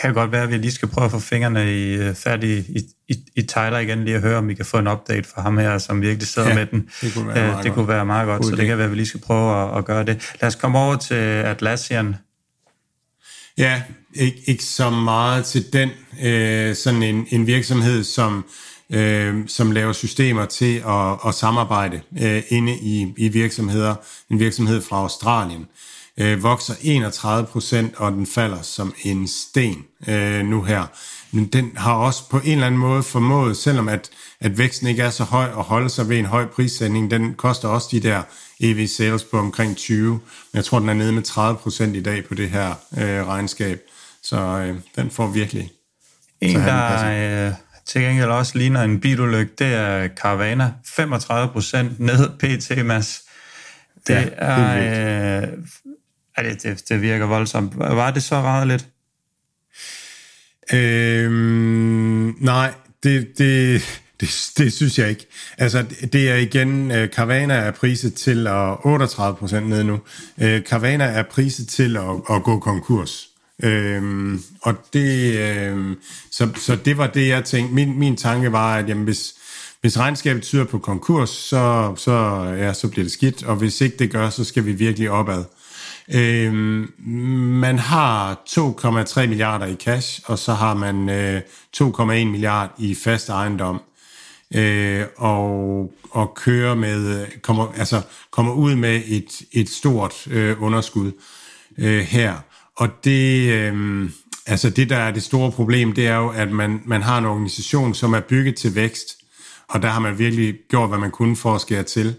kan 0.00 0.14
godt 0.14 0.32
være, 0.32 0.42
at 0.42 0.50
vi 0.50 0.56
lige 0.56 0.72
skal 0.72 0.88
prøve 0.88 1.04
at 1.04 1.10
få 1.10 1.18
fingrene 1.18 1.72
i, 1.72 1.94
øh, 1.94 2.14
færdige 2.14 2.64
i, 2.68 2.80
i, 3.10 3.16
i 3.36 3.42
Tyler 3.42 3.78
igen, 3.78 4.04
lige 4.04 4.16
at 4.16 4.22
høre, 4.22 4.38
om 4.38 4.48
vi 4.48 4.54
kan 4.54 4.64
få 4.64 4.78
en 4.78 4.88
update 4.88 5.28
fra 5.34 5.42
ham 5.42 5.58
her, 5.58 5.78
som 5.78 6.02
virkelig 6.02 6.28
sidder 6.28 6.48
ja, 6.48 6.54
med 6.54 6.66
den. 6.66 6.88
Det 7.00 7.14
kunne 7.14 7.26
være, 7.26 7.44
uh, 7.44 7.50
meget, 7.50 7.64
det 7.64 7.72
kunne 7.72 7.88
være 7.88 8.06
meget 8.06 8.26
godt, 8.26 8.44
så 8.44 8.56
det 8.56 8.66
kan 8.66 8.78
være, 8.78 8.84
at 8.84 8.90
vi 8.90 8.96
lige 8.96 9.06
skal 9.06 9.20
prøve 9.20 9.62
at, 9.62 9.78
at 9.78 9.84
gøre 9.84 10.04
det. 10.04 10.32
Lad 10.40 10.48
os 10.48 10.54
komme 10.54 10.78
over 10.78 10.96
til 10.96 11.14
Atlassian. 11.14 12.16
Ja, 13.58 13.82
ikke, 14.14 14.42
ikke 14.46 14.64
så 14.64 14.90
meget 14.90 15.44
til 15.44 15.72
den. 15.72 15.90
Øh, 16.22 16.74
sådan 16.76 17.02
en, 17.02 17.26
en 17.30 17.46
virksomhed, 17.46 18.04
som, 18.04 18.44
øh, 18.90 19.34
som 19.46 19.70
laver 19.72 19.92
systemer 19.92 20.44
til 20.46 20.82
at, 20.86 21.18
at 21.26 21.34
samarbejde 21.34 22.00
øh, 22.22 22.42
inde 22.48 22.72
i, 22.72 23.14
i 23.16 23.28
virksomheder. 23.28 23.94
En 24.30 24.38
virksomhed 24.38 24.80
fra 24.80 24.96
Australien 24.96 25.66
øh, 26.20 26.42
vokser 26.42 26.74
31 26.80 27.46
procent, 27.46 27.94
og 27.96 28.12
den 28.12 28.26
falder 28.26 28.62
som 28.62 28.94
en 29.02 29.28
sten 29.28 29.84
øh, 30.08 30.44
nu 30.44 30.62
her. 30.62 30.86
Men 31.32 31.46
den 31.46 31.72
har 31.76 31.94
også 31.94 32.28
på 32.30 32.38
en 32.38 32.52
eller 32.52 32.66
anden 32.66 32.80
måde 32.80 33.02
formået, 33.02 33.56
selvom 33.56 33.88
at, 33.88 34.10
at 34.40 34.58
væksten 34.58 34.86
ikke 34.86 35.02
er 35.02 35.10
så 35.10 35.24
høj, 35.24 35.46
og 35.46 35.64
holde 35.64 35.90
sig 35.90 36.08
ved 36.08 36.18
en 36.18 36.24
høj 36.24 36.46
prissætning, 36.46 37.10
den 37.10 37.34
koster 37.34 37.68
også 37.68 37.88
de 37.90 38.00
der 38.00 38.22
EV 38.60 38.86
sales 38.86 39.24
på 39.24 39.38
omkring 39.38 39.76
20. 39.76 40.12
Men 40.12 40.20
jeg 40.54 40.64
tror, 40.64 40.78
den 40.78 40.88
er 40.88 40.94
nede 40.94 41.12
med 41.12 41.22
30 41.22 41.58
procent 41.58 41.96
i 41.96 42.02
dag 42.02 42.24
på 42.24 42.34
det 42.34 42.50
her 42.50 42.68
øh, 42.98 43.26
regnskab. 43.26 43.80
Så 44.22 44.36
øh, 44.36 44.76
den 44.96 45.10
får 45.10 45.26
virkelig... 45.26 45.70
En, 46.40 46.56
der 46.56 47.46
øh, 47.46 47.52
til 47.86 48.00
gengæld 48.00 48.30
også 48.30 48.58
ligner 48.58 48.82
en 48.82 49.00
bilulykke, 49.00 49.52
det 49.58 49.66
er 49.66 50.08
Caravana. 50.08 50.72
35 50.96 51.52
procent 51.52 52.00
ned 52.00 52.28
PT, 52.38 52.86
Mads. 52.86 53.22
Det 54.06 54.14
ja, 54.14 54.28
er... 54.36 54.74
Det 54.74 54.86
er 54.86 55.42
øh, 55.42 55.48
Ja, 56.40 56.48
det, 56.48 56.62
det, 56.62 56.88
det 56.88 57.02
virker 57.02 57.26
voldsomt. 57.26 57.78
Var 57.78 58.10
det 58.10 58.22
så 58.22 58.34
ræddeligt? 58.34 58.88
Øhm, 60.72 62.36
nej, 62.40 62.72
det, 63.02 63.38
det, 63.38 63.82
det, 64.20 64.50
det 64.58 64.72
synes 64.72 64.98
jeg 64.98 65.08
ikke. 65.10 65.26
Altså, 65.58 65.84
det 66.12 66.30
er 66.30 66.34
igen, 66.34 66.90
øh, 66.90 67.08
Carvana 67.08 67.54
er 67.54 67.70
priset 67.70 68.14
til 68.14 68.46
at 68.46 68.76
38 68.84 69.36
procent 69.36 69.68
ned 69.68 69.84
nu. 69.84 69.94
Uh, 70.36 70.60
Carvana 70.60 71.04
er 71.04 71.22
priset 71.22 71.68
til 71.68 71.96
at, 71.96 72.36
at 72.36 72.42
gå 72.42 72.58
konkurs. 72.58 73.28
Øhm, 73.62 74.42
og 74.62 74.74
det, 74.92 75.38
øhm, 75.38 75.96
så, 76.30 76.48
så 76.56 76.76
det 76.76 76.98
var 76.98 77.06
det, 77.06 77.28
jeg 77.28 77.44
tænkte. 77.44 77.74
Min, 77.74 77.98
min 77.98 78.16
tanke 78.16 78.52
var, 78.52 78.76
at 78.76 78.88
jamen, 78.88 79.04
hvis, 79.04 79.34
hvis 79.80 79.98
regnskabet 79.98 80.42
tyder 80.42 80.64
på 80.64 80.78
konkurs, 80.78 81.30
så, 81.30 81.94
så, 81.96 82.12
ja, 82.58 82.72
så 82.72 82.88
bliver 82.88 83.04
det 83.04 83.12
skidt, 83.12 83.42
og 83.42 83.56
hvis 83.56 83.80
ikke 83.80 83.96
det 83.96 84.10
gør, 84.10 84.30
så 84.30 84.44
skal 84.44 84.64
vi 84.64 84.72
virkelig 84.72 85.10
opad. 85.10 85.44
Øh, 86.14 86.54
man 87.62 87.78
har 87.78 88.42
2,3 88.48 89.26
milliarder 89.26 89.66
i 89.66 89.74
cash, 89.74 90.20
og 90.24 90.38
så 90.38 90.52
har 90.52 90.74
man 90.74 91.08
øh, 91.08 91.40
2,1 91.76 92.02
milliard 92.04 92.74
i 92.78 92.94
fast 92.94 93.28
ejendom. 93.28 93.80
Øh, 94.54 95.04
og, 95.16 95.92
og 96.10 96.34
kører 96.34 96.74
med, 96.74 97.26
kommer, 97.42 97.72
altså, 97.76 98.02
kommer 98.30 98.52
ud 98.52 98.74
med 98.74 99.02
et, 99.06 99.42
et 99.52 99.68
stort 99.68 100.26
øh, 100.26 100.62
underskud 100.62 101.12
øh, 101.78 102.00
her. 102.00 102.34
Og 102.76 102.88
det, 103.04 103.52
øh, 103.52 104.10
altså 104.46 104.70
det, 104.70 104.90
der 104.90 104.96
er 104.96 105.10
det 105.10 105.22
store 105.22 105.52
problem, 105.52 105.92
det 105.92 106.06
er 106.06 106.16
jo, 106.16 106.28
at 106.28 106.52
man, 106.52 106.82
man 106.84 107.02
har 107.02 107.18
en 107.18 107.24
organisation, 107.24 107.94
som 107.94 108.12
er 108.12 108.20
bygget 108.20 108.56
til 108.56 108.74
vækst, 108.74 109.16
og 109.68 109.82
der 109.82 109.88
har 109.88 110.00
man 110.00 110.18
virkelig 110.18 110.54
gjort, 110.68 110.88
hvad 110.88 110.98
man 110.98 111.10
kunne 111.10 111.36
for 111.36 111.54
at 111.54 111.60
skære 111.60 111.82
til 111.82 112.14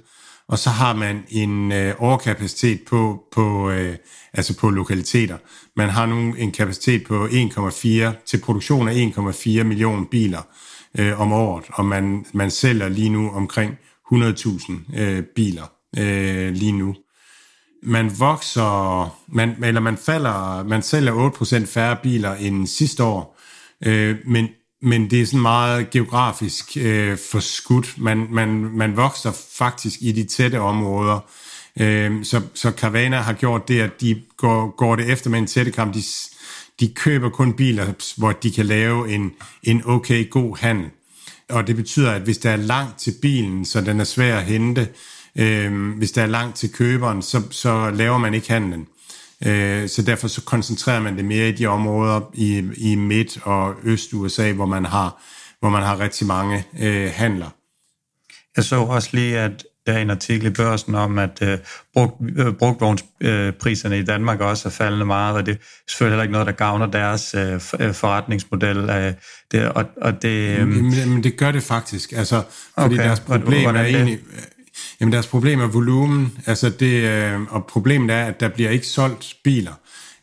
og 0.52 0.60
så 0.60 0.70
har 0.70 0.96
man 0.96 1.24
en 1.30 1.72
øh, 1.72 1.96
overkapacitet 2.00 2.82
på, 2.88 3.24
på, 3.32 3.70
øh, 3.70 3.96
altså 4.34 4.58
på 4.58 4.70
lokaliteter. 4.70 5.38
Man 5.76 5.90
har 5.90 6.06
nu 6.06 6.16
en 6.16 6.52
kapacitet 6.52 7.04
på 7.08 7.26
1,4 7.26 8.24
til 8.26 8.42
produktion 8.44 8.88
af 8.88 8.94
1,4 8.94 9.64
millioner 9.64 10.06
biler 10.12 10.42
øh, 11.00 11.22
om 11.22 11.34
året, 11.34 11.66
og 11.74 11.86
man, 11.86 12.26
man 12.34 12.52
sælger 12.52 12.90
lige 12.90 13.10
nu 13.10 13.30
omkring 13.30 13.78
100.000 14.14 15.00
øh, 15.00 15.24
biler 15.36 15.72
øh, 15.98 16.54
lige 16.54 16.72
nu. 16.72 16.96
Man 17.84 18.12
vokser, 18.20 19.18
man, 19.36 19.64
eller 19.64 19.82
man 19.82 19.98
falder, 19.98 20.64
man 20.64 20.82
sælger 20.82 21.30
8% 21.64 21.66
færre 21.66 21.98
biler 22.04 22.36
end 22.36 22.68
sidste 22.68 23.04
år, 23.04 23.40
øh, 23.86 24.16
men 24.26 24.48
men 24.82 25.12
det 25.12 25.22
er 25.22 25.26
sådan 25.26 25.42
meget 25.42 25.90
geografisk 25.90 26.78
øh, 26.78 27.18
forskudt. 27.32 27.96
Man, 27.98 28.28
man, 28.32 28.50
man 28.50 28.98
vokser 28.98 29.32
faktisk 29.58 30.02
i 30.02 30.12
de 30.12 30.24
tætte 30.24 30.60
områder. 30.60 31.20
Øh, 31.80 32.26
så, 32.26 32.42
så 32.54 32.72
Carvana 32.72 33.18
har 33.18 33.34
gjort 33.34 33.68
det, 33.68 33.82
at 33.82 34.02
de 34.02 34.22
går, 34.38 34.76
går 34.78 34.96
det 34.96 35.10
efter 35.10 35.30
med 35.30 35.40
en 35.40 35.48
tætte 35.48 35.72
kamp. 35.72 35.94
De, 35.94 36.04
de 36.80 36.88
køber 36.94 37.30
kun 37.30 37.54
biler, 37.54 37.94
hvor 38.18 38.32
de 38.32 38.52
kan 38.52 38.66
lave 38.66 39.12
en, 39.12 39.32
en 39.64 39.82
okay 39.86 40.30
god 40.30 40.58
handel. 40.58 40.90
og 41.50 41.68
det 41.68 41.76
betyder, 41.76 42.12
at 42.12 42.22
hvis 42.22 42.38
der 42.38 42.50
er 42.50 42.56
langt 42.56 43.00
til 43.00 43.14
bilen, 43.22 43.66
så 43.66 43.82
den 43.82 44.00
er 44.00 44.04
svær 44.04 44.38
at 44.38 44.46
hente, 44.46 44.88
øh, 45.36 45.98
hvis 45.98 46.12
der 46.12 46.22
er 46.22 46.28
langt 46.28 46.56
til 46.56 46.72
køberen, 46.72 47.22
så, 47.22 47.42
så 47.52 47.92
laver 47.92 48.18
man 48.18 48.34
ikke 48.34 48.50
handlen. 48.50 48.82
Øh, 48.82 49.01
så 49.88 50.04
derfor 50.06 50.28
så 50.28 50.42
koncentrerer 50.42 51.00
man 51.00 51.18
det 51.18 51.26
mere 51.26 51.50
i 51.50 51.52
de 51.52 51.66
områder 51.66 52.32
i, 52.34 52.70
i 52.78 52.96
Midt- 52.96 53.40
og 53.44 53.76
Øst-USA, 53.84 54.52
hvor 54.52 54.66
man 54.66 54.86
har, 54.86 55.24
hvor 55.60 55.70
man 55.70 55.84
har 55.84 56.00
rigtig 56.00 56.28
mange 56.28 56.64
øh, 56.80 57.12
handler. 57.14 57.50
Jeg 58.56 58.64
så 58.64 58.76
også 58.76 59.10
lige, 59.14 59.40
at 59.40 59.66
der 59.86 59.94
er 59.94 59.98
en 59.98 60.10
artikel 60.10 60.48
i 60.48 60.50
børsen 60.50 60.96
om, 60.96 61.20
at 61.20 61.42
øh, 61.42 61.58
brugt, 61.94 62.14
øh, 62.38 62.54
brugtvognspriserne 62.54 64.00
i 64.00 64.04
Danmark 64.04 64.40
også 64.40 64.68
er 64.68 64.72
faldende 64.72 65.06
meget, 65.06 65.36
og 65.36 65.46
det 65.46 65.52
er 65.52 65.58
selvfølgelig 65.88 66.14
heller 66.14 66.24
ikke 66.24 66.32
noget, 66.32 66.48
der 66.48 66.54
gavner 66.54 66.86
deres 66.86 67.36
øh, 67.36 67.62
øh 67.80 67.94
forretningsmodel. 67.94 68.78
Øh, 68.78 69.14
det, 69.52 69.70
og, 69.70 69.86
og 70.02 70.22
det, 70.22 70.60
øh, 70.60 70.68
men, 70.68 71.10
men 71.10 71.24
det 71.24 71.38
gør 71.38 71.52
det 71.52 71.64
faktisk, 71.64 72.12
altså, 72.12 72.44
fordi 72.80 72.96
okay. 72.96 73.04
deres 73.04 73.20
problem 73.20 73.62
Hvordan 73.62 73.86
er 73.86 73.86
egentlig... 73.86 74.20
Jamen 75.00 75.14
deres 75.14 75.28
problem 75.28 75.60
er 75.60 75.68
volumen, 75.68 76.38
altså 76.46 76.70
det, 76.70 77.04
øh, 77.04 77.42
og 77.42 77.66
problemet 77.66 78.16
er, 78.16 78.26
at 78.26 78.40
der 78.40 78.50
bliver 78.50 78.70
ikke 78.70 78.88
solgt 78.88 79.38
biler. 79.44 79.74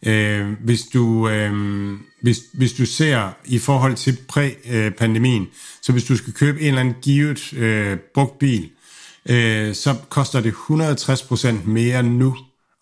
Øh, 0.07 0.53
hvis, 0.65 0.83
du, 0.83 1.29
øh, 1.29 1.53
hvis, 2.23 2.39
hvis 2.55 2.73
du 2.73 2.87
ser 2.87 3.29
i 3.45 3.59
forhold 3.59 3.95
til 3.95 4.19
præ-pandemien, 4.29 5.49
så 5.83 5.93
hvis 5.93 6.05
du 6.05 6.17
skal 6.17 6.33
købe 6.33 6.61
en 6.61 6.67
eller 6.67 6.81
anden 6.81 6.95
givet 7.03 7.53
øh, 7.53 7.99
brugt 8.15 8.39
bil, 8.39 8.71
øh, 9.29 9.75
så 9.75 9.95
koster 10.09 10.41
det 10.41 10.53
160% 10.53 11.69
mere 11.69 12.03
nu 12.03 12.37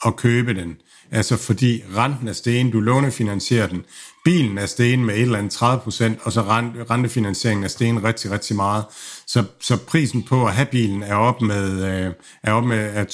at 0.06 0.16
købe 0.16 0.54
den. 0.54 0.76
Altså 1.16 1.36
fordi 1.36 1.82
renten 1.96 2.28
er 2.28 2.32
stegen, 2.32 2.70
du 2.70 2.80
lånefinansierer 2.80 3.66
den, 3.66 3.84
bilen 4.24 4.58
er 4.58 4.66
stegen 4.66 5.04
med 5.04 5.14
et 5.14 5.22
eller 5.22 5.38
andet 5.38 5.54
30% 5.54 6.24
og 6.24 6.32
så 6.32 6.42
rentefinansieringen 6.90 7.64
er 7.64 7.68
stegen 7.68 8.04
rigtig, 8.04 8.30
rigtig 8.30 8.56
meget. 8.56 8.84
Så, 9.26 9.44
så 9.60 9.76
prisen 9.76 10.22
på 10.22 10.46
at 10.46 10.52
have 10.52 10.66
bilen 10.66 11.02
er 11.02 11.14
op 11.14 11.42
med, 11.42 11.84
øh, 11.84 12.12
er 12.42 12.52
op 12.52 12.64
med 12.64 12.90
er 12.94 13.04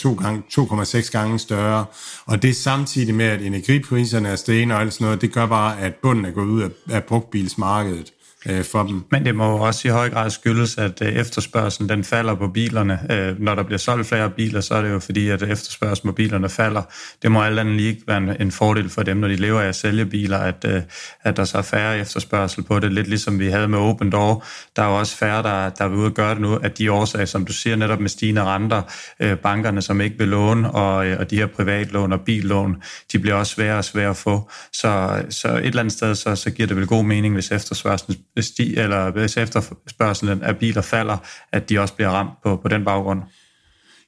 2,6 1.01 1.11
gange 1.11 1.39
større. 1.39 1.85
Og 2.27 2.43
det 2.43 2.51
er 2.51 2.55
samtidig 2.55 3.15
med, 3.15 3.27
at 3.27 3.43
energipriserne 3.43 4.29
er 4.29 4.37
stegen 4.37 4.71
og 4.71 4.81
alt 4.81 4.93
sådan 4.93 5.05
noget, 5.05 5.21
det 5.21 5.33
gør 5.33 5.47
bare, 5.47 5.81
at 5.81 5.95
bunden 5.95 6.25
er 6.25 6.31
gået 6.31 6.47
ud 6.47 6.63
af, 6.63 6.71
af 6.91 7.05
brugtbilsmarkedet 7.05 8.13
øh, 8.47 8.65
for 8.65 8.83
dem. 8.83 9.05
Men 9.11 9.25
det 9.25 9.35
må 9.35 9.51
jo 9.51 9.57
også 9.57 9.89
i 9.89 9.91
høj 9.91 10.11
grad 10.11 10.31
skyldes, 10.31 10.79
at 10.79 11.03
øh, 11.03 11.09
efterspørgselen 11.09 11.89
den 11.89 12.05
falder 12.05 12.35
på 12.35 12.49
bilerne. 12.49 12.99
Øh, 13.11 13.41
når 13.41 13.55
der 13.55 13.63
bliver 13.63 13.79
solgt 13.79 14.09
flere 14.09 14.31
biler, 14.31 14.61
så 14.61 14.75
er 14.75 14.83
det 14.83 14.91
jo 14.91 14.99
fordi, 14.99 15.29
at 15.29 15.43
efterspørgselen 15.43 16.11
på 16.11 16.15
bilerne 16.15 16.49
falder. 16.49 16.83
Det 17.23 17.33
må 17.33 17.43
alt 17.43 17.59
andet 17.59 17.75
lige 17.75 17.89
ikke 17.89 18.03
være 18.07 18.41
en 18.41 18.53
fordel 18.53 18.89
for 18.89 19.03
dem, 19.03 19.17
når 19.17 19.29
de 19.29 19.37
lever 19.37 19.61
af 19.61 19.67
at 19.67 19.77
sælge 19.77 20.07
biler, 20.07 20.39
at, 20.39 20.65
øh, 20.69 20.83
at 21.23 21.37
der 21.37 21.45
så 21.45 21.59
er 21.59 21.63
færre 21.63 21.99
efterspørgsel 21.99 22.63
på 22.63 22.79
det. 22.79 22.93
Lidt 22.93 23.09
ligesom 23.09 23.39
vi 23.39 23.49
havde 23.49 23.69
med 23.69 23.79
Open 23.79 24.11
Door. 24.13 24.45
Der 24.77 24.83
er 24.83 24.87
jo 24.87 24.99
også 24.99 25.17
færre, 25.17 25.43
der, 25.43 25.69
der 25.69 25.89
vil 25.89 25.99
ud 25.99 26.05
og 26.05 26.15
gøre 26.15 26.35
det 26.35 26.41
nu, 26.41 26.55
at 26.55 26.79
de 26.79 26.93
årsager, 26.93 27.25
som 27.25 27.45
du 27.45 27.53
siger, 27.53 27.77
netop 27.77 28.01
med 28.01 28.09
stigende 28.09 28.45
renter, 28.45 28.83
øh, 29.21 29.37
bankerne, 29.37 29.83
som 29.83 30.01
ikke 30.01 30.19
vil 30.19 30.29
låne, 30.29 30.71
og, 30.71 31.07
øh, 31.07 31.19
og 31.21 31.31
de 31.31 31.37
her 31.37 31.47
privatlån 31.47 32.13
og 32.13 32.21
billån, 32.21 32.83
de 33.13 33.19
bliver 33.19 33.35
også 33.35 33.55
sværere 33.55 33.79
og 33.79 33.85
sværere 33.85 34.11
at 34.11 34.17
få. 34.17 34.51
Så, 34.73 35.23
så 35.31 35.49
et 35.49 35.67
eller 35.67 35.81
andet 35.81 35.93
sted, 35.93 36.15
så, 36.15 36.37
så 36.37 36.51
giver 36.51 36.67
det 36.67 36.77
vel 36.77 36.87
god 36.87 37.05
mening, 37.05 37.35
hvis 37.35 37.53
efterspørgselen 37.53 38.17
stig, 38.41 38.79
eller 38.79 39.11
hvis 39.11 39.37
efterspørgselen 39.37 40.43
af 40.43 40.57
biler 40.57 40.83
falder, 40.83 41.17
at 41.53 41.69
de 41.69 41.79
også 41.79 41.95
bliver 41.95 42.11
ramt 42.11 42.43
på, 42.43 42.57
på 42.57 42.69
den 42.69 42.85
baggrund. 42.85 43.23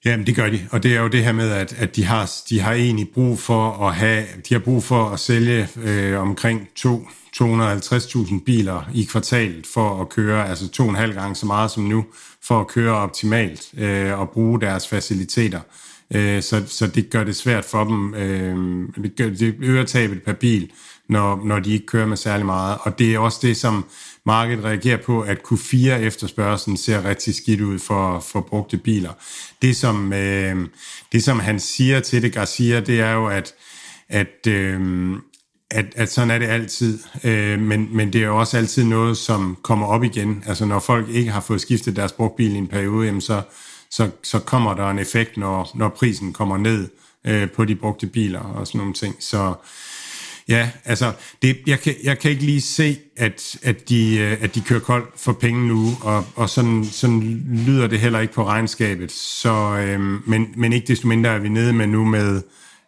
Jamen, 0.05 0.27
det 0.27 0.37
gør 0.37 0.51
de, 0.51 0.61
og 0.71 0.83
det 0.83 0.97
er 0.97 1.01
jo 1.01 1.09
det 1.09 1.25
her 1.25 1.33
med, 1.33 1.51
at, 1.51 1.73
at 1.73 1.97
de, 1.97 2.05
har, 2.05 2.31
de 2.49 2.61
har 2.61 2.73
egentlig 2.73 3.09
brug 3.15 3.39
for 3.39 3.89
at 3.89 3.95
have, 3.95 4.25
de 4.49 4.55
har 4.55 4.59
brug 4.59 4.85
for 4.85 5.11
at 5.11 5.21
sælge 5.21 5.69
øh, 5.77 6.21
omkring 6.21 6.69
2, 6.77 7.09
250.000 7.37 8.45
biler 8.45 8.91
i 8.95 9.05
kvartalet 9.05 9.67
for 9.75 10.01
at 10.01 10.09
køre, 10.09 10.49
altså 10.49 10.69
to 10.69 10.83
og 10.83 10.89
en 10.89 10.97
halv 10.97 11.15
gange 11.15 11.35
så 11.35 11.47
meget 11.47 11.71
som 11.71 11.83
nu, 11.83 12.05
for 12.43 12.61
at 12.61 12.69
køre 12.69 12.95
optimalt 12.95 13.75
øh, 13.79 14.21
og 14.21 14.31
bruge 14.31 14.61
deres 14.61 14.89
faciliteter. 14.89 15.61
Øh, 16.15 16.43
så, 16.43 16.63
så 16.67 16.87
det 16.87 17.11
gør 17.11 17.25
det 17.25 17.37
svært 17.37 17.65
for 17.65 17.85
dem, 17.85 18.15
øh, 18.15 18.57
det, 19.03 19.17
gør, 19.17 19.29
det 19.29 19.55
øger 19.59 19.85
tabet 19.85 20.23
per 20.23 20.33
bil, 20.33 20.71
når, 21.09 21.41
når 21.45 21.59
de 21.59 21.73
ikke 21.73 21.87
kører 21.87 22.07
med 22.07 22.17
særlig 22.17 22.47
meget. 22.47 22.79
Og 22.81 22.99
det 22.99 23.15
er 23.15 23.19
også 23.19 23.39
det, 23.43 23.57
som 23.57 23.85
markedet 24.27 24.65
reagerer 24.65 24.97
på, 24.97 25.21
at 25.21 25.39
Q4 25.39 25.77
efterspørgselen 25.91 26.77
ser 26.77 27.05
rigtig 27.05 27.35
skidt 27.35 27.61
ud 27.61 27.79
for, 27.79 28.21
for 28.21 28.41
brugte 28.41 28.77
biler. 28.77 29.13
Det 29.63 29.77
som, 29.77 30.13
øh, 30.13 30.69
det, 31.13 31.25
som 31.25 31.41
han 31.41 31.61
siger 31.61 32.01
til 32.01 32.23
det, 32.23 32.33
Garcia, 32.33 32.81
det 32.81 33.01
er 33.01 33.13
jo, 33.13 33.27
at, 33.27 33.55
at, 34.09 34.47
øh, 34.49 35.17
at, 35.71 35.87
at 35.97 36.13
sådan 36.13 36.31
er 36.31 36.39
det 36.39 36.47
altid, 36.47 36.99
øh, 37.25 37.61
men, 37.61 37.89
men 37.97 38.13
det 38.13 38.23
er 38.23 38.27
jo 38.27 38.39
også 38.39 38.57
altid 38.57 38.85
noget, 38.85 39.17
som 39.17 39.59
kommer 39.63 39.87
op 39.87 40.05
igen. 40.05 40.45
Altså 40.47 40.65
når 40.65 40.79
folk 40.79 41.09
ikke 41.09 41.31
har 41.31 41.41
fået 41.41 41.61
skiftet 41.61 41.97
deres 41.97 42.13
brugtbil 42.13 42.55
i 42.55 42.59
en 42.59 42.69
periode, 42.69 43.07
jamen 43.07 43.21
så, 43.21 43.43
så, 43.91 44.11
så 44.23 44.39
kommer 44.39 44.75
der 44.75 44.91
en 44.91 44.99
effekt, 44.99 45.37
når, 45.37 45.71
når 45.75 45.89
prisen 45.89 46.33
kommer 46.33 46.57
ned 46.57 46.89
øh, 47.27 47.51
på 47.51 47.65
de 47.65 47.75
brugte 47.75 48.07
biler 48.07 48.41
og 48.41 48.67
sådan 48.67 48.79
nogle 48.79 48.95
ting. 48.95 49.17
Så, 49.21 49.55
Ja, 50.49 50.71
altså, 50.85 51.13
det, 51.43 51.59
jeg, 51.67 51.81
kan, 51.81 51.95
jeg 52.05 52.19
kan 52.19 52.31
ikke 52.31 52.45
lige 52.45 52.61
se, 52.61 52.99
at, 53.17 53.57
at, 53.63 53.89
de, 53.89 54.19
øh, 54.19 54.43
at 54.43 54.55
de 54.55 54.61
kører 54.61 54.81
koldt 54.81 55.21
for 55.21 55.33
penge 55.33 55.69
nu, 55.69 55.97
og, 56.01 56.27
og 56.37 56.51
sådan, 56.51 56.85
sådan 56.85 57.45
lyder 57.67 57.87
det 57.87 58.01
heller 58.01 58.21
ikke 58.21 58.35
på 58.35 58.45
regnskabet. 58.45 59.13
Så, 59.13 59.77
øhm, 59.79 60.23
men, 60.27 60.55
men 60.57 60.73
ikke 60.73 60.87
desto 60.87 61.09
mindre 61.09 61.31
er 61.31 61.39
vi 61.39 61.49
nede 61.49 61.73
med 61.73 61.87
nu 61.87 62.05
med, 62.05 62.43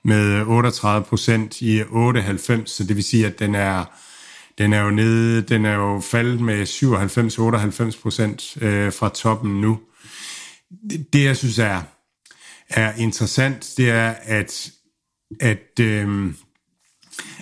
med 0.05 0.43
38 0.47 1.05
procent 1.05 1.61
i 1.61 1.83
98, 1.83 2.71
så 2.71 2.85
det 2.85 2.97
vil 2.97 3.05
sige, 3.05 3.27
at 3.27 3.39
den 3.39 3.55
er, 3.55 3.85
den 4.59 4.73
er 4.73 4.83
jo 4.83 4.91
nede, 4.91 5.43
den 5.43 5.65
er 5.65 5.75
jo 5.75 6.01
faldet 6.01 6.41
med 6.41 6.67
97-98 7.95 8.03
procent 8.03 8.57
øh, 8.61 8.93
fra 8.93 9.09
toppen 9.09 9.61
nu. 9.61 9.79
Det, 10.91 11.13
det, 11.13 11.25
jeg 11.25 11.37
synes 11.37 11.59
er, 11.59 11.83
er 12.69 12.93
interessant, 12.97 13.75
det 13.77 13.91
er, 13.91 14.15
at, 14.23 14.71
at 15.41 15.81
øh, 15.81 16.33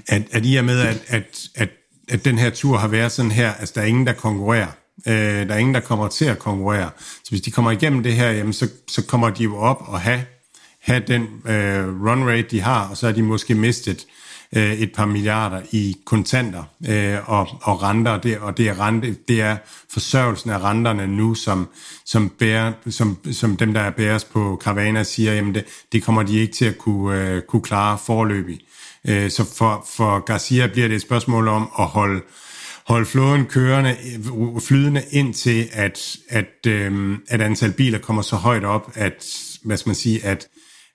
at, 0.09 0.23
at 0.31 0.43
i 0.45 0.57
og 0.57 0.65
med, 0.65 0.81
at, 0.81 1.03
at, 1.07 1.49
at, 1.55 1.69
at 2.09 2.25
den 2.25 2.39
her 2.39 2.51
tur 2.51 2.77
har 2.77 2.89
været 2.89 3.13
sådan 3.13 3.31
her, 3.31 3.53
altså 3.53 3.73
der 3.75 3.81
er 3.81 3.87
ingen, 3.87 4.07
der 4.07 4.13
konkurrerer. 4.13 4.69
Øh, 5.07 5.49
der 5.49 5.55
er 5.55 5.59
ingen, 5.59 5.75
der 5.75 5.81
kommer 5.81 6.09
til 6.09 6.25
at 6.25 6.39
konkurrere. 6.39 6.91
Så 6.99 7.31
hvis 7.31 7.41
de 7.41 7.51
kommer 7.51 7.71
igennem 7.71 8.03
det 8.03 8.13
her, 8.13 8.31
jamen, 8.31 8.53
så, 8.53 8.69
så 8.89 9.07
kommer 9.07 9.31
de 9.31 9.43
jo 9.43 9.57
op 9.57 9.85
og 9.87 10.01
have, 10.01 10.25
have 10.81 11.03
den 11.07 11.23
øh, 11.23 12.03
run 12.07 12.29
rate, 12.29 12.43
de 12.51 12.61
har, 12.61 12.89
og 12.89 12.97
så 12.97 13.09
er 13.09 13.13
de 13.13 13.23
måske 13.23 13.55
mistet 13.55 14.07
øh, 14.57 14.73
et 14.73 14.93
par 14.93 15.07
milliarder 15.07 15.63
i 15.73 15.97
kontanter 16.05 16.65
øh, 16.89 17.31
og, 17.31 17.49
og 17.63 17.83
renter, 17.83 18.19
det, 18.19 18.39
og 18.39 18.57
det 18.57 18.69
er, 18.69 18.87
rente, 18.87 19.17
det 19.29 19.41
er 19.41 19.57
forsørgelsen 19.91 20.51
af 20.51 20.59
renterne 20.59 21.07
nu, 21.07 21.35
som, 21.35 21.69
som, 22.05 22.29
bærer, 22.29 22.73
som, 22.91 23.19
som 23.33 23.57
dem, 23.57 23.75
der 23.75 23.81
er 23.81 23.91
bæres 23.91 24.25
på 24.25 24.61
Caravana, 24.65 25.03
siger, 25.03 25.35
jamen 25.35 25.55
det, 25.55 25.65
det 25.93 26.03
kommer 26.03 26.23
de 26.23 26.39
ikke 26.39 26.55
til 26.55 26.65
at 26.65 26.79
kunne, 26.79 27.21
øh, 27.21 27.43
kunne 27.43 27.63
klare 27.63 27.99
forløbig. 28.07 28.61
Øh, 29.09 29.31
så 29.31 29.45
for, 29.57 29.87
for 29.97 30.25
Garcia 30.25 30.67
bliver 30.67 30.89
det 30.89 30.95
et 30.95 31.03
spørgsmål 31.03 31.49
om 31.49 31.71
at 31.79 31.87
holde, 31.87 32.23
holde 32.87 33.07
flåden 33.07 33.47
kørende, 33.47 33.97
flydende 34.61 35.03
ind 35.11 35.35
til, 35.35 35.69
at, 35.73 36.17
at, 36.29 36.67
øh, 36.67 37.19
at 37.29 37.41
antal 37.41 37.73
biler 37.73 37.99
kommer 37.99 38.23
så 38.23 38.37
højt 38.37 38.65
op, 38.65 38.93
at, 38.95 39.27
hvad 39.65 39.77
skal 39.77 39.89
man 39.89 39.95
sige, 39.95 40.25
at, 40.25 40.49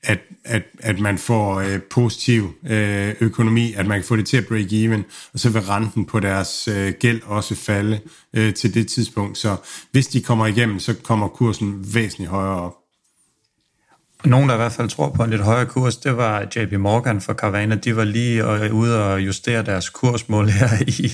at, 0.04 0.20
at, 0.46 0.64
at 0.80 1.00
man 1.00 1.18
får 1.18 1.56
øh, 1.56 1.82
positiv 1.82 2.54
øh, 2.70 3.16
økonomi, 3.20 3.74
at 3.74 3.88
man 3.88 4.00
kan 4.00 4.08
få 4.08 4.16
det 4.16 4.28
til 4.28 4.38
at 4.38 4.48
break 4.48 4.74
even, 4.74 5.06
og 5.34 5.40
så 5.40 5.50
vil 5.50 5.62
renten 5.62 6.06
på 6.06 6.20
deres 6.20 6.68
øh, 6.68 6.94
gæld 7.00 7.22
også 7.26 7.56
falde 7.56 8.00
øh, 8.34 8.54
til 8.54 8.74
det 8.74 8.88
tidspunkt. 8.88 9.38
Så 9.38 9.56
hvis 9.92 10.08
de 10.08 10.22
kommer 10.22 10.46
igennem, 10.46 10.80
så 10.80 10.94
kommer 11.04 11.28
kursen 11.28 11.94
væsentligt 11.94 12.30
højere 12.30 12.62
op. 12.62 12.74
Nogen, 14.26 14.50
der 14.50 14.56
i 14.56 14.58
hvert 14.58 14.72
fald 14.72 14.90
tror 14.90 15.10
på 15.10 15.24
en 15.24 15.30
lidt 15.30 15.42
højere 15.42 15.66
kurs, 15.66 15.98
det 15.98 16.18
var 16.18 16.48
JP 16.56 16.74
Morgan 16.74 17.22
for 17.22 17.34
Carvana. 17.34 17.76
De 17.76 17.96
var 17.96 18.04
lige 18.04 18.44
øh, 18.44 18.74
ude 18.74 19.06
og 19.06 19.22
justere 19.22 19.64
deres 19.64 19.90
kursmål 19.90 20.50
her 20.50 20.70
i, 20.88 21.12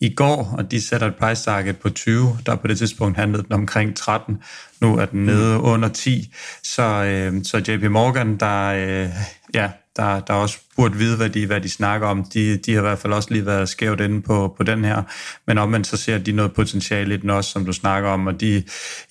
i 0.00 0.14
går, 0.14 0.54
og 0.58 0.70
de 0.70 0.86
sætter 0.86 1.06
et 1.06 1.14
price 1.14 1.44
target 1.44 1.76
på 1.78 1.90
20, 1.90 2.38
der 2.46 2.56
på 2.56 2.66
det 2.66 2.78
tidspunkt 2.78 3.16
handlede 3.16 3.42
den 3.42 3.52
omkring 3.52 3.96
13. 3.96 4.42
Nu 4.80 4.98
er 4.98 5.04
den 5.04 5.24
nede 5.24 5.58
mm. 5.58 5.64
under 5.64 5.88
10. 5.88 6.34
Så, 6.62 6.82
øh, 6.82 7.44
så 7.44 7.56
JP 7.68 7.82
Morgan, 7.90 8.36
der, 8.36 8.66
øh, 8.68 9.08
ja, 9.54 9.70
der, 9.96 10.20
der 10.20 10.34
også 10.34 10.58
burde 10.78 10.96
vide, 10.96 11.16
hvad 11.16 11.30
de, 11.30 11.46
hvad 11.46 11.60
de 11.60 11.68
snakker 11.68 12.06
om. 12.06 12.24
De, 12.34 12.56
de 12.56 12.72
har 12.72 12.78
i 12.78 12.82
hvert 12.82 12.98
fald 12.98 13.12
også 13.12 13.28
lige 13.30 13.46
været 13.46 13.68
skævt 13.68 14.00
inde 14.00 14.22
på, 14.22 14.54
på 14.56 14.62
den 14.62 14.84
her. 14.84 15.02
Men 15.46 15.58
omvendt 15.58 15.86
så 15.86 15.96
ser 15.96 16.18
de 16.18 16.32
noget 16.32 16.52
potentiale 16.52 17.14
i 17.14 17.16
den 17.16 17.30
også, 17.30 17.50
som 17.50 17.64
du 17.64 17.72
snakker 17.72 18.10
om, 18.10 18.26
og 18.26 18.40
de, 18.40 18.62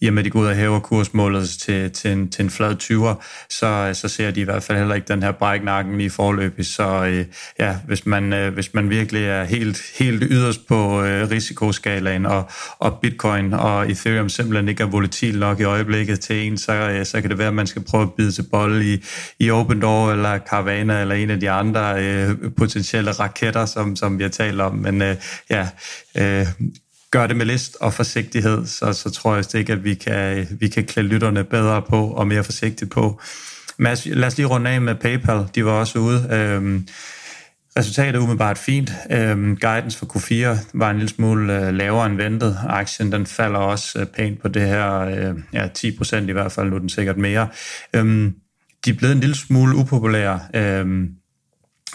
i 0.02 0.08
og 0.08 0.14
med, 0.14 0.24
de 0.24 0.30
går 0.30 0.40
ud 0.40 0.46
og 0.48 0.56
hæver 0.56 0.80
kursmålet 0.80 1.50
til, 1.50 1.92
til, 1.92 2.12
en, 2.12 2.30
til 2.30 2.44
en 2.44 2.50
flad 2.50 2.76
20'er, 2.84 3.24
så, 3.50 3.90
så 3.94 4.08
ser 4.08 4.32
de 4.32 4.42
i 4.42 4.44
hvert 4.44 4.64
fald 4.64 4.78
heller 4.78 4.96
ikke 4.96 5.08
den 5.08 5.24
her 5.24 5.32
bræknakken 5.32 5.98
lige 5.98 6.10
forløbig. 6.10 6.66
Så 6.66 7.06
øh, 7.06 7.26
ja, 7.60 7.76
hvis 7.88 8.06
man, 8.06 8.34
øh, 8.34 8.54
hvis 8.54 8.74
man 8.74 8.90
virkelig 8.90 9.24
er 9.24 9.44
helt, 9.44 9.82
helt 10.00 10.24
yderst 10.30 10.68
på 10.68 11.04
øh, 11.04 11.30
risikoskalaen, 11.30 12.26
og, 12.26 12.50
og 12.80 13.00
bitcoin 13.02 13.54
og 13.54 13.92
ethereum 13.92 14.30
simpelthen 14.30 14.70
ikke 14.70 14.84
er 14.84 14.88
volatil 14.88 15.40
nok 15.40 15.60
i 15.60 15.64
øjeblikket 15.64 16.20
til 16.20 16.48
en, 16.48 16.58
så, 16.58 16.74
øh, 16.74 17.06
så 17.06 17.22
kan 17.22 17.30
det 17.30 17.38
være, 17.38 17.48
at 17.48 17.54
man 17.54 17.68
skal 17.68 17.84
prøve 17.84 18.04
at 18.04 18.14
bide 18.14 18.32
til 18.32 18.46
bold 18.52 18.82
i, 18.82 19.04
i 19.40 19.52
Open 19.52 19.82
Door 19.82 20.12
eller 20.12 20.40
Carvana 20.40 21.02
eller 21.02 21.16
en 21.16 21.30
af 21.30 21.40
de 21.40 21.50
andre 21.60 22.04
øh, 22.04 22.36
potentielle 22.58 23.12
raketter, 23.12 23.66
som, 23.66 23.96
som 23.96 24.18
vi 24.18 24.24
har 24.24 24.30
talt 24.30 24.62
om. 24.62 24.76
Men 24.76 25.02
øh, 25.02 25.16
ja, 25.50 25.68
øh, 26.18 26.48
gør 27.12 27.28
det 27.28 27.38
med 27.38 27.46
list 27.46 27.78
og 27.82 27.94
forsigtighed, 27.94 28.66
så, 28.66 28.94
så 28.94 29.10
tror 29.10 29.36
jeg 29.36 29.56
ikke, 29.56 29.74
at 29.74 29.84
vi 29.84 29.94
kan, 29.94 30.48
vi 30.60 30.68
kan 30.68 30.84
klæde 30.84 31.08
lytterne 31.08 31.44
bedre 31.44 31.82
på 31.82 32.08
og 32.08 32.28
mere 32.28 32.44
forsigtigt 32.44 32.92
på. 32.92 33.22
Mads, 33.78 34.06
lad 34.06 34.28
os 34.28 34.38
lige 34.38 34.48
runde 34.48 34.70
af 34.70 34.82
med 34.82 34.96
PayPal. 34.96 35.46
De 35.56 35.66
var 35.66 35.72
også 35.72 36.00
ude. 36.00 36.28
Øhm, 36.32 36.88
resultatet 37.78 38.16
er 38.16 38.20
umiddelbart 38.20 38.58
fint. 38.58 38.92
Øhm, 39.12 39.58
guidance 39.58 39.98
for 39.98 40.06
Q4 40.06 40.60
var 40.74 40.90
en 40.90 40.98
lille 40.98 41.10
smule 41.10 41.68
øh, 41.68 41.74
lavere 41.74 42.06
end 42.06 42.16
ventet. 42.18 42.58
Aktien 42.68 43.12
den 43.12 43.26
falder 43.26 43.60
også 43.60 44.00
øh, 44.00 44.06
pænt 44.06 44.42
på 44.42 44.48
det 44.48 44.62
her, 44.62 45.00
øh, 45.00 45.36
ja 45.54 45.68
10 45.74 45.98
procent 45.98 46.30
i 46.30 46.34
hvert 46.34 46.52
fald, 46.52 46.70
nu 46.70 46.76
er 46.76 46.80
den 46.80 46.90
sikkert 46.90 47.18
mere. 47.18 47.48
Øhm, 47.94 48.36
de 48.86 48.90
er 48.90 48.94
blevet 48.94 49.14
en 49.14 49.20
lille 49.20 49.36
smule 49.36 49.76
upopulære, 49.76 50.40
øhm, 50.56 51.10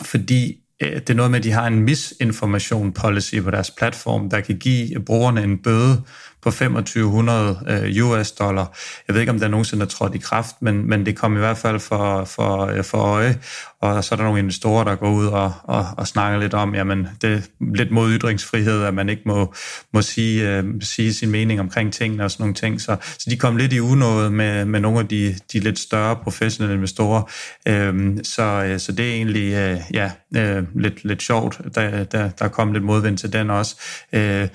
fordi 0.03 0.59
øh, 0.83 0.93
det 0.93 1.11
er 1.11 1.15
noget 1.15 1.31
med, 1.31 1.39
at 1.39 1.45
de 1.45 1.53
har 1.53 1.67
en 1.67 1.81
misinformation 1.81 2.93
policy 2.93 3.35
på 3.41 3.51
deres 3.51 3.71
platform, 3.71 4.31
der 4.31 4.41
kan 4.41 4.59
give 4.59 5.01
brugerne 5.01 5.43
en 5.43 5.59
bøde 5.59 6.03
på 6.43 6.51
2500 6.51 7.59
øh, 7.69 8.07
US 8.07 8.33
dollar. 8.33 8.79
Jeg 9.09 9.15
ved 9.15 9.21
ikke, 9.21 9.33
om 9.33 9.41
der 9.41 9.49
nogensinde 9.49 9.85
er 9.85 9.89
trådt 9.89 10.15
i 10.15 10.19
kraft, 10.19 10.57
men, 10.61 10.89
men 10.89 11.07
det 11.07 11.17
kom 11.17 11.37
i 11.37 11.39
hvert 11.39 11.59
fald 11.59 11.81
for, 11.81 12.25
for, 12.25 12.67
øh, 12.67 12.85
for 12.85 12.99
øje. 12.99 13.39
Og 13.81 14.05
så 14.05 14.15
er 14.15 14.17
der 14.17 14.25
nogle 14.25 14.39
investorer, 14.39 14.85
der 14.85 14.95
går 14.95 15.11
ud 15.11 15.27
og, 15.27 15.53
og, 15.63 15.87
og 15.97 16.07
snakker 16.07 16.39
lidt 16.39 16.55
om, 16.55 16.75
jamen 16.75 17.09
det 17.23 17.33
er 17.33 17.41
lidt 17.75 17.91
mod 17.91 18.13
ytringsfrihed, 18.13 18.83
at 18.83 18.95
man 18.95 19.09
ikke 19.09 19.23
må, 19.27 19.55
må 19.93 20.03
sige, 20.03 20.49
øh, 20.49 20.65
sige 20.81 21.15
sin 21.15 21.31
mening 21.31 21.61
omkring 21.61 21.93
tingene 21.93 22.25
og 22.25 22.31
sådan 22.31 22.43
nogle 22.43 22.55
ting. 22.55 22.81
Så, 22.81 22.97
så 23.03 23.31
de 23.31 23.37
kom 23.37 23.57
lidt 23.57 23.73
i 23.73 23.81
unåde 23.81 24.31
med, 24.31 24.65
med 24.65 24.81
nogle 24.81 24.99
af 24.99 25.09
de, 25.09 25.35
de 25.53 25.61
lidt 25.61 25.79
større 25.79 26.17
professionelle 26.17 26.75
investorer. 26.75 27.23
Øh, 27.69 28.17
så, 28.23 28.43
øh, 28.43 28.81
så 28.81 28.93
det 28.93 29.09
er 29.09 29.13
egentlig 29.13 29.53
øh, 29.53 29.81
ja, 29.95 30.11
øh, 30.37 30.65
lidt, 30.75 31.05
lidt 31.05 31.23
sjovt. 31.23 31.61
Der, 31.75 32.05
der, 32.05 32.29
der 32.29 32.49
kom 32.49 32.73
lidt 32.73 32.85
modvind 32.85 33.19
til 33.19 33.33
den 33.33 33.51
også. 33.51 33.77
Øh, 34.13 34.49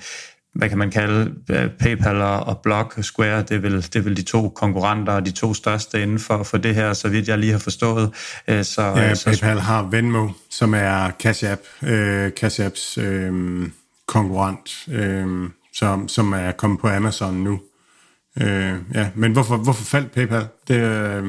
hvad 0.54 0.68
kan 0.68 0.78
man 0.78 0.90
kalde, 0.90 1.34
øh, 1.50 1.70
PayPal 1.70 2.22
og 2.22 2.58
Block 2.58 3.02
Square, 3.02 3.42
det 3.42 3.50
er, 3.50 3.58
vel, 3.58 3.82
det 3.82 3.96
er 3.96 4.00
vel 4.00 4.16
de 4.16 4.22
to 4.22 4.48
konkurrenter 4.48 5.12
og 5.12 5.26
de 5.26 5.30
to 5.30 5.54
største 5.54 6.02
inden 6.02 6.18
for, 6.18 6.42
for 6.42 6.58
det 6.58 6.74
her, 6.74 6.92
så 6.92 7.08
vidt 7.08 7.28
jeg 7.28 7.38
lige 7.38 7.52
har 7.52 7.58
forstået. 7.58 8.10
Øh, 8.48 8.64
så, 8.64 8.82
ja, 8.82 9.14
så, 9.14 9.30
PayPal 9.30 9.58
har 9.58 9.82
Venmo, 9.82 10.28
som 10.50 10.74
er 10.74 11.10
Cash 11.10 11.44
App, 11.52 11.60
øh, 11.82 12.30
Cash 12.30 12.60
Apps 12.60 12.98
øh, 12.98 13.32
konkurrent, 14.06 14.88
øh, 14.88 15.50
som, 15.74 16.08
som 16.08 16.32
er 16.32 16.52
kommet 16.52 16.80
på 16.80 16.88
Amazon 16.88 17.34
nu. 17.34 17.60
Øh, 18.40 18.74
ja, 18.94 19.10
men 19.14 19.32
hvorfor, 19.32 19.56
hvorfor 19.56 19.84
faldt 19.84 20.12
PayPal? 20.12 20.46
Det, 20.68 20.76
øh, 20.76 21.24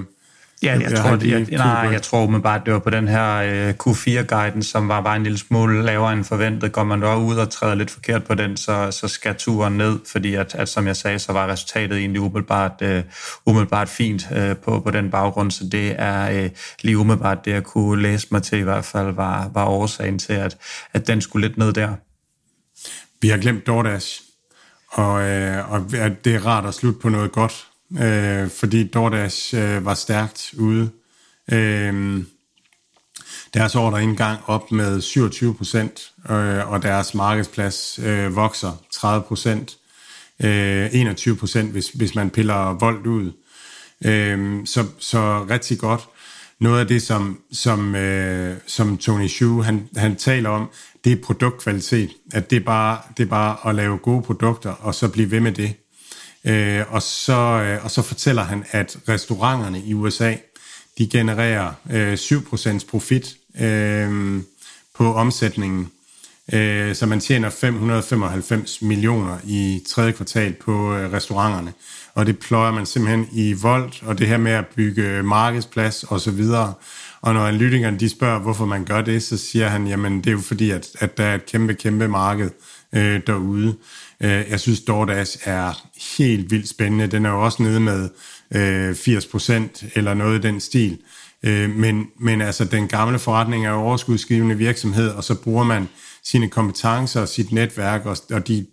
Ja, 0.63 0.71
jeg, 0.71 0.81
jeg, 0.81 0.99
tror, 0.99 1.15
det, 1.15 1.31
jeg, 1.31 1.57
nej, 1.57 1.89
jeg 1.91 2.01
tror 2.01 2.39
bare, 2.39 2.61
det 2.65 2.73
var 2.73 2.79
på 2.79 2.89
den 2.89 3.07
her 3.07 3.35
øh, 3.35 3.73
Q4-guiden, 3.87 4.63
som 4.63 4.87
var 4.87 5.01
bare 5.01 5.15
en 5.15 5.23
lille 5.23 5.37
smule 5.37 5.83
lavere 5.83 6.13
end 6.13 6.23
forventet. 6.23 6.71
Går 6.71 6.83
man 6.83 7.01
dog 7.01 7.25
ud 7.25 7.37
og 7.37 7.49
træder 7.49 7.75
lidt 7.75 7.91
forkert 7.91 8.23
på 8.23 8.35
den, 8.35 8.57
så, 8.57 8.91
så 8.91 9.07
skal 9.07 9.35
turen 9.35 9.77
ned, 9.77 9.99
fordi 10.11 10.35
at, 10.35 10.55
at, 10.55 10.69
som 10.69 10.87
jeg 10.87 10.95
sagde, 10.95 11.19
så 11.19 11.33
var 11.33 11.47
resultatet 11.47 11.97
egentlig 11.97 12.21
umiddelbart, 12.21 12.71
øh, 12.81 13.03
umiddelbart 13.45 13.89
fint 13.89 14.27
øh, 14.35 14.55
på, 14.55 14.79
på 14.79 14.91
den 14.91 15.11
baggrund, 15.11 15.51
så 15.51 15.63
det 15.71 15.95
er 15.97 16.43
øh, 16.43 16.49
lige 16.81 16.97
umiddelbart 16.97 17.45
det, 17.45 17.51
jeg 17.51 17.63
kunne 17.63 18.01
læse 18.01 18.27
mig 18.31 18.43
til 18.43 18.59
i 18.59 18.63
hvert 18.63 18.85
fald, 18.85 19.11
var, 19.11 19.49
var 19.53 19.65
årsagen 19.65 20.19
til, 20.19 20.33
at, 20.33 20.57
at 20.93 21.07
den 21.07 21.21
skulle 21.21 21.47
lidt 21.47 21.57
ned 21.57 21.73
der. 21.73 21.89
Vi 23.21 23.29
har 23.29 23.37
glemt 23.37 23.67
DoorDash, 23.67 24.21
og, 24.89 25.21
øh, 25.29 25.71
og 25.71 25.85
det 26.25 26.35
er 26.35 26.45
rart 26.45 26.65
at 26.65 26.73
slutte 26.73 26.99
på 26.99 27.09
noget 27.09 27.31
godt 27.31 27.68
øh, 27.99 28.49
fordi 28.49 28.87
DoorDash 28.87 29.55
øh, 29.55 29.85
var 29.85 29.93
stærkt 29.93 30.53
ude. 30.57 30.89
Øh, 31.51 32.23
deres 33.53 33.75
ordre 33.75 34.03
indgang 34.03 34.39
op 34.45 34.71
med 34.71 35.01
27 35.01 35.55
procent, 35.55 36.11
øh, 36.29 36.71
og 36.71 36.83
deres 36.83 37.13
markedsplads 37.13 37.99
øh, 38.03 38.35
vokser 38.35 38.83
30 38.93 39.23
procent. 39.23 39.77
Øh, 40.43 40.89
21 40.91 41.35
procent, 41.35 41.71
hvis, 41.71 41.89
hvis 41.89 42.15
man 42.15 42.29
piller 42.29 42.73
voldt 42.73 43.07
ud. 43.07 43.31
Øh, 44.05 44.65
så, 44.65 44.85
så 44.99 45.45
rigtig 45.49 45.79
godt. 45.79 46.01
Noget 46.59 46.79
af 46.79 46.87
det, 46.87 47.01
som, 47.01 47.39
som, 47.51 47.95
øh, 47.95 48.57
som 48.67 48.97
Tony 48.97 49.27
Hsu 49.27 49.61
han, 49.61 49.89
han 49.95 50.15
taler 50.15 50.49
om, 50.49 50.69
det 51.03 51.11
er 51.11 51.23
produktkvalitet. 51.23 52.09
At 52.33 52.49
det 52.49 52.55
er, 52.55 52.65
bare, 52.65 52.99
det 53.17 53.23
er 53.23 53.29
bare 53.29 53.69
at 53.69 53.75
lave 53.75 53.97
gode 53.97 54.21
produkter, 54.21 54.71
og 54.71 54.95
så 54.95 55.07
blive 55.07 55.31
ved 55.31 55.39
med 55.39 55.51
det. 55.51 55.73
Øh, 56.45 56.93
og, 56.93 57.01
så, 57.01 57.33
øh, 57.33 57.85
og 57.85 57.91
så 57.91 58.01
fortæller 58.01 58.43
han, 58.43 58.65
at 58.71 58.97
restauranterne 59.09 59.81
i 59.81 59.93
USA, 59.93 60.35
de 60.97 61.07
genererer 61.07 61.73
øh, 61.91 62.13
7% 62.13 62.89
profit 62.89 63.35
øh, 63.61 64.41
på 64.95 65.13
omsætningen. 65.13 65.91
Øh, 66.53 66.95
så 66.95 67.05
man 67.05 67.19
tjener 67.19 67.49
595 67.49 68.81
millioner 68.81 69.37
i 69.43 69.81
tredje 69.89 70.11
kvartal 70.11 70.53
på 70.53 70.95
øh, 70.95 71.13
restauranterne. 71.13 71.73
Og 72.13 72.25
det 72.25 72.39
pløjer 72.39 72.71
man 72.71 72.85
simpelthen 72.85 73.27
i 73.31 73.53
voldt, 73.53 74.03
og 74.05 74.19
det 74.19 74.27
her 74.27 74.37
med 74.37 74.51
at 74.51 74.67
bygge 74.67 75.23
markedsplads 75.23 76.03
og 76.03 76.21
så 76.21 76.31
videre. 76.31 76.73
Og 77.21 77.33
når 77.33 77.47
analytikerne 77.47 77.99
de 77.99 78.09
spørger, 78.09 78.39
hvorfor 78.39 78.65
man 78.65 78.85
gør 78.85 79.01
det, 79.01 79.23
så 79.23 79.37
siger 79.37 79.67
han, 79.67 79.87
jamen 79.87 80.17
det 80.17 80.27
er 80.27 80.31
jo 80.31 80.39
fordi, 80.39 80.71
at, 80.71 80.87
at 80.99 81.17
der 81.17 81.23
er 81.23 81.35
et 81.35 81.45
kæmpe, 81.45 81.73
kæmpe 81.73 82.07
marked 82.07 82.49
øh, 82.93 83.21
derude. 83.27 83.75
Øh, 84.23 84.45
jeg 84.49 84.59
synes, 84.59 84.81
DoorDash 84.81 85.37
er 85.43 85.87
helt 86.17 86.51
vildt 86.51 86.69
spændende. 86.69 87.07
Den 87.07 87.25
er 87.25 87.29
jo 87.29 87.43
også 87.43 87.63
nede 87.63 87.79
med 87.79 88.09
øh, 88.55 88.91
80% 88.91 89.89
eller 89.95 90.13
noget 90.13 90.39
i 90.39 90.47
den 90.47 90.59
stil. 90.59 90.97
Øh, 91.43 91.69
men, 91.69 92.07
men 92.19 92.41
altså, 92.41 92.65
den 92.65 92.87
gamle 92.87 93.19
forretning 93.19 93.65
er 93.65 93.69
jo 93.69 93.77
overskudsgivende 93.77 94.57
virksomhed, 94.57 95.09
og 95.09 95.23
så 95.23 95.35
bruger 95.35 95.63
man 95.63 95.89
sine 96.23 96.49
kompetencer 96.49 97.21
og 97.21 97.27
sit 97.27 97.51
netværk 97.51 98.05
og, 98.05 98.17
og 98.31 98.47
de 98.47 98.65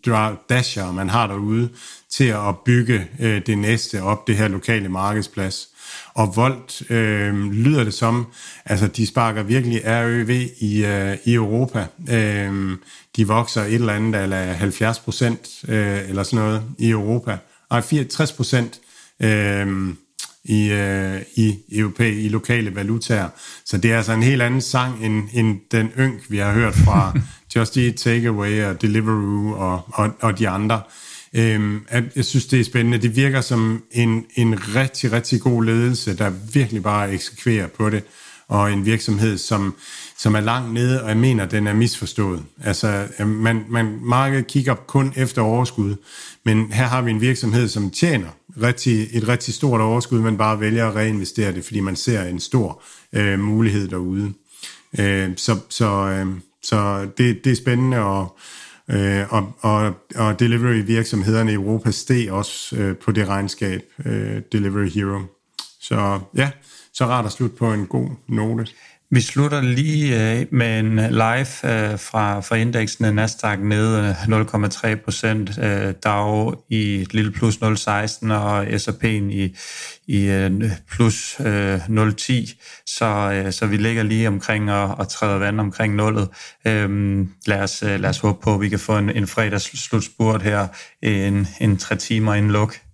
dasher, 0.48 0.92
man 0.92 1.10
har 1.10 1.26
derude, 1.26 1.68
til 2.10 2.24
at 2.24 2.58
bygge 2.64 3.06
det 3.46 3.58
næste 3.58 4.02
op, 4.02 4.26
det 4.26 4.36
her 4.36 4.48
lokale 4.48 4.88
markedsplads. 4.88 5.68
Og 6.14 6.36
Volt 6.36 6.90
øh, 6.90 7.52
lyder 7.52 7.84
det 7.84 7.94
som, 7.94 8.26
altså 8.64 8.86
de 8.86 9.06
sparker 9.06 9.42
virkelig 9.42 9.82
RØV 9.84 10.30
i, 10.58 10.84
øh, 10.84 11.16
i 11.24 11.34
Europa. 11.34 11.86
Øh, 12.10 12.76
de 13.16 13.26
vokser 13.26 13.62
et 13.62 13.74
eller 13.74 13.92
andet, 13.92 14.22
eller 14.22 14.52
70 14.52 14.98
procent, 14.98 15.64
øh, 15.68 16.08
eller 16.08 16.22
sådan 16.22 16.44
noget, 16.44 16.62
i 16.78 16.90
Europa. 16.90 17.38
Nej, 17.70 17.80
64 17.80 18.32
procent 18.32 18.80
øh, 19.22 19.94
i, 20.44 20.70
øh, 20.70 21.22
i, 21.34 21.58
europæ, 21.72 22.20
i 22.20 22.28
lokale 22.28 22.74
valutaer. 22.74 23.28
Så 23.64 23.76
det 23.78 23.92
er 23.92 23.96
altså 23.96 24.12
en 24.12 24.22
helt 24.22 24.42
anden 24.42 24.60
sang, 24.60 25.04
end, 25.04 25.28
end 25.32 25.60
den 25.70 25.90
ynk, 25.98 26.20
vi 26.28 26.38
har 26.38 26.52
hørt 26.52 26.74
fra 26.74 27.12
Just 27.56 27.76
Eat, 27.76 27.94
Takeaway 27.94 28.64
og 28.64 28.82
Deliveroo 28.82 29.54
og, 29.54 29.82
og, 29.92 30.10
og 30.20 30.38
de 30.38 30.48
andre. 30.48 30.80
Øhm, 31.36 31.80
at 31.88 32.04
jeg 32.16 32.24
synes, 32.24 32.46
det 32.46 32.60
er 32.60 32.64
spændende. 32.64 32.98
Det 32.98 33.16
virker 33.16 33.40
som 33.40 33.82
en, 33.90 34.24
en 34.34 34.74
rigtig, 34.74 35.12
rigtig 35.12 35.40
god 35.40 35.64
ledelse, 35.64 36.16
der 36.16 36.32
virkelig 36.52 36.82
bare 36.82 37.12
eksekverer 37.12 37.66
på 37.66 37.90
det, 37.90 38.02
og 38.48 38.72
en 38.72 38.86
virksomhed, 38.86 39.38
som, 39.38 39.74
som 40.18 40.34
er 40.34 40.40
langt 40.40 40.72
nede, 40.72 41.02
og 41.02 41.08
jeg 41.08 41.16
mener, 41.16 41.46
den 41.46 41.66
er 41.66 41.74
misforstået. 41.74 42.42
Altså, 42.64 43.08
øhm, 43.18 43.28
man, 43.28 43.64
man, 43.68 43.98
markedet 44.02 44.46
kigger 44.46 44.74
kun 44.74 45.12
efter 45.16 45.42
overskud, 45.42 45.94
men 46.44 46.72
her 46.72 46.84
har 46.84 47.02
vi 47.02 47.10
en 47.10 47.20
virksomhed, 47.20 47.68
som 47.68 47.90
tjener 47.90 48.28
rigtig, 48.62 49.08
et 49.12 49.28
rigtig 49.28 49.54
stort 49.54 49.80
overskud, 49.80 50.20
men 50.20 50.36
bare 50.36 50.60
vælger 50.60 50.88
at 50.88 50.96
reinvestere 50.96 51.52
det, 51.52 51.64
fordi 51.64 51.80
man 51.80 51.96
ser 51.96 52.22
en 52.22 52.40
stor 52.40 52.82
øh, 53.12 53.38
mulighed 53.38 53.88
derude. 53.88 54.32
Øh, 54.98 55.30
så 55.36 55.58
så, 55.68 55.86
øh, 55.86 56.26
så 56.62 57.08
det, 57.18 57.44
det 57.44 57.52
er 57.52 57.56
spændende, 57.56 57.98
og 57.98 58.38
Øh, 58.90 59.32
og, 59.32 59.52
og, 59.60 59.94
og 60.16 60.40
delivery-virksomhederne 60.40 61.50
i 61.50 61.54
Europa 61.54 61.90
steg 61.90 62.30
også 62.30 62.76
øh, 62.76 62.96
på 62.96 63.12
det 63.12 63.28
regnskab, 63.28 63.82
øh, 64.04 64.42
Delivery 64.52 64.88
Hero. 64.88 65.20
Så 65.80 66.20
ja, 66.36 66.50
så 66.92 67.04
rart 67.04 67.26
at 67.26 67.32
slutte 67.32 67.56
på 67.56 67.72
en 67.72 67.86
god 67.86 68.08
note. 68.28 68.72
Vi 69.10 69.20
slutter 69.20 69.60
lige 69.60 70.38
øh, 70.40 70.46
med 70.50 70.78
en 70.78 70.98
øh, 70.98 71.10
live 71.10 71.38
øh, 71.64 71.98
fra, 71.98 72.40
fra 72.40 72.56
indeksen 72.56 73.14
Nasdaq 73.14 73.58
ned 73.58 73.98
øh, 73.98 74.22
0,3 74.22 74.94
procent, 75.04 75.58
øh, 75.58 75.94
DAO 76.04 76.64
i 76.68 77.02
et 77.02 77.14
lille 77.14 77.32
plus 77.32 77.56
0,16 77.56 78.32
og 78.32 78.66
S&P'en 78.66 79.30
i, 79.30 79.56
i 80.06 80.48
plus 80.90 81.34
0,10, 81.34 82.82
så, 82.86 83.42
så 83.50 83.66
vi 83.66 83.76
ligger 83.76 84.02
lige 84.02 84.28
omkring 84.28 84.72
og, 84.72 84.94
og 84.98 85.08
træder 85.08 85.38
vand 85.38 85.60
omkring 85.60 85.94
nullet. 85.94 86.28
Øhm, 86.66 87.30
lad, 87.46 87.60
os, 87.60 87.82
lad 87.82 88.10
os 88.10 88.18
håbe 88.18 88.38
på, 88.42 88.54
at 88.54 88.60
vi 88.60 88.68
kan 88.68 88.78
få 88.78 88.98
en, 88.98 89.10
en 89.10 89.26
fredags 89.26 89.78
slutspurt 89.84 90.42
her 90.42 90.66
en, 91.02 91.48
en 91.60 91.76
tre 91.76 91.96
timer 91.96 92.34
inden 92.34 92.52
luk. 92.52 92.85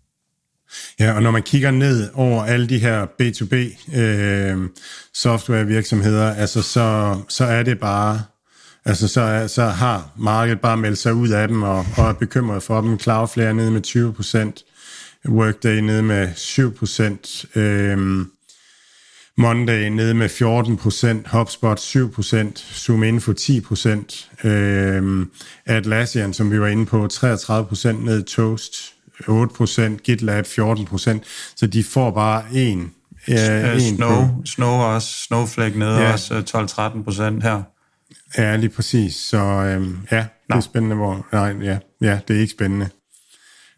Ja, 1.00 1.12
og 1.12 1.22
når 1.22 1.30
man 1.30 1.42
kigger 1.42 1.70
ned 1.70 2.10
over 2.14 2.44
alle 2.44 2.68
de 2.68 2.78
her 2.78 3.06
B2B 3.06 3.54
øh, 3.98 4.68
softwarevirksomheder, 5.14 6.34
altså 6.34 6.62
så, 6.62 7.16
så 7.28 7.44
er 7.44 7.62
det 7.62 7.80
bare, 7.80 8.22
altså 8.84 9.08
så, 9.08 9.44
så 9.48 9.64
har 9.64 10.10
markedet 10.18 10.60
bare 10.60 10.76
meldt 10.76 10.98
sig 10.98 11.14
ud 11.14 11.28
af 11.28 11.48
dem 11.48 11.62
og, 11.62 11.86
og 11.96 12.08
er 12.08 12.12
bekymret 12.12 12.62
for 12.62 12.80
dem. 12.80 12.98
Cloudflare 12.98 13.54
nede 13.54 13.70
med 13.70 13.86
20%, 13.86 15.28
Workday 15.28 15.78
nede 15.78 16.02
med 16.02 16.28
7%, 16.28 17.60
øh, 17.60 18.26
Monday 19.36 19.88
nede 19.88 20.14
med 20.14 20.28
14%, 21.24 21.36
HubSpot 21.36 21.80
7%, 21.80 22.74
ZoomInfo 22.74 23.32
10%, 23.32 24.46
øh, 24.46 25.26
Atlassian, 25.66 26.34
som 26.34 26.50
vi 26.52 26.60
var 26.60 26.66
inde 26.66 26.86
på, 26.86 27.08
33% 27.12 28.04
ned 28.04 28.22
Toast, 28.22 28.91
8%, 29.20 29.96
GitLab 29.96 30.46
14%, 30.46 31.18
så 31.56 31.66
de 31.66 31.84
får 31.84 32.10
bare 32.10 32.44
en. 32.52 32.92
Øh, 33.28 33.80
Snow, 33.80 34.44
Snow 34.44 34.70
også, 34.70 35.08
Snowflake 35.22 35.78
nede 35.78 36.00
ja. 36.00 36.12
også 36.12 37.38
12-13% 37.40 37.42
her. 37.42 37.62
Ja, 38.38 38.56
lige 38.56 38.70
præcis. 38.70 39.14
Så 39.16 39.38
øh, 39.38 39.88
ja, 40.10 40.26
det 40.46 40.56
er 40.56 40.60
spændende. 40.60 40.96
Hvor, 40.96 41.26
nej, 41.32 41.54
ja, 41.62 41.78
ja, 42.00 42.18
det 42.28 42.36
er 42.36 42.40
ikke 42.40 42.50
spændende. 42.50 42.88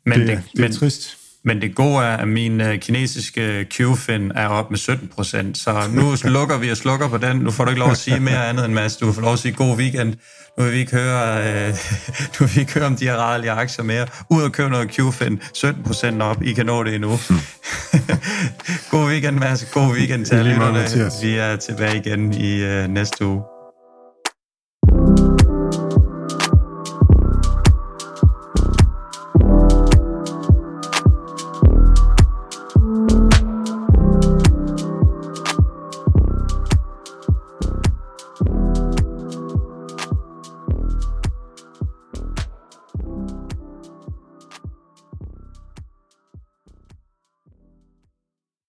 Men 0.07 0.21
det, 0.21 0.29
det, 0.29 0.43
det 0.53 0.59
er 0.59 0.63
men, 0.63 0.73
trist. 0.73 1.17
Men 1.45 1.61
det 1.61 1.75
gode 1.75 2.05
er, 2.05 2.17
at 2.17 2.29
min 2.29 2.61
uh, 2.61 2.77
kinesiske 2.79 3.65
QFIN 3.65 4.33
er 4.35 4.49
op 4.49 4.71
med 4.71 4.79
17 4.79 5.09
procent, 5.09 5.59
så 5.59 5.83
nu 5.93 6.17
slukker 6.17 6.59
vi 6.59 6.71
og 6.71 6.77
slukker 6.77 7.09
på 7.09 7.19
den. 7.19 7.37
Nu 7.37 7.51
får 7.51 7.65
du 7.65 7.71
ikke 7.71 7.81
lov 7.81 7.91
at 7.91 7.99
sige 7.99 8.21
mere 8.21 8.49
andet 8.49 8.65
end 8.65 8.75
Mads. 8.75 8.97
Du 8.97 9.13
får 9.13 9.23
lov 9.23 9.33
at 9.33 9.39
sige 9.39 9.53
god 9.53 9.77
weekend. 9.77 10.15
Nu 10.59 10.65
vil 10.65 10.73
vi 10.73 10.79
ikke 10.79 10.93
høre, 10.93 11.39
uh, 11.39 11.77
nu 12.41 12.47
vil 12.47 12.55
vi 12.55 12.61
ikke 12.61 12.75
høre 12.75 12.87
om 12.87 12.97
de 12.97 13.05
her 13.05 13.17
rarlige 13.17 13.51
aktier 13.51 13.85
mere. 13.85 14.07
Ud 14.31 14.43
og 14.43 14.53
købe 14.53 14.71
noget 14.71 14.91
QFIN. 14.91 15.41
17 15.55 15.83
procent 15.83 16.23
op. 16.23 16.43
I 16.43 16.53
kan 16.53 16.67
nå 16.67 16.85
det 16.85 16.95
endnu. 16.95 17.11
god 18.91 19.09
weekend, 19.09 19.39
Mads. 19.39 19.65
God 19.73 19.93
weekend 19.93 20.27
til 20.27 20.35
alle. 20.35 20.55
Vi 21.23 21.35
er 21.35 21.57
tilbage 21.57 21.97
igen 21.97 22.33
i 22.33 22.65
uh, 22.65 22.91
næste 22.91 23.27
uge. 23.27 23.54